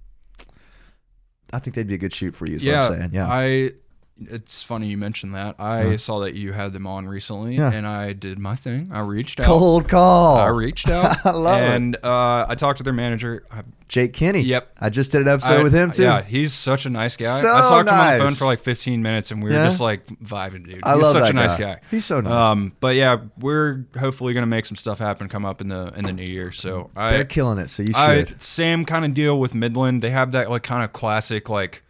I 1.51 1.59
think 1.59 1.75
they'd 1.75 1.87
be 1.87 1.95
a 1.95 1.97
good 1.97 2.13
shoot 2.13 2.33
for 2.35 2.45
you. 2.45 2.55
Is 2.55 2.63
yeah, 2.63 2.83
what 2.83 2.91
I'm 2.91 2.99
saying. 2.99 3.09
Yeah. 3.13 3.27
I. 3.29 3.71
It's 4.19 4.61
funny 4.61 4.87
you 4.89 4.97
mentioned 4.97 5.33
that. 5.33 5.55
I 5.59 5.95
saw 5.95 6.19
that 6.19 6.35
you 6.35 6.53
had 6.53 6.71
them 6.71 6.85
on 6.85 7.07
recently, 7.07 7.55
Yeah. 7.55 7.71
and 7.73 7.85
I 7.87 8.13
did 8.13 8.37
my 8.37 8.55
thing. 8.55 8.91
I 8.93 8.99
reached 9.01 9.39
out. 9.39 9.47
Cold 9.47 9.89
call. 9.89 10.37
I 10.37 10.47
reached 10.49 10.87
out, 10.87 11.17
I 11.25 11.31
love 11.31 11.61
it. 11.61 11.65
and 11.75 11.95
uh, 12.03 12.45
I 12.47 12.53
talked 12.55 12.77
to 12.77 12.83
their 12.83 12.93
manager. 12.93 13.43
Jake 13.87 14.13
Kinney. 14.13 14.41
Yep. 14.41 14.71
I 14.79 14.89
just 14.89 15.11
did 15.11 15.21
an 15.21 15.27
episode 15.27 15.59
I- 15.59 15.63
with 15.63 15.73
him 15.73 15.91
too. 15.91 16.03
Yeah, 16.03 16.21
he's 16.21 16.53
such 16.53 16.85
a 16.85 16.89
nice 16.89 17.15
guy. 17.17 17.41
So 17.41 17.47
I 17.55 17.61
talked 17.61 17.87
to 17.89 17.93
him 17.93 17.99
on 17.99 18.13
the 18.17 18.23
phone 18.23 18.33
for 18.35 18.45
like 18.45 18.59
15 18.59 19.01
minutes, 19.01 19.31
and 19.31 19.43
we 19.43 19.49
were 19.49 19.55
Yeah? 19.55 19.65
just 19.65 19.81
like 19.81 20.05
vibing, 20.05 20.65
dude. 20.67 20.83
I 20.83 20.93
he's 20.93 21.03
love 21.03 21.13
such 21.13 21.29
a 21.29 21.33
nice 21.33 21.53
guy. 21.53 21.57
guy. 21.75 21.79
He's 21.91 22.05
so 22.05 22.21
nice. 22.21 22.31
Um, 22.31 22.73
but 22.79 22.95
yeah, 22.95 23.17
we're 23.39 23.85
hopefully 23.99 24.33
gonna 24.33 24.45
make 24.45 24.65
some 24.67 24.77
stuff 24.77 24.99
happen 24.99 25.27
come 25.27 25.43
up 25.43 25.59
in 25.59 25.67
the 25.69 25.91
in 25.95 26.05
the 26.05 26.13
new 26.13 26.23
year. 26.31 26.51
So 26.51 26.91
They're 26.95 27.03
I, 27.19 27.23
killing 27.23 27.57
it. 27.57 27.69
So 27.69 27.83
you 27.83 27.93
I 27.95 28.23
should. 28.25 28.41
same 28.41 28.85
kind 28.85 29.05
of 29.05 29.13
deal 29.13 29.39
with 29.39 29.53
Midland. 29.55 30.01
They 30.01 30.11
have 30.11 30.31
that 30.33 30.49
like 30.51 30.63
kind 30.63 30.83
of 30.83 30.93
classic 30.93 31.49
like. 31.49 31.82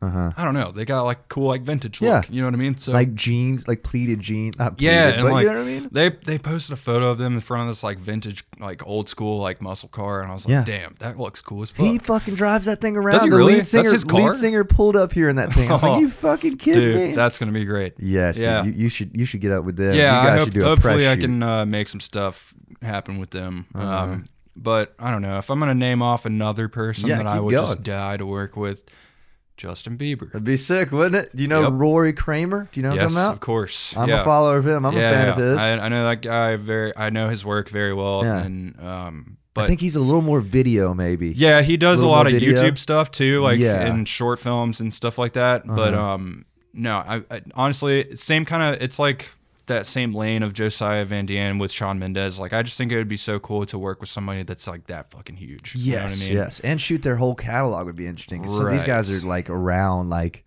Uh-huh. 0.00 0.30
I 0.36 0.44
don't 0.44 0.54
know. 0.54 0.70
They 0.70 0.84
got 0.84 1.02
like 1.02 1.28
cool 1.28 1.48
like 1.48 1.62
vintage 1.62 2.00
Yeah. 2.00 2.16
look. 2.18 2.30
You 2.30 2.40
know 2.40 2.46
what 2.46 2.54
I 2.54 2.58
mean? 2.58 2.76
So 2.76 2.92
like 2.92 3.14
jeans, 3.14 3.66
like 3.66 3.82
pleated 3.82 4.20
jeans. 4.20 4.56
Not 4.56 4.78
pleated, 4.78 4.94
yeah, 4.94 5.08
and 5.08 5.22
but 5.24 5.32
like 5.32 5.42
you 5.42 5.48
know 5.52 5.58
what 5.58 5.62
I 5.62 5.70
mean. 5.70 5.88
they 5.90 6.10
they 6.10 6.38
posted 6.38 6.74
a 6.74 6.76
photo 6.76 7.10
of 7.10 7.18
them 7.18 7.34
in 7.34 7.40
front 7.40 7.62
of 7.62 7.68
this 7.68 7.82
like 7.82 7.98
vintage 7.98 8.44
like 8.60 8.86
old 8.86 9.08
school 9.08 9.38
like 9.40 9.60
muscle 9.60 9.88
car, 9.88 10.22
and 10.22 10.30
I 10.30 10.34
was 10.34 10.46
like, 10.46 10.52
Yeah. 10.52 10.64
damn, 10.64 10.94
that 11.00 11.18
looks 11.18 11.42
cool 11.42 11.62
as 11.62 11.70
fuck. 11.72 11.84
He 11.84 11.98
fucking 11.98 12.36
drives 12.36 12.66
that 12.66 12.80
thing 12.80 12.96
around. 12.96 13.14
Does 13.14 13.22
he 13.24 13.30
the 13.30 13.36
really? 13.36 13.52
lead 13.54 13.58
That's 13.60 13.70
singer, 13.70 13.92
his 13.92 14.04
car? 14.04 14.20
lead 14.20 14.34
singer 14.34 14.62
pulled 14.62 14.94
up 14.94 15.12
here 15.12 15.28
in 15.28 15.34
that 15.36 15.52
thing. 15.52 15.68
I 15.68 15.72
was 15.74 15.82
like, 15.82 16.00
"You 16.00 16.08
fucking 16.08 16.58
kidding 16.58 16.80
Dude, 16.80 16.94
me?" 16.96 17.12
that's 17.16 17.36
gonna 17.38 17.50
be 17.50 17.64
great. 17.64 17.94
yes, 17.98 18.38
Yeah. 18.38 18.62
you, 18.64 18.70
you 18.72 18.88
should 18.88 19.16
you 19.16 19.24
should 19.24 19.40
get 19.40 19.50
up 19.50 19.64
with 19.64 19.76
them. 19.76 19.94
yeah, 19.96 20.20
you 20.22 20.26
guys 20.28 20.32
I 20.34 20.36
hope, 20.38 20.44
should 20.46 20.54
do 20.54 20.62
a 20.62 20.64
hopefully 20.66 21.08
I 21.08 21.16
can 21.16 21.42
uh, 21.42 21.66
make 21.66 21.88
some 21.88 22.00
stuff 22.00 22.54
happen 22.82 23.18
with 23.18 23.30
them. 23.30 23.66
Uh-huh. 23.74 23.96
Um, 24.04 24.26
but 24.54 24.94
I 24.98 25.10
don't 25.10 25.22
know 25.22 25.38
if 25.38 25.50
I'm 25.50 25.58
gonna 25.58 25.74
name 25.74 26.02
off 26.02 26.24
another 26.24 26.68
person 26.68 27.08
Yeah, 27.08 27.16
that 27.16 27.26
I 27.26 27.40
would 27.40 27.52
going. 27.52 27.66
just 27.66 27.82
die 27.82 28.16
to 28.16 28.24
work 28.26 28.56
with. 28.56 28.84
Justin 29.58 29.98
Bieber. 29.98 30.26
That'd 30.32 30.44
be 30.44 30.56
sick, 30.56 30.90
wouldn't 30.92 31.16
it? 31.16 31.36
Do 31.36 31.42
you 31.42 31.48
know 31.48 31.62
Yep. 31.64 31.72
Rory 31.74 32.12
Kramer? 32.14 32.68
Do 32.72 32.80
you 32.80 32.86
know 32.86 32.92
him? 32.92 32.96
yes, 33.10 33.12
him 33.12 33.32
of 33.32 33.40
course. 33.40 33.94
I'm 33.96 34.08
yeah. 34.08 34.22
a 34.22 34.24
follower 34.24 34.56
of 34.58 34.66
him. 34.66 34.86
I'm 34.86 34.94
yeah, 34.96 35.10
a 35.10 35.12
fan 35.12 35.26
yeah. 35.26 35.32
of 35.32 35.36
his. 35.38 35.58
I, 35.58 35.72
I 35.72 35.88
know 35.88 36.08
that 36.08 36.22
guy 36.22 36.56
very. 36.56 36.96
I 36.96 37.10
know 37.10 37.28
his 37.28 37.44
work 37.44 37.68
very 37.68 37.92
well. 37.92 38.24
Yeah. 38.24 38.38
And 38.42 38.80
um, 38.80 39.36
but 39.52 39.64
I 39.64 39.66
think 39.66 39.80
he's 39.80 39.96
a 39.96 40.00
little 40.00 40.22
more 40.22 40.40
video, 40.40 40.94
maybe. 40.94 41.30
Yeah, 41.36 41.62
he 41.62 41.76
does 41.76 42.00
a 42.00 42.06
Little 42.06 42.16
lot 42.16 42.26
of 42.28 42.32
video? 42.32 42.54
YouTube 42.62 42.78
stuff 42.78 43.10
too, 43.10 43.42
like 43.42 43.58
in 43.58 44.04
short 44.04 44.38
films 44.38 44.80
and 44.80 44.94
stuff 44.94 45.18
like 45.18 45.32
that. 45.34 45.66
But 45.66 45.92
Uh-huh. 45.94 46.10
um, 46.14 46.44
no, 46.72 46.96
I, 46.98 47.22
I 47.30 47.42
honestly 47.54 48.14
same 48.14 48.44
kind 48.44 48.74
of. 48.74 48.80
It's 48.82 48.98
like 49.00 49.32
that 49.68 49.86
same 49.86 50.12
lane 50.12 50.42
of 50.42 50.52
Josiah 50.52 51.04
Van 51.04 51.24
Dien 51.24 51.58
with 51.58 51.70
Shawn 51.70 51.98
Mendes. 51.98 52.38
Like 52.38 52.52
I 52.52 52.62
just 52.62 52.76
think 52.76 52.92
it 52.92 52.96
would 52.96 53.08
be 53.08 53.16
so 53.16 53.38
cool 53.38 53.64
to 53.66 53.78
work 53.78 54.00
with 54.00 54.08
somebody 54.08 54.42
that's 54.42 54.66
like 54.66 54.86
that 54.88 55.10
fucking 55.10 55.36
huge. 55.36 55.74
Yes, 55.74 55.84
you 55.84 55.92
know 55.94 56.02
what 56.02 56.12
I 56.12 56.16
mean? 56.16 56.32
yes, 56.32 56.60
and 56.60 56.80
shoot 56.80 57.02
their 57.02 57.16
whole 57.16 57.34
catalog 57.34 57.86
would 57.86 57.96
be 57.96 58.06
interesting. 58.06 58.46
some 58.46 58.66
of 58.66 58.72
these 58.72 58.84
guys 58.84 59.24
are 59.24 59.26
like 59.26 59.48
around, 59.48 60.10
like 60.10 60.44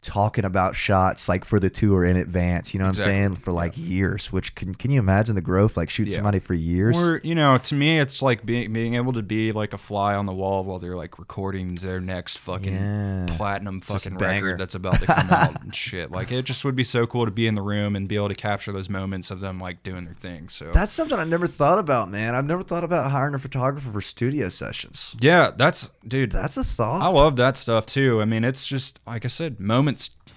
talking 0.00 0.44
about 0.44 0.76
shots, 0.76 1.28
like 1.28 1.44
for 1.44 1.58
the 1.58 1.70
tour 1.70 2.04
in 2.04 2.16
advance. 2.16 2.72
You 2.72 2.78
know 2.78 2.86
what 2.86 2.90
Exactly. 2.96 3.14
I'm 3.14 3.18
saying? 3.32 3.36
For 3.36 3.52
like 3.52 3.72
years. 3.76 4.32
Which 4.32 4.54
can 4.54 4.74
can 4.74 4.90
you 4.90 4.98
imagine 5.00 5.34
the 5.34 5.40
growth? 5.40 5.76
Like 5.76 5.90
shoot 5.90 6.08
Yeah. 6.08 6.16
somebody 6.16 6.38
for 6.38 6.54
years. 6.54 6.96
Or 6.96 7.20
you 7.24 7.34
know, 7.34 7.58
to 7.58 7.74
me, 7.74 7.98
it's 7.98 8.22
like 8.22 8.46
being 8.46 8.72
being 8.72 8.94
able 8.94 9.12
to 9.14 9.22
be 9.22 9.52
like 9.52 9.72
a 9.72 9.78
fly 9.78 10.14
on 10.14 10.26
the 10.26 10.32
wall 10.32 10.64
while 10.64 10.78
they're 10.78 10.96
like 10.96 11.18
recording 11.18 11.74
their 11.76 12.00
next 12.00 12.38
fucking 12.38 12.72
Yeah. 12.74 13.26
platinum 13.36 13.80
fucking 13.80 14.16
record 14.18 14.60
that's 14.60 14.74
about 14.74 15.00
to 15.00 15.06
come 15.06 15.30
out 15.30 15.62
and 15.62 15.74
shit. 15.74 16.10
Like 16.10 16.30
it 16.32 16.44
just 16.44 16.64
would 16.64 16.76
be 16.76 16.84
so 16.84 17.06
cool 17.06 17.24
to 17.24 17.30
be 17.30 17.46
in 17.46 17.54
the 17.54 17.62
room 17.62 17.96
and 17.96 18.06
be 18.08 18.16
able 18.16 18.28
to 18.28 18.34
capture 18.34 18.72
those 18.72 18.88
moments 18.88 19.30
of 19.30 19.40
them 19.40 19.58
like 19.58 19.82
doing 19.82 20.04
their 20.04 20.14
thing. 20.14 20.48
So 20.48 20.70
That's 20.72 20.92
something 20.92 21.18
I 21.18 21.24
never 21.24 21.46
thought 21.46 21.78
about, 21.78 22.10
man. 22.10 22.34
I've 22.34 22.46
never 22.46 22.62
thought 22.62 22.84
about 22.84 23.10
hiring 23.10 23.34
a 23.34 23.38
photographer 23.38 23.90
for 23.90 24.00
studio 24.00 24.48
sessions. 24.48 25.16
yeah, 25.20 25.50
that's 25.56 25.90
dude. 26.06 26.32
That's 26.32 26.56
a 26.56 26.64
thought. 26.64 27.02
I 27.02 27.08
love 27.08 27.36
that 27.36 27.56
stuff 27.56 27.86
too. 27.86 28.20
I 28.22 28.24
mean, 28.24 28.44
it's 28.44 28.66
just 28.66 29.00
like 29.06 29.24
I 29.24 29.28
said, 29.28 29.58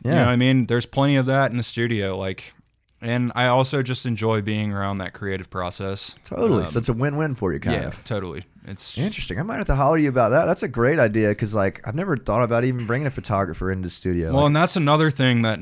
moments. 0.03 0.05
You 0.05 0.11
Yeah. 0.11 0.15
know 0.21 0.25
what 0.27 0.31
I 0.33 0.35
mean? 0.37 0.65
There's 0.67 0.85
plenty 0.85 1.15
of 1.15 1.25
that 1.27 1.51
in 1.51 1.57
the 1.57 1.63
studio. 1.63 2.17
Like, 2.17 2.53
and 3.01 3.31
I 3.35 3.47
also 3.47 3.81
just 3.81 4.05
enjoy 4.05 4.41
being 4.41 4.71
around 4.71 4.97
that 4.97 5.13
creative 5.13 5.49
process. 5.49 6.15
totally. 6.23 6.61
Um, 6.63 6.67
so 6.67 6.79
it's 6.79 6.89
a 6.89 6.93
win-win 6.93 7.33
for 7.35 7.51
you, 7.53 7.59
kind 7.59 7.81
yeah, 7.81 7.87
of. 7.87 8.03
totally. 8.03 8.45
It's 8.67 8.95
Interesting. 8.97 9.39
I 9.39 9.43
might 9.43 9.57
have 9.57 9.65
to 9.67 9.75
holler 9.75 9.97
you 9.97 10.09
about 10.09 10.29
that. 10.29 10.45
That's 10.45 10.61
a 10.61 10.67
great 10.67 10.99
idea 10.99 11.29
because, 11.29 11.55
like, 11.55 11.81
I've 11.87 11.95
never 11.95 12.15
thought 12.15 12.43
about 12.43 12.63
even 12.63 12.85
bringing 12.85 13.07
a 13.07 13.11
photographer 13.11 13.71
into 13.71 13.87
the 13.87 13.89
studio. 13.89 14.27
well, 14.31 14.41
Like, 14.41 14.47
and 14.47 14.55
that's 14.55 14.75
another 14.75 15.09
thing 15.09 15.41
that 15.41 15.59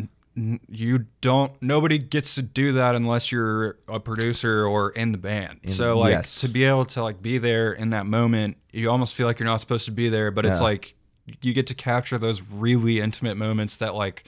you 0.67 1.05
don't. 1.21 1.51
Nobody 1.61 1.97
gets 1.97 2.35
to 2.35 2.41
do 2.41 2.73
that 2.73 2.95
unless 2.95 3.31
you're 3.31 3.77
a 3.87 3.99
producer 4.01 4.65
or 4.65 4.89
in 4.91 5.11
the 5.13 5.17
band. 5.17 5.59
In- 5.63 5.69
so, 5.69 5.97
like, 5.97 6.11
yes. 6.11 6.41
to 6.41 6.49
be 6.49 6.65
able 6.65 6.85
to 6.87 7.03
like 7.03 7.21
be 7.21 7.37
there 7.37 7.71
in 7.73 7.91
that 7.91 8.05
moment, 8.05 8.57
you 8.71 8.89
almost 8.89 9.15
feel 9.15 9.27
like 9.27 9.39
you're 9.39 9.47
not 9.47 9.61
supposed 9.61 9.85
to 9.85 9.91
be 9.91 10.09
there, 10.09 10.29
but 10.31 10.45
it's 10.45 10.61
like 10.61 10.93
you 11.41 11.53
get 11.53 11.67
to 11.67 11.73
capture 11.73 12.17
those 12.17 12.41
really 12.41 12.99
intimate 12.99 13.35
moments 13.37 13.77
that 13.77 13.95
like 13.95 14.23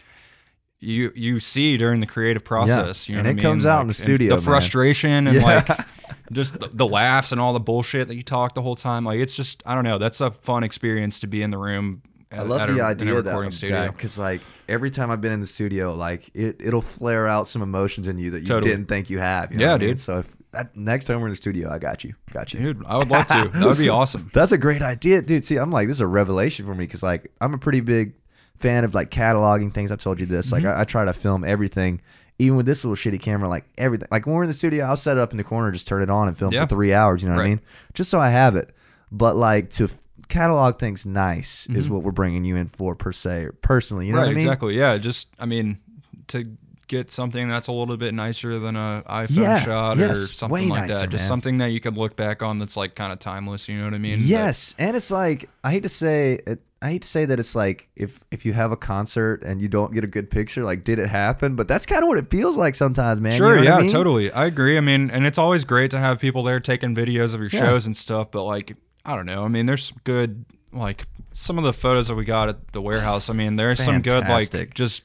you 0.79 1.11
you 1.15 1.39
see 1.39 1.77
during 1.77 1.99
the 1.99 2.07
creative 2.07 2.43
process. 2.43 3.07
You 3.07 3.15
know 3.15 3.19
and 3.19 3.27
it 3.27 3.31
I 3.31 3.33
mean? 3.35 3.41
comes 3.43 3.65
out 3.65 3.81
in 3.81 3.87
the 3.87 3.93
studio, 3.93 4.29
The 4.29 4.35
man. 4.35 4.43
frustration 4.43 5.27
and 5.27 5.35
Yeah. 5.37 5.43
like 5.43 5.67
just 6.31 6.59
the, 6.59 6.69
the 6.71 6.87
laughs 6.87 7.31
and 7.31 7.39
all 7.39 7.53
the 7.53 7.59
bullshit 7.59 8.07
that 8.07 8.15
you 8.15 8.23
talk 8.23 8.53
the 8.55 8.61
whole 8.61 8.75
time. 8.75 9.05
Like 9.05 9.19
it's 9.19 9.35
just 9.35 9.61
I 9.65 9.75
don't 9.75 9.83
know. 9.83 9.97
That's 9.97 10.21
a 10.21 10.31
fun 10.31 10.63
experience 10.63 11.19
to 11.21 11.27
be 11.27 11.41
in 11.43 11.51
the 11.51 11.57
room. 11.57 12.01
I 12.33 12.43
love 12.43 12.61
at 12.61 12.67
the 12.69 12.79
a, 12.79 12.83
idea 12.85 13.13
of 13.15 13.25
that 13.25 13.91
because, 13.91 14.17
like, 14.17 14.39
every 14.69 14.89
time 14.89 15.11
I've 15.11 15.19
been 15.19 15.33
in 15.33 15.41
the 15.41 15.45
studio, 15.45 15.93
like, 15.93 16.29
it 16.33 16.55
it'll 16.61 16.81
flare 16.81 17.27
out 17.27 17.49
some 17.49 17.61
emotions 17.61 18.07
in 18.07 18.19
you 18.19 18.31
that 18.31 18.39
you 18.39 18.45
Totally. 18.45 18.71
didn't 18.71 18.87
think 18.87 19.09
you 19.09 19.19
have. 19.19 19.51
you 19.51 19.57
know 19.57 19.65
Yeah, 19.65 19.71
what 19.73 19.81
I 19.81 19.83
mean? 19.83 19.89
dude. 19.89 19.99
So 19.99 20.19
if 20.19 20.33
that, 20.51 20.75
next 20.75 21.05
time 21.05 21.19
we're 21.21 21.27
in 21.27 21.31
the 21.31 21.37
studio, 21.37 21.69
I 21.69 21.77
got 21.79 22.03
you, 22.03 22.13
got 22.33 22.53
you. 22.53 22.59
Dude, 22.59 22.85
I 22.85 22.97
would 22.97 23.09
love 23.09 23.27
to. 23.27 23.49
That 23.53 23.65
would 23.67 23.77
be 23.77 23.89
awesome. 23.89 24.29
That's 24.33 24.51
a 24.51 24.57
great 24.57 24.81
idea, 24.81 25.21
dude. 25.21 25.45
See, 25.45 25.57
I'm 25.57 25.71
like, 25.71 25.87
this 25.87 25.97
is 25.97 26.01
a 26.01 26.07
revelation 26.07 26.65
for 26.65 26.73
me 26.75 26.85
because, 26.85 27.01
like, 27.03 27.31
I'm 27.39 27.53
a 27.53 27.57
pretty 27.57 27.79
big 27.81 28.13
fan 28.59 28.83
of 28.83 28.93
like 28.93 29.09
cataloging 29.09 29.73
things. 29.73 29.91
I've 29.91 29.99
told 30.01 30.19
you 30.19 30.25
this. 30.25 30.51
Like, 30.51 30.63
Mm-hmm. 30.63 30.77
I, 30.77 30.81
I 30.81 30.83
try 30.83 31.05
to 31.05 31.13
film 31.13 31.43
everything, 31.43 32.01
even 32.37 32.57
with 32.57 32.65
this 32.65 32.83
little 32.83 32.95
shitty 32.95 33.21
camera. 33.21 33.47
Like 33.49 33.65
everything. 33.77 34.07
Like 34.11 34.25
when 34.25 34.35
we're 34.35 34.43
in 34.43 34.49
the 34.49 34.53
studio, 34.53 34.85
I'll 34.85 34.97
set 34.97 35.17
it 35.17 35.21
up 35.21 35.31
in 35.31 35.37
the 35.37 35.43
corner, 35.43 35.71
just 35.71 35.87
turn 35.87 36.01
it 36.03 36.09
on, 36.09 36.27
and 36.27 36.37
film 36.37 36.51
Yeah. 36.53 36.63
for 36.65 36.69
three 36.75 36.93
hours. 36.93 37.23
You 37.23 37.29
know 37.29 37.35
what 37.35 37.45
I 37.45 37.47
mean? 37.47 37.61
Just 37.93 38.09
so 38.09 38.19
I 38.19 38.29
have 38.29 38.55
it. 38.55 38.75
But 39.11 39.35
like 39.35 39.69
to 39.71 39.85
f- 39.85 39.97
catalog 40.27 40.79
things 40.79 41.05
nice 41.05 41.67
is 41.67 41.89
what 41.89 42.03
we're 42.03 42.11
bringing 42.11 42.45
you 42.45 42.55
in 42.55 42.67
for 42.69 42.95
per 42.95 43.11
se, 43.11 43.49
personally. 43.61 44.05
You 44.07 44.13
know 44.13 44.19
Mm-hmm. 44.19 44.21
right, 44.21 44.27
what 44.27 44.31
I 44.31 44.35
mean? 44.35 44.45
exactly. 44.47 44.77
Yeah, 44.77 44.97
just 44.97 45.29
I 45.39 45.45
mean 45.45 45.79
to 46.27 46.45
get 46.91 47.09
something 47.09 47.47
that's 47.47 47.67
a 47.67 47.71
little 47.71 47.95
bit 47.95 48.13
nicer 48.13 48.59
than 48.59 48.75
a 48.75 49.01
iPhone 49.09 49.29
Yeah, 49.37 49.59
shot 49.61 49.97
yes, 49.97 50.11
or 50.11 50.27
something 50.27 50.67
like 50.69 50.87
nicer, 50.87 50.99
that. 50.99 51.09
Just 51.09 51.21
man. 51.23 51.27
something 51.29 51.57
that 51.59 51.71
you 51.71 51.79
can 51.79 51.95
look 51.95 52.17
back 52.17 52.43
on 52.43 52.59
that's 52.59 52.75
like 52.75 52.95
kind 52.95 53.13
of 53.13 53.19
timeless. 53.19 53.69
You 53.69 53.77
know 53.79 53.85
what 53.85 53.93
I 53.93 53.97
mean? 53.97 54.17
But- 54.17 54.25
Yes, 54.25 54.75
and 54.77 54.95
it's 54.97 55.09
like 55.09 55.49
I 55.63 55.71
hate 55.71 55.83
to 55.83 55.89
say 55.89 56.39
it. 56.45 56.61
I 56.83 56.89
hate 56.89 57.03
to 57.03 57.07
say 57.07 57.25
that 57.25 57.39
it's 57.39 57.55
like 57.55 57.87
if 57.95 58.19
if 58.31 58.43
you 58.45 58.51
have 58.53 58.71
a 58.73 58.75
concert 58.77 59.41
and 59.43 59.61
you 59.61 59.69
don't 59.69 59.93
get 59.93 60.03
a 60.03 60.07
good 60.07 60.29
picture, 60.29 60.63
like 60.65 60.83
did 60.83 60.99
it 60.99 61.07
happen? 61.07 61.55
But 61.55 61.67
that's 61.69 61.85
kind 61.85 62.03
of 62.03 62.09
what 62.09 62.17
it 62.17 62.29
feels 62.29 62.57
like 62.57 62.75
sometimes, 62.75 63.21
man. 63.21 63.31
You 63.31 63.37
Sure, 63.37 63.55
know 63.55 63.61
yeah, 63.63 63.77
I 63.77 63.81
mean? 63.83 63.91
totally. 63.91 64.29
I 64.31 64.45
agree. 64.47 64.77
I 64.77 64.81
mean, 64.81 65.09
and 65.11 65.25
it's 65.25 65.37
always 65.37 65.63
great 65.63 65.91
to 65.91 65.99
have 65.99 66.19
people 66.19 66.43
there 66.43 66.59
taking 66.59 66.93
videos 66.93 67.33
of 67.33 67.39
your 67.39 67.49
Yeah. 67.53 67.61
shows 67.61 67.85
and 67.85 67.95
stuff, 67.95 68.31
but 68.31 68.43
like, 68.43 68.75
I 69.05 69.15
don't 69.15 69.25
know. 69.27 69.45
I 69.45 69.47
mean, 69.47 69.65
there's 69.67 69.93
good, 70.03 70.43
like, 70.73 71.05
some 71.33 71.57
of 71.57 71.63
the 71.63 71.71
photos 71.73 72.07
that 72.09 72.15
we 72.15 72.25
got 72.25 72.49
at 72.49 72.71
the 72.73 72.81
warehouse. 72.81 73.29
I 73.29 73.33
mean, 73.33 73.55
there's 73.55 73.81
some 73.83 74.01
good, 74.01 74.27
like, 74.27 74.73
just 74.73 75.03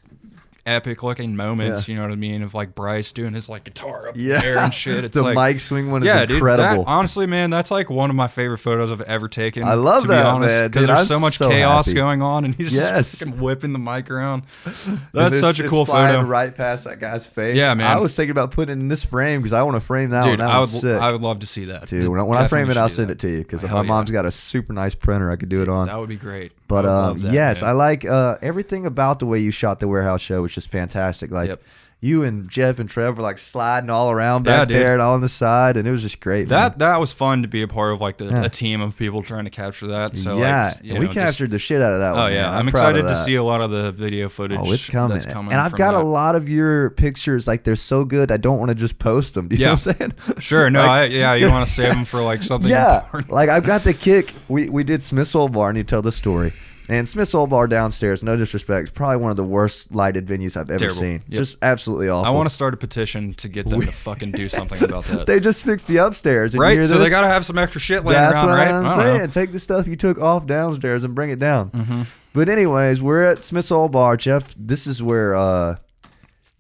epic 0.67 1.03
looking 1.03 1.37
moments. 1.37 1.89
Yeah. 1.89 1.93
You 1.95 2.01
know 2.01 2.07
what 2.07 2.13
I 2.13 2.17
mean? 2.17 2.43
Of 2.43 2.53
like 2.55 2.75
Bryce 2.75 3.13
doing 3.13 3.33
his 3.35 3.49
like 3.49 3.65
guitar 3.65 4.09
up 4.09 4.15
Yeah. 4.19 4.37
in 4.45 4.55
the 4.55 4.61
and 4.65 4.75
shit. 4.75 5.05
It's 5.07 5.17
the 5.17 5.23
like 5.23 5.37
mic 5.37 5.61
swing 5.61 5.91
one 5.91 6.03
is 6.03 6.07
yeah, 6.09 6.23
incredible. 6.23 6.79
dude. 6.79 6.87
That, 6.87 6.91
honestly, 6.91 7.27
man, 7.27 7.51
that's 7.51 7.71
like 7.71 7.89
one 7.89 8.11
of 8.11 8.17
my 8.17 8.27
favorite 8.29 8.59
photos 8.59 8.91
I've 8.91 9.01
ever 9.03 9.29
taken. 9.29 9.63
I 9.65 9.75
love 9.75 10.03
to 10.03 10.09
that, 10.09 10.23
be 10.23 10.27
honest, 10.27 10.49
man, 10.51 10.71
because 10.71 10.87
there's 10.89 10.99
I'm 11.01 11.07
so 11.07 11.21
much 11.21 11.39
so 11.39 11.49
chaos 11.49 11.87
happy. 11.87 11.95
going 11.95 12.23
on, 12.23 12.45
and 12.45 12.55
he's 12.55 12.73
Yes. 12.75 13.19
just 13.19 13.31
whipping 13.37 13.73
the 13.73 13.79
mic 13.79 14.11
around. 14.11 14.43
That's 14.65 15.37
it's- 15.37 15.41
such 15.41 15.61
a 15.61 15.69
cool 15.69 15.87
photo. 15.87 16.23
right 16.23 16.55
past 16.55 16.85
that 16.85 16.99
guy's 17.01 17.25
face. 17.25 17.57
Yeah, 17.57 17.73
man. 17.75 17.87
I 17.87 18.01
was 18.01 18.15
thinking 18.17 18.33
about 18.33 18.51
putting 18.51 18.77
it 18.79 18.81
in 18.81 18.89
this 18.89 19.05
frame 19.05 19.41
because 19.41 19.53
I 19.53 19.63
want 19.63 19.77
to 19.77 19.81
frame 19.81 20.11
that 20.11 20.23
Dude, 20.23 20.39
one. 20.41 20.49
That 20.49 20.49
I 20.51 20.59
would, 20.61 20.69
sick. 20.69 21.01
I 21.01 21.13
would 21.13 21.23
love 21.23 21.41
to 21.41 21.47
see 21.47 21.67
that. 21.67 21.87
Dude, 21.89 22.09
when 22.09 22.19
I, 22.19 22.23
when 22.25 22.39
I 22.39 22.49
frame 22.49 22.71
it, 22.71 22.77
I'll 22.77 22.89
send 22.89 23.09
that. 23.11 23.15
it 23.15 23.19
to 23.21 23.29
you 23.31 23.39
because 23.39 23.63
my 23.63 23.83
mom's 23.83 24.11
got 24.11 24.27
a 24.27 24.33
super 24.33 24.73
nice 24.73 24.95
printer. 24.95 25.31
I 25.31 25.37
could 25.37 25.49
do 25.49 25.63
it 25.63 25.69
on. 25.69 25.87
That 25.87 25.99
would 25.99 26.09
be 26.09 26.17
great. 26.17 26.53
But 26.69 26.85
um, 26.85 27.19
yes. 27.19 27.63
I 27.63 27.71
like 27.73 28.05
uh, 28.05 28.39
everything 28.43 28.87
about 28.87 29.21
the 29.21 29.27
way 29.27 29.39
you 29.39 29.53
shot 29.53 29.79
the 29.79 29.87
warehouse 29.87 30.21
show 30.21 30.43
was 30.43 30.53
just 30.57 30.69
fantastic. 30.71 31.31
Like 31.31 31.51
Yep. 31.51 31.63
you 32.01 32.23
and 32.25 32.51
Jeff 32.51 32.79
and 32.79 32.89
Trev 32.91 33.17
were 33.17 33.23
like 33.23 33.39
sliding 33.39 33.89
all 33.89 34.11
around 34.11 34.45
Yeah, 34.45 34.59
back 34.59 34.69
dude. 34.69 34.77
there 34.77 34.93
and 34.93 35.01
all 35.03 35.15
on 35.15 35.23
the 35.23 35.31
side, 35.31 35.79
and 35.79 35.89
it 35.89 35.91
was 35.91 36.03
just 36.03 36.21
great. 36.21 36.49
man. 36.49 36.59
That 36.59 36.79
that 36.81 37.01
was 37.01 37.13
fun 37.15 37.41
to 37.43 37.49
be 37.49 37.63
a 37.63 37.69
part 37.69 37.95
of, 37.95 38.01
like 38.03 38.19
the, 38.19 38.27
Yeah. 38.27 38.43
a 38.45 38.49
team 38.51 38.83
of 38.83 38.97
people 38.99 39.23
trying 39.23 39.45
to 39.45 39.51
capture 39.51 39.87
that. 39.87 40.15
So 40.17 40.39
yeah, 40.39 40.75
like, 40.75 40.83
we 40.83 40.89
know, 40.91 41.01
just- 41.07 41.15
captured 41.15 41.51
the 41.53 41.59
shit 41.59 41.81
out 41.81 41.93
of 41.95 42.01
that 42.01 42.13
Oh 42.13 42.17
one. 42.17 42.33
yeah, 42.33 42.43
man. 42.51 42.55
I'm, 42.55 42.69
of 42.69 42.75
excited 42.75 43.03
to 43.05 43.15
see 43.17 43.35
a 43.37 43.43
lot 43.43 43.63
of 43.63 43.71
the 43.71 43.93
video 43.93 44.29
footage. 44.29 44.59
Oh, 44.63 44.71
it's 44.73 44.91
coming. 44.91 45.15
That's 45.17 45.25
coming 45.27 45.53
and 45.53 45.61
I've 45.61 45.73
got 45.73 45.93
that. 45.93 46.03
a 46.03 46.05
lot 46.05 46.35
of 46.37 46.49
your 46.51 46.91
pictures. 46.91 47.47
Like 47.47 47.65
they're 47.65 47.77
so 47.77 48.05
good, 48.05 48.31
I 48.31 48.37
don't 48.37 48.59
want 48.59 48.69
to 48.69 48.75
just 48.75 48.99
post 48.99 49.33
them. 49.33 49.49
Do 49.49 49.57
you 49.57 49.65
know 49.65 49.71
Yeah. 49.73 49.77
what 49.77 49.87
I'm 49.89 49.95
saying? 49.99 50.13
Sure, 50.41 50.69
no, 50.69 50.81
Like, 50.87 51.11
I, 51.11 51.15
yeah, 51.15 51.35
you 51.35 51.49
want 51.49 51.67
to 51.67 51.73
save 51.73 51.95
them 51.95 52.05
for 52.05 52.21
like 52.21 52.43
something. 52.51 52.71
yeah, 52.71 53.05
important. 53.05 53.33
like 53.33 53.49
I've 53.49 53.65
got 53.65 53.85
the 53.85 53.95
kick. 53.95 54.35
We 54.49 54.69
we 54.69 54.85
did 54.85 55.03
Smith's 55.03 55.35
Old 55.35 55.53
Bar, 55.53 55.71
and 55.71 55.79
you 55.79 55.85
tell 55.85 56.03
the 56.03 56.13
story. 56.13 56.53
And 56.89 57.09
Smith's 57.09 57.35
Old 57.35 57.51
Bar 57.51 57.67
downstairs, 57.67 58.23
no 58.23 58.37
disrespect, 58.37 58.85
is 58.85 58.91
probably 58.91 59.17
one 59.17 59.31
of 59.33 59.37
the 59.37 59.45
worst 59.45 59.93
lighted 59.93 60.25
venues 60.27 60.57
I've 60.57 60.71
ever 60.71 60.79
Terrible. 60.79 60.97
seen. 60.97 61.23
Yep. 61.29 61.39
Just 61.39 61.57
absolutely 61.61 62.09
awful. 62.09 62.25
I 62.27 62.31
want 62.31 62.49
to 62.49 62.55
start 62.55 62.75
a 62.75 62.77
petition 62.77 63.35
to 63.35 63.49
get 63.49 63.67
them 63.69 63.81
to 63.81 63.87
fucking 63.89 64.31
do 64.33 64.49
something 64.49 64.83
about 64.85 65.05
that. 65.07 65.27
They 65.27 65.41
just 65.41 65.65
fixed 65.65 65.89
the 65.89 65.97
upstairs, 65.97 66.57
right, 66.57 66.81
so 66.85 66.99
they 66.99 67.11
got 67.11 67.23
to 67.23 67.27
have 67.29 67.45
some 67.45 67.59
extra 67.59 67.81
shit 67.81 68.05
laying 68.05 68.21
That's 68.21 68.37
around, 68.37 68.47
what 68.47 68.55
right? 68.55 68.69
I'm 68.69 68.87
I 68.87 68.89
don't 68.89 68.99
know. 68.99 69.19
saying. 69.19 69.31
Take 69.31 69.53
the 69.53 69.59
stuff 69.59 69.87
you 69.89 69.97
took 69.97 70.21
off 70.21 70.47
downstairs 70.47 71.03
and 71.03 71.15
bring 71.15 71.31
it 71.31 71.39
down. 71.41 71.71
Mm-hmm. 71.71 72.03
But 72.33 72.49
anyways, 72.49 73.03
we're 73.03 73.25
at 73.25 73.43
Smith's 73.43 73.73
Old 73.73 73.93
Bar, 73.93 74.17
Jeff. 74.17 74.55
This 74.57 74.87
is 74.87 75.03
where 75.03 75.35
uh, 75.35 75.77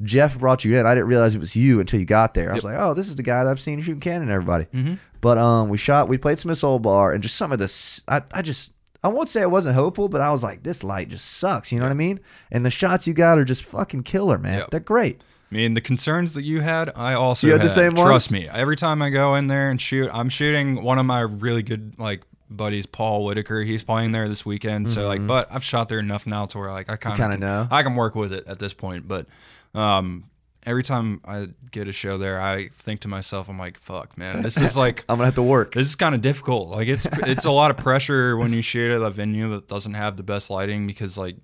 Jeff 0.02 0.38
brought 0.38 0.64
you 0.64 0.76
in. 0.78 0.86
I 0.86 0.94
didn't 0.94 1.08
realize 1.08 1.34
it 1.34 1.38
was 1.38 1.54
you 1.54 1.80
until 1.80 2.00
you 2.00 2.06
got 2.06 2.34
there. 2.34 2.50
I 2.50 2.54
was 2.54 2.64
like, 2.64 2.76
oh, 2.78 2.94
this 2.94 3.08
is 3.08 3.16
the 3.16 3.22
guy 3.22 3.44
that 3.44 3.50
I've 3.50 3.60
seen 3.60 3.80
shooting 3.80 4.00
cannon 4.00 4.30
everybody. 4.30 4.64
Mm-hmm. 4.66 4.94
But 5.20 5.38
um, 5.38 5.68
we 5.68 5.78
shot, 5.78 6.08
we 6.08 6.18
played 6.18 6.38
Smith's 6.38 6.64
Old 6.64 6.82
Bar, 6.82 7.12
and 7.12 7.22
just 7.22 7.36
some 7.36 7.52
of 7.52 7.58
this, 7.58 8.00
I, 8.08 8.22
I 8.32 8.42
just, 8.42 8.72
I 9.04 9.08
won't 9.08 9.28
say 9.28 9.42
I 9.42 9.46
wasn't 9.46 9.74
hopeful, 9.76 10.08
but 10.08 10.20
I 10.20 10.30
was 10.30 10.42
like, 10.42 10.62
this 10.62 10.82
light 10.84 11.08
just 11.08 11.24
sucks. 11.24 11.70
You 11.72 11.78
know 11.78 11.84
what 11.84 11.92
I 11.92 11.94
mean? 11.96 12.20
And 12.50 12.64
the 12.66 12.70
shots 12.70 13.06
you 13.06 13.14
got 13.14 13.38
are 13.38 13.44
just 13.44 13.62
fucking 13.64 14.02
killer, 14.02 14.38
man. 14.38 14.58
Yep. 14.60 14.70
They're 14.70 14.80
great. 14.80 15.22
I 15.50 15.54
mean, 15.54 15.74
the 15.74 15.80
concerns 15.80 16.32
that 16.34 16.42
you 16.42 16.60
had, 16.60 16.90
I 16.96 17.14
also 17.14 17.46
You 17.46 17.52
had 17.52 17.62
the 17.62 17.68
same 17.68 17.94
ones? 17.94 18.08
Trust 18.08 18.32
me. 18.32 18.48
Every 18.48 18.74
time 18.76 19.00
I 19.00 19.10
go 19.10 19.36
in 19.36 19.46
there 19.46 19.70
and 19.70 19.80
shoot, 19.80 20.10
I'm 20.12 20.28
shooting 20.28 20.82
one 20.82 20.98
of 20.98 21.06
my 21.06 21.20
really 21.20 21.62
good 21.62 21.98
like 21.98 22.22
buddies, 22.50 22.84
Paul 22.86 23.24
Whitaker. 23.24 23.62
He's 23.62 23.84
playing 23.84 24.10
there 24.12 24.28
this 24.28 24.44
weekend. 24.44 24.90
So 24.90 25.06
like, 25.06 25.24
but 25.24 25.46
I've 25.52 25.62
shot 25.64 25.88
there 25.88 26.00
enough 26.00 26.26
now 26.26 26.46
to 26.46 26.58
where 26.58 26.72
like 26.72 26.90
I 26.90 26.96
kind 26.96 27.20
of 27.20 27.28
Mm-hmm. 27.30 27.40
know. 27.40 27.68
I 27.70 27.82
can 27.84 27.94
work 27.94 28.16
with 28.16 28.32
it 28.32 28.48
at 28.48 28.58
this 28.58 28.74
point. 28.74 29.06
But 29.06 29.26
um, 29.74 30.24
every 30.66 30.82
time 30.82 31.20
I 31.24 31.48
get 31.70 31.88
a 31.88 31.92
show 31.92 32.18
there, 32.18 32.40
I 32.40 32.68
think 32.68 33.00
to 33.00 33.08
myself, 33.08 33.48
I'm 33.48 33.58
like, 33.58 33.78
fuck, 33.78 34.18
man, 34.18 34.42
this 34.46 34.56
is 34.58 34.76
like. 34.76 35.04
I'm 35.08 35.16
gonna 35.16 35.26
have 35.26 35.34
to 35.36 35.42
work. 35.42 35.72
This 35.74 35.86
is 35.86 35.94
kind 35.94 36.14
of 36.14 36.20
difficult. 36.20 36.68
Like 36.68 36.88
it's 36.88 37.06
it's 37.26 37.44
a 37.44 37.50
lot 37.50 37.70
of 37.70 37.76
pressure 37.76 38.36
when 38.36 38.52
you 38.52 38.62
shoot 38.62 38.92
at 38.94 39.00
a 39.00 39.10
venue 39.10 39.50
that 39.50 39.68
doesn't 39.68 39.94
have 39.94 40.16
the 40.16 40.22
best 40.22 40.50
lighting 40.50 40.86
because 40.86 41.16
like 41.16 41.36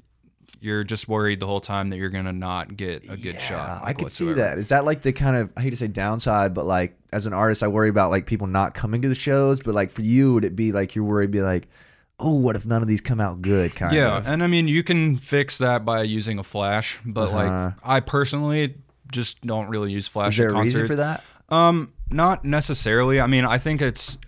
you're 0.61 0.85
just 0.85 1.09
worried 1.09 1.41
the 1.41 1.47
whole 1.47 1.61
time 1.61 1.91
that 1.91 1.97
you're 1.97 2.11
gonna 2.11 2.33
not 2.33 2.77
get 2.77 3.05
a 3.11 3.17
good 3.17 3.41
shot. 3.41 3.83
I 3.83 3.87
like, 3.87 3.99
could 3.99 4.11
see 4.11 4.33
that. 4.35 4.59
Is 4.59 4.69
that 4.69 4.85
like 4.85 5.03
the 5.03 5.13
kind 5.13 5.37
of 5.37 5.51
I 5.57 5.63
hate 5.63 5.71
to 5.71 5.77
say 5.77 5.89
downside, 5.89 6.55
but 6.55 6.67
like 6.67 6.97
as 7.13 7.27
an 7.27 7.33
artist, 7.33 7.63
I 7.63 7.69
worry 7.69 7.89
about 7.89 8.11
like 8.11 8.27
people 8.27 8.47
not 8.47 8.73
coming 8.75 9.03
to 9.03 9.09
the 9.09 9.15
shows. 9.15 9.61
But 9.61 9.75
like 9.75 9.91
for 9.91 10.03
you, 10.03 10.35
would 10.35 10.45
it 10.45 10.55
be 10.55 10.71
like 10.73 10.95
you're 10.95 11.05
worried, 11.05 11.31
be 11.33 11.41
like, 11.43 11.67
oh, 12.21 12.37
what 12.37 12.55
if 12.55 12.65
none 12.65 12.81
of 12.81 12.87
these 12.87 13.01
come 13.01 13.21
out 13.21 13.43
good? 13.43 13.75
Kind 13.75 13.93
Yeah, 13.97 14.19
of. 14.19 14.25
Yeah, 14.25 14.33
and 14.33 14.45
I 14.45 14.47
mean 14.47 14.69
you 14.69 14.85
can 14.85 15.17
fix 15.17 15.59
that 15.59 15.85
by 15.85 16.03
using 16.03 16.39
a 16.39 16.45
flash, 16.45 17.01
but 17.05 17.31
Uh-huh. 17.31 17.37
like 17.37 17.75
I 17.83 17.99
personally 17.99 18.77
just 19.13 19.41
don't 19.43 19.69
really 19.69 19.93
use 19.93 20.09
flash 20.09 20.33
Is 20.33 20.39
there 20.39 20.51
at 20.51 20.57
a 20.57 20.61
reason 20.61 20.87
for 20.89 20.97
that? 20.97 21.23
Um, 21.49 21.93
not 22.11 22.45
necessarily. 22.45 23.21
I 23.21 23.27
mean, 23.27 23.45
I 23.45 23.59
think 23.59 23.81
it's. 23.81 24.19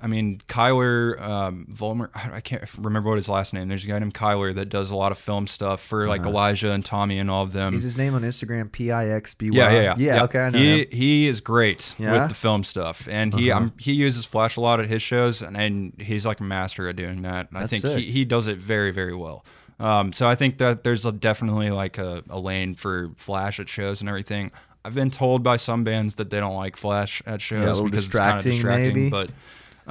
I 0.00 0.06
mean, 0.06 0.38
Kyler 0.46 1.20
um, 1.20 1.66
Volmer. 1.68 2.10
I 2.14 2.40
can't 2.40 2.62
remember 2.78 3.08
what 3.08 3.16
his 3.16 3.28
last 3.28 3.52
name. 3.52 3.66
There's 3.66 3.84
a 3.84 3.88
guy 3.88 3.98
named 3.98 4.14
Kyler 4.14 4.54
that 4.54 4.66
does 4.66 4.92
a 4.92 4.96
lot 4.96 5.10
of 5.10 5.18
film 5.18 5.48
stuff 5.48 5.80
for 5.80 6.06
like 6.06 6.24
Elijah 6.24 6.70
and 6.70 6.84
Tommy 6.84 7.18
and 7.18 7.28
all 7.28 7.42
of 7.42 7.52
them. 7.52 7.68
Uh-huh. 7.68 7.76
Is 7.76 7.82
his 7.82 7.96
name 7.96 8.14
on 8.14 8.22
Instagram 8.22 8.70
P 8.70 8.92
I 8.92 9.08
X 9.08 9.34
B 9.34 9.50
Y? 9.50 9.56
Yeah, 9.56 9.72
yeah, 9.72 9.80
yeah. 9.80 9.94
Yeah, 9.98 10.22
okay, 10.24 10.38
I 10.38 10.50
know 10.50 10.58
he 10.58 10.82
him. 10.82 10.86
he 10.92 11.26
is 11.26 11.40
great 11.40 11.96
Yeah? 11.98 12.12
Uh-huh. 12.12 12.20
with 12.20 12.28
the 12.28 12.34
film 12.36 12.62
stuff, 12.62 13.08
and 13.10 13.34
he 13.34 13.50
um, 13.50 13.72
he 13.78 13.92
uses 13.92 14.24
flash 14.24 14.56
a 14.56 14.60
lot 14.60 14.78
at 14.78 14.88
his 14.88 15.02
shows, 15.02 15.42
and, 15.42 15.56
and 15.56 16.00
he's 16.00 16.24
like 16.24 16.38
a 16.38 16.44
master 16.44 16.88
at 16.88 16.94
doing 16.94 17.22
that. 17.22 17.48
I 17.52 17.66
think 17.66 17.82
sick. 17.82 17.98
he, 17.98 18.12
he 18.12 18.24
does 18.24 18.46
it 18.46 18.58
very 18.58 18.92
very 18.92 19.16
well. 19.16 19.44
Um, 19.80 20.12
so 20.12 20.28
I 20.28 20.34
think 20.34 20.58
that 20.58 20.84
there's 20.84 21.04
a, 21.06 21.10
definitely 21.12 21.70
like 21.70 21.96
a, 21.98 22.22
a 22.28 22.38
lane 22.38 22.74
for 22.74 23.10
flash 23.16 23.58
at 23.58 23.68
shows 23.68 24.00
and 24.00 24.08
everything. 24.08 24.52
I've 24.84 24.94
been 24.94 25.10
told 25.10 25.42
by 25.42 25.56
some 25.56 25.84
bands 25.84 26.16
that 26.16 26.30
they 26.30 26.38
don't 26.38 26.54
like 26.54 26.76
flash 26.76 27.22
at 27.26 27.40
shows 27.40 27.62
little 27.80 27.84
because 27.86 28.06
it's 28.06 28.14
kind 28.14 28.36
of 28.38 28.42
distracting, 28.44 28.52
distracting. 28.52 28.94
maybe? 28.94 29.10
But 29.10 29.30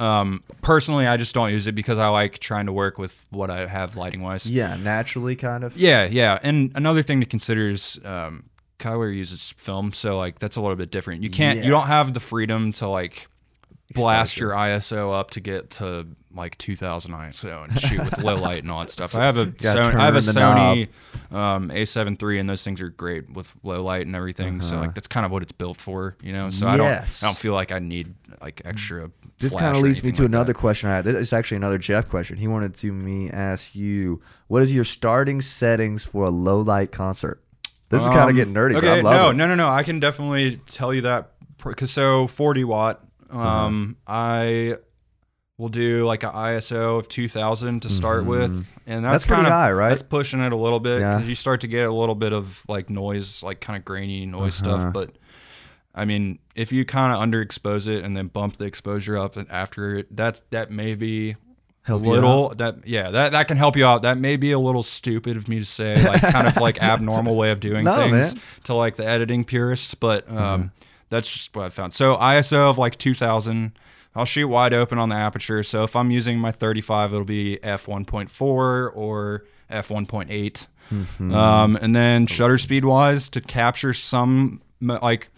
um, 0.02 0.42
personally, 0.62 1.06
I 1.06 1.16
just 1.16 1.34
don't 1.34 1.50
use 1.50 1.66
it 1.66 1.72
because 1.74 1.98
I 1.98 2.08
like 2.08 2.38
trying 2.38 2.66
to 2.66 2.72
work 2.72 2.98
with 2.98 3.26
what 3.30 3.50
I 3.50 3.66
have 3.66 3.96
lighting 3.96 4.22
wise. 4.22 4.46
Yeah, 4.46 4.76
naturally, 4.76 5.36
kind 5.36 5.62
of. 5.64 5.76
Yeah, 5.76 6.04
yeah. 6.06 6.38
And 6.42 6.72
another 6.74 7.02
thing 7.02 7.20
to 7.20 7.26
consider 7.26 7.68
is 7.68 8.00
um, 8.04 8.44
Kyler 8.78 9.14
uses 9.14 9.52
film, 9.56 9.92
so 9.92 10.16
like 10.16 10.38
that's 10.38 10.56
a 10.56 10.60
little 10.60 10.76
bit 10.76 10.90
different. 10.90 11.22
You 11.22 11.30
can't, 11.30 11.58
Yeah. 11.58 11.64
you 11.64 11.70
don't 11.70 11.86
have 11.88 12.14
the 12.14 12.20
freedom 12.20 12.72
to 12.74 12.88
like 12.88 13.28
blast 13.94 14.32
Exposure. 14.34 14.46
your 14.46 14.54
ISO 14.54 15.12
up 15.18 15.32
to 15.32 15.40
get 15.40 15.70
to 15.70 16.06
like 16.34 16.56
2000 16.58 17.12
ISO 17.12 17.64
and 17.64 17.78
shoot 17.80 17.98
with 18.04 18.18
low 18.18 18.34
light 18.36 18.62
and 18.62 18.70
all 18.70 18.80
that 18.80 18.90
stuff. 18.90 19.14
I 19.14 19.24
have 19.24 19.36
a 19.36 19.52
I 19.64 20.04
have 20.04 20.14
a 20.14 20.18
Sony 20.20 20.88
um, 21.32 21.70
A7 21.70 22.22
III 22.22 22.38
and 22.38 22.48
those 22.48 22.62
things 22.64 22.80
are 22.80 22.88
great 22.88 23.30
with 23.30 23.52
low 23.62 23.82
light 23.82 24.06
and 24.06 24.14
everything. 24.14 24.60
So 24.60 24.76
like 24.76 24.94
that's 24.94 25.06
kind 25.08 25.26
of 25.26 25.32
what 25.32 25.42
it's 25.42 25.52
built 25.52 25.78
for, 25.80 26.16
you 26.22 26.32
know. 26.32 26.50
So 26.50 26.66
I 26.68 26.76
don't, 26.76 26.86
Uh-huh. 26.88 27.04
I 27.22 27.26
don't 27.26 27.36
feel 27.38 27.52
like 27.54 27.72
I 27.72 27.78
need 27.80 28.14
like 28.40 28.62
extra. 28.64 29.10
This 29.38 29.54
kind 29.54 29.76
of 29.76 29.82
leads 29.82 30.02
me 30.04 30.12
to 30.12 30.22
like 30.22 30.28
another 30.28 30.52
that. 30.52 30.58
question 30.58 30.88
I 30.90 30.96
had. 30.96 31.04
This 31.04 31.16
is 31.16 31.32
actually 31.32 31.56
another 31.56 31.78
Jeff 31.78 32.08
question. 32.08 32.36
He 32.36 32.46
wanted 32.46 32.74
to 32.76 32.92
me 32.92 33.30
ask 33.30 33.74
you, 33.74 34.20
what 34.48 34.62
is 34.62 34.72
your 34.74 34.84
starting 34.84 35.40
settings 35.40 36.02
for 36.04 36.24
a 36.24 36.30
low 36.30 36.60
light 36.60 36.92
concert? 36.92 37.42
This 37.88 38.02
is 38.02 38.08
kind 38.08 38.20
of 38.20 38.28
Um, 38.30 38.36
getting 38.36 38.54
nerdy, 38.54 38.76
Okay, 38.76 38.86
but 39.02 39.08
I 39.08 39.16
love 39.16 39.22
no, 39.22 39.30
it. 39.30 39.34
no, 39.34 39.46
no, 39.48 39.54
no. 39.56 39.68
I 39.68 39.82
can 39.82 39.98
definitely 39.98 40.60
tell 40.70 40.94
you 40.94 41.00
that 41.00 41.32
because 41.64 41.90
so 41.90 42.26
40 42.28 42.62
watt. 42.64 43.04
Um, 43.30 43.96
I 44.06 44.76
will 45.60 45.68
do 45.68 46.04
like 46.06 46.22
an 46.24 46.30
ISO 46.30 46.98
of 46.98 47.06
2000 47.08 47.82
to 47.82 47.88
start 47.90 48.24
with, 48.24 48.72
and 48.86 49.04
that's. 49.04 49.12
That's 49.12 49.26
pretty 49.26 49.42
kind 49.42 49.46
of 49.48 49.52
high, 49.52 49.72
right? 49.72 49.88
That's 49.90 50.02
pushing 50.02 50.40
it 50.40 50.52
a 50.52 50.56
little 50.56 50.80
bit 50.80 51.00
Yeah. 51.00 51.14
because 51.16 51.28
you 51.28 51.34
start 51.34 51.60
to 51.60 51.68
get 51.68 51.88
a 51.88 51.92
little 51.92 52.14
bit 52.14 52.32
of 52.32 52.64
like 52.68 52.90
noise, 52.90 53.42
like 53.42 53.60
kind 53.60 53.76
of 53.76 53.84
grainy 53.84 54.26
noise 54.26 54.60
Uh-huh. 54.62 54.78
stuff. 54.80 54.92
But 54.92 55.10
I 55.94 56.04
mean, 56.04 56.38
if 56.54 56.72
you 56.72 56.84
kind 56.84 57.12
of 57.12 57.18
underexpose 57.20 57.86
it 57.88 58.04
and 58.04 58.16
then 58.16 58.28
bump 58.28 58.56
the 58.56 58.64
exposure 58.64 59.18
up 59.18 59.36
and 59.36 59.50
after 59.50 59.96
it, 59.98 60.16
that's 60.16 60.40
that 60.50 60.70
may 60.70 60.94
be 60.94 61.36
Help 61.82 62.02
little 62.04 62.50
that 62.56 62.86
yeah 62.86 63.10
that 63.10 63.32
that 63.32 63.48
can 63.48 63.56
help 63.56 63.76
you 63.76 63.84
out. 63.86 64.02
That 64.02 64.18
may 64.18 64.36
be 64.36 64.52
a 64.52 64.58
little 64.58 64.82
stupid 64.82 65.36
of 65.36 65.48
me 65.48 65.58
to 65.58 65.64
say, 65.64 65.96
like 66.06 66.20
kind 66.22 66.46
of 66.46 66.56
like 66.58 66.80
abnormal 66.82 67.34
way 67.36 67.50
of 67.50 67.58
doing 67.60 67.84
No, 67.84 67.96
things 67.96 68.34
man. 68.34 68.42
to 68.64 68.74
like 68.74 68.96
the 68.96 69.06
editing 69.06 69.44
purists, 69.44 69.94
but 69.94 70.28
um, 70.30 70.36
Mm-hmm. 70.36 70.66
that's 71.08 71.30
just 71.32 71.56
what 71.56 71.64
I 71.66 71.68
found. 71.70 71.92
So 71.94 72.16
ISO 72.16 72.70
of 72.70 72.78
like 72.78 72.96
2000. 72.96 73.72
I'll 74.14 74.24
shoot 74.24 74.48
wide 74.48 74.74
open 74.74 74.98
on 74.98 75.08
the 75.08 75.14
aperture. 75.14 75.62
So 75.62 75.84
if 75.84 75.94
I'm 75.94 76.10
using 76.10 76.38
my 76.38 76.50
35, 76.52 77.12
it'll 77.12 77.24
be 77.24 77.62
f 77.62 77.86
1.4 77.86 78.40
or 78.42 79.44
f 79.68 79.88
1.8. 79.88 80.66
Mm-hmm. 80.92 81.34
Um, 81.34 81.76
and 81.76 81.94
then 81.94 82.26
shutter 82.26 82.58
speed 82.58 82.84
wise 82.84 83.28
to 83.30 83.40
capture 83.40 83.92
some 83.92 84.60
like 84.80 85.28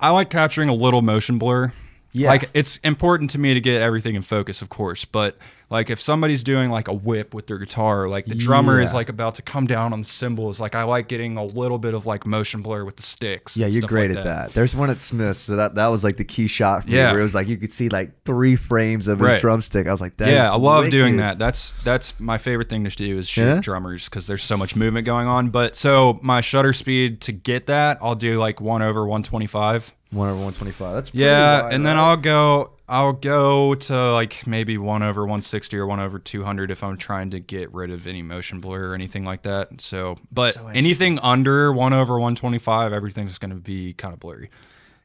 I 0.00 0.10
like 0.10 0.30
capturing 0.30 0.68
a 0.68 0.74
little 0.74 1.02
motion 1.02 1.38
blur. 1.38 1.72
Yeah. 2.12 2.30
Like 2.30 2.50
it's 2.54 2.78
important 2.78 3.30
to 3.30 3.38
me 3.38 3.54
to 3.54 3.60
get 3.60 3.80
everything 3.80 4.16
in 4.16 4.22
focus, 4.22 4.62
of 4.62 4.68
course, 4.68 5.04
but 5.04 5.38
like 5.70 5.88
if 5.88 6.00
somebody's 6.00 6.42
doing 6.42 6.68
like 6.70 6.88
a 6.88 6.92
whip 6.92 7.32
with 7.32 7.46
their 7.46 7.58
guitar, 7.58 8.08
like 8.08 8.24
the 8.26 8.34
drummer 8.34 8.80
is 8.80 8.92
like 8.92 9.08
about 9.08 9.36
to 9.36 9.42
come 9.42 9.66
down 9.66 9.92
on 9.92 10.00
the 10.00 10.04
cymbals, 10.04 10.60
like 10.60 10.74
I 10.74 10.82
like 10.82 11.06
getting 11.08 11.36
a 11.36 11.44
little 11.44 11.78
bit 11.78 11.94
of 11.94 12.06
like 12.06 12.26
motion 12.26 12.60
blur 12.60 12.84
with 12.84 12.96
the 12.96 13.02
sticks. 13.02 13.56
Yeah, 13.56 13.68
you're 13.68 13.82
great 13.88 14.10
like 14.10 14.18
at 14.18 14.24
that. 14.24 14.52
There's 14.52 14.74
one 14.74 14.90
at 14.90 15.00
Smith's, 15.00 15.38
so 15.40 15.54
that 15.56 15.76
that 15.76 15.86
was 15.86 16.02
like 16.02 16.16
the 16.16 16.24
key 16.24 16.48
shot 16.48 16.82
for 16.82 16.90
me, 16.90 16.96
where 16.96 17.20
it 17.20 17.22
was 17.22 17.34
like 17.34 17.46
you 17.46 17.56
could 17.56 17.72
see 17.72 17.88
like 17.88 18.24
three 18.24 18.56
frames 18.56 19.06
of 19.08 19.20
his 19.20 19.40
drumstick. 19.40 19.86
I 19.86 19.92
was 19.92 20.00
like, 20.00 20.16
that 20.16 20.28
yeah, 20.30 20.50
I 20.50 20.56
love 20.56 20.90
doing 20.90 21.18
that. 21.18 21.38
That's 21.38 21.72
that's 21.84 22.18
my 22.18 22.36
favorite 22.36 22.68
thing 22.68 22.84
to 22.84 22.90
do 22.90 23.16
is 23.16 23.28
shoot 23.28 23.44
Yeah? 23.44 23.60
drummers 23.60 24.08
because 24.08 24.26
there's 24.26 24.42
so 24.42 24.56
much 24.56 24.74
movement 24.74 25.06
going 25.06 25.28
on. 25.28 25.50
But 25.50 25.76
so 25.76 26.18
my 26.22 26.40
shutter 26.40 26.72
speed 26.72 27.20
to 27.22 27.32
get 27.32 27.66
that, 27.68 27.98
I'll 28.02 28.14
do 28.16 28.38
like 28.40 28.60
one 28.60 28.82
over 28.82 29.06
125. 29.06 29.94
One 30.12 30.28
over 30.28 30.42
one 30.42 30.52
twenty 30.52 30.72
five. 30.72 30.94
That's 30.96 31.10
pretty 31.10 31.24
Yeah, 31.24 31.62
wide, 31.62 31.72
and 31.74 31.86
then? 31.86 31.96
I'll 31.96 32.16
go. 32.16 32.72
I'll 32.90 33.12
go 33.12 33.76
to 33.76 34.12
like 34.12 34.46
maybe 34.48 34.76
one 34.76 35.04
over 35.04 35.22
160 35.22 35.76
or 35.78 35.86
one 35.86 36.00
over 36.00 36.18
200 36.18 36.72
if 36.72 36.82
I'm 36.82 36.96
trying 36.96 37.30
to 37.30 37.38
get 37.38 37.72
rid 37.72 37.92
of 37.92 38.04
any 38.08 38.20
motion 38.20 38.60
blur 38.60 38.90
or 38.90 38.94
anything 38.94 39.24
like 39.24 39.42
that. 39.42 39.80
So, 39.80 40.16
but 40.32 40.54
So 40.54 40.66
anything 40.66 41.20
under 41.20 41.72
one 41.72 41.92
over 41.92 42.14
125, 42.14 42.92
everything's 42.92 43.38
going 43.38 43.52
to 43.52 43.60
be 43.60 43.92
kind 43.92 44.12
of 44.12 44.18
blurry. 44.18 44.50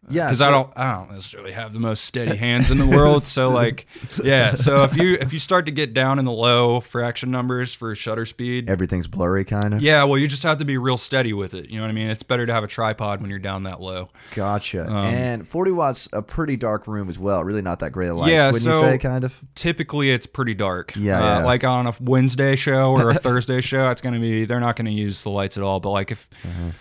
Yeah, 0.09 0.25
because 0.25 0.39
so- 0.39 0.47
I 0.47 0.51
don't, 0.51 0.77
I 0.77 0.93
don't 0.93 1.11
necessarily 1.11 1.51
have 1.51 1.73
the 1.73 1.79
most 1.79 2.03
steady 2.05 2.35
hands 2.35 2.69
in 2.69 2.77
the 2.77 2.85
world. 2.85 3.23
so 3.23 3.49
like, 3.61 3.87
yeah. 4.23 4.53
So 4.55 4.83
if 4.83 4.95
you 4.95 5.13
if 5.19 5.33
you 5.33 5.39
start 5.39 5.65
to 5.65 5.71
get 5.71 5.93
down 5.93 6.19
in 6.19 6.25
the 6.25 6.31
low 6.31 6.79
fraction 6.79 7.31
numbers 7.31 7.73
for 7.73 7.95
shutter 7.95 8.25
speed, 8.25 8.69
everything's 8.69 9.07
blurry, 9.07 9.43
kind 9.45 9.73
of. 9.73 9.81
yeah, 9.81 10.03
well, 10.03 10.17
you 10.17 10.27
just 10.27 10.43
have 10.43 10.59
to 10.59 10.65
be 10.65 10.77
real 10.77 10.97
steady 10.97 11.33
with 11.33 11.53
it. 11.53 11.69
You 11.71 11.77
know 11.77 11.83
what 11.83 11.89
I 11.89 11.93
mean? 11.93 12.09
It's 12.09 12.23
better 12.23 12.45
to 12.45 12.53
have 12.53 12.63
a 12.63 12.67
tripod 12.67 13.21
when 13.21 13.29
you're 13.29 13.39
down 13.39 13.63
that 13.63 13.81
low. 13.81 14.09
Gotcha. 14.35 14.85
Um, 14.87 15.05
and 15.13 15.47
40 15.47 15.71
watts, 15.71 16.09
a 16.13 16.21
pretty 16.21 16.55
dark 16.57 16.87
room 16.87 17.09
as 17.09 17.17
well. 17.17 17.43
Really 17.43 17.61
not 17.61 17.79
that 17.79 17.91
great 17.91 18.09
of 18.09 18.17
light 18.17 18.31
Yeah, 18.31 18.47
wouldn't 18.47 18.65
you 18.65 18.71
so- 18.73 18.81
say, 18.81 18.97
kind 18.97 19.23
of? 19.23 19.39
typically 19.55 20.11
it's 20.11 20.25
pretty 20.27 20.53
dark. 20.53 20.93
Yeah, 20.95 21.17
Uh, 21.19 21.39
yeah. 21.39 21.45
Like 21.45 21.63
on 21.63 21.87
a 21.87 21.93
Wednesday 21.99 22.55
show 22.55 22.91
or 22.91 23.09
a 23.09 23.13
Thursday 23.25 23.61
show, 23.61 23.89
it's 23.89 24.01
gonna 24.01 24.19
be 24.19 24.45
they're 24.45 24.59
not 24.59 24.75
gonna 24.75 24.89
use 24.91 25.23
the 25.23 25.29
lights 25.29 25.57
at 25.57 25.63
all. 25.63 25.79
But 25.79 25.89
like 25.91 26.11
if 26.11 26.27
Uh-huh. 26.43 26.71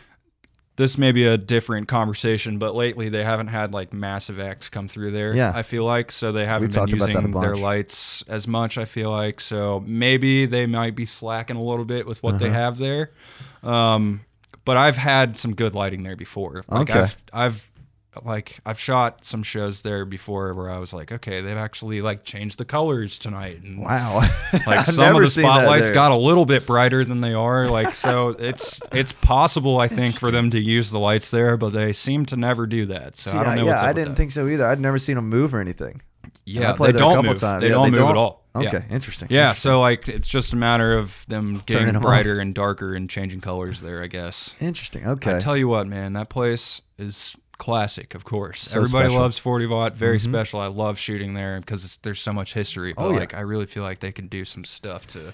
This 0.77 0.99
may 0.99 1.13
be 1.13 1.25
a 1.25 1.37
different 1.39 1.87
conversation, 1.89 2.59
but 2.59 2.75
lately 2.75 3.09
they 3.09 3.23
haven't 3.25 3.47
had 3.49 3.73
like 3.73 3.93
massive 3.93 4.41
acts 4.41 4.69
come 4.69 4.89
through 4.89 5.13
there. 5.13 5.35
Yeah. 5.35 5.53
I 5.55 5.63
feel 5.63 5.85
like 5.85 6.11
so 6.11 6.33
they 6.33 6.47
haven't 6.47 6.73
been 6.75 6.81
that 6.87 6.93
a 6.93 6.97
using 6.97 7.31
their 7.33 7.55
lights 7.55 8.23
as 8.29 8.49
much. 8.49 8.77
I 8.77 8.85
feel 8.85 9.11
like 9.11 9.41
so 9.41 9.85
maybe 9.87 10.47
they 10.47 10.67
might 10.67 10.97
be 10.97 11.07
slacking 11.07 11.57
a 11.57 11.63
little 11.63 11.85
bit 11.85 12.07
with 12.07 12.23
what 12.23 12.39
they 12.39 12.47
Uh-huh. 12.49 12.55
have 12.59 12.79
there. 12.79 13.11
Um, 13.63 14.23
but 14.65 14.77
I've 14.77 14.97
had 14.97 15.39
some 15.39 15.55
good 15.55 15.75
lighting 15.75 16.03
there 16.03 16.17
before. 16.17 16.65
Like 16.69 16.91
Okay. 16.91 17.01
I've 17.01 17.17
I've 17.33 17.71
like 18.25 18.59
I've 18.67 18.79
shot 18.79 19.25
some 19.25 19.43
shows 19.43 19.83
there 19.83 20.05
before 20.05 20.53
where 20.55 20.71
I 20.71 20.79
was 20.79 20.93
like, 20.93 21.11
okay, 21.13 21.41
they've 21.41 21.57
actually 21.57 22.03
like 22.03 22.25
changed 22.25 22.59
the 22.59 22.65
colors 22.65 23.19
tonight, 23.19 23.63
and 23.63 23.79
Wow. 23.81 24.19
like 24.67 24.87
some 24.87 25.17
of 25.17 25.23
the 25.23 25.29
spotlights 25.29 25.91
got 25.91 26.13
a 26.13 26.17
little 26.17 26.47
bit 26.47 26.67
brighter 26.67 27.05
than 27.05 27.21
they 27.21 27.35
are. 27.35 27.67
Like 27.69 27.95
so, 27.95 28.29
it's 28.31 28.81
it's 28.93 29.13
possible 29.13 29.79
I 29.79 29.89
think 29.99 30.19
for 30.19 30.31
them 30.31 30.51
to 30.51 30.59
use 30.61 30.91
the 30.91 30.99
lights 30.99 31.31
there, 31.31 31.57
but 31.57 31.71
they 31.71 31.93
seem 31.93 32.27
to 32.27 32.37
never 32.37 32.67
do 32.67 32.87
that. 32.87 33.17
So 33.17 33.31
See, 33.33 33.39
I 33.39 33.45
don't 33.45 33.57
know. 33.57 33.65
yeah, 33.65 33.71
what's 33.71 33.83
up 33.83 33.89
I 33.89 33.93
didn't 33.93 34.15
think 34.17 34.31
so 34.33 34.47
either. 34.47 34.67
I'd 34.67 34.81
never 34.81 34.99
seen 34.99 35.17
them 35.17 35.29
move 35.29 35.55
or 35.55 35.61
anything. 35.61 36.03
Yeah, 36.47 36.73
they 36.73 36.93
don't 36.93 37.25
move. 37.25 37.41
times. 37.41 37.61
They 37.63 37.69
Yeah, 37.69 37.75
don't 37.75 37.85
they 37.87 37.91
move 37.91 37.99
don't? 38.01 38.11
at 38.11 38.17
all. 38.17 38.45
Okay, 38.57 38.85
Yeah. 38.89 38.95
interesting. 38.95 39.29
Yeah, 39.31 39.49
interesting. 39.49 39.71
so 39.71 39.81
like 39.81 40.09
it's 40.09 40.29
just 40.29 40.53
a 40.53 40.57
matter 40.57 40.97
of 40.97 41.25
them 41.27 41.63
getting 41.67 41.83
Turning 41.87 41.89
'em 41.97 41.97
off. 41.97 42.03
brighter 42.03 42.39
and 42.39 42.55
darker 42.55 42.95
and 42.95 43.11
changing 43.11 43.41
colors 43.41 43.81
there, 43.81 44.03
I 44.03 44.07
guess. 44.07 44.55
Interesting. 44.61 45.07
Okay. 45.07 45.35
I 45.37 45.39
tell 45.39 45.57
you 45.57 45.67
what, 45.69 45.87
man, 45.89 46.13
that 46.13 46.29
place 46.29 46.81
is 46.99 47.35
classic, 47.59 48.15
of 48.15 48.25
course. 48.25 48.61
So 48.61 48.81
Everybody 48.81 49.05
special. 49.05 49.15
Mm-hmm. 49.17 49.23
loves 49.23 49.39
40 49.39 49.67
watt, 49.67 49.95
very 49.95 50.19
special. 50.19 50.61
I 50.61 50.67
love 50.67 50.99
shooting 50.99 51.35
there 51.35 51.61
because 51.61 51.99
there's 52.03 52.21
so 52.21 52.33
much 52.33 52.55
history. 52.55 52.93
But 52.93 53.03
Oh, 53.05 53.13
yeah. 53.13 53.21
like, 53.21 53.35
I 53.35 53.41
really 53.41 53.67
feel 53.67 53.83
like 53.83 54.01
they 54.01 54.13
can 54.13 54.27
do 54.29 54.45
some 54.45 54.65
stuff 54.65 55.07
to 55.09 55.33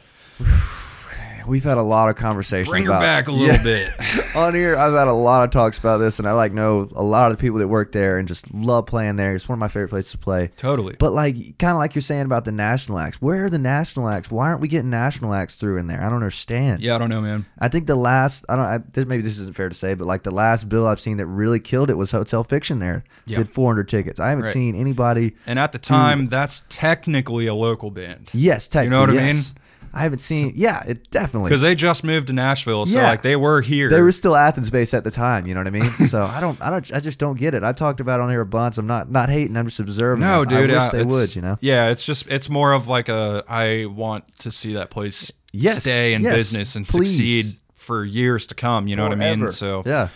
We've 1.50 1.64
had 1.64 1.78
a 1.78 1.82
lot 1.82 2.08
of 2.08 2.16
conversations. 2.16 2.68
bring 2.70 2.84
her 2.84 2.90
about- 2.90 3.00
back 3.02 3.28
a 3.28 3.32
little 3.32 3.48
Yeah. 3.54 3.62
bit. 3.62 3.90
on 4.36 4.54
here 4.54 4.76
i've 4.76 4.92
had 4.92 5.08
a 5.08 5.12
lot 5.12 5.42
of 5.42 5.50
talks 5.50 5.76
about 5.76 5.98
this 5.98 6.20
and 6.20 6.28
i 6.28 6.30
like 6.32 6.52
know 6.52 6.88
a 6.94 7.02
lot 7.02 7.32
of 7.32 7.36
the 7.36 7.40
people 7.40 7.58
that 7.58 7.66
work 7.66 7.90
there 7.90 8.16
and 8.16 8.28
just 8.28 8.52
love 8.54 8.86
playing 8.86 9.16
there 9.16 9.34
it's 9.34 9.48
one 9.48 9.54
of 9.54 9.58
my 9.58 9.66
favorite 9.66 9.88
places 9.88 10.12
to 10.12 10.18
play 10.18 10.50
Totally. 10.56 10.94
but 11.00 11.10
like 11.12 11.58
kind 11.58 11.72
of 11.72 11.78
like 11.78 11.96
you're 11.96 12.02
saying 12.02 12.26
about 12.26 12.44
the 12.44 12.52
national 12.52 13.00
acts 13.00 13.20
where 13.20 13.46
are 13.46 13.50
the 13.50 13.58
national 13.58 14.08
acts 14.08 14.30
why 14.30 14.46
aren't 14.46 14.60
we 14.60 14.68
getting 14.68 14.88
national 14.90 15.34
acts 15.34 15.56
through 15.56 15.78
in 15.78 15.88
there 15.88 15.98
i 16.00 16.04
don't 16.04 16.14
understand 16.14 16.80
Yeah, 16.80 16.94
I 16.94 16.98
don't 16.98 17.08
know, 17.10 17.20
man. 17.20 17.44
i 17.58 17.66
think 17.66 17.88
the 17.88 17.96
last 17.96 18.44
i 18.48 18.54
don't 18.54 18.64
I, 18.64 18.78
this, 18.92 19.04
maybe 19.06 19.22
this 19.22 19.38
isn't 19.40 19.56
fair 19.56 19.68
to 19.68 19.74
say 19.74 19.94
but 19.94 20.06
like 20.06 20.22
the 20.22 20.30
last 20.30 20.68
bill 20.68 20.86
i've 20.86 21.00
seen 21.00 21.16
that 21.16 21.26
really 21.26 21.58
killed 21.58 21.90
it 21.90 21.94
was 21.96 22.12
hotel 22.12 22.44
fiction 22.44 22.78
there 22.78 23.02
Yeah. 23.26 23.38
did 23.38 23.50
400 23.50 23.88
tickets 23.88 24.20
i 24.20 24.28
haven't 24.28 24.44
Right. 24.44 24.52
seen 24.52 24.76
anybody 24.76 25.34
And 25.44 25.58
at 25.58 25.72
the 25.72 25.78
time, 25.78 26.26
that's 26.26 26.62
technically 26.68 27.48
a 27.48 27.54
local 27.54 27.90
band 27.90 28.30
yes 28.32 28.68
technically 28.68 28.84
You 28.84 28.90
know 29.06 29.12
what 29.14 29.22
I 29.22 29.26
yes. 29.26 29.54
I 29.92 30.02
haven't 30.02 30.18
seen 30.20 30.52
yeah 30.56 30.82
it 30.86 31.10
definitely 31.10 31.48
because 31.48 31.60
they 31.62 31.74
just 31.74 32.04
moved 32.04 32.26
to 32.28 32.32
Nashville, 32.32 32.86
so 32.86 32.98
Yeah. 32.98 33.08
like 33.08 33.22
they 33.22 33.36
were 33.36 33.60
here. 33.60 33.88
They 33.88 34.00
were 34.00 34.12
still 34.12 34.36
Athens 34.36 34.70
based 34.70 34.94
at 34.94 35.04
the 35.04 35.10
time, 35.10 35.46
you 35.46 35.54
know 35.54 35.60
what 35.60 35.66
I 35.66 35.70
mean? 35.70 35.90
So 36.08 36.22
I 36.24 36.40
don't, 36.40 36.60
I 36.62 36.70
don't, 36.70 36.92
I 36.92 37.00
just 37.00 37.18
don't 37.18 37.38
get 37.38 37.54
it. 37.54 37.62
I 37.62 37.72
talked 37.72 38.00
about 38.00 38.20
it 38.20 38.22
on 38.24 38.30
here 38.30 38.40
a 38.40 38.46
bunch. 38.46 38.78
I'm 38.78 38.86
not, 38.86 39.10
not 39.10 39.28
hating. 39.28 39.56
I'm 39.56 39.66
just 39.66 39.80
observing. 39.80 40.20
no, 40.22 40.44
dude. 40.44 40.70
I 40.70 40.74
wish 40.74 40.82
yeah, 40.84 40.90
they 40.90 41.04
would, 41.04 41.36
you 41.36 41.42
know. 41.42 41.58
Yeah, 41.60 41.88
it's 41.90 42.04
just 42.04 42.26
it's 42.28 42.48
more 42.48 42.72
of 42.72 42.86
like 42.88 43.08
a 43.08 43.44
I 43.48 43.86
want 43.86 44.24
to 44.38 44.50
see 44.50 44.74
that 44.74 44.90
place 44.90 45.32
Yes, 45.52 45.80
stay 45.80 46.14
in 46.14 46.22
yes, 46.22 46.36
business 46.36 46.76
and 46.76 46.86
please. 46.86 47.10
succeed 47.16 47.46
for 47.74 48.04
years 48.04 48.46
to 48.48 48.54
come. 48.54 48.86
You 48.86 48.96
know 48.96 49.02
what 49.04 49.12
I 49.12 49.34
mean? 49.36 49.50
So 49.50 49.82
yeah, 49.84 50.08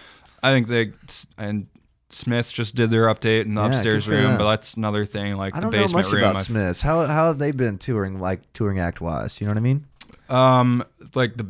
I 0.43 0.53
think 0.53 0.69
they 0.69 0.93
and 1.37 1.67
Smiths 2.11 2.53
just 2.53 2.75
did 2.77 2.91
their 2.91 3.07
update 3.07 3.43
in 3.47 3.55
the 3.55 3.61
Yeah, 3.63 3.69
upstairs 3.69 4.05
good 4.07 4.11
for 4.11 4.17
room, 4.17 4.29
them. 4.31 4.39
but 4.39 4.51
that's 4.51 4.75
another 4.75 5.05
thing. 5.05 5.37
Like 5.37 5.55
I 5.55 5.59
the 5.59 5.63
don't 5.63 5.73
know 5.73 5.79
basement 5.83 6.07
much 6.07 6.13
room, 6.15 6.23
about 6.25 6.37
Smiths. 6.45 6.81
How, 6.81 7.07
how 7.07 7.27
have 7.29 7.39
they 7.39 7.51
been 7.51 7.79
touring, 7.79 8.21
like 8.21 8.41
touring 8.53 8.79
act 8.79 9.01
wise? 9.01 9.41
You 9.41 9.47
know 9.47 9.53
what 9.53 9.59
I 9.59 9.61
mean? 9.61 9.87
um, 10.29 10.85
like 11.15 11.37
the 11.37 11.47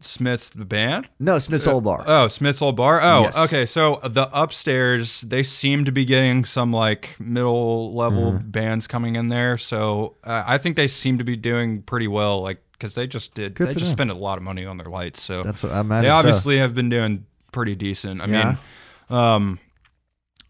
Smiths 0.00 0.50
the 0.50 0.64
band. 0.64 1.08
No, 1.20 1.38
Smith's 1.38 1.66
Old 1.66 1.84
Bar. 1.84 2.02
Oh, 2.06 2.26
Smith's 2.28 2.60
Old 2.60 2.74
Bar. 2.76 3.00
Oh, 3.00 3.22
Yes. 3.22 3.38
okay. 3.38 3.64
So 3.64 4.00
the 4.02 4.28
upstairs, 4.32 5.20
they 5.22 5.44
seem 5.44 5.84
to 5.84 5.92
be 5.92 6.04
getting 6.04 6.44
some 6.44 6.72
like 6.72 7.14
middle 7.20 7.94
level 7.94 8.32
Mm-hmm. 8.32 8.50
bands 8.50 8.86
coming 8.88 9.14
in 9.14 9.28
there. 9.28 9.56
So 9.56 10.16
uh, 10.24 10.42
I 10.44 10.58
think 10.58 10.74
they 10.76 10.88
seem 10.88 11.18
to 11.18 11.24
be 11.24 11.36
doing 11.36 11.82
pretty 11.82 12.08
well. 12.08 12.42
Like 12.42 12.60
because 12.72 12.96
they 12.96 13.06
just 13.06 13.34
did, 13.34 13.54
Good 13.54 13.68
they 13.68 13.72
for 13.74 13.78
just 13.78 13.92
them. 13.92 14.08
spent 14.08 14.10
a 14.10 14.14
lot 14.14 14.38
of 14.38 14.42
money 14.44 14.66
on 14.66 14.76
their 14.76 14.88
lights. 14.88 15.22
So 15.22 15.44
That's 15.44 15.62
what 15.62 15.70
I 15.70 15.80
imagine. 15.80 16.02
they 16.02 16.08
so. 16.08 16.14
obviously 16.18 16.58
have 16.58 16.74
been 16.74 16.88
doing 16.88 17.24
pretty 17.52 17.76
decent. 17.76 18.20
I 18.20 18.26
Yeah. 18.26 18.56
mean, 19.08 19.16
um, 19.18 19.58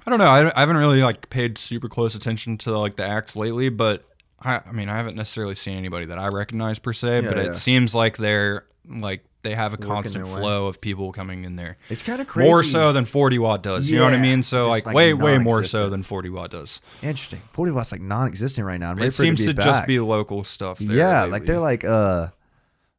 I 0.07 0.11
don't 0.11 0.19
know. 0.19 0.27
I, 0.27 0.51
I 0.57 0.61
haven't 0.61 0.77
really 0.77 1.03
like 1.03 1.31
paid 1.31 1.59
super 1.59 1.89
close 1.89 2.15
attention 2.15 2.59
to 2.59 2.77
like 2.79 2.97
the 2.97 3.07
acts 3.07 3.37
lately, 3.37 3.69
but 3.69 4.05
I, 4.41 4.61
I 4.67 4.73
mean, 4.73 4.89
I 4.89 4.97
haven't 4.97 5.17
necessarily 5.17 5.55
seen 5.55 5.77
anybody 5.77 6.07
that 6.07 6.19
I 6.19 6.29
recognize 6.29 6.79
per 6.79 6.93
se. 6.93 7.23
Yeah, 7.23 7.29
but 7.29 7.37
yeah. 7.37 7.43
it 7.51 7.55
seems 7.55 7.95
like 7.95 8.17
they're 8.17 8.67
like 8.89 9.25
they 9.43 9.55
have 9.57 9.75
a 9.75 9.77
constant 9.77 10.25
their 10.25 10.35
way. 10.35 10.41
flow 10.41 10.67
of 10.69 10.81
people 10.81 11.11
coming 11.13 11.45
in 11.45 11.57
there. 11.57 11.77
It's 11.89 12.03
kind 12.03 12.21
of 12.21 12.29
crazy. 12.29 12.49
More 12.49 12.63
so 12.63 12.93
than 12.93 13.05
40 13.05 13.39
watt 13.41 13.63
does. 13.65 13.91
You 13.91 13.99
know 13.99 14.05
what 14.05 14.13
I 14.13 14.17
Yeah. 14.17 14.23
mean? 14.23 14.39
It's 14.41 14.49
So 14.49 14.59
just, 14.59 14.69
like, 14.69 14.87
like, 14.87 14.95
way, 14.95 15.15
way 15.15 15.39
more 15.39 15.55
non-existent. 15.57 15.85
so 15.87 15.91
than 15.91 16.03
40 16.05 16.29
watt 16.31 16.51
does. 16.51 16.81
Interesting. 17.03 17.43
40 17.53 17.73
watts 17.73 17.91
like 17.91 18.01
non-existent 18.01 18.65
right 18.65 18.79
now. 18.79 18.91
I'm 18.93 18.99
It 19.01 19.07
for 19.07 19.11
seems 19.11 19.41
to 19.47 19.53
be 19.55 19.63
just 19.63 19.81
back. 19.81 19.87
be 19.89 19.99
local 19.99 20.45
stuff. 20.45 20.79
There 20.79 20.97
yeah, 20.97 21.23
lately. 21.23 21.31
like 21.33 21.45
they're 21.47 21.59
like 21.59 21.85
uh, 21.85 22.29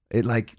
it 0.09 0.25
like 0.25 0.53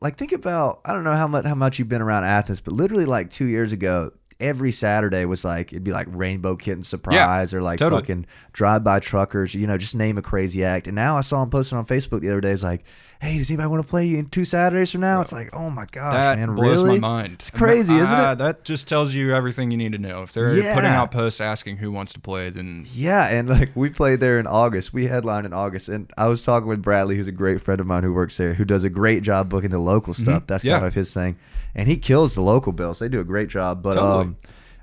like 0.00 0.16
think 0.16 0.32
about 0.32 0.80
I 0.84 0.92
don't 0.92 1.04
know 1.04 1.12
how 1.14 1.28
much 1.28 1.44
how 1.44 1.54
much 1.54 1.78
you've 1.78 1.88
been 1.88 2.02
around 2.02 2.24
Athens, 2.24 2.60
but 2.60 2.74
literally 2.74 3.04
like 3.04 3.30
two 3.30 3.46
years 3.46 3.72
ago, 3.72 4.10
every 4.40 4.72
Saturday 4.72 5.24
was 5.24 5.44
like 5.44 5.72
it'd 5.72 5.84
be 5.84 5.92
like 5.92 6.06
Rainbow 6.10 6.56
Kitten 6.56 6.82
Surprise 6.82 7.52
or 7.52 7.62
like 7.62 7.78
totally. 7.78 8.02
fucking 8.02 8.26
Drive 8.52 8.84
By 8.84 9.00
Truckers, 9.00 9.54
you 9.54 9.66
know, 9.66 9.78
just 9.78 9.94
name 9.94 10.18
a 10.18 10.22
crazy 10.22 10.64
act. 10.64 10.86
And 10.86 10.94
now 10.94 11.16
I 11.16 11.22
saw 11.22 11.42
him 11.42 11.50
posting 11.50 11.78
on 11.78 11.86
Facebook 11.86 12.20
the 12.20 12.30
other 12.30 12.40
day. 12.40 12.52
It's 12.52 12.62
like, 12.62 12.84
hey, 13.20 13.36
does 13.38 13.50
anybody 13.50 13.68
want 13.68 13.82
to 13.84 13.88
play 13.88 14.06
you 14.06 14.16
in 14.18 14.26
two 14.28 14.44
Saturdays 14.44 14.92
from 14.92 15.00
now? 15.00 15.20
It's 15.20 15.32
like, 15.32 15.50
oh 15.54 15.70
my 15.70 15.86
gosh, 15.90 16.12
that 16.14 16.38
man, 16.38 16.54
blows 16.54 16.82
really? 16.84 16.98
my 17.00 17.08
mind. 17.22 17.34
It's 17.34 17.50
crazy, 17.50 17.96
isn't 17.96 18.16
Ah, 18.16 18.32
it? 18.32 18.38
That 18.38 18.64
just 18.64 18.86
tells 18.88 19.14
you 19.14 19.34
everything 19.34 19.70
you 19.70 19.76
need 19.76 19.92
to 19.92 19.98
know. 19.98 20.22
If 20.22 20.32
they're 20.32 20.54
Yeah. 20.56 20.74
putting 20.74 20.90
out 20.90 21.10
posts 21.10 21.40
asking 21.40 21.78
who 21.78 21.90
wants 21.90 22.12
to 22.12 22.20
play, 22.20 22.48
then 22.50 22.86
Yeah, 22.92 23.26
and 23.26 23.48
like 23.48 23.70
we 23.74 23.90
played 23.90 24.20
there 24.20 24.38
in 24.38 24.46
August. 24.46 24.92
We 24.92 25.06
headlined 25.08 25.46
in 25.46 25.52
August, 25.52 25.88
and 25.88 26.10
I 26.16 26.28
was 26.28 26.44
talking 26.44 26.68
with 26.68 26.80
Bradley, 26.82 27.16
who's 27.16 27.28
a 27.28 27.32
great 27.32 27.60
friend 27.60 27.80
of 27.80 27.86
mine 27.86 28.04
who 28.04 28.12
works 28.12 28.36
there, 28.36 28.54
who 28.54 28.64
does 28.64 28.84
a 28.84 28.90
great 28.90 29.22
job 29.22 29.48
booking 29.48 29.70
the 29.70 29.78
local 29.78 30.14
stuff. 30.14 30.46
That's 30.46 30.62
Mm-hmm. 30.62 30.68
Yeah. 30.68 30.74
kind 30.76 30.86
of 30.86 30.94
his 30.94 31.12
thing, 31.12 31.36
and 31.74 31.88
he 31.88 31.96
kills 31.96 32.34
the 32.34 32.42
local 32.42 32.72
bills. 32.72 32.98
They 33.00 33.08
do 33.08 33.20
a 33.20 33.24
great 33.24 33.48
job. 33.48 33.82
But 33.82 33.94
Totally. 33.94 34.20
um, 34.26 34.36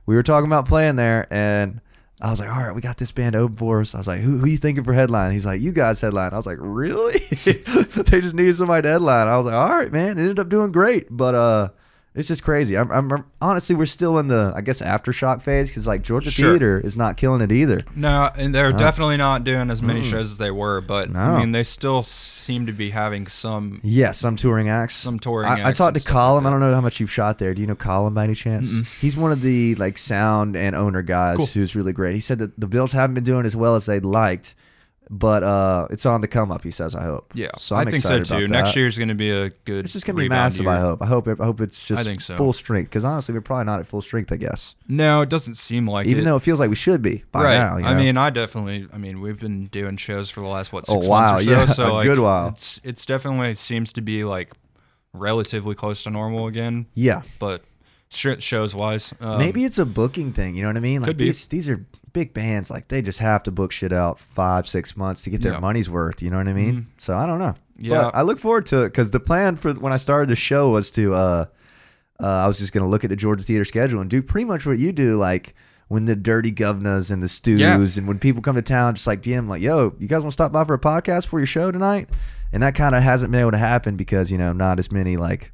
we 0.06 0.16
were 0.16 0.24
talking 0.24 0.48
about 0.48 0.68
playing 0.68 0.98
there, 0.98 1.26
and 1.32 1.80
I 2.22 2.30
was 2.30 2.40
like, 2.40 2.50
"All 2.50 2.64
right, 2.64 2.74
we 2.74 2.82
got 2.82 2.98
this 2.98 3.12
band 3.12 3.36
open 3.36 3.58
for 3.58 3.82
us." 3.82 3.94
I 3.94 3.98
was 3.98 4.08
like, 4.08 4.22
"Who, 4.22 4.38
who 4.38 4.48
you 4.48 4.58
thinking 4.58 4.84
for 4.84 4.94
headline?" 4.94 5.32
He's 5.32 5.46
like, 5.46 5.62
"You 5.62 5.72
guys 5.72 6.00
headline." 6.02 6.34
I 6.34 6.38
was 6.38 6.46
like, 6.46 6.58
"Really?" 6.60 7.20
they 7.44 8.22
just 8.22 8.36
needed 8.36 8.56
somebody 8.56 8.84
to 8.84 8.90
headline. 8.90 9.28
I 9.28 9.38
was 9.38 9.46
like, 9.46 9.56
"All 9.56 9.70
right, 9.70 9.92
man." 9.92 10.18
It 10.18 10.22
ended 10.22 10.40
up 10.40 10.50
doing 10.50 10.72
great, 10.72 11.08
but 11.10 11.36
uh. 11.36 11.70
It's 12.16 12.30
just 12.30 12.44
crazy. 12.44 12.78
I'm, 12.78 12.90
I'm 12.92 13.26
honestly, 13.42 13.76
we're 13.76 13.86
still 13.86 14.18
in 14.20 14.30
the, 14.30 14.54
I 14.56 14.62
guess, 14.62 14.82
aftershock 14.82 15.42
phase 15.42 15.70
because 15.70 15.86
like 15.86 16.02
Georgia 16.02 16.32
Sure. 16.32 16.52
Theater 16.52 16.80
is 16.80 16.96
not 16.96 17.18
killing 17.18 17.42
it 17.42 17.52
either. 17.52 17.82
no, 17.96 18.30
and 18.38 18.56
they're 18.56 18.72
definitely 18.72 19.18
not 19.18 19.44
doing 19.44 19.70
as 19.70 19.82
many 19.82 20.00
Mm. 20.00 20.04
shows 20.12 20.32
as 20.32 20.38
they 20.38 20.50
were. 20.52 20.80
But 20.80 21.12
No. 21.12 21.20
I 21.20 21.40
mean, 21.40 21.52
they 21.52 21.64
still 21.64 22.04
seem 22.04 22.66
to 22.68 22.72
be 22.72 22.92
having 22.92 23.28
some. 23.28 23.82
Yeah, 23.84 24.12
some 24.12 24.36
touring 24.38 24.70
acts. 24.70 24.96
Some 24.96 25.20
touring 25.20 25.48
I, 25.48 25.70
I 25.70 25.72
talked 25.74 25.98
to 25.98 26.04
Colin. 26.04 26.44
like 26.46 26.50
I 26.50 26.54
don't 26.54 26.62
know 26.62 26.74
how 26.74 26.82
much 26.82 27.00
you've 27.02 27.12
shot 27.12 27.38
there. 27.38 27.54
Do 27.54 27.62
you 27.62 27.68
know 27.68 27.76
Colin 27.76 28.14
by 28.14 28.24
any 28.24 28.36
chance? 28.36 28.72
He's 29.02 29.18
one 29.18 29.32
of 29.34 29.42
the 29.42 29.76
like 29.76 29.98
sound 29.98 30.56
and 30.56 30.74
owner 30.76 31.02
guys 31.02 31.38
Cool. 31.38 31.46
who's 31.48 31.76
really 31.76 31.92
great. 31.94 32.14
He 32.16 32.22
said 32.22 32.40
that 32.40 32.58
the 32.60 32.68
Bills 32.68 32.94
haven't 32.94 33.16
been 33.16 33.24
doing 33.26 33.46
as 33.46 33.56
well 33.58 33.76
as 33.76 33.86
they'd 33.88 34.06
liked, 34.06 34.56
but 35.10 35.44
uh, 35.44 35.88
it's 35.90 36.06
on 36.06 36.22
the 36.22 36.28
come 36.28 36.52
up. 36.52 36.64
He 36.64 36.72
says, 36.72 36.96
I 36.96 37.04
hope. 37.04 37.32
Yeah, 37.34 37.50
so 37.58 37.76
I'm 37.76 37.88
I 37.88 37.92
think 37.92 38.04
so 38.04 38.22
too. 38.24 38.48
Next 38.48 38.76
year's 38.76 38.98
going 38.98 39.10
to 39.10 39.16
be 39.16 39.30
a 39.30 39.50
good. 39.50 39.86
It's 39.86 39.94
just 39.94 40.06
gonna 40.06 40.18
be 40.18 40.30
massive. 40.30 40.66
year. 40.66 40.74
I 40.74 40.80
hope. 40.80 41.02
I 41.02 41.06
hope. 41.06 41.28
I 41.28 41.46
hope 41.46 41.62
it's 41.62 41.84
just 41.84 42.02
I 42.02 42.04
think 42.04 42.22
so. 42.22 42.36
full 42.38 42.54
strength. 42.54 42.90
Because 42.90 43.06
honestly, 43.06 43.34
we're 43.34 43.42
probably 43.42 43.66
not 43.66 43.80
at 43.80 43.88
full 43.88 44.02
strength. 44.02 44.32
I 44.32 44.38
guess, 44.38 44.76
No, 44.88 45.22
it 45.22 45.30
doesn't 45.30 45.56
seem 45.56 45.88
like 45.88 46.08
even 46.08 46.24
it. 46.24 46.26
though 46.26 46.38
it 46.38 46.42
feels 46.42 46.60
like 46.60 46.70
we 46.70 46.76
should 46.76 47.02
be 47.02 47.24
by 47.32 47.44
right. 47.44 47.58
now. 47.58 47.78
you 47.78 47.86
I 47.86 47.96
mean, 47.96 48.18
I 48.18 48.30
definitely. 48.30 48.88
I 48.92 48.98
mean, 48.98 49.22
we've 49.22 49.40
been 49.40 49.68
doing 49.68 49.98
shows 49.98 50.30
for 50.30 50.42
the 50.42 50.48
last 50.48 50.74
what 50.74 50.88
six 50.88 51.08
months 51.08 51.42
or 51.42 51.46
so. 51.46 51.52
yeah, 51.52 51.66
so 51.66 51.92
a 51.92 51.94
like, 51.94 52.08
good 52.08 52.20
while. 52.20 52.50
It's 52.50 52.82
it's 52.84 53.06
definitely 53.06 53.54
seems 53.56 53.94
to 53.94 54.02
be 54.02 54.24
like 54.24 54.54
relatively 55.14 55.76
close 55.76 56.04
to 56.04 56.10
normal 56.10 56.48
again, 56.48 56.88
yeah. 56.94 57.22
but 57.40 57.64
shows 58.10 58.74
wise, 58.76 59.14
um, 59.20 59.38
Maybe 59.38 59.66
it's 59.66 59.78
a 59.78 59.86
booking 59.86 60.32
thing. 60.32 60.56
You 60.56 60.64
know 60.64 60.70
what 60.70 60.78
I 60.78 60.82
mean? 60.82 61.02
Like 61.02 61.10
could 61.10 61.18
be. 61.18 61.26
these 61.26 61.48
these 61.48 61.70
are 61.70 61.86
big 62.16 62.34
bands 62.34 62.72
like 62.72 62.88
they 62.88 63.02
just 63.04 63.20
have 63.20 63.44
to 63.44 63.52
book 63.52 63.72
shit 63.72 63.92
out 63.94 64.18
five 64.20 64.66
six 64.68 64.96
months 64.98 65.22
to 65.24 65.30
get 65.30 65.42
their 65.42 65.54
Yeah. 65.54 65.60
money's 65.60 65.90
worth. 65.90 66.22
You 66.24 66.32
know 66.32 66.38
what 66.38 66.48
I 66.48 66.54
mean? 66.54 66.88
So 66.98 67.16
I 67.16 67.26
don't 67.28 67.38
know. 67.40 67.54
Yeah. 67.78 68.04
but 68.04 68.16
I 68.16 68.22
look 68.24 68.40
forward 68.40 68.66
to 68.68 68.84
it 68.84 68.90
because 68.90 69.12
the 69.12 69.20
plan 69.20 69.58
for 69.58 69.74
when 69.74 69.92
I 69.94 69.98
started 69.98 70.30
the 70.30 70.36
show 70.36 70.70
was 70.72 70.90
to. 70.92 71.14
uh 71.14 71.46
uh, 72.18 72.26
I 72.28 72.48
was 72.48 72.58
just 72.58 72.72
gonna 72.72 72.88
look 72.88 73.04
at 73.04 73.10
the 73.10 73.18
Georgia 73.18 73.44
Theater 73.44 73.66
schedule 73.66 74.00
and 74.00 74.10
do 74.10 74.22
pretty 74.24 74.46
much 74.46 74.66
what 74.66 74.78
you 74.78 74.94
do, 74.94 75.18
like 75.18 75.54
when 75.90 76.06
the 76.06 76.16
Dirty 76.16 76.50
Guv'nahs 76.52 77.12
and 77.12 77.22
the 77.22 77.28
stews, 77.28 77.60
Yeah. 77.60 77.76
and 77.76 78.08
when 78.08 78.20
people 78.20 78.42
come 78.42 78.56
to 78.56 78.62
town, 78.62 78.96
just 78.96 79.06
like 79.06 79.22
DM, 79.22 79.50
like, 79.50 79.62
"Yo, 79.62 79.94
you 80.00 80.08
guys 80.08 80.22
want 80.22 80.32
to 80.32 80.34
stop 80.34 80.54
by 80.54 80.64
for 80.64 80.74
a 80.74 80.80
podcast 80.80 81.28
for 81.28 81.40
your 81.42 81.46
show 81.46 81.72
tonight?" 81.72 82.08
And 82.54 82.64
that 82.64 82.74
kind 82.74 82.96
of 82.96 83.04
hasn't 83.04 83.34
been 83.34 83.42
able 83.42 83.52
to 83.52 83.58
happen 83.58 83.98
because 83.98 84.32
you 84.32 84.38
know 84.38 84.54
not 84.54 84.80
as 84.80 84.90
many 84.94 85.18
like 85.18 85.52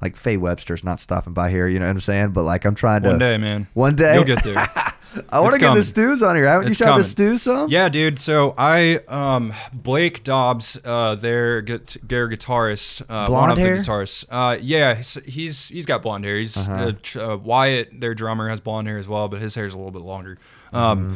like 0.00 0.16
Faye 0.16 0.36
Webster's 0.36 0.84
not 0.84 1.00
stopping 1.00 1.32
by 1.32 1.50
here. 1.50 1.66
You 1.68 1.78
know 1.78 1.86
what 1.86 1.92
I'm 1.92 2.00
saying? 2.00 2.30
But 2.30 2.44
like 2.44 2.64
I'm 2.64 2.74
trying 2.74 3.02
to 3.02 3.10
One 3.10 3.18
day, 3.18 3.36
man. 3.38 3.66
One 3.74 3.96
day 3.96 4.14
You'll 4.14 4.24
get 4.24 4.44
there. 4.44 4.56
I 5.30 5.40
want 5.40 5.54
to 5.54 5.58
get 5.58 5.74
the 5.74 5.82
stews 5.82 6.22
on 6.22 6.36
here. 6.36 6.44
Haven't 6.46 6.68
It's 6.68 6.78
you 6.78 6.84
tried 6.84 6.90
coming. 6.92 7.02
the 7.02 7.08
stew 7.08 7.38
some? 7.38 7.70
Yeah, 7.70 7.88
dude. 7.88 8.18
So 8.18 8.54
I, 8.58 8.96
um, 9.08 9.54
Blake 9.72 10.22
Dobbs, 10.22 10.78
uh, 10.84 11.14
their, 11.14 11.62
their 11.62 12.28
guitarist, 12.28 13.00
uh, 13.02 13.26
one 13.26 13.26
Blonde 13.28 13.52
of 13.52 13.58
hair? 13.58 13.76
the 13.78 13.82
guitarists. 13.82 14.26
Uh, 14.30 14.58
yeah, 14.60 14.94
he's, 14.94 15.68
he's 15.68 15.86
got 15.86 16.02
blonde 16.02 16.24
hair. 16.26 16.36
He's 16.36 16.56
Uh-huh. 16.58 16.92
uh, 17.16 17.32
uh, 17.32 17.36
Wyatt, 17.38 17.98
their 18.00 18.14
drummer, 18.14 18.50
has 18.50 18.60
blonde 18.60 18.86
hair 18.86 18.98
as 18.98 19.08
well, 19.08 19.28
but 19.28 19.40
his 19.40 19.54
hair's 19.54 19.72
a 19.72 19.78
little 19.78 19.90
bit 19.92 20.02
longer. 20.02 20.36
Mm-hmm. 20.74 21.14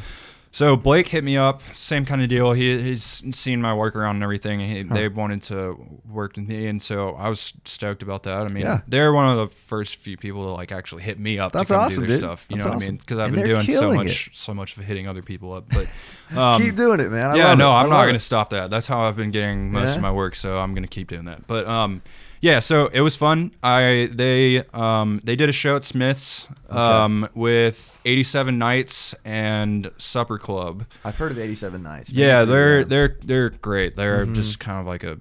So 0.55 0.77
Blake 0.77 1.09
hit 1.09 1.25
me 1.25 1.39
up, 1.39 1.63
same 1.75 2.05
kind 2.05 2.21
of 2.21 2.29
deal. 2.29 2.53
He 2.53 2.79
he's 2.79 3.25
seen 3.35 3.63
my 3.63 3.73
work 3.73 3.97
around 3.97 4.17
and 4.17 4.23
everything. 4.23 4.61
And 4.61 4.71
he, 4.71 4.83
They 4.83 5.09
wanted 5.09 5.41
to 5.45 5.83
work 6.07 6.37
with 6.37 6.47
me, 6.47 6.67
and 6.67 6.81
so 6.83 7.15
I 7.15 7.31
was 7.31 7.55
stoked 7.65 8.03
about 8.03 8.25
that. 8.25 8.43
I 8.43 8.49
mean, 8.49 8.65
Yeah. 8.65 8.81
they're 8.87 9.15
one 9.15 9.27
of 9.31 9.39
the 9.39 9.57
first 9.57 9.97
few 9.97 10.19
people 10.19 10.45
to 10.45 10.53
like 10.53 10.71
actually 10.71 11.05
hit 11.05 11.19
me 11.19 11.39
up 11.39 11.53
That's 11.53 11.69
to 11.69 11.75
come 11.75 11.83
awesome, 11.85 12.03
do 12.03 12.09
their 12.09 12.19
dude. 12.19 12.25
stuff. 12.29 12.47
You 12.51 12.57
That's 12.57 12.67
know 12.67 12.73
what 12.75 12.83
I 12.83 12.87
mean? 12.87 12.97
Because 12.99 13.19
I've 13.19 13.27
And 13.29 13.37
been 13.37 13.47
doing 13.47 13.65
so 13.65 13.95
much 13.95 14.31
so 14.35 14.53
much 14.53 14.77
of 14.77 14.85
hitting 14.85 15.09
other 15.09 15.23
people 15.23 15.55
up, 15.55 15.65
but. 15.71 15.87
Keep 16.29 16.39
Um, 16.39 16.75
doing 16.75 17.01
it, 17.01 17.11
man. 17.11 17.31
I 17.31 17.37
yeah, 17.37 17.55
no, 17.55 17.71
it. 17.71 17.75
I'm 17.75 17.89
not 17.91 18.05
gonna 18.07 18.19
stop 18.19 18.51
that. 18.51 18.69
That's 18.71 18.87
how 18.87 19.01
I've 19.03 19.17
been 19.17 19.31
getting 19.31 19.73
most 19.73 19.89
Yeah? 19.91 19.97
of 19.97 20.03
my 20.03 20.13
work, 20.13 20.35
so 20.35 20.59
I'm 20.59 20.73
going 20.75 20.83
to 20.85 20.89
keep 20.89 21.09
doing 21.09 21.25
that. 21.27 21.47
But 21.47 21.67
um, 21.67 22.01
yeah, 22.43 22.59
so 22.59 22.89
it 22.89 23.01
was 23.01 23.17
fun. 23.17 23.53
I 23.63 24.11
they 24.13 24.65
um 24.75 25.21
they 25.25 25.35
did 25.37 25.49
a 25.49 25.53
show 25.53 25.77
at 25.77 25.85
Smith's 25.85 26.47
um 26.69 27.27
with 27.35 27.99
87 28.05 28.59
Nights 28.59 29.15
and 29.25 29.91
Supper 29.97 30.39
Club. 30.39 30.85
I've 31.05 31.17
heard 31.17 31.31
of 31.33 31.39
87 31.39 31.83
Nights. 31.83 32.11
Yeah, 32.13 32.45
they're 32.45 32.85
they're 32.85 33.17
they're 33.25 33.49
great. 33.51 33.97
They're 33.97 34.25
Mm-hmm. 34.25 34.35
just 34.35 34.61
kind 34.61 34.79
of 34.81 34.87
like 34.87 35.05
a 35.05 35.19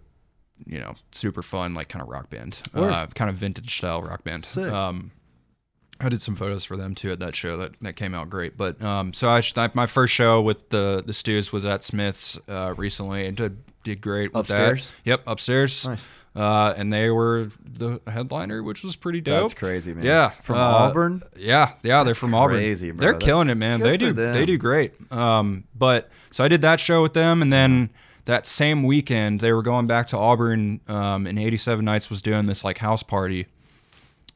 you 0.65 0.80
know 0.80 0.93
super 1.11 1.41
fun 1.41 1.74
like 1.74 1.88
kind 1.89 2.03
of 2.03 2.09
rock 2.09 2.30
band, 2.30 2.59
uh, 2.74 3.07
kind 3.15 3.30
of 3.30 3.36
vintage 3.38 3.78
style 3.78 4.01
rock 4.01 4.24
band. 4.24 4.45
Um, 4.57 5.11
I 5.99 6.09
did 6.09 6.19
some 6.22 6.36
photos 6.36 6.63
for 6.65 6.76
them 6.76 6.95
too 6.95 7.11
at 7.11 7.19
that 7.19 7.36
show 7.36 7.57
that, 7.57 7.80
that 7.82 7.95
came 7.95 8.15
out 8.15 8.30
great. 8.32 8.57
But 8.57 8.82
um, 8.82 9.13
so 9.13 9.30
I, 9.30 9.41
I 9.57 9.69
my 9.76 9.86
first 9.86 10.13
show 10.13 10.41
with 10.41 10.69
the 10.69 11.03
the 11.05 11.13
Stews 11.13 11.51
was 11.53 11.63
at 11.65 11.84
Smith's 11.84 12.39
uh, 12.49 12.74
recently 12.76 13.28
and 13.28 13.38
did 13.38 13.57
did 13.84 14.01
great 14.01 14.34
with 14.34 14.41
Upstairs? 14.49 14.88
that. 14.89 14.95
Yep, 15.09 15.22
upstairs. 15.28 15.86
Nice. 15.88 16.07
Uh, 16.34 16.74
and 16.78 16.94
they 16.94 17.10
were 17.10 17.50
the 17.62 18.00
headliner, 18.08 18.64
which 18.64 18.84
was 18.84 18.96
pretty 18.96 19.20
dope. 19.20 19.42
That's 19.50 19.54
crazy, 19.54 19.94
man. 19.94 20.06
Yeah, 20.06 20.30
From 20.30 20.58
uh, 20.58 20.62
Auburn? 20.62 21.22
Yeah, 21.36 21.74
yeah, 21.84 22.04
they're 22.04 22.06
That's 22.06 22.20
from 22.20 22.34
Auburn. 22.34 22.56
crazy, 22.58 22.92
bro. 22.92 23.02
They're 23.02 23.14
That's 23.14 23.26
killing 23.26 23.50
it, 23.50 23.56
man. 23.56 23.82
They 23.82 23.98
do 23.98 24.14
them. 24.14 24.34
they 24.34 24.46
do 24.46 24.58
great. 24.58 24.94
Um, 25.12 25.66
but 25.76 26.10
so 26.32 26.44
I 26.44 26.48
did 26.48 26.62
that 26.62 26.80
show 26.80 27.02
with 27.02 27.14
them, 27.14 27.42
and 27.42 27.52
then 27.52 27.90
that 28.26 28.46
same 28.46 28.84
weekend 28.84 29.42
they 29.42 29.52
were 29.52 29.62
going 29.64 29.88
back 29.88 30.08
to 30.08 30.18
Auburn. 30.18 30.80
Um, 30.88 31.28
and 31.28 31.38
87 31.38 31.84
Nights 31.84 32.10
was 32.10 32.22
doing 32.22 32.46
this 32.46 32.64
like 32.64 32.78
house 32.78 33.04
party. 33.04 33.48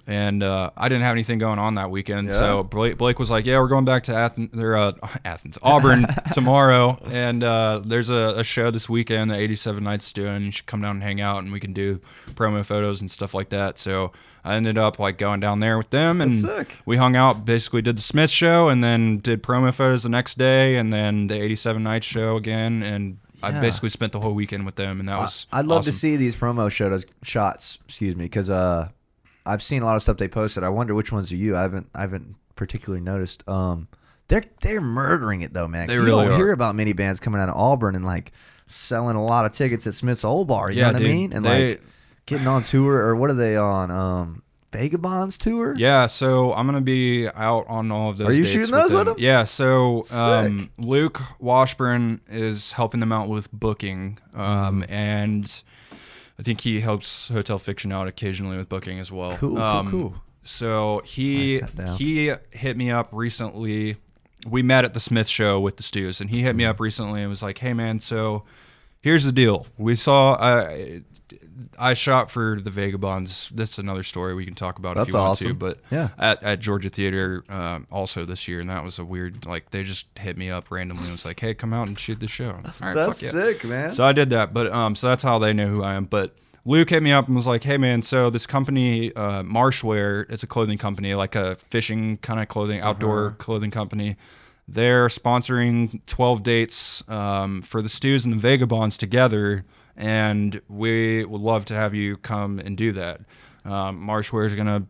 And 0.08 0.43
uh, 0.43 0.70
I 0.78 0.88
didn't 0.88 1.01
have 1.03 1.14
anything 1.14 1.39
going 1.39 1.58
on 1.58 1.76
that 1.76 1.89
weekend, 1.89 2.28
Yeah. 2.28 2.38
so 2.38 2.64
Blake, 2.64 2.95
Blake 2.97 3.18
was 3.18 3.32
like, 3.32 3.45
"Yeah, 3.47 3.58
we're 3.60 3.68
going 3.68 3.86
back 3.86 4.03
to 4.03 4.14
Athens, 4.16 4.56
or, 4.56 4.76
uh, 4.78 4.91
Athens, 5.26 5.58
Auburn 5.64 6.06
tomorrow, 6.32 6.99
and 7.12 7.43
uh, 7.43 7.82
there's 7.84 8.12
a, 8.12 8.36
a 8.38 8.43
show 8.43 8.70
this 8.70 8.88
weekend 8.88 9.32
that 9.32 9.39
87 9.39 9.84
Nights 9.84 10.06
is 10.06 10.14
doing. 10.14 10.43
You 10.43 10.51
should 10.51 10.68
come 10.68 10.82
down 10.82 10.97
and 10.97 11.03
hang 11.03 11.22
out, 11.22 11.39
and 11.41 11.51
we 11.51 11.60
can 11.60 11.74
do 11.74 11.99
promo 12.36 12.64
photos 12.64 13.01
and 13.01 13.10
stuff 13.10 13.34
like 13.34 13.49
that." 13.49 13.80
So 13.80 14.12
I 14.43 14.53
ended 14.56 14.78
up 14.78 14.99
like 14.99 15.18
going 15.18 15.39
down 15.39 15.60
there 15.60 15.76
with 15.76 15.89
them, 15.89 16.22
and 16.22 16.68
we 16.86 16.97
hung 16.97 17.16
out. 17.16 17.43
Basically, 17.43 17.82
did 17.82 17.97
the 17.97 18.03
Smith 18.03 18.30
show, 18.30 18.70
and 18.70 18.84
then 18.84 19.18
did 19.18 19.41
promo 19.41 19.74
photos 19.74 20.03
the 20.03 20.10
next 20.10 20.38
day, 20.38 20.76
and 20.78 20.93
then 20.93 21.26
the 21.28 21.41
87 21.41 21.82
Nights 21.82 22.06
show 22.06 22.36
again, 22.36 22.84
and 22.84 23.18
I 23.41 23.60
basically 23.60 23.89
spent 23.89 24.12
the 24.12 24.20
whole 24.20 24.34
weekend 24.34 24.66
with 24.68 24.76
them, 24.76 24.99
and 24.99 25.10
that 25.10 25.18
was 25.18 25.47
I'd 25.51 25.66
love 25.66 25.84
to 25.86 25.91
see 25.91 26.16
these 26.16 26.36
promo 26.36 26.68
shotos, 26.68 27.06
shots, 27.24 27.80
excuse 27.86 28.16
me, 28.16 28.26
because 28.26 28.49
uh, 28.51 28.89
I've 29.46 29.62
seen 29.64 29.82
a 29.82 29.86
lot 29.86 29.96
of 29.96 30.02
stuff 30.02 30.18
they 30.18 30.28
posted. 30.28 30.64
I 30.64 30.70
wonder 30.70 30.93
which 30.96 31.12
ones 31.12 31.32
are 31.32 31.36
you. 31.36 31.56
I 31.56 31.62
haven't, 31.62 31.89
I 31.93 32.02
haven't 32.02 32.36
particularly 32.56 33.04
noticed. 33.04 33.48
Um, 33.48 33.88
they're 34.28 34.43
they're 34.62 34.82
murdering 34.82 35.41
it 35.41 35.54
though, 35.54 35.68
man. 35.68 35.88
They 35.88 35.93
you 35.96 36.04
really 36.04 36.26
don't 36.26 36.34
are. 36.34 36.38
hear 36.38 36.52
about 36.52 36.76
many 36.76 36.93
bands 36.93 37.20
coming 37.20 37.39
out 37.41 37.50
of 37.50 37.56
Auburn 37.56 37.96
and 37.96 38.04
like 38.06 38.32
selling 38.68 39.16
a 39.16 39.24
lot 39.24 39.46
of 39.46 39.52
tickets 39.52 39.86
at 39.86 39.93
Smith's 39.93 40.24
Old 40.24 40.48
Bar. 40.48 40.72
You 40.72 40.80
Yeah, 40.80 40.88
know 40.88 40.93
what 40.93 41.00
dude. 41.00 41.10
I 41.10 41.14
mean? 41.14 41.34
And 41.34 41.46
They- 41.46 41.70
like 41.70 41.82
getting 42.26 42.48
on 42.48 42.64
tour 42.64 42.96
or 43.06 43.16
what 43.16 43.30
are 43.30 43.36
they 43.36 43.56
on? 43.56 43.91
Um, 43.91 44.41
Vagabonds 44.74 45.38
tour. 45.38 45.74
Yeah, 45.78 46.08
so 46.08 46.54
I'm 46.54 46.66
gonna 46.66 46.82
be 46.82 47.28
out 47.30 47.66
on 47.70 47.91
all 47.91 48.10
of 48.10 48.18
those. 48.18 48.30
Are 48.30 48.34
you 48.34 48.39
dates 48.39 48.52
shooting 48.52 48.72
those 48.72 48.91
with 48.93 49.06
them. 49.06 49.16
them? 49.16 49.24
Yeah, 49.24 49.43
so 49.46 50.04
um, 50.12 50.70
Luke 50.78 51.22
Washburn 51.39 52.20
is 52.28 52.72
helping 52.74 53.00
them 53.00 53.12
out 53.14 53.30
with 53.30 53.50
booking, 53.54 54.18
um, 54.34 54.82
Mm-hmm. 54.82 54.91
and 54.91 55.64
I 56.38 56.43
think 56.43 56.61
he 56.61 56.81
helps 56.81 57.29
Hotel 57.29 57.57
Fiction 57.59 57.91
out 57.91 58.07
occasionally 58.07 58.57
with 58.57 58.67
booking 58.69 58.99
as 58.99 59.11
well. 59.11 59.31
Cool, 59.38 59.51
cool, 59.55 59.61
um, 59.61 59.91
cool. 59.91 60.15
So 60.43 61.01
he 61.05 61.59
Write 61.61 61.75
that 61.75 61.86
down. 61.86 61.97
he 61.97 62.33
hit 62.51 62.77
me 62.77 62.91
up 62.91 63.09
recently. 63.11 63.97
We 64.47 64.61
met 64.61 64.86
at 64.86 64.93
the 64.93 64.99
Smith 64.99 65.27
show 65.27 65.59
with 65.59 65.77
the 65.77 65.83
Stews, 65.83 66.21
and 66.21 66.29
he 66.29 66.41
hit 66.41 66.55
me 66.55 66.65
up 66.65 66.79
recently 66.79 67.21
and 67.21 67.29
was 67.29 67.41
like, 67.41 67.57
"Hey 67.59 67.73
man, 67.73 67.99
so 67.99 68.43
here's 69.01 69.23
the 69.23 69.31
deal. 69.31 69.65
We 69.77 69.95
saw 69.95 70.36
I 70.39 71.01
I 71.80 71.93
shot 71.95 72.30
for 72.30 72.59
the 72.61 72.69
Vagabonds. 72.69 73.49
This 73.49 73.73
is 73.73 73.80
another 73.80 74.03
story 74.03 74.34
we 74.36 74.45
can 74.45 74.53
talk 74.55 74.78
about 74.78 74.95
That's 74.95 75.07
if 75.09 75.13
you 75.13 75.19
want 75.19 75.38
to. 75.39 75.45
awesome. 75.45 75.57
But 75.57 75.80
Yeah. 75.91 76.09
at, 76.17 76.43
at 76.43 76.59
Georgia 76.59 76.89
Theater 76.89 77.43
um, 77.49 77.88
also 77.91 78.26
this 78.26 78.47
year, 78.47 78.59
and 78.59 78.69
that 78.69 78.84
was 78.84 78.99
a 78.99 79.05
weird 79.05 79.45
like 79.45 79.71
they 79.71 79.84
just 79.84 80.07
hit 80.19 80.38
me 80.38 80.49
up 80.49 80.69
randomly 80.71 81.03
and 81.03 81.11
was 81.13 81.26
like, 81.26 81.39
"Hey, 81.39 81.53
come 81.53 81.73
out 81.73 81.88
and 81.88 81.97
shoot 81.99 82.19
the 82.19 82.28
show." 82.28 82.51
All 82.51 82.71
right, 82.82 82.93
That's 82.93 83.23
yeah. 83.23 83.30
sick, 83.32 83.63
man. 83.63 83.91
So 83.91 84.03
I 84.05 84.11
did 84.11 84.30
that, 84.30 84.53
but 84.53 84.71
um, 84.71 84.95
so 84.95 85.07
that's 85.07 85.23
how 85.23 85.39
they 85.39 85.53
know 85.53 85.67
who 85.67 85.84
I 85.84 85.95
am. 85.95 86.05
But 86.05 86.36
Luke 86.63 86.89
hit 86.89 87.01
me 87.03 87.11
up 87.11 87.28
and 87.28 87.36
was 87.36 87.47
like, 87.47 87.63
"Hey 87.63 87.78
man, 87.78 88.01
so 88.01 88.30
this 88.30 88.45
company, 88.45 89.13
uh, 89.15 89.41
Marshwear, 89.43 90.26
it's 90.32 90.43
a 90.43 90.47
clothing 90.47 90.78
company, 90.78 91.15
like 91.15 91.36
a 91.36 91.55
fishing 91.55 92.17
kind 92.17 92.39
of 92.39 92.47
clothing, 92.47 92.82
outdoor 92.82 93.28
Uh-huh. 93.28 93.36
clothing 93.38 93.71
company. 93.71 94.15
They're 94.67 95.07
sponsoring 95.09 96.01
12 96.07 96.41
dates 96.41 97.07
um, 97.07 97.61
for 97.61 97.84
the 97.84 97.89
Stews 97.89 98.26
and 98.26 98.34
the 98.34 98.38
Vagabonds 98.39 98.97
together, 98.97 99.63
and 99.98 100.60
we 100.68 101.26
would 101.26 101.41
love 101.41 101.66
to 101.66 101.76
have 101.76 101.93
you 101.93 102.18
come 102.18 102.60
and 102.60 102.78
do 102.78 102.91
that." 102.93 103.22
Um, 103.66 104.08
Marshwear 104.08 104.46
is 104.46 104.54
gonna 104.54 104.84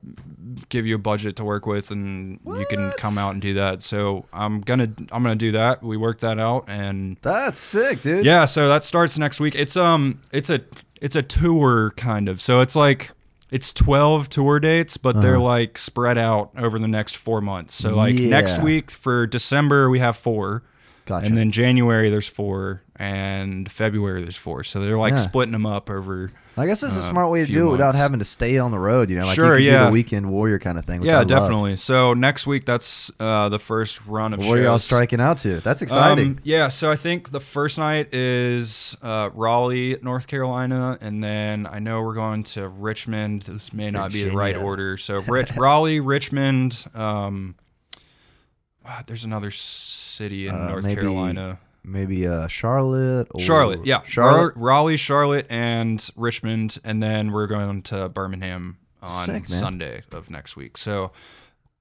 give 0.67 0.85
you 0.85 0.95
a 0.95 0.99
budget 0.99 1.37
to 1.37 1.45
work 1.45 1.65
with, 1.65 1.91
and 1.91 2.39
you 2.45 2.65
can 2.69 2.91
come 2.97 3.17
out 3.17 3.31
and 3.31 3.41
do 3.41 3.53
that. 3.53 3.81
So 3.81 4.25
I'm 4.33 4.59
gonna 4.61 4.91
I'm 5.11 5.23
gonna 5.23 5.35
do 5.35 5.53
that. 5.53 5.81
We 5.81 5.95
worked 5.95 6.21
that 6.21 6.39
out, 6.39 6.65
and 6.67 7.17
That's 7.21 7.57
sick, 7.57 8.01
dude. 8.01 8.25
yeah, 8.25 8.43
so 8.43 8.67
that 8.67 8.83
starts 8.83 9.17
next 9.17 9.39
week. 9.39 9.55
It's 9.55 9.77
um 9.77 10.19
it's 10.33 10.49
a 10.49 10.59
it's 11.01 11.15
a 11.15 11.21
tour 11.23 11.93
kind 11.95 12.27
of. 12.27 12.41
So 12.41 12.59
it's 12.59 12.75
like 12.75 13.11
it's 13.49 13.71
12 13.71 14.27
tour 14.27 14.59
dates, 14.59 14.97
but 14.97 15.21
they're 15.21 15.39
like 15.39 15.77
spread 15.77 16.17
out 16.17 16.51
over 16.57 16.77
the 16.77 16.87
next 16.87 17.15
4 17.15 17.39
months. 17.39 17.73
So 17.75 17.95
like 17.95 18.15
next 18.15 18.61
week 18.61 18.91
for 18.91 19.25
December 19.25 19.89
we 19.89 19.99
have 19.99 20.17
4. 20.17 20.63
Gotcha. 21.05 21.25
And 21.27 21.37
then 21.37 21.51
January 21.51 22.09
there's 22.09 22.27
4 22.27 22.81
and 22.97 23.69
February 23.71 24.21
there's 24.21 24.37
4. 24.37 24.63
So 24.63 24.79
they're 24.81 24.97
like 24.97 25.13
Yeah. 25.15 25.19
splitting 25.19 25.51
them 25.53 25.65
up 25.65 25.89
over 25.89 26.31
I 26.57 26.67
guess 26.67 26.79
that's 26.79 26.95
a 26.95 26.99
uh, 26.99 27.01
smart 27.01 27.29
way 27.33 27.43
to 27.45 27.51
do 27.51 27.67
it 27.67 27.71
without 27.71 27.87
months. 27.87 27.97
having 27.99 28.19
to 28.19 28.25
stay 28.25 28.57
on 28.59 28.71
the 28.71 28.79
road. 28.79 29.09
You 29.09 29.17
know, 29.17 29.25
like 29.25 29.35
Sure, 29.35 29.47
you 29.59 29.65
could 29.65 29.71
do 29.71 29.77
yeah. 29.77 29.85
the 29.87 29.91
weekend 29.91 30.29
warrior 30.31 30.57
kind 30.57 30.77
of 30.77 30.85
thing. 30.85 31.01
Which 31.01 31.09
I 31.09 31.11
Yeah, 31.11 31.17
love. 31.19 31.27
definitely. 31.27 31.75
So 31.75 32.13
next 32.13 32.47
week 32.47 32.63
that's 32.63 33.11
uh 33.19 33.49
the 33.49 33.59
first 33.59 33.99
run 34.05 34.33
of 34.33 34.39
What 34.39 34.57
are 34.57 34.61
y'all 34.61 34.79
striking 34.79 35.19
out 35.19 35.39
to? 35.39 35.59
That's 35.59 35.81
exciting. 35.81 36.27
Um, 36.27 36.39
yeah, 36.43 36.69
so 36.69 36.89
I 36.89 36.95
think 36.95 37.31
the 37.31 37.41
first 37.41 37.77
night 37.77 38.13
is 38.13 38.95
uh, 39.01 39.31
Raleigh, 39.33 39.97
North 40.01 40.27
Carolina, 40.27 40.97
and 41.01 41.21
then 41.21 41.67
I 41.69 41.79
know 41.79 42.01
we're 42.01 42.13
going 42.13 42.43
to 42.55 42.69
Richmond. 42.69 43.41
This 43.41 43.73
may 43.73 43.91
not 43.91 44.13
be 44.13 44.23
the 44.23 44.31
right 44.31 44.55
order. 44.55 44.95
So 44.95 45.19
Rich, 45.27 45.51
Raleigh, 45.57 45.99
Richmond. 45.99 46.85
Um, 46.95 47.55
ah, 48.85 49.03
there's 49.07 49.25
another 49.25 49.51
city 49.51 50.47
in 50.47 50.55
Uh, 50.55 50.69
North 50.69 50.85
Carolina. 50.87 51.59
Maybe 51.85 52.27
uh, 52.27 52.47
Charlotte. 52.47 53.27
Or 53.31 53.39
Charlotte, 53.39 53.85
yeah, 53.85 54.01
Charlotte. 54.03 54.55
Ra- 54.55 54.65
Raleigh, 54.65 54.97
Charlotte, 54.97 55.47
and 55.49 56.07
Richmond, 56.15 56.79
and 56.83 57.01
then 57.01 57.31
we're 57.31 57.47
going 57.47 57.81
to 57.83 58.09
Birmingham 58.09 58.77
on 59.01 59.25
Sick. 59.25 59.47
Sunday 59.47 60.03
of 60.11 60.29
next 60.29 60.55
week. 60.55 60.77
So 60.77 61.11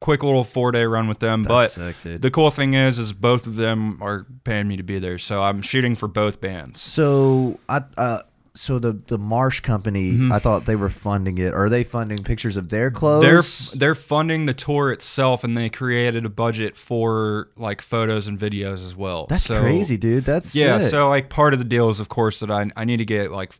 quick 0.00 0.22
little 0.22 0.44
four 0.44 0.70
day 0.70 0.84
run 0.84 1.08
with 1.08 1.18
them, 1.20 1.44
That's 1.44 1.76
but 1.76 1.94
sick, 1.94 2.20
the 2.20 2.30
cool 2.30 2.50
thing 2.50 2.74
is, 2.74 2.98
is 2.98 3.12
both 3.14 3.46
of 3.46 3.56
them 3.56 4.02
are 4.02 4.26
paying 4.44 4.68
me 4.68 4.76
to 4.76 4.82
be 4.82 4.98
there, 4.98 5.18
so 5.18 5.42
I'm 5.42 5.62
shooting 5.62 5.94
for 5.96 6.08
both 6.08 6.40
bands. 6.42 6.80
So 6.80 7.58
I 7.68 7.82
uh, 7.96 8.20
so 8.56 8.78
the 8.78 8.92
the 9.06 9.18
Marsh 9.18 9.60
Company, 9.60 10.30
I 10.30 10.38
thought 10.38 10.64
they 10.64 10.76
were 10.76 10.90
funding 10.90 11.38
it. 11.38 11.52
Are 11.54 11.68
they 11.68 11.82
funding 11.84 12.18
pictures 12.18 12.56
of 12.56 12.68
their 12.68 12.90
clothes? 12.90 13.70
They're 13.72 13.78
they're 13.78 13.94
funding 13.94 14.46
the 14.46 14.54
tour 14.54 14.92
itself, 14.92 15.42
and 15.44 15.56
they 15.56 15.68
created 15.68 16.24
a 16.24 16.28
budget 16.28 16.76
for 16.76 17.48
like 17.56 17.82
photos 17.82 18.26
and 18.28 18.38
videos 18.38 18.84
as 18.86 18.94
well. 18.94 19.26
That's 19.28 19.44
So- 19.44 19.60
crazy, 19.60 19.96
dude. 19.96 20.24
That's 20.24 20.54
Yeah, 20.54 20.78
sick. 20.78 20.90
so 20.90 21.08
like 21.08 21.28
part 21.30 21.52
of 21.52 21.58
the 21.58 21.64
deal 21.64 21.88
is 21.90 21.98
of 22.00 22.08
course 22.08 22.40
that 22.40 22.50
I 22.50 22.70
I 22.76 22.84
need 22.84 22.98
to 22.98 23.04
get 23.04 23.32
like 23.32 23.52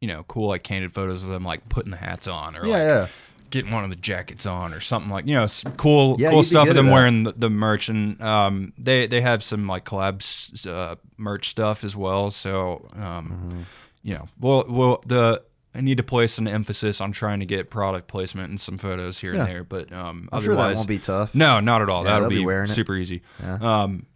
you 0.00 0.08
know 0.08 0.24
cool 0.28 0.48
like 0.48 0.62
candid 0.62 0.92
photos 0.92 1.24
of 1.24 1.30
them 1.30 1.44
like 1.44 1.68
putting 1.68 1.90
the 1.90 1.96
hats 1.98 2.26
on 2.26 2.56
or 2.56 2.64
yeah, 2.66 2.72
like 2.72 2.82
yeah. 2.86 3.06
getting 3.50 3.70
one 3.70 3.84
of 3.84 3.90
the 3.90 3.96
jackets 3.96 4.46
on 4.46 4.72
or 4.72 4.80
something 4.80 5.10
like 5.10 5.26
you 5.26 5.34
know 5.34 5.46
cool 5.76 6.16
Yeah, 6.18 6.30
cool 6.30 6.42
stuff 6.42 6.68
of 6.68 6.74
them 6.74 6.90
wearing 6.90 7.22
the, 7.24 7.32
the 7.32 7.50
merch 7.50 7.88
and 7.88 8.20
um 8.20 8.72
they 8.78 9.06
they 9.06 9.20
have 9.20 9.42
some 9.44 9.66
like 9.68 9.84
collabs 9.84 10.66
uh, 10.66 10.96
merch 11.18 11.50
stuff 11.50 11.84
as 11.84 11.94
well 11.94 12.30
so 12.30 12.86
um 12.96 13.02
Mm-hmm. 13.02 13.62
You 14.02 14.14
know 14.14 14.28
well 14.40 14.64
well 14.68 15.02
the 15.06 15.42
I 15.74 15.80
need 15.80 15.96
to 15.96 16.02
place 16.02 16.36
an 16.38 16.46
emphasis 16.48 17.00
on 17.00 17.12
trying 17.12 17.40
to 17.40 17.46
get 17.46 17.70
product 17.70 18.06
placement 18.06 18.50
and 18.50 18.60
some 18.60 18.76
photos 18.76 19.18
here 19.18 19.32
Yeah. 19.34 19.40
and 19.40 19.48
there 19.50 19.64
but 19.64 19.92
um 19.92 20.28
I'm 20.32 20.42
sure 20.42 20.54
that 20.54 20.74
won't 20.76 20.86
be 20.88 20.98
tough. 20.98 21.34
no, 21.34 21.60
not 21.60 21.80
at 21.82 21.88
all. 21.88 22.04
Yeah, 22.04 22.12
That'll 22.12 22.28
be 22.28 22.36
be, 22.38 22.44
wearing 22.44 22.68
it. 22.68 22.72
super 22.74 22.94
easy. 22.96 23.22
Yeah. 23.42 23.82
Um, 23.82 24.06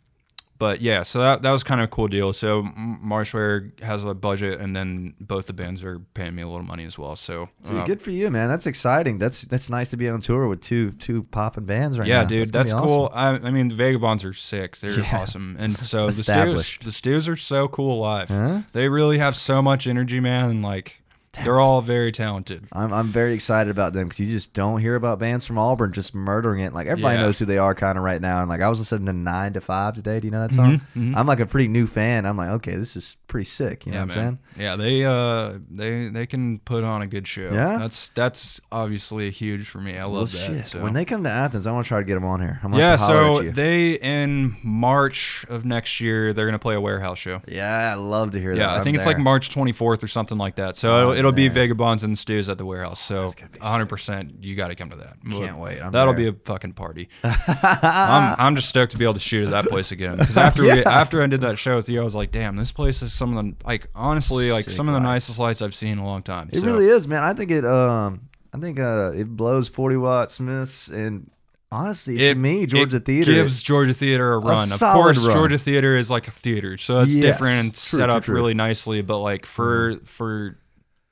but 0.58 0.80
yeah, 0.80 1.02
so 1.02 1.20
that 1.20 1.42
that 1.42 1.50
was 1.50 1.62
kind 1.62 1.80
of 1.80 1.84
a 1.84 1.88
cool 1.88 2.08
deal. 2.08 2.32
So 2.32 2.60
M- 2.60 3.00
Marshwear 3.04 3.78
has 3.82 4.04
a 4.04 4.14
budget, 4.14 4.60
and 4.60 4.74
then 4.74 5.14
both 5.20 5.46
the 5.46 5.52
bands 5.52 5.84
are 5.84 5.98
paying 6.14 6.34
me 6.34 6.42
a 6.42 6.48
little 6.48 6.64
money 6.64 6.84
as 6.84 6.98
well. 6.98 7.16
So, 7.16 7.48
uh, 7.68 7.84
good 7.84 8.00
for 8.02 8.10
you, 8.10 8.30
man. 8.30 8.48
That's 8.48 8.66
exciting. 8.66 9.18
That's 9.18 9.42
that's 9.42 9.68
nice 9.70 9.90
to 9.90 9.96
be 9.96 10.08
on 10.08 10.20
tour 10.20 10.46
with 10.48 10.60
two 10.60 10.92
two 10.92 11.24
popping 11.24 11.64
bands 11.64 11.98
right 11.98 12.06
yeah, 12.08 12.16
now. 12.16 12.20
Yeah, 12.22 12.26
dude, 12.28 12.52
gonna 12.52 12.64
that's, 12.64 12.72
cool. 12.72 13.10
awesome. 13.12 13.44
I, 13.44 13.48
I 13.48 13.50
mean, 13.50 13.68
the 13.68 13.74
Vagabonds 13.74 14.24
are 14.24 14.32
sick. 14.32 14.78
They're 14.78 14.98
Yeah. 15.00 15.18
awesome, 15.20 15.56
and 15.58 15.76
so 15.78 16.06
the 16.06 16.12
Stews, 16.12 16.78
the 16.78 16.92
Stews 16.92 17.28
are 17.28 17.36
so 17.36 17.68
cool 17.68 17.98
live. 17.98 18.28
Huh? 18.28 18.60
They 18.72 18.88
really 18.88 19.18
have 19.18 19.36
so 19.36 19.60
much 19.62 19.86
energy, 19.86 20.20
man. 20.20 20.50
And 20.50 20.62
like, 20.62 21.02
they're 21.44 21.60
all 21.60 21.80
very 21.82 22.12
talented. 22.12 22.64
I'm 22.72 22.92
I'm 22.92 23.08
very 23.08 23.34
excited 23.34 23.70
about 23.70 23.92
them 23.92 24.04
because 24.08 24.20
you 24.20 24.26
just 24.26 24.52
don't 24.54 24.80
hear 24.80 24.94
about 24.94 25.18
bands 25.18 25.44
from 25.46 25.58
Auburn 25.58 25.92
just 25.92 26.14
murdering 26.14 26.60
it. 26.60 26.72
Like 26.72 26.86
everybody 26.86 27.16
Yeah. 27.18 27.22
knows 27.26 27.38
who 27.38 27.44
they 27.44 27.58
are 27.58 27.74
kind 27.74 27.98
of 27.98 28.04
right 28.04 28.20
now. 28.20 28.40
And 28.40 28.48
like 28.48 28.60
I 28.60 28.68
was 28.68 28.78
listening 28.78 29.06
to 29.06 29.12
Nine 29.12 29.52
to 29.54 29.60
Five 29.60 29.94
today. 29.94 30.20
Do 30.20 30.26
you 30.26 30.30
know 30.30 30.40
that 30.40 30.52
song? 30.52 30.80
Mhm, 30.96 31.10
mhm. 31.12 31.16
I'm 31.16 31.26
like 31.26 31.40
a 31.40 31.46
pretty 31.46 31.68
new 31.68 31.86
fan. 31.86 32.26
I'm 32.26 32.36
like, 32.36 32.50
okay, 32.50 32.76
this 32.76 32.96
is 32.96 33.16
pretty 33.28 33.44
sick. 33.44 33.86
You 33.86 33.92
know 33.92 33.98
yeah, 33.98 34.04
what 34.04 34.10
I'm 34.10 34.14
saying? 34.16 34.26
man. 34.26 34.38
Yeah, 34.58 34.76
they 34.76 35.04
uh 35.04 35.58
they 35.70 36.08
they 36.08 36.26
can 36.26 36.58
put 36.60 36.84
on 36.84 37.02
a 37.02 37.06
good 37.06 37.26
show. 37.28 37.50
Yeah? 37.52 37.78
that's 37.78 38.08
that's 38.10 38.60
obviously 38.72 39.30
huge 39.30 39.66
for 39.68 39.78
me. 39.80 39.98
I 39.98 40.04
love 40.04 40.12
Well, 40.12 40.24
that. 40.26 40.38
shit. 40.38 40.66
So. 40.66 40.80
When 40.82 40.92
they 40.94 41.04
come 41.04 41.24
to 41.24 41.30
Athens, 41.30 41.66
I 41.66 41.72
want 41.72 41.84
to 41.84 41.88
try 41.88 41.98
to 41.98 42.04
get 42.04 42.14
them 42.14 42.24
on 42.24 42.40
here. 42.40 42.60
I'm 42.62 42.70
gonna 42.70 42.82
yeah, 42.82 42.90
have 42.92 43.00
to 43.00 43.04
holler 43.06 43.44
so 43.46 43.50
they 43.50 43.92
in 43.94 44.56
March 44.62 45.44
of 45.48 45.64
next 45.64 46.00
year 46.00 46.32
they're 46.32 46.46
gonna 46.46 46.58
play 46.58 46.74
a 46.74 46.80
warehouse 46.80 47.18
show. 47.18 47.40
yeah, 47.46 47.92
I 47.92 47.94
love 47.94 48.32
to 48.32 48.40
hear 48.40 48.54
that. 48.54 48.60
Yeah, 48.60 48.72
I 48.72 48.78
I'm 48.78 48.84
think 48.84 48.96
it's 48.96 49.04
like. 49.06 49.16
March 49.26 49.50
24th 49.50 50.04
or 50.04 50.06
something 50.08 50.38
like 50.38 50.56
that. 50.56 50.76
So 50.76 50.94
Oh, 50.94 51.12
it'll, 51.12 51.25
it'll 51.28 51.36
be. 51.36 51.48
Vagabonds 51.48 52.02
and 52.04 52.18
Stews 52.18 52.48
at 52.48 52.58
the 52.58 52.64
warehouse. 52.64 53.00
So 53.00 53.22
That's 53.22 53.34
gonna 53.34 53.50
be 53.50 53.58
100 53.60 53.86
percent 53.86 54.32
you 54.44 54.54
got 54.54 54.68
to 54.68 54.74
come 54.74 54.90
to 54.90 54.96
that. 54.96 55.16
Can't 55.28 55.58
wait. 55.58 55.80
I'm 55.80 55.92
That'll 55.92 56.14
there. 56.14 56.32
be 56.32 56.38
a 56.38 56.40
fucking 56.44 56.72
party. 56.74 57.08
I'm 57.22 58.36
I'm 58.38 58.56
just 58.56 58.68
stoked 58.68 58.92
to 58.92 58.98
be 58.98 59.04
able 59.04 59.14
to 59.14 59.20
shoot 59.20 59.44
at 59.44 59.50
that 59.50 59.66
place 59.66 59.92
again 59.92 60.16
because 60.16 60.36
after 60.38 60.62
we, 60.62 60.70
after 60.84 61.22
I 61.22 61.26
did 61.26 61.40
that 61.42 61.58
show 61.58 61.76
with 61.76 61.88
you, 61.88 62.00
I 62.00 62.04
was 62.04 62.14
like, 62.14 62.30
damn, 62.32 62.56
this 62.56 62.72
place 62.72 63.02
is 63.02 63.12
some 63.12 63.36
of 63.36 63.44
the 63.44 63.54
like 63.66 63.88
honestly 63.94 64.52
like 64.52 64.64
Sick 64.64 64.74
some 64.74 64.88
of 64.88 64.94
the 64.94 65.00
lights. 65.00 65.28
nicest 65.28 65.38
lights 65.38 65.62
I've 65.62 65.74
seen 65.74 65.92
in 65.92 65.98
a 65.98 66.04
long 66.06 66.22
time. 66.22 66.50
It 66.52 66.56
So, 66.60 66.66
really 66.66 66.86
is, 66.86 67.06
man. 67.08 67.22
I 67.22 67.32
think 67.34 67.50
it. 67.50 67.64
Um, 67.64 68.28
I 68.52 68.58
think 68.58 68.80
uh, 68.80 69.12
it 69.14 69.28
blows 69.36 69.68
40 69.68 69.96
watt 69.98 70.30
Smiths, 70.30 70.88
and 70.88 71.30
honestly, 71.70 72.16
to 72.16 72.34
me, 72.34 72.64
Georgia 72.64 72.96
it 72.96 73.04
Theater 73.04 73.32
gives 73.32 73.62
Georgia 73.62 73.92
Theater 73.92 74.32
a 74.32 74.38
run. 74.38 74.72
of 74.72 74.80
course, 74.80 75.18
run. 75.26 75.32
Georgia 75.36 75.58
Theater 75.58 75.94
is 75.96 76.10
like 76.10 76.26
a 76.26 76.30
theater, 76.30 76.78
so 76.78 77.00
it's 77.02 77.14
Yes, 77.14 77.22
different 77.24 77.52
and 77.60 77.70
true, 77.74 77.98
set 78.00 78.06
true, 78.06 78.14
up 78.14 78.22
true. 78.24 78.34
Really 78.34 78.54
nicely. 78.54 79.02
But 79.02 79.18
like 79.18 79.44
for 79.44 79.96
for 80.04 80.58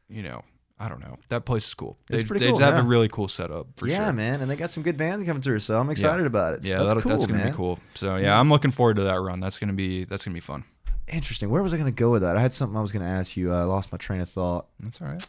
you 0.09 0.23
know, 0.23 0.43
I 0.79 0.89
don't 0.89 1.01
know, 1.01 1.19
that 1.29 1.45
place 1.45 1.67
is 1.67 1.75
cool. 1.75 1.97
It's 2.11 2.23
they 2.23 2.27
pretty 2.29 2.45
they 2.45 2.51
cool, 2.53 2.61
have 2.61 2.75
yeah. 2.75 2.81
a 2.81 2.85
really 2.85 3.09
cool 3.09 3.29
setup 3.29 3.69
for 3.77 3.87
yeah, 3.87 3.97
sure. 3.97 4.05
Yeah, 4.07 4.13
man, 4.13 4.41
and 4.41 4.51
they 4.51 4.57
got 4.57 4.71
some 4.71 4.83
good 4.83 4.97
bands 4.97 5.25
coming 5.25 5.43
through, 5.43 5.61
so 5.61 5.79
I'm 5.79 5.89
excited 5.91 6.27
about 6.27 6.55
it. 6.55 6.65
So 6.65 6.71
Yeah, 6.71 6.83
that's 6.83 7.03
cool, 7.03 7.11
that's 7.13 7.27
gonna 7.27 7.45
be 7.45 7.53
cool. 7.53 7.79
So 7.95 8.17
yeah, 8.17 8.39
I'm 8.39 8.49
looking 8.49 8.71
forward 8.71 8.97
to 8.97 9.05
that 9.05 9.21
run. 9.21 9.41
That's 9.41 9.59
gonna 9.59 9.73
be 9.73 10.05
that's 10.05 10.25
gonna 10.25 10.35
be 10.35 10.41
fun. 10.41 10.65
Interesting. 11.07 11.51
Where 11.51 11.63
was 11.63 11.75
I 11.75 11.77
going 11.77 11.93
to 11.93 12.01
go 12.01 12.11
with 12.11 12.23
that? 12.23 12.35
I 12.35 12.41
had 12.41 12.55
something 12.55 12.79
I 12.79 12.81
was 12.81 12.91
going 12.91 13.05
to 13.05 13.09
ask 13.11 13.37
you. 13.37 13.53
I 13.53 13.65
lost 13.65 13.93
my 13.93 13.99
train 13.99 14.23
of 14.23 14.29
thought. 14.31 14.69
That's 14.81 15.03
all 15.03 15.09
right. 15.09 15.29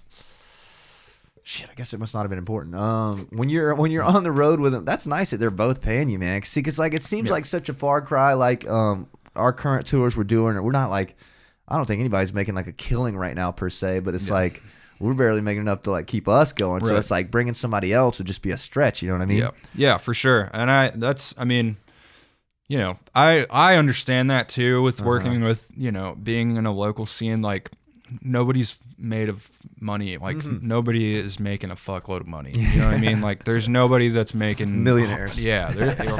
Shit, 1.43 1.69
I 1.69 1.73
guess 1.73 1.93
it 1.93 1.99
must 1.99 2.13
not 2.13 2.21
have 2.21 2.29
been 2.29 2.39
important. 2.39 2.75
Um, 2.75 3.27
when 3.31 3.49
you're 3.49 3.75
when 3.75 3.91
you're 3.91 4.01
on 4.03 4.23
the 4.23 4.31
road 4.31 4.61
with 4.61 4.71
them, 4.71 4.85
that's 4.85 5.05
nice 5.05 5.31
that 5.31 5.37
they're 5.37 5.51
both 5.51 5.81
paying 5.81 6.09
you, 6.09 6.17
man. 6.17 6.41
See, 6.43 6.61
because 6.61 6.79
like 6.79 6.93
it 6.93 7.01
seems 7.03 7.27
Yeah. 7.27 7.33
like 7.33 7.45
such 7.45 7.67
a 7.67 7.73
far 7.73 8.01
cry. 8.01 8.33
Like 8.33 8.65
um, 8.69 9.07
our 9.35 9.51
current 9.51 9.85
tours 9.85 10.15
we're 10.17 10.23
doing, 10.23 10.61
we're 10.63 10.71
not 10.71 10.89
like 10.89 11.15
I 11.67 11.77
don't 11.77 11.85
think 11.85 11.99
anybody's 11.99 12.33
making 12.33 12.55
like 12.55 12.67
a 12.67 12.71
killing 12.73 13.17
right 13.17 13.35
now 13.35 13.51
per 13.51 13.69
se, 13.69 13.99
but 13.99 14.13
it's 14.15 14.27
Yeah. 14.27 14.33
like 14.35 14.61
we're 14.99 15.13
barely 15.13 15.41
making 15.41 15.61
enough 15.61 15.83
to 15.83 15.91
like 15.91 16.07
keep 16.07 16.27
us 16.27 16.53
going. 16.53 16.83
So 16.85 16.95
it's 16.95 17.11
like 17.11 17.29
bringing 17.31 17.53
somebody 17.53 17.91
else 17.93 18.17
would 18.19 18.27
just 18.27 18.41
be 18.41 18.51
a 18.51 18.57
stretch. 18.57 19.01
You 19.01 19.09
know 19.09 19.15
what 19.15 19.23
I 19.23 19.25
mean? 19.25 19.39
yeah, 19.39 19.51
yeah, 19.75 19.97
for 19.97 20.13
sure. 20.13 20.49
And 20.53 20.69
I 20.71 20.91
that's 20.95 21.33
I 21.37 21.43
mean, 21.43 21.77
you 22.67 22.77
know, 22.77 22.97
I 23.13 23.45
I 23.49 23.75
understand 23.77 24.29
that 24.31 24.47
too 24.49 24.81
with 24.81 24.99
Uh-huh. 25.01 25.09
working 25.09 25.43
with 25.43 25.69
you 25.75 25.91
know 25.91 26.15
being 26.21 26.55
in 26.55 26.65
a 26.65 26.71
local 26.71 27.05
scene. 27.05 27.41
Like 27.41 27.71
nobody's 28.21 28.79
made 28.97 29.27
of 29.29 29.49
money. 29.81 30.17
Like 30.17 30.37
Mm-hmm. 30.37 30.65
nobody 30.67 31.15
is 31.15 31.39
making 31.39 31.71
a 31.71 31.75
fuckload 31.75 32.21
of 32.21 32.27
money. 32.27 32.51
You 32.55 32.79
know 32.79 32.85
what 32.85 32.93
I 32.95 32.99
mean? 32.99 33.21
Like 33.29 33.43
there's 33.43 33.67
nobody 33.67 34.09
that's 34.09 34.33
making 34.33 34.83
Millionaires. 34.83 35.37
Yeah, 35.39 35.73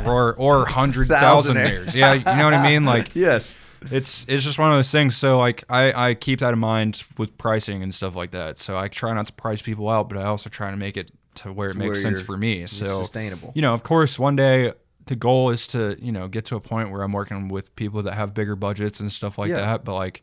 or 0.06 0.34
or 0.34 0.66
hundred 0.80 1.08
thousandaires. 1.08 1.94
Yeah, 1.94 2.14
you 2.16 2.24
know 2.26 2.46
what 2.46 2.54
I 2.56 2.64
mean? 2.70 2.84
Like 2.86 3.16
Yes. 3.16 3.56
It's 3.92 4.26
it's 4.28 4.44
just 4.44 4.58
one 4.60 4.72
of 4.72 4.78
those 4.78 4.92
things. 4.92 5.16
So 5.16 5.38
like 5.38 5.64
I 5.70 6.10
I 6.10 6.14
keep 6.14 6.40
that 6.40 6.54
in 6.54 6.60
mind 6.60 7.04
with 7.18 7.38
pricing 7.38 7.84
and 7.84 7.94
stuff 7.94 8.16
like 8.16 8.32
that. 8.32 8.58
So 8.58 8.78
I 8.78 8.88
try 8.88 9.14
not 9.14 9.28
to 9.28 9.34
price 9.34 9.62
people 9.62 9.90
out, 9.90 10.10
but 10.10 10.18
I 10.18 10.24
also 10.24 10.50
try 10.50 10.72
to 10.72 10.78
make 10.78 10.98
it 10.98 11.12
to 11.36 11.52
where 11.52 11.70
it 11.70 11.74
To 11.74 11.80
makes 11.80 11.88
where 11.90 11.96
sense 12.16 12.22
for 12.22 12.38
me. 12.38 12.66
So 12.68 13.02
sustainable. 13.02 13.52
you 13.56 13.62
know, 13.62 13.74
of 13.74 13.84
course, 13.84 14.18
one 14.18 14.36
day 14.36 14.74
the 15.08 15.16
goal 15.16 15.50
is 15.52 15.68
to 15.68 15.98
you 16.00 16.12
know 16.12 16.28
get 16.28 16.46
to 16.46 16.56
a 16.56 16.60
point 16.62 16.92
where 16.92 17.02
I'm 17.02 17.12
working 17.12 17.48
with 17.50 17.76
people 17.76 18.02
that 18.04 18.14
have 18.16 18.34
bigger 18.34 18.56
budgets 18.56 19.00
and 19.00 19.12
stuff 19.12 19.38
like 19.38 19.50
Yeah. 19.50 19.58
that. 19.58 19.84
But 19.86 19.96
like 19.96 20.22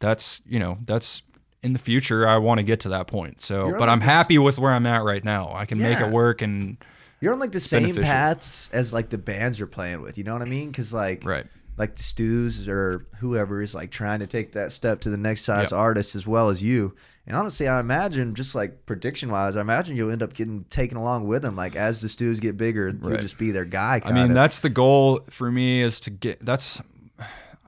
that's 0.00 0.40
you 0.46 0.58
know 0.58 0.78
that's 0.84 1.22
in 1.62 1.72
the 1.72 1.78
future 1.78 2.26
I 2.28 2.36
want 2.38 2.58
to 2.58 2.62
get 2.64 2.80
to 2.80 2.88
that 2.90 3.06
point. 3.08 3.40
So, 3.40 3.68
You're 3.68 3.78
but 3.78 3.88
I'm 3.88 3.98
this- 3.98 4.08
happy 4.08 4.38
with 4.38 4.58
where 4.58 4.72
I'm 4.72 4.86
at 4.86 5.02
right 5.02 5.24
now. 5.24 5.50
I 5.52 5.64
can 5.64 5.78
make 5.78 5.98
it 6.00 6.12
work 6.12 6.40
and 6.40 6.76
You're 7.20 7.32
on 7.32 7.40
like 7.40 7.50
the 7.50 7.58
same 7.58 7.82
beneficial. 7.82 8.04
paths 8.12 8.70
as 8.72 8.92
like 8.92 9.08
the 9.08 9.18
bands 9.18 9.58
you're 9.58 9.66
playing 9.66 10.00
with. 10.02 10.16
You 10.18 10.22
know 10.24 10.34
what 10.34 10.42
I 10.42 10.44
mean? 10.44 10.68
Because 10.68 10.92
like 10.92 11.24
right. 11.24 11.46
Like 11.78 11.94
the 11.96 12.02
Stews 12.02 12.68
or 12.68 13.06
whoever 13.20 13.62
is 13.62 13.74
like 13.74 13.90
trying 13.90 14.20
to 14.20 14.26
take 14.26 14.52
that 14.52 14.72
step 14.72 15.00
to 15.02 15.10
the 15.10 15.16
next 15.16 15.42
size 15.42 15.70
Yep. 15.70 15.78
artist 15.78 16.14
as 16.16 16.26
well 16.26 16.48
as 16.48 16.62
you. 16.62 16.94
And 17.26 17.36
honestly, 17.36 17.68
I 17.68 17.78
imagine 17.78 18.34
just 18.34 18.54
like 18.54 18.84
prediction 18.86 19.30
wise, 19.30 19.54
I 19.54 19.60
imagine 19.60 19.96
you'll 19.96 20.10
end 20.10 20.22
up 20.22 20.32
getting 20.34 20.64
taken 20.70 20.96
along 20.96 21.26
with 21.26 21.42
them. 21.42 21.56
Like 21.56 21.76
as 21.76 22.00
the 22.00 22.08
Stews 22.08 22.40
get 22.40 22.56
bigger, 22.56 22.88
you'll 22.88 23.18
just 23.18 23.38
be 23.38 23.50
their 23.50 23.64
guy. 23.66 24.00
I 24.04 24.12
mean, 24.12 24.30
of. 24.30 24.34
that's 24.34 24.60
the 24.60 24.70
goal 24.70 25.20
for 25.30 25.50
me 25.50 25.82
is 25.82 26.00
to 26.00 26.10
get. 26.10 26.40
That's 26.40 26.80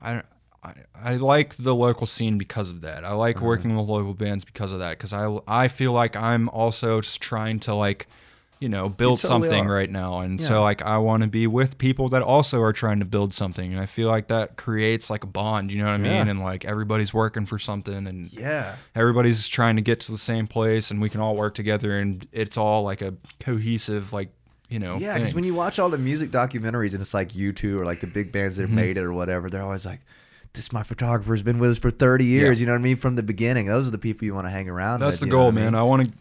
I. 0.01 0.23
I, 0.63 0.73
I 0.93 1.15
like 1.15 1.55
the 1.55 1.73
local 1.73 2.05
scene 2.05 2.37
because 2.37 2.69
of 2.69 2.81
that. 2.81 3.03
I 3.03 3.13
like 3.13 3.37
Uh-huh. 3.37 3.47
working 3.47 3.75
with 3.75 3.87
local 3.87 4.13
bands 4.13 4.45
because 4.45 4.71
of 4.71 4.77
that. 4.77 4.91
Because 4.99 5.11
I 5.11 5.35
I 5.47 5.67
feel 5.67 5.91
like 5.91 6.15
I'm 6.15 6.49
also 6.49 7.01
just 7.01 7.19
trying 7.19 7.59
to 7.61 7.73
like, 7.73 8.07
you 8.61 8.69
know, 8.69 8.87
build 8.87 9.19
totally 9.19 9.49
something 9.49 9.65
are. 9.67 9.73
right 9.73 9.89
now, 9.89 10.19
and 10.19 10.39
Yeah. 10.39 10.47
so 10.47 10.61
like 10.63 10.81
I 10.83 10.97
want 10.99 11.23
to 11.23 11.29
be 11.29 11.47
with 11.47 11.77
people 11.79 12.07
that 12.09 12.21
also 12.21 12.61
are 12.61 12.71
trying 12.71 12.99
to 12.99 13.05
build 13.05 13.33
something, 13.33 13.71
and 13.73 13.81
I 13.81 13.87
feel 13.87 14.07
like 14.07 14.27
that 14.27 14.55
creates 14.55 15.09
like 15.09 15.23
a 15.23 15.27
bond. 15.27 15.71
You 15.71 15.79
know 15.79 15.85
what 15.91 15.99
I 15.99 16.03
Yeah. 16.03 16.19
mean? 16.19 16.29
And 16.29 16.39
like 16.39 16.63
everybody's 16.63 17.13
working 17.13 17.45
for 17.47 17.57
something, 17.59 18.07
and 18.07 18.31
yeah. 18.31 18.75
everybody's 18.95 19.47
trying 19.49 19.75
to 19.77 19.81
get 19.81 19.99
to 20.01 20.11
the 20.13 20.17
same 20.17 20.47
place, 20.47 20.91
and 20.91 21.01
we 21.01 21.09
can 21.09 21.19
all 21.19 21.35
work 21.35 21.55
together, 21.55 21.99
and 21.99 22.25
it's 22.31 22.55
all 22.55 22.83
like 22.83 23.01
a 23.01 23.15
cohesive 23.39 24.13
like. 24.13 24.29
You 24.69 24.79
know, 24.79 24.95
Yeah, 24.99 25.15
because 25.15 25.35
when 25.35 25.43
you 25.43 25.53
watch 25.53 25.79
all 25.79 25.89
the 25.89 25.97
music 25.97 26.31
documentaries 26.31 26.93
and 26.93 27.01
it's 27.01 27.13
like 27.13 27.33
U2 27.35 27.77
or 27.77 27.83
like 27.83 27.99
the 27.99 28.07
big 28.07 28.31
bands 28.31 28.55
that 28.55 28.61
have 28.61 28.69
Mm-hmm. 28.69 28.75
made 28.77 28.95
it 28.97 29.03
or 29.03 29.11
whatever, 29.11 29.49
they're 29.49 29.61
always 29.63 29.85
like, 29.85 29.99
"This 30.53 30.71
my 30.71 30.81
photographer 30.81 31.33
has 31.33 31.41
been 31.43 31.59
with 31.59 31.71
us 31.71 31.77
for 31.77 31.91
thirty 31.91 32.23
years." 32.23 32.59
Yeah. 32.59 32.61
You 32.61 32.67
know 32.67 32.73
what 32.75 32.79
I 32.79 32.83
mean? 32.83 32.95
From 32.95 33.17
the 33.17 33.23
beginning, 33.23 33.65
those 33.65 33.85
are 33.89 33.91
the 33.91 33.97
people 33.97 34.23
you 34.23 34.33
want 34.33 34.47
to 34.47 34.49
hang 34.51 34.69
around. 34.69 35.01
That's 35.01 35.19
with, 35.19 35.29
the 35.29 35.35
goal, 35.35 35.49
I 35.49 35.51
man. 35.51 35.65
mean? 35.65 35.75
I 35.75 35.83
want 35.83 36.07
to, 36.07 36.13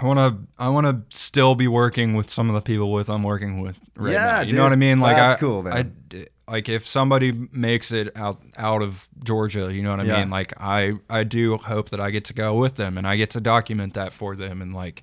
I 0.00 0.06
want 0.06 0.18
to, 0.18 0.62
I 0.62 0.68
want 0.70 0.86
to 0.86 1.16
still 1.16 1.54
be 1.54 1.68
working 1.68 2.14
with 2.14 2.30
some 2.30 2.48
of 2.48 2.54
the 2.54 2.60
people 2.62 2.90
with 2.92 3.10
I'm 3.10 3.22
working 3.22 3.60
with 3.60 3.78
right 3.96 4.12
Yeah, 4.12 4.24
now. 4.24 4.40
You 4.40 4.46
dude. 4.46 4.56
know 4.56 4.62
what 4.62 4.72
I 4.72 4.76
mean? 4.76 5.00
Like, 5.00 5.16
That's 5.16 5.36
I, 5.36 5.40
cool, 5.40 5.62
man. 5.62 5.94
I 6.14 6.26
like 6.50 6.68
if 6.68 6.86
somebody 6.86 7.32
makes 7.52 7.92
it 7.92 8.16
out 8.16 8.40
out 8.56 8.82
of 8.82 9.08
Georgia, 9.22 9.72
you 9.72 9.82
know 9.82 9.90
what 9.90 10.00
I 10.00 10.04
Yeah. 10.04 10.20
mean? 10.20 10.30
Like, 10.30 10.52
I 10.58 10.94
I 11.08 11.24
do 11.24 11.56
hope 11.58 11.90
that 11.90 12.00
I 12.00 12.10
get 12.10 12.24
to 12.26 12.32
go 12.32 12.54
with 12.54 12.76
them 12.76 12.96
and 12.98 13.06
I 13.06 13.16
get 13.16 13.30
to 13.30 13.40
document 13.40 13.94
that 13.94 14.12
for 14.12 14.34
them 14.36 14.62
and 14.62 14.74
like. 14.74 15.02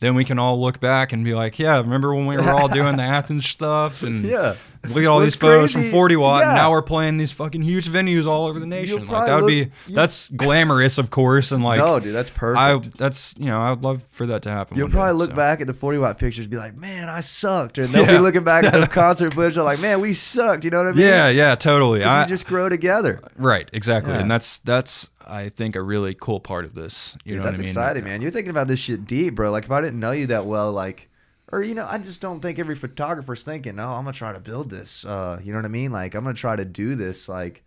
Then 0.00 0.16
we 0.16 0.24
can 0.24 0.38
all 0.38 0.60
look 0.60 0.80
back 0.80 1.12
and 1.14 1.24
be 1.24 1.32
like, 1.34 1.58
"Yeah, 1.58 1.78
remember 1.78 2.12
when 2.14 2.26
we 2.26 2.36
were 2.36 2.50
all 2.50 2.68
doing 2.80 2.96
the 2.96 3.04
Athens 3.04 3.46
stuff?" 3.46 4.02
And 4.02 4.24
Yeah. 4.24 4.56
Look 4.88 4.98
at 5.04 5.06
all 5.06 5.18
What's 5.18 5.32
these 5.34 5.40
photos 5.40 5.72
from 5.72 5.90
40 5.90 6.16
watt. 6.16 6.42
and 6.42 6.50
yeah. 6.52 6.56
now 6.56 6.70
we're 6.70 6.82
playing 6.82 7.16
these 7.16 7.32
fucking 7.32 7.62
huge 7.62 7.88
venues 7.88 8.26
all 8.26 8.46
over 8.46 8.58
the 8.60 8.66
nation. 8.66 9.06
Like 9.06 9.26
that 9.26 9.34
would 9.36 9.52
look- 9.52 9.70
be 9.86 9.92
that's 9.94 10.28
glamorous, 10.28 10.98
of 10.98 11.10
course, 11.10 11.52
and 11.52 11.62
like 11.64 11.78
no, 11.78 12.00
dude, 12.00 12.14
that's 12.14 12.30
perfect. 12.30 12.58
I 12.60 12.76
that's 12.98 13.34
you 13.38 13.46
know 13.46 13.58
I 13.60 13.70
would 13.70 13.82
love 13.82 14.02
for 14.10 14.26
that 14.26 14.42
to 14.42 14.50
happen. 14.50 14.76
You'll 14.76 14.86
one 14.86 14.90
day, 14.92 14.96
probably 14.96 15.18
look 15.18 15.30
so. 15.30 15.36
back 15.36 15.60
at 15.60 15.66
the 15.66 15.74
40 15.74 15.98
watt 15.98 16.18
pictures 16.18 16.44
and 16.44 16.50
be 16.50 16.56
like, 16.56 16.76
man, 16.76 17.08
I 17.08 17.20
sucked. 17.20 17.78
And 17.78 17.88
they'll 17.88 18.06
be 18.06 18.18
looking 18.18 18.44
back 18.44 18.64
at 18.64 18.72
the 18.72 18.86
concert 18.90 19.34
footage. 19.34 19.56
Like, 19.56 19.80
man, 19.80 20.00
we 20.00 20.12
sucked. 20.12 20.64
You 20.64 20.70
know 20.70 20.78
what 20.78 20.88
I 20.88 20.92
mean? 20.92 21.06
Yeah, 21.06 21.28
yeah, 21.28 21.54
totally. 21.54 22.02
I, 22.04 22.22
you 22.22 22.28
just 22.28 22.46
grow 22.46 22.68
together. 22.68 23.20
right, 23.36 23.68
exactly, 23.72 24.12
Yeah. 24.12 24.20
and 24.20 24.30
that's 24.30 24.58
that's 24.58 25.08
I 25.26 25.48
think 25.48 25.74
a 25.76 25.82
really 25.82 26.14
cool 26.14 26.38
part 26.40 26.64
of 26.66 26.74
this. 26.74 27.16
You 27.24 27.32
Dude, 27.32 27.38
know 27.38 27.44
that's 27.44 27.56
what 27.56 27.60
I 27.60 27.62
mean? 27.62 27.68
exciting, 27.70 28.04
man. 28.04 28.20
You're 28.22 28.30
thinking 28.30 28.50
about 28.50 28.68
this 28.68 28.78
shit 28.78 29.06
deep, 29.06 29.34
bro. 29.36 29.50
Like, 29.50 29.64
if 29.64 29.70
I 29.70 29.80
didn't 29.80 29.98
know 30.00 30.10
you 30.10 30.26
that 30.26 30.44
well, 30.44 30.70
like, 30.72 31.08
or, 31.52 31.62
you 31.62 31.74
know, 31.74 31.86
I 31.88 31.98
just 31.98 32.20
don't 32.20 32.40
think 32.40 32.58
every 32.58 32.74
photographer's 32.74 33.42
thinking, 33.42 33.78
oh, 33.78 33.92
I'm 33.92 34.04
going 34.04 34.12
to 34.12 34.18
try 34.18 34.32
to 34.32 34.40
build 34.40 34.70
this. 34.70 35.04
Uh, 35.04 35.40
you 35.42 35.52
know 35.52 35.58
what 35.58 35.64
I 35.64 35.68
mean? 35.68 35.92
Like, 35.92 36.14
I'm 36.14 36.24
going 36.24 36.34
to 36.34 36.40
try 36.40 36.56
to 36.56 36.64
do 36.64 36.94
this, 36.94 37.28
like, 37.28 37.64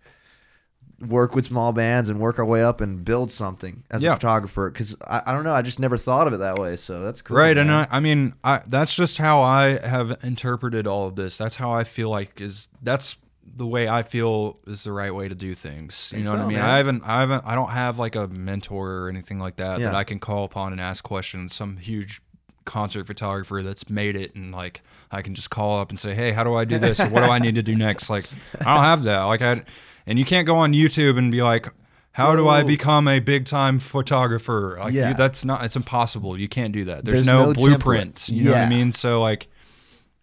work 1.00 1.36
with 1.36 1.46
small 1.46 1.72
bands 1.74 2.10
and 2.10 2.20
work 2.20 2.40
our 2.40 2.46
way 2.46 2.64
up 2.64 2.82
and 2.82 3.06
build 3.06 3.30
something 3.30 3.84
as 3.92 4.02
Yeah. 4.02 4.14
a 4.14 4.16
photographer. 4.16 4.72
Cause 4.72 4.96
I, 5.06 5.22
I 5.28 5.32
don't 5.32 5.44
know. 5.44 5.54
I 5.54 5.62
just 5.62 5.80
never 5.80 5.96
thought 5.96 6.26
of 6.26 6.34
it 6.34 6.38
that 6.38 6.58
way. 6.58 6.76
So 6.76 7.02
that's 7.04 7.22
cool. 7.22 7.38
Right, 7.38 7.56
and. 7.56 7.72
I, 7.72 7.88
I 7.92 8.00
mean, 8.00 8.34
I, 8.44 8.62
that's 8.66 8.96
just 8.96 9.20
how 9.20 9.42
I 9.42 9.78
have 9.86 10.18
interpreted 10.24 10.88
all 10.88 11.08
of 11.08 11.16
this. 11.16 11.38
That's 11.38 11.58
how 11.58 11.72
I 11.72 11.84
feel 11.84 12.10
like 12.10 12.42
is 12.42 12.70
that's 12.82 13.18
the 13.56 13.68
way 13.68 13.88
I 13.88 14.02
feel 14.04 14.60
is 14.68 14.84
the 14.84 14.92
right 14.92 15.14
way 15.14 15.30
to 15.30 15.36
do 15.36 15.54
things. 15.56 16.12
You 16.16 16.24
know 16.24 16.32
what 16.32 16.40
I 16.42 16.48
mean? 16.48 16.58
man. 16.58 16.70
I 16.70 16.78
haven't, 16.78 17.04
I 17.06 17.20
haven't, 17.20 17.44
I 17.46 17.56
don't 17.56 17.70
have 17.70 17.98
like 18.00 18.16
a 18.16 18.28
mentor 18.28 19.04
or 19.04 19.10
anything 19.10 19.40
like 19.40 19.58
that 19.58 19.80
that 19.80 19.96
I 19.96 20.04
can 20.04 20.20
call 20.20 20.44
upon 20.46 20.72
and 20.74 20.82
ask 20.82 21.04
questions. 21.04 21.54
Some 21.54 21.78
huge 21.78 22.22
concert 22.68 23.08
photographer 23.08 23.64
that's 23.64 23.90
made 23.90 24.16
it, 24.16 24.36
and 24.36 24.52
like 24.52 24.82
I 25.12 25.24
can 25.24 25.34
just 25.34 25.50
call 25.50 25.80
up 25.82 25.90
and 25.90 26.00
say, 26.00 26.14
"Hey, 26.14 26.32
how 26.32 26.44
do 26.44 26.54
I 26.54 26.66
do 26.66 26.78
this? 26.78 27.00
or 27.00 27.08
what 27.10 27.24
do 27.24 27.32
I 27.32 27.40
need 27.40 27.56
to 27.56 27.64
do 27.64 27.76
next?" 27.76 28.10
Like 28.12 28.26
I 28.62 28.76
don't 28.76 28.84
have 28.84 29.02
that. 29.04 29.24
Like 29.24 29.42
I, 29.42 29.64
and 30.06 30.20
you 30.20 30.26
can't 30.26 30.46
go 30.46 30.58
on 30.58 30.74
YouTube 30.74 31.18
and 31.18 31.32
be 31.32 31.42
like. 31.42 31.68
How 32.12 32.36
do 32.36 32.48
I 32.48 32.64
become 32.64 33.08
a 33.08 33.20
big 33.20 33.46
time 33.46 33.78
photographer? 33.78 34.78
Like 34.80 34.92
Yeah. 34.92 35.10
you, 35.10 35.14
that's 35.14 35.46
not. 35.46 35.64
It's 35.64 35.76
impossible. 35.76 36.36
You 36.36 36.48
can't 36.48 36.74
do 36.74 36.86
that. 36.86 37.06
There's, 37.06 37.18
There's 37.18 37.28
no, 37.28 37.46
no 37.46 37.54
blueprint. 37.54 38.16
template. 38.16 38.30
You 38.36 38.44
know 38.46 38.52
what 38.54 38.62
I 38.62 38.70
mean? 38.70 38.92
So 38.92 39.22
like, 39.22 39.48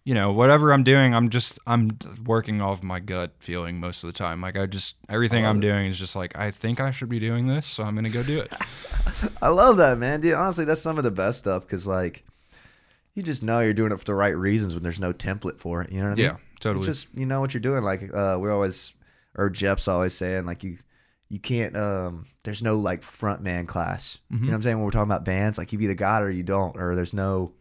you 0.03 0.13
know, 0.13 0.33
whatever 0.33 0.73
I'm 0.73 0.83
doing, 0.83 1.15
I'm 1.15 1.29
just 1.29 1.57
I'm 1.65 1.97
working 2.25 2.61
off 2.61 2.83
my 2.83 2.99
gut 2.99 3.31
feeling 3.39 3.79
most 3.79 4.03
of 4.03 4.09
the 4.09 4.17
time. 4.17 4.41
Like 4.41 4.59
I 4.59 4.65
just 4.65 4.97
everything 5.07 5.45
I'm 5.45 5.61
doing 5.61 5.85
is 5.85 5.97
just 5.97 6.17
like 6.17 6.37
I 6.37 6.51
think 6.51 6.81
I 6.81 6.91
should 6.91 7.07
be 7.07 7.19
doing 7.21 7.47
this, 7.47 7.65
so 7.65 7.85
I'm 7.85 7.95
gonna 7.95 8.09
go 8.09 8.23
do 8.23 8.39
it. 8.41 8.51
I 9.41 9.47
love 9.47 9.77
that, 9.77 9.97
man. 9.97 10.19
Dude, 10.19 10.33
honestly, 10.33 10.65
that's 10.65 10.81
some 10.81 10.97
of 10.97 11.05
the 11.05 11.11
best 11.11 11.37
stuff 11.39 11.63
because, 11.63 11.87
like, 11.87 12.25
you 13.15 13.23
just 13.23 13.41
know 13.41 13.59
you're 13.61 13.73
doing 13.73 13.91
it 13.91 13.97
for 13.97 14.05
the 14.05 14.13
right 14.13 14.35
reasons 14.37 14.73
when 14.75 14.83
there's 14.83 14.99
no 14.99 15.11
template 15.13 15.57
for 15.59 15.81
it. 15.81 15.91
You 15.91 15.99
know 16.01 16.09
what 16.09 16.11
I 16.11 16.15
mean? 16.15 16.25
Yeah, 16.25 16.37
totally. 16.59 16.87
It's 16.87 16.99
just 17.03 17.17
you 17.17 17.25
know 17.25 17.41
what 17.41 17.53
you're 17.53 17.61
doing. 17.61 17.83
Like, 17.83 18.03
uh, 18.13 18.37
we're 18.39 18.53
always, 18.53 18.93
or 19.35 19.49
Jeff's 19.49 19.87
always 19.87 20.13
saying, 20.13 20.45
like, 20.45 20.63
you 20.63 20.77
you 21.29 21.39
can't. 21.39 21.75
um 21.75 22.25
There's 22.43 22.61
no 22.61 22.77
like 22.77 23.01
front 23.01 23.41
man 23.41 23.65
class. 23.65 24.19
Mm-hmm. 24.31 24.43
You 24.43 24.51
know 24.51 24.53
what 24.53 24.55
I'm 24.57 24.61
saying? 24.63 24.75
When 24.77 24.85
we're 24.85 24.91
talking 24.91 25.09
about 25.11 25.25
bands, 25.25 25.57
like 25.57 25.73
you 25.73 25.79
either 25.79 25.95
got 25.95 26.21
it 26.21 26.25
or 26.25 26.31
you 26.31 26.43
don't, 26.43 26.77
or 26.77 26.95
there's 26.95 27.13
no. 27.13 27.53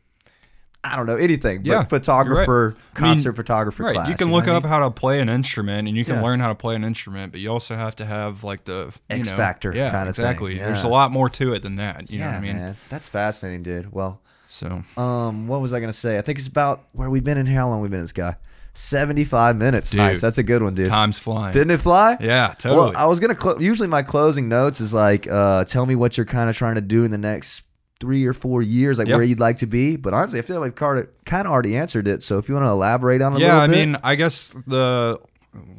I 0.86 0.96
don't 0.96 1.06
know 1.06 1.16
anything. 1.16 1.64
Yeah, 1.64 1.78
but 1.78 1.88
photographer, 1.88 2.76
I 2.94 3.00
mean, 3.00 3.12
concert 3.14 3.32
photographer 3.36 3.84
right. 3.84 3.94
class. 3.94 4.06
you 4.10 4.16
can 4.16 4.28
know 4.28 4.34
look 4.34 4.44
what 4.44 4.52
I 4.52 4.56
up 4.56 4.64
mean? 4.64 4.70
how 4.70 4.80
to 4.80 4.90
play 4.90 5.18
an 5.18 5.30
instrument 5.30 5.88
and 5.88 5.96
you 5.96 6.04
can 6.04 6.16
Yeah. 6.16 6.22
learn 6.22 6.40
how 6.40 6.48
to 6.48 6.54
play 6.54 6.74
an 6.74 6.84
instrument, 6.84 7.32
but 7.32 7.40
you 7.40 7.50
also 7.50 7.74
have 7.74 7.96
to 7.96 8.04
have 8.04 8.44
like 8.44 8.64
the 8.64 8.92
you 9.08 9.16
X 9.16 9.30
know- 9.30 9.36
factor 9.38 9.74
Yeah, 9.74 9.90
kinda 9.90 10.12
thing, 10.12 10.26
exactly. 10.26 10.58
There's 10.58 10.84
a 10.84 10.88
lot 10.88 11.10
more 11.10 11.30
to 11.30 11.54
it 11.54 11.62
than 11.62 11.76
that. 11.76 12.10
You 12.10 12.18
yeah, 12.18 12.26
know 12.26 12.30
what 12.32 12.36
I 12.36 12.40
mean? 12.42 12.56
man, 12.56 12.76
that's 12.90 13.08
fascinating, 13.08 13.62
dude. 13.62 13.92
Well, 13.92 14.20
So 14.54 14.84
Um, 14.96 15.48
what 15.48 15.60
was 15.60 15.72
I 15.72 15.80
gonna 15.80 15.92
say? 15.92 16.16
I 16.16 16.22
think 16.22 16.38
it's 16.38 16.46
about 16.46 16.84
where 16.92 17.10
we've 17.10 17.24
been 17.24 17.38
and 17.38 17.48
how 17.48 17.68
long 17.68 17.80
we've 17.80 17.90
been 17.90 17.98
in 18.00 18.04
this 18.04 18.12
guy. 18.12 18.36
Seventy-five 18.72 19.56
minutes. 19.56 19.90
Dude. 19.90 19.98
nice. 19.98 20.20
That's 20.20 20.38
a 20.38 20.42
good 20.42 20.62
one, 20.62 20.74
dude. 20.74 20.88
time's 20.88 21.18
flying. 21.18 21.52
Didn't 21.52 21.70
it 21.72 21.80
fly? 21.80 22.16
yeah, 22.20 22.54
totally. 22.58 22.90
Well, 22.90 22.92
I 22.96 23.06
was 23.06 23.20
gonna. 23.20 23.34
Clo- 23.34 23.58
usually, 23.58 23.88
my 23.88 24.02
closing 24.02 24.48
notes 24.48 24.80
is 24.80 24.92
like, 24.92 25.26
uh, 25.30 25.64
tell 25.64 25.86
me 25.86 25.94
what 25.96 26.16
you're 26.16 26.26
kind 26.26 26.48
of 26.50 26.56
trying 26.56 26.74
to 26.76 26.80
do 26.80 27.04
in 27.04 27.10
the 27.10 27.18
next 27.18 27.62
three 28.00 28.26
or 28.26 28.32
four 28.34 28.62
years, 28.62 28.98
like 28.98 29.06
Yeah. 29.08 29.14
where 29.16 29.24
you'd 29.24 29.38
like 29.40 29.58
to 29.58 29.66
be. 29.66 29.96
But 29.96 30.12
honestly, 30.14 30.38
I 30.40 30.42
feel 30.42 30.60
like 30.60 30.78
we've 30.80 31.06
kind 31.24 31.46
of 31.46 31.52
already 31.52 31.76
answered 31.76 32.06
it. 32.08 32.22
So 32.24 32.38
if 32.38 32.48
you 32.48 32.54
want 32.54 32.66
to 32.66 32.70
elaborate 32.70 33.22
on 33.22 33.34
it 33.34 33.36
a 33.36 33.40
yeah, 33.40 33.58
I 33.58 33.66
mean, 33.68 33.96
I 34.02 34.14
guess 34.16 34.48
the 34.66 35.20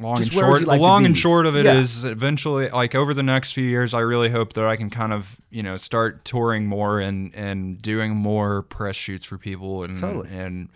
long 0.00 0.16
Just 0.16 0.32
and 0.32 0.40
short, 0.40 0.62
like 0.64 0.78
the 0.78 0.82
long 0.82 1.04
and 1.06 1.16
short 1.16 1.46
of 1.46 1.56
it 1.56 1.66
is 1.66 2.04
Yeah. 2.04 2.10
eventually, 2.12 2.68
like 2.70 2.94
over 2.94 3.12
the 3.14 3.22
next 3.22 3.52
few 3.52 3.64
years, 3.64 3.94
I 3.94 4.00
really 4.00 4.30
hope 4.30 4.52
that 4.54 4.64
I 4.64 4.76
can 4.76 4.90
kind 4.90 5.12
of, 5.12 5.40
you 5.50 5.62
know, 5.62 5.76
start 5.76 6.24
touring 6.24 6.66
more 6.66 7.00
and 7.00 7.34
and 7.34 7.80
doing 7.80 8.14
more 8.14 8.62
press 8.62 8.96
shoots 8.96 9.24
for 9.26 9.38
people 9.38 9.82
and 9.84 9.98
Totally. 9.98 10.28
and. 10.30 10.68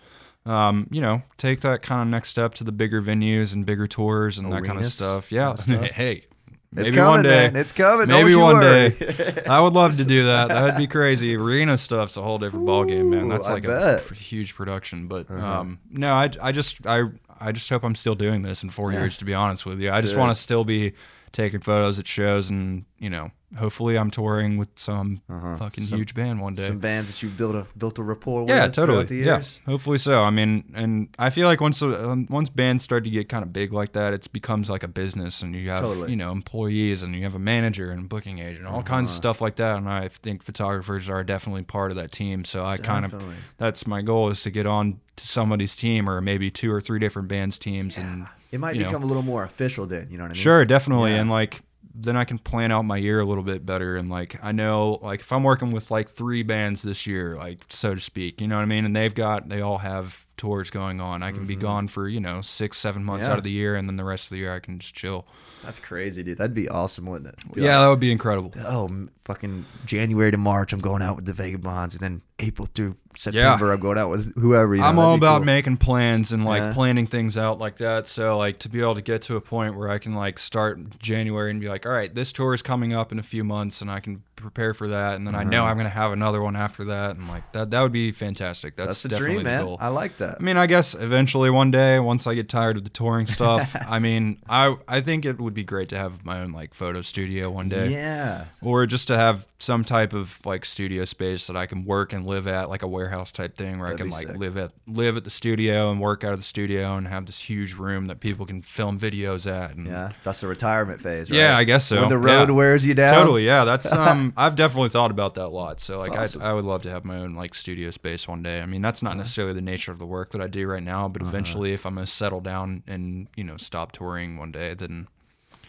Um, 0.43 0.87
you 0.89 1.01
know, 1.01 1.21
take 1.37 1.61
that 1.61 1.83
kind 1.83 2.01
of 2.01 2.07
next 2.07 2.29
step 2.29 2.55
to 2.55 2.63
the 2.63 2.71
bigger 2.71 2.99
venues 2.99 3.53
and 3.53 3.63
bigger 3.63 3.85
tours 3.85 4.39
and 4.39 4.51
that 4.51 4.63
kind 4.63 4.79
of 4.79 4.85
stuff. 4.87 5.31
Yeah. 5.31 5.53
stuff. 5.53 5.83
hey, 5.91 6.13
it's 6.15 6.25
maybe 6.71 6.95
coming, 6.95 7.11
one 7.11 7.21
day. 7.23 7.29
man. 7.51 7.55
It's 7.55 7.71
coming. 7.71 8.07
Maybe 8.07 8.33
one 8.35 8.55
worry. 8.55 8.89
day. 8.89 9.43
I 9.47 9.59
would 9.61 9.73
love 9.73 9.97
to 9.97 10.03
do 10.03 10.25
that. 10.25 10.47
That 10.47 10.63
would 10.63 10.77
be 10.77 10.87
crazy. 10.87 11.35
Arena 11.35 11.77
stuff's 11.77 12.17
a 12.17 12.23
whole 12.23 12.39
different 12.39 12.65
ballgame, 12.65 13.09
man. 13.11 13.27
That's 13.29 13.49
like 13.49 13.65
a 13.65 13.67
bet. 13.67 13.99
Uh-huh. 14.01 14.15
huge 14.15 14.55
production. 14.55 15.07
But 15.07 15.29
um, 15.29 15.77
no, 15.91 16.11
I, 16.15 16.31
I 16.41 16.51
just 16.51 16.87
I 16.87 17.03
I 17.41 17.51
just 17.51 17.69
hope 17.69 17.83
I'm 17.83 17.95
still 17.95 18.15
doing 18.15 18.43
this 18.43 18.63
in 18.63 18.69
four 18.69 18.91
years. 18.91 19.17
To 19.17 19.25
be 19.25 19.33
honest 19.33 19.65
with 19.65 19.79
you, 19.79 19.91
I 19.91 19.99
just 20.01 20.15
want 20.19 20.35
to 20.35 20.39
still 20.41 20.63
be 20.63 20.93
taking 21.31 21.61
photos 21.61 21.99
at 21.99 22.07
shows, 22.07 22.49
and 22.49 22.85
you 22.99 23.09
know, 23.09 23.31
hopefully 23.57 23.97
I'm 23.97 24.11
touring 24.11 24.57
with 24.57 24.69
some 24.75 25.21
fucking 25.57 25.85
Some- 25.85 25.97
huge 25.97 26.13
band 26.13 26.39
one 26.39 26.53
day. 26.53 26.67
Some 26.67 26.79
bands 26.79 27.09
that 27.09 27.21
you've 27.23 27.35
built 27.37 27.55
a 27.55 27.65
built 27.77 27.97
a 27.99 28.03
rapport 28.03 28.41
with. 28.43 28.49
Yeah, 28.49 28.67
totally. 28.67 29.05
The 29.05 29.15
Yeah, 29.15 29.23
years. 29.35 29.59
hopefully 29.65 29.97
so. 29.97 30.21
I 30.23 30.29
mean, 30.29 30.71
and 30.75 31.09
I 31.17 31.29
feel 31.29 31.47
like 31.47 31.59
once 31.61 31.81
um, 31.81 32.27
once 32.29 32.49
bands 32.49 32.83
start 32.83 33.03
to 33.05 33.09
get 33.09 33.27
kind 33.29 33.43
of 33.43 33.51
big 33.51 33.73
like 33.73 33.93
that, 33.93 34.13
it 34.13 34.27
becomes 34.31 34.69
like 34.69 34.83
a 34.83 34.87
business, 34.87 35.41
and 35.41 35.55
you 35.55 35.69
have 35.69 35.83
Totally. 35.83 36.11
you 36.11 36.15
know 36.15 36.31
employees, 36.31 37.01
and 37.01 37.15
you 37.15 37.23
have 37.23 37.33
a 37.35 37.39
manager 37.39 37.91
and 37.91 38.07
booking 38.07 38.39
agent, 38.39 38.65
all 38.67 38.83
kinds 38.83 39.07
Uh-huh. 39.09 39.13
of 39.13 39.17
stuff 39.17 39.41
like 39.41 39.55
that. 39.55 39.77
And 39.77 39.89
I 39.89 40.07
think 40.09 40.43
photographers 40.43 41.09
are 41.09 41.23
definitely 41.23 41.63
part 41.63 41.91
of 41.91 41.97
that 41.97 42.11
team. 42.11 42.45
So 42.45 42.65
I 42.65 42.77
kind 42.77 43.05
of 43.05 43.23
that's 43.57 43.87
my 43.87 44.01
goal 44.01 44.29
is 44.29 44.43
to 44.43 44.51
get 44.51 44.65
on 44.65 44.99
to 45.17 45.27
somebody's 45.27 45.75
team 45.75 46.09
or 46.09 46.21
maybe 46.21 46.49
two 46.49 46.71
or 46.71 46.81
three 46.81 46.99
different 46.99 47.27
bands 47.27 47.57
teams, 47.59 47.97
and 47.97 48.27
It 48.51 48.59
might 48.59 48.75
you 48.75 48.81
know. 48.81 48.87
become 48.87 49.03
a 49.03 49.05
little 49.05 49.23
more 49.23 49.43
official 49.43 49.85
then. 49.85 50.07
You 50.09 50.17
know 50.17 50.25
what 50.25 50.31
I 50.31 50.33
mean? 50.33 50.41
Sure, 50.41 50.65
definitely. 50.65 51.11
Yeah. 51.11 51.21
And 51.21 51.29
like 51.29 51.61
then 51.93 52.15
I 52.15 52.23
can 52.23 52.37
plan 52.37 52.71
out 52.71 52.83
my 52.83 52.97
year 52.97 53.19
a 53.19 53.25
little 53.25 53.43
bit 53.43 53.65
better 53.65 53.97
and 53.97 54.09
like 54.09 54.37
I 54.41 54.51
know 54.51 54.99
like 55.01 55.19
if 55.21 55.31
I'm 55.31 55.43
working 55.43 55.71
with 55.71 55.91
like 55.91 56.09
three 56.09 56.43
bands 56.43 56.83
this 56.83 57.05
year, 57.05 57.35
like 57.35 57.65
so 57.69 57.95
to 57.95 58.01
speak, 58.01 58.41
you 58.41 58.47
know 58.47 58.55
what 58.55 58.63
I 58.63 58.65
mean? 58.65 58.85
And 58.85 58.95
they've 58.95 59.13
got 59.13 59.49
they 59.49 59.61
all 59.61 59.79
have 59.79 60.25
tours 60.41 60.71
going 60.71 60.99
on. 60.99 61.21
I 61.21 61.31
can 61.31 61.45
be 61.45 61.55
gone 61.55 61.87
for, 61.87 62.09
you 62.09 62.19
know, 62.19 62.41
six, 62.41 62.77
seven 62.79 63.03
months 63.05 63.21
Mm-hmm. 63.21 63.29
Yeah. 63.29 63.33
out 63.33 63.37
of 63.37 63.43
the 63.43 63.51
year 63.51 63.75
and 63.75 63.87
then 63.87 63.95
the 63.97 64.03
rest 64.03 64.25
of 64.25 64.29
the 64.31 64.37
year 64.37 64.55
I 64.55 64.59
can 64.59 64.79
just 64.79 64.95
chill. 64.95 65.27
That's 65.63 65.79
crazy, 65.79 66.23
dude. 66.23 66.39
That'd 66.39 66.55
be 66.55 66.67
awesome, 66.69 67.05
wouldn't 67.05 67.29
it? 67.29 67.53
Be 67.53 67.61
Yeah, 67.61 67.79
that 67.81 67.87
would 67.89 67.99
be 67.99 68.11
incredible. 68.11 68.51
oh, 68.65 68.89
fucking 69.25 69.65
January 69.85 70.31
to 70.31 70.37
March, 70.37 70.73
I'm 70.73 70.79
going 70.79 71.03
out 71.03 71.15
with 71.17 71.25
the 71.25 71.33
Vagabonds, 71.33 71.93
and 71.93 72.01
then 72.01 72.21
April 72.39 72.67
through 72.73 72.95
September, 73.15 73.71
I'm 73.71 73.79
going 73.79 73.99
out 73.99 74.09
with 74.09 74.33
whoever. 74.39 74.73
You 74.73 74.81
know, 74.81 74.87
I'm 74.87 74.97
all 74.97 75.13
about 75.13 75.37
cool. 75.37 75.45
making 75.45 75.77
plans 75.77 76.31
and 76.31 76.43
like 76.43 76.61
Yeah. 76.61 76.73
planning 76.73 77.05
things 77.05 77.37
out 77.37 77.59
like 77.59 77.77
that. 77.77 78.07
So 78.07 78.39
like 78.39 78.57
to 78.59 78.69
be 78.69 78.81
able 78.81 78.95
to 78.95 79.01
get 79.03 79.21
to 79.23 79.35
a 79.35 79.41
point 79.41 79.75
where 79.77 79.89
I 79.89 79.99
can 79.99 80.15
like 80.15 80.39
start 80.39 80.79
January 80.97 81.51
and 81.51 81.61
be 81.61 81.69
like, 81.69 81.85
all 81.85 81.91
right, 81.91 82.11
this 82.13 82.31
tour 82.31 82.55
is 82.55 82.63
coming 82.63 82.93
up 82.93 83.11
in 83.11 83.19
a 83.19 83.23
few 83.23 83.43
months, 83.43 83.81
and 83.81 83.91
I 83.91 83.99
can 83.99 84.23
prepare 84.35 84.73
for 84.73 84.87
that, 84.87 85.15
and 85.17 85.27
then 85.27 85.35
I 85.35 85.43
know 85.43 85.65
I'm 85.65 85.77
gonna 85.77 85.89
have 85.89 86.11
another 86.11 86.41
one 86.41 86.55
after 86.55 86.85
that, 86.85 87.17
and 87.17 87.27
like 87.27 87.51
that 87.51 87.69
that 87.69 87.81
would 87.81 87.91
be 87.91 88.09
fantastic. 88.09 88.75
That's, 88.75 88.87
That's 88.87 89.03
the 89.03 89.09
definitely 89.09 89.33
dream, 89.35 89.43
the 89.43 89.49
man. 89.51 89.65
goal. 89.65 89.77
I 89.79 89.89
like 89.89 90.17
that. 90.17 90.30
I 90.39 90.43
mean, 90.43 90.57
I 90.57 90.67
guess 90.67 90.93
eventually 90.95 91.49
one 91.49 91.71
day, 91.71 91.99
once 91.99 92.27
I 92.27 92.33
get 92.35 92.49
tired 92.49 92.77
of 92.77 92.83
the 92.83 92.89
touring 92.89 93.27
stuff, 93.37 93.75
I 93.87 93.99
mean, 93.99 94.37
I 94.49 94.75
I 94.87 95.01
think 95.01 95.25
it 95.25 95.39
would 95.39 95.53
be 95.53 95.63
great 95.63 95.89
to 95.89 95.97
have 95.97 96.23
my 96.25 96.41
own 96.41 96.51
like 96.51 96.73
photo 96.73 97.01
studio 97.01 97.49
one 97.49 97.69
day, 97.69 97.89
Yeah. 97.91 98.45
or 98.61 98.85
just 98.85 99.07
to 99.09 99.17
have 99.17 99.47
some 99.59 99.83
type 99.83 100.13
of 100.13 100.39
like 100.45 100.65
studio 100.65 101.05
space 101.05 101.47
that 101.47 101.55
I 101.55 101.65
can 101.65 101.85
work 101.85 102.13
and 102.13 102.25
live 102.25 102.47
at, 102.47 102.69
like 102.69 102.81
a 102.83 102.87
warehouse 102.87 103.31
type 103.31 103.57
thing, 103.57 103.79
where 103.79 103.89
That'd 103.89 104.01
I 104.01 104.03
can 104.03 104.11
like 104.11 104.27
sick. 104.27 104.37
live 104.37 104.57
at 104.57 104.71
live 104.87 105.17
at 105.17 105.23
the 105.23 105.29
studio 105.29 105.91
and 105.91 105.99
work 105.99 106.23
out 106.23 106.33
of 106.33 106.39
the 106.39 106.45
studio 106.45 106.95
and 106.97 107.07
have 107.07 107.25
this 107.25 107.39
huge 107.39 107.73
room 107.73 108.07
that 108.07 108.19
people 108.19 108.45
can 108.45 108.61
film 108.61 108.99
videos 108.99 109.51
at. 109.51 109.75
And 109.75 109.87
Yeah. 109.87 110.11
That's 110.23 110.41
the 110.41 110.47
retirement 110.47 111.01
phase, 111.01 111.29
right? 111.31 111.37
Yeah, 111.39 111.57
I 111.57 111.63
guess 111.63 111.85
so. 111.85 111.99
When 112.01 112.09
the 112.09 112.17
road 112.17 112.49
Yeah. 112.49 112.55
wears 112.55 112.85
you 112.85 112.93
down. 112.93 113.13
Totally, 113.13 113.45
yeah. 113.45 113.63
That's 113.65 113.91
um, 113.91 114.33
I've 114.37 114.55
definitely 114.55 114.89
thought 114.89 115.09
about 115.11 115.35
that 115.35 115.45
a 115.45 115.47
lot. 115.47 115.79
So 115.79 115.97
like, 115.97 116.11
awesome. 116.11 116.41
I 116.41 116.51
I 116.51 116.53
would 116.53 116.65
love 116.65 116.83
to 116.83 116.89
have 116.89 117.05
my 117.05 117.17
own 117.17 117.33
like 117.33 117.55
studio 117.55 117.91
space 117.91 118.27
one 118.27 118.43
day. 118.43 118.61
I 118.61 118.65
mean, 118.65 118.81
that's 118.81 119.01
not 119.01 119.15
necessarily 119.15 119.53
the 119.53 119.61
nature 119.61 119.91
of 119.91 119.99
the 119.99 120.05
work 120.05 120.20
that 120.29 120.41
I 120.41 120.47
do 120.47 120.67
right 120.67 120.83
now, 120.83 120.99
Uh-huh. 121.01 121.09
but 121.09 121.21
eventually, 121.23 121.73
if 121.73 121.85
I'm 121.85 121.95
gonna 121.95 122.05
settle 122.07 122.39
down 122.39 122.83
and 122.87 123.27
you 123.35 123.43
know 123.43 123.57
stop 123.57 123.91
touring 123.91 124.37
one 124.37 124.51
day, 124.51 124.75
then 124.75 125.07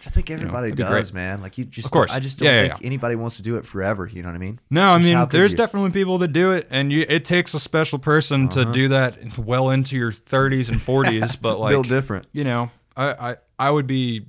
I 0.07 0.11
think 0.11 0.31
everybody 0.31 0.71
that'd 0.71 0.77
be 0.77 0.83
does, 0.83 1.13
man. 1.13 1.41
Like 1.41 1.57
you 1.59 1.65
just, 1.65 1.87
Of 1.87 1.93
course. 1.93 2.13
I 2.13 2.19
just 2.19 2.39
don't 2.39 2.47
Yeah, 2.49 2.69
think 2.69 2.81
yeah. 2.81 2.87
anybody 2.87 3.15
wants 3.15 3.37
to 3.37 3.43
do 3.43 3.57
it 3.57 3.65
forever. 3.65 4.07
You 4.13 4.23
know 4.23 4.29
what 4.29 4.35
I 4.35 4.39
mean? 4.39 4.59
no, 4.69 4.91
I 4.91 4.99
Just 4.99 5.09
mean, 5.11 5.29
there's 5.31 5.53
you? 5.53 5.57
definitely 5.57 5.91
people 5.93 6.19
that 6.19 6.29
do 6.33 6.53
it, 6.53 6.67
and 6.71 6.91
you 6.93 7.07
it 7.09 7.25
takes 7.25 7.55
a 7.55 7.61
special 7.61 7.99
person 7.99 8.49
to 8.51 8.63
Uh-huh. 8.63 8.73
do 8.73 8.89
that 8.89 9.39
well 9.39 9.71
into 9.71 9.97
your 9.97 10.11
30s 10.11 10.69
and 10.69 10.79
40s. 10.81 11.37
But 11.41 11.59
like, 11.61 11.71
Built 11.71 11.89
different. 11.89 12.27
you 12.33 12.45
know, 12.45 12.71
I, 12.97 13.31
I 13.33 13.37
I 13.59 13.71
would 13.71 13.87
be 13.87 14.27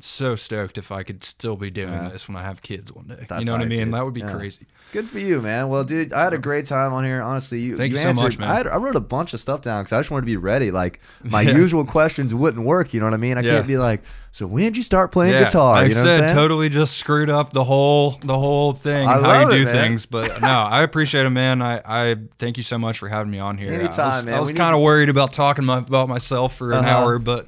so 0.00 0.34
stoked 0.34 0.78
if 0.78 0.90
I 0.92 1.02
could 1.02 1.22
still 1.24 1.56
be 1.56 1.70
doing 1.70 2.08
this 2.10 2.28
when 2.28 2.36
I 2.36 2.42
have 2.42 2.62
kids 2.62 2.92
one 2.92 3.06
day. 3.08 3.24
That's 3.28 3.40
you 3.40 3.46
know 3.46 3.52
what 3.52 3.62
I 3.62 3.66
mean? 3.66 3.90
That 3.90 4.04
would 4.04 4.14
be 4.14 4.20
Yeah. 4.20 4.32
crazy. 4.32 4.66
Good 4.90 5.06
for 5.08 5.18
you, 5.18 5.42
man. 5.42 5.68
Well, 5.68 5.84
dude, 5.84 6.14
I 6.14 6.22
had 6.22 6.32
a 6.32 6.38
great 6.38 6.64
time 6.64 6.94
on 6.94 7.04
here. 7.04 7.20
Honestly, 7.20 7.60
you, 7.60 7.76
Thank 7.76 7.90
you 7.90 7.98
so 7.98 8.08
answered- 8.08 8.22
much, 8.22 8.38
man. 8.38 8.48
I, 8.48 8.54
had, 8.54 8.66
I 8.66 8.76
wrote 8.76 8.96
a 8.96 9.00
bunch 9.00 9.34
of 9.34 9.40
stuff 9.40 9.60
down 9.60 9.82
because 9.82 9.92
I 9.92 9.98
just 10.00 10.10
wanted 10.10 10.22
to 10.22 10.26
be 10.26 10.38
ready. 10.38 10.70
Like 10.70 11.00
my 11.24 11.42
Yeah. 11.42 11.56
usual 11.56 11.84
questions 11.84 12.34
wouldn't 12.34 12.64
work. 12.64 12.94
You 12.94 13.00
know 13.00 13.06
what 13.06 13.12
I 13.14 13.18
mean? 13.18 13.36
I 13.36 13.42
Yeah. 13.42 13.50
can't 13.56 13.66
be 13.66 13.76
like, 13.76 14.02
so 14.32 14.46
when 14.46 14.64
did 14.64 14.76
you 14.78 14.82
start 14.82 15.12
playing 15.12 15.34
Yeah, 15.34 15.44
guitar? 15.44 15.74
like 15.82 15.88
you 15.88 15.94
know 15.94 16.00
I 16.00 16.18
said, 16.18 16.32
totally 16.32 16.68
just 16.70 16.96
screwed 16.96 17.28
up 17.28 17.52
the 17.52 17.64
whole 17.64 18.12
the 18.22 18.38
whole 18.38 18.72
thing, 18.72 19.06
I 19.06 19.20
how 19.20 19.40
you 19.42 19.48
it, 19.48 19.58
do 19.58 19.64
man. 19.64 19.72
things. 19.74 20.06
But 20.06 20.40
no, 20.40 20.46
I 20.48 20.82
appreciate 20.82 21.26
it, 21.26 21.30
man. 21.30 21.60
I, 21.60 21.82
I 21.84 22.16
thank 22.38 22.56
you 22.56 22.62
so 22.62 22.78
much 22.78 22.98
for 22.98 23.08
having 23.08 23.30
me 23.30 23.40
on 23.40 23.58
here. 23.58 23.70
I 23.72 23.74
Anytime, 23.74 24.06
was, 24.06 24.24
man. 24.24 24.34
I 24.36 24.40
was 24.40 24.52
kind 24.52 24.74
of 24.74 24.80
worried 24.80 25.10
about 25.10 25.32
talking 25.32 25.66
my, 25.66 25.78
about 25.78 26.08
myself 26.08 26.56
for 26.56 26.72
an 26.72 26.78
Uh-huh. 26.84 26.88
hour, 26.88 27.18
but 27.18 27.46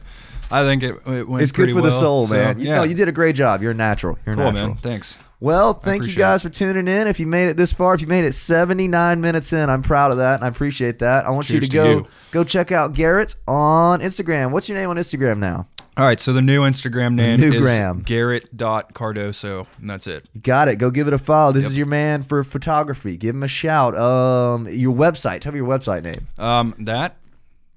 I 0.51 0.63
think 0.65 0.83
it, 0.83 0.97
it 1.07 1.29
went 1.29 1.43
It's 1.43 1.53
good 1.53 1.71
for 1.73 1.81
the 1.81 1.91
soul, 1.93 2.27
So, 2.27 2.35
man. 2.35 2.59
You, 2.59 2.67
yeah, 2.69 2.75
no, 2.77 2.83
you 2.83 2.95
did 2.95 3.09
a 3.09 3.13
great 3.13 3.37
job. 3.37 3.63
You're 3.63 3.75
natural. 3.75 4.19
You're 4.27 4.35
cool, 4.35 4.45
natural. 4.45 4.69
man. 4.69 4.77
Thanks. 4.79 5.19
Well, 5.39 5.73
thank 5.73 6.07
you 6.07 6.15
guys 6.15 6.43
for 6.43 6.51
tuning 6.51 6.87
in. 6.87 7.07
If 7.07 7.19
you 7.19 7.27
made 7.27 7.49
it 7.49 7.57
this 7.57 7.73
far, 7.73 7.95
if 7.95 8.03
you 8.03 8.07
made 8.07 8.25
it 8.27 8.33
79 8.35 9.21
minutes 9.23 9.53
in, 9.55 9.71
I'm 9.71 9.83
proud 9.83 10.11
of 10.11 10.19
that 10.19 10.35
and 10.35 10.45
I 10.45 10.49
appreciate 10.49 10.99
that. 10.99 11.25
I 11.25 11.31
want 11.31 11.49
you 11.49 11.61
to 11.61 11.67
Cheers 11.67 11.69
to 11.71 11.77
go 11.77 11.91
you. 11.91 12.07
go 12.31 12.45
check 12.45 12.73
out 12.73 12.93
Garrett 12.93 13.35
on 13.49 14.01
Instagram. 14.01 14.51
What's 14.51 14.69
your 14.69 14.77
name 14.77 14.91
on 14.91 14.97
Instagram 14.97 15.39
now? 15.39 15.67
All 15.97 16.05
right, 16.07 16.21
so 16.21 16.33
the 16.33 16.43
new 16.43 16.63
Instagram 16.63 17.15
name 17.15 17.41
New 17.41 17.53
is 17.53 17.61
gram. 17.61 18.01
Garrett.cardoso, 18.03 19.67
and 19.81 19.91
that's 19.91 20.07
it. 20.07 20.29
Got 20.43 20.69
it. 20.69 20.77
Go 20.77 20.91
give 20.91 21.07
it 21.09 21.13
a 21.13 21.19
follow. 21.19 21.53
This 21.53 21.65
Yep. 21.65 21.71
is 21.73 21.79
your 21.79 21.87
man 21.87 22.23
for 22.23 22.43
photography. 22.45 23.17
Give 23.17 23.35
him 23.35 23.43
a 23.43 23.49
shout. 23.49 23.97
Um, 23.99 24.69
your 24.69 24.95
website. 24.95 25.41
Tell 25.41 25.53
me 25.53 25.59
your 25.59 25.69
website 25.69 26.03
name. 26.03 26.29
Um, 26.39 26.75
that 26.81 27.17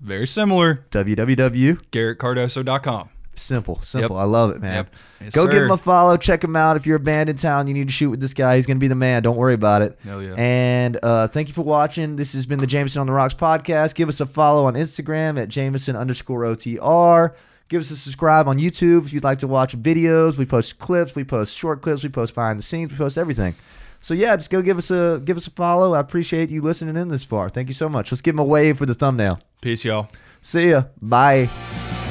very 0.04 0.28
similar. 0.28 0.86
www. 0.92 1.82
GarrettCardoso.com. 1.92 3.10
Simple, 3.36 3.82
simple. 3.82 4.16
Yep. 4.16 4.22
I 4.22 4.26
love 4.26 4.52
it, 4.52 4.62
man. 4.62 4.76
Yep. 4.76 4.96
Yes, 5.22 5.34
Go 5.34 5.48
give 5.48 5.64
him 5.64 5.72
a 5.72 5.78
follow. 5.78 6.18
Check 6.18 6.44
him 6.44 6.56
out. 6.56 6.78
If 6.78 6.86
you're 6.86 6.98
a 6.98 7.00
band 7.00 7.30
in 7.30 7.36
town, 7.36 7.68
you 7.68 7.74
need 7.74 7.88
to 7.88 7.94
shoot 7.94 8.12
with 8.12 8.20
this 8.20 8.34
guy. 8.34 8.58
He's 8.58 8.68
gonna 8.68 8.80
be 8.80 8.88
the 8.88 8.96
man. 8.96 9.24
Don't 9.24 9.38
worry 9.38 9.56
about 9.56 9.82
it. 9.82 9.98
Hell 10.04 10.22
yeah. 10.22 10.36
And 10.38 11.00
uh, 11.02 11.28
thank 11.30 11.48
you 11.48 11.54
for 11.56 11.64
watching. 11.64 12.16
This 12.16 12.34
has 12.34 12.46
been 12.46 12.60
the 12.60 12.68
Jameson 12.68 13.02
on 13.02 13.08
the 13.08 13.14
Rocks 13.14 13.34
podcast. 13.34 13.96
Give 13.96 14.08
us 14.08 14.20
a 14.20 14.28
follow 14.28 14.66
on 14.66 14.76
Instagram 14.76 15.42
at 15.42 15.50
Jameson 15.50 15.96
underscore 15.96 16.42
OTR. 16.42 17.34
Give 17.70 17.82
us 17.82 17.90
a 17.90 17.96
subscribe 17.96 18.48
on 18.48 18.60
YouTube 18.60 19.06
if 19.06 19.14
you'd 19.14 19.24
like 19.24 19.40
to 19.40 19.48
watch 19.48 19.76
videos. 19.76 20.38
We 20.38 20.46
post 20.46 20.78
clips, 20.78 21.16
we 21.16 21.24
post 21.24 21.58
short 21.58 21.82
clips, 21.82 22.04
we 22.04 22.10
post 22.10 22.36
behind 22.36 22.60
the 22.60 22.64
scenes, 22.64 22.92
we 22.92 22.98
post 22.98 23.18
everything. 23.18 23.56
So 24.04 24.14
yeah, 24.14 24.36
just 24.36 24.50
go 24.50 24.62
give 24.62 24.78
us 24.78 24.92
a 24.92 25.22
give 25.24 25.38
us 25.38 25.48
a 25.48 25.52
follow. 25.52 25.94
I 25.94 26.02
appreciate 26.02 26.50
you 26.50 26.62
listening 26.62 26.98
in 26.98 27.08
this 27.08 27.24
far. 27.24 27.50
Thank 27.50 27.70
you 27.70 27.74
so 27.74 27.88
much. 27.88 28.12
Let's 28.12 28.22
give 28.22 28.36
him 28.36 28.40
a 28.40 28.44
wave 28.44 28.78
for 28.78 28.86
the 28.86 28.94
thumbnail. 28.94 29.40
Peace, 29.62 29.86
y'all. 29.86 30.10
See 30.42 30.72
ya. 30.72 30.84
Bye. 31.02 32.03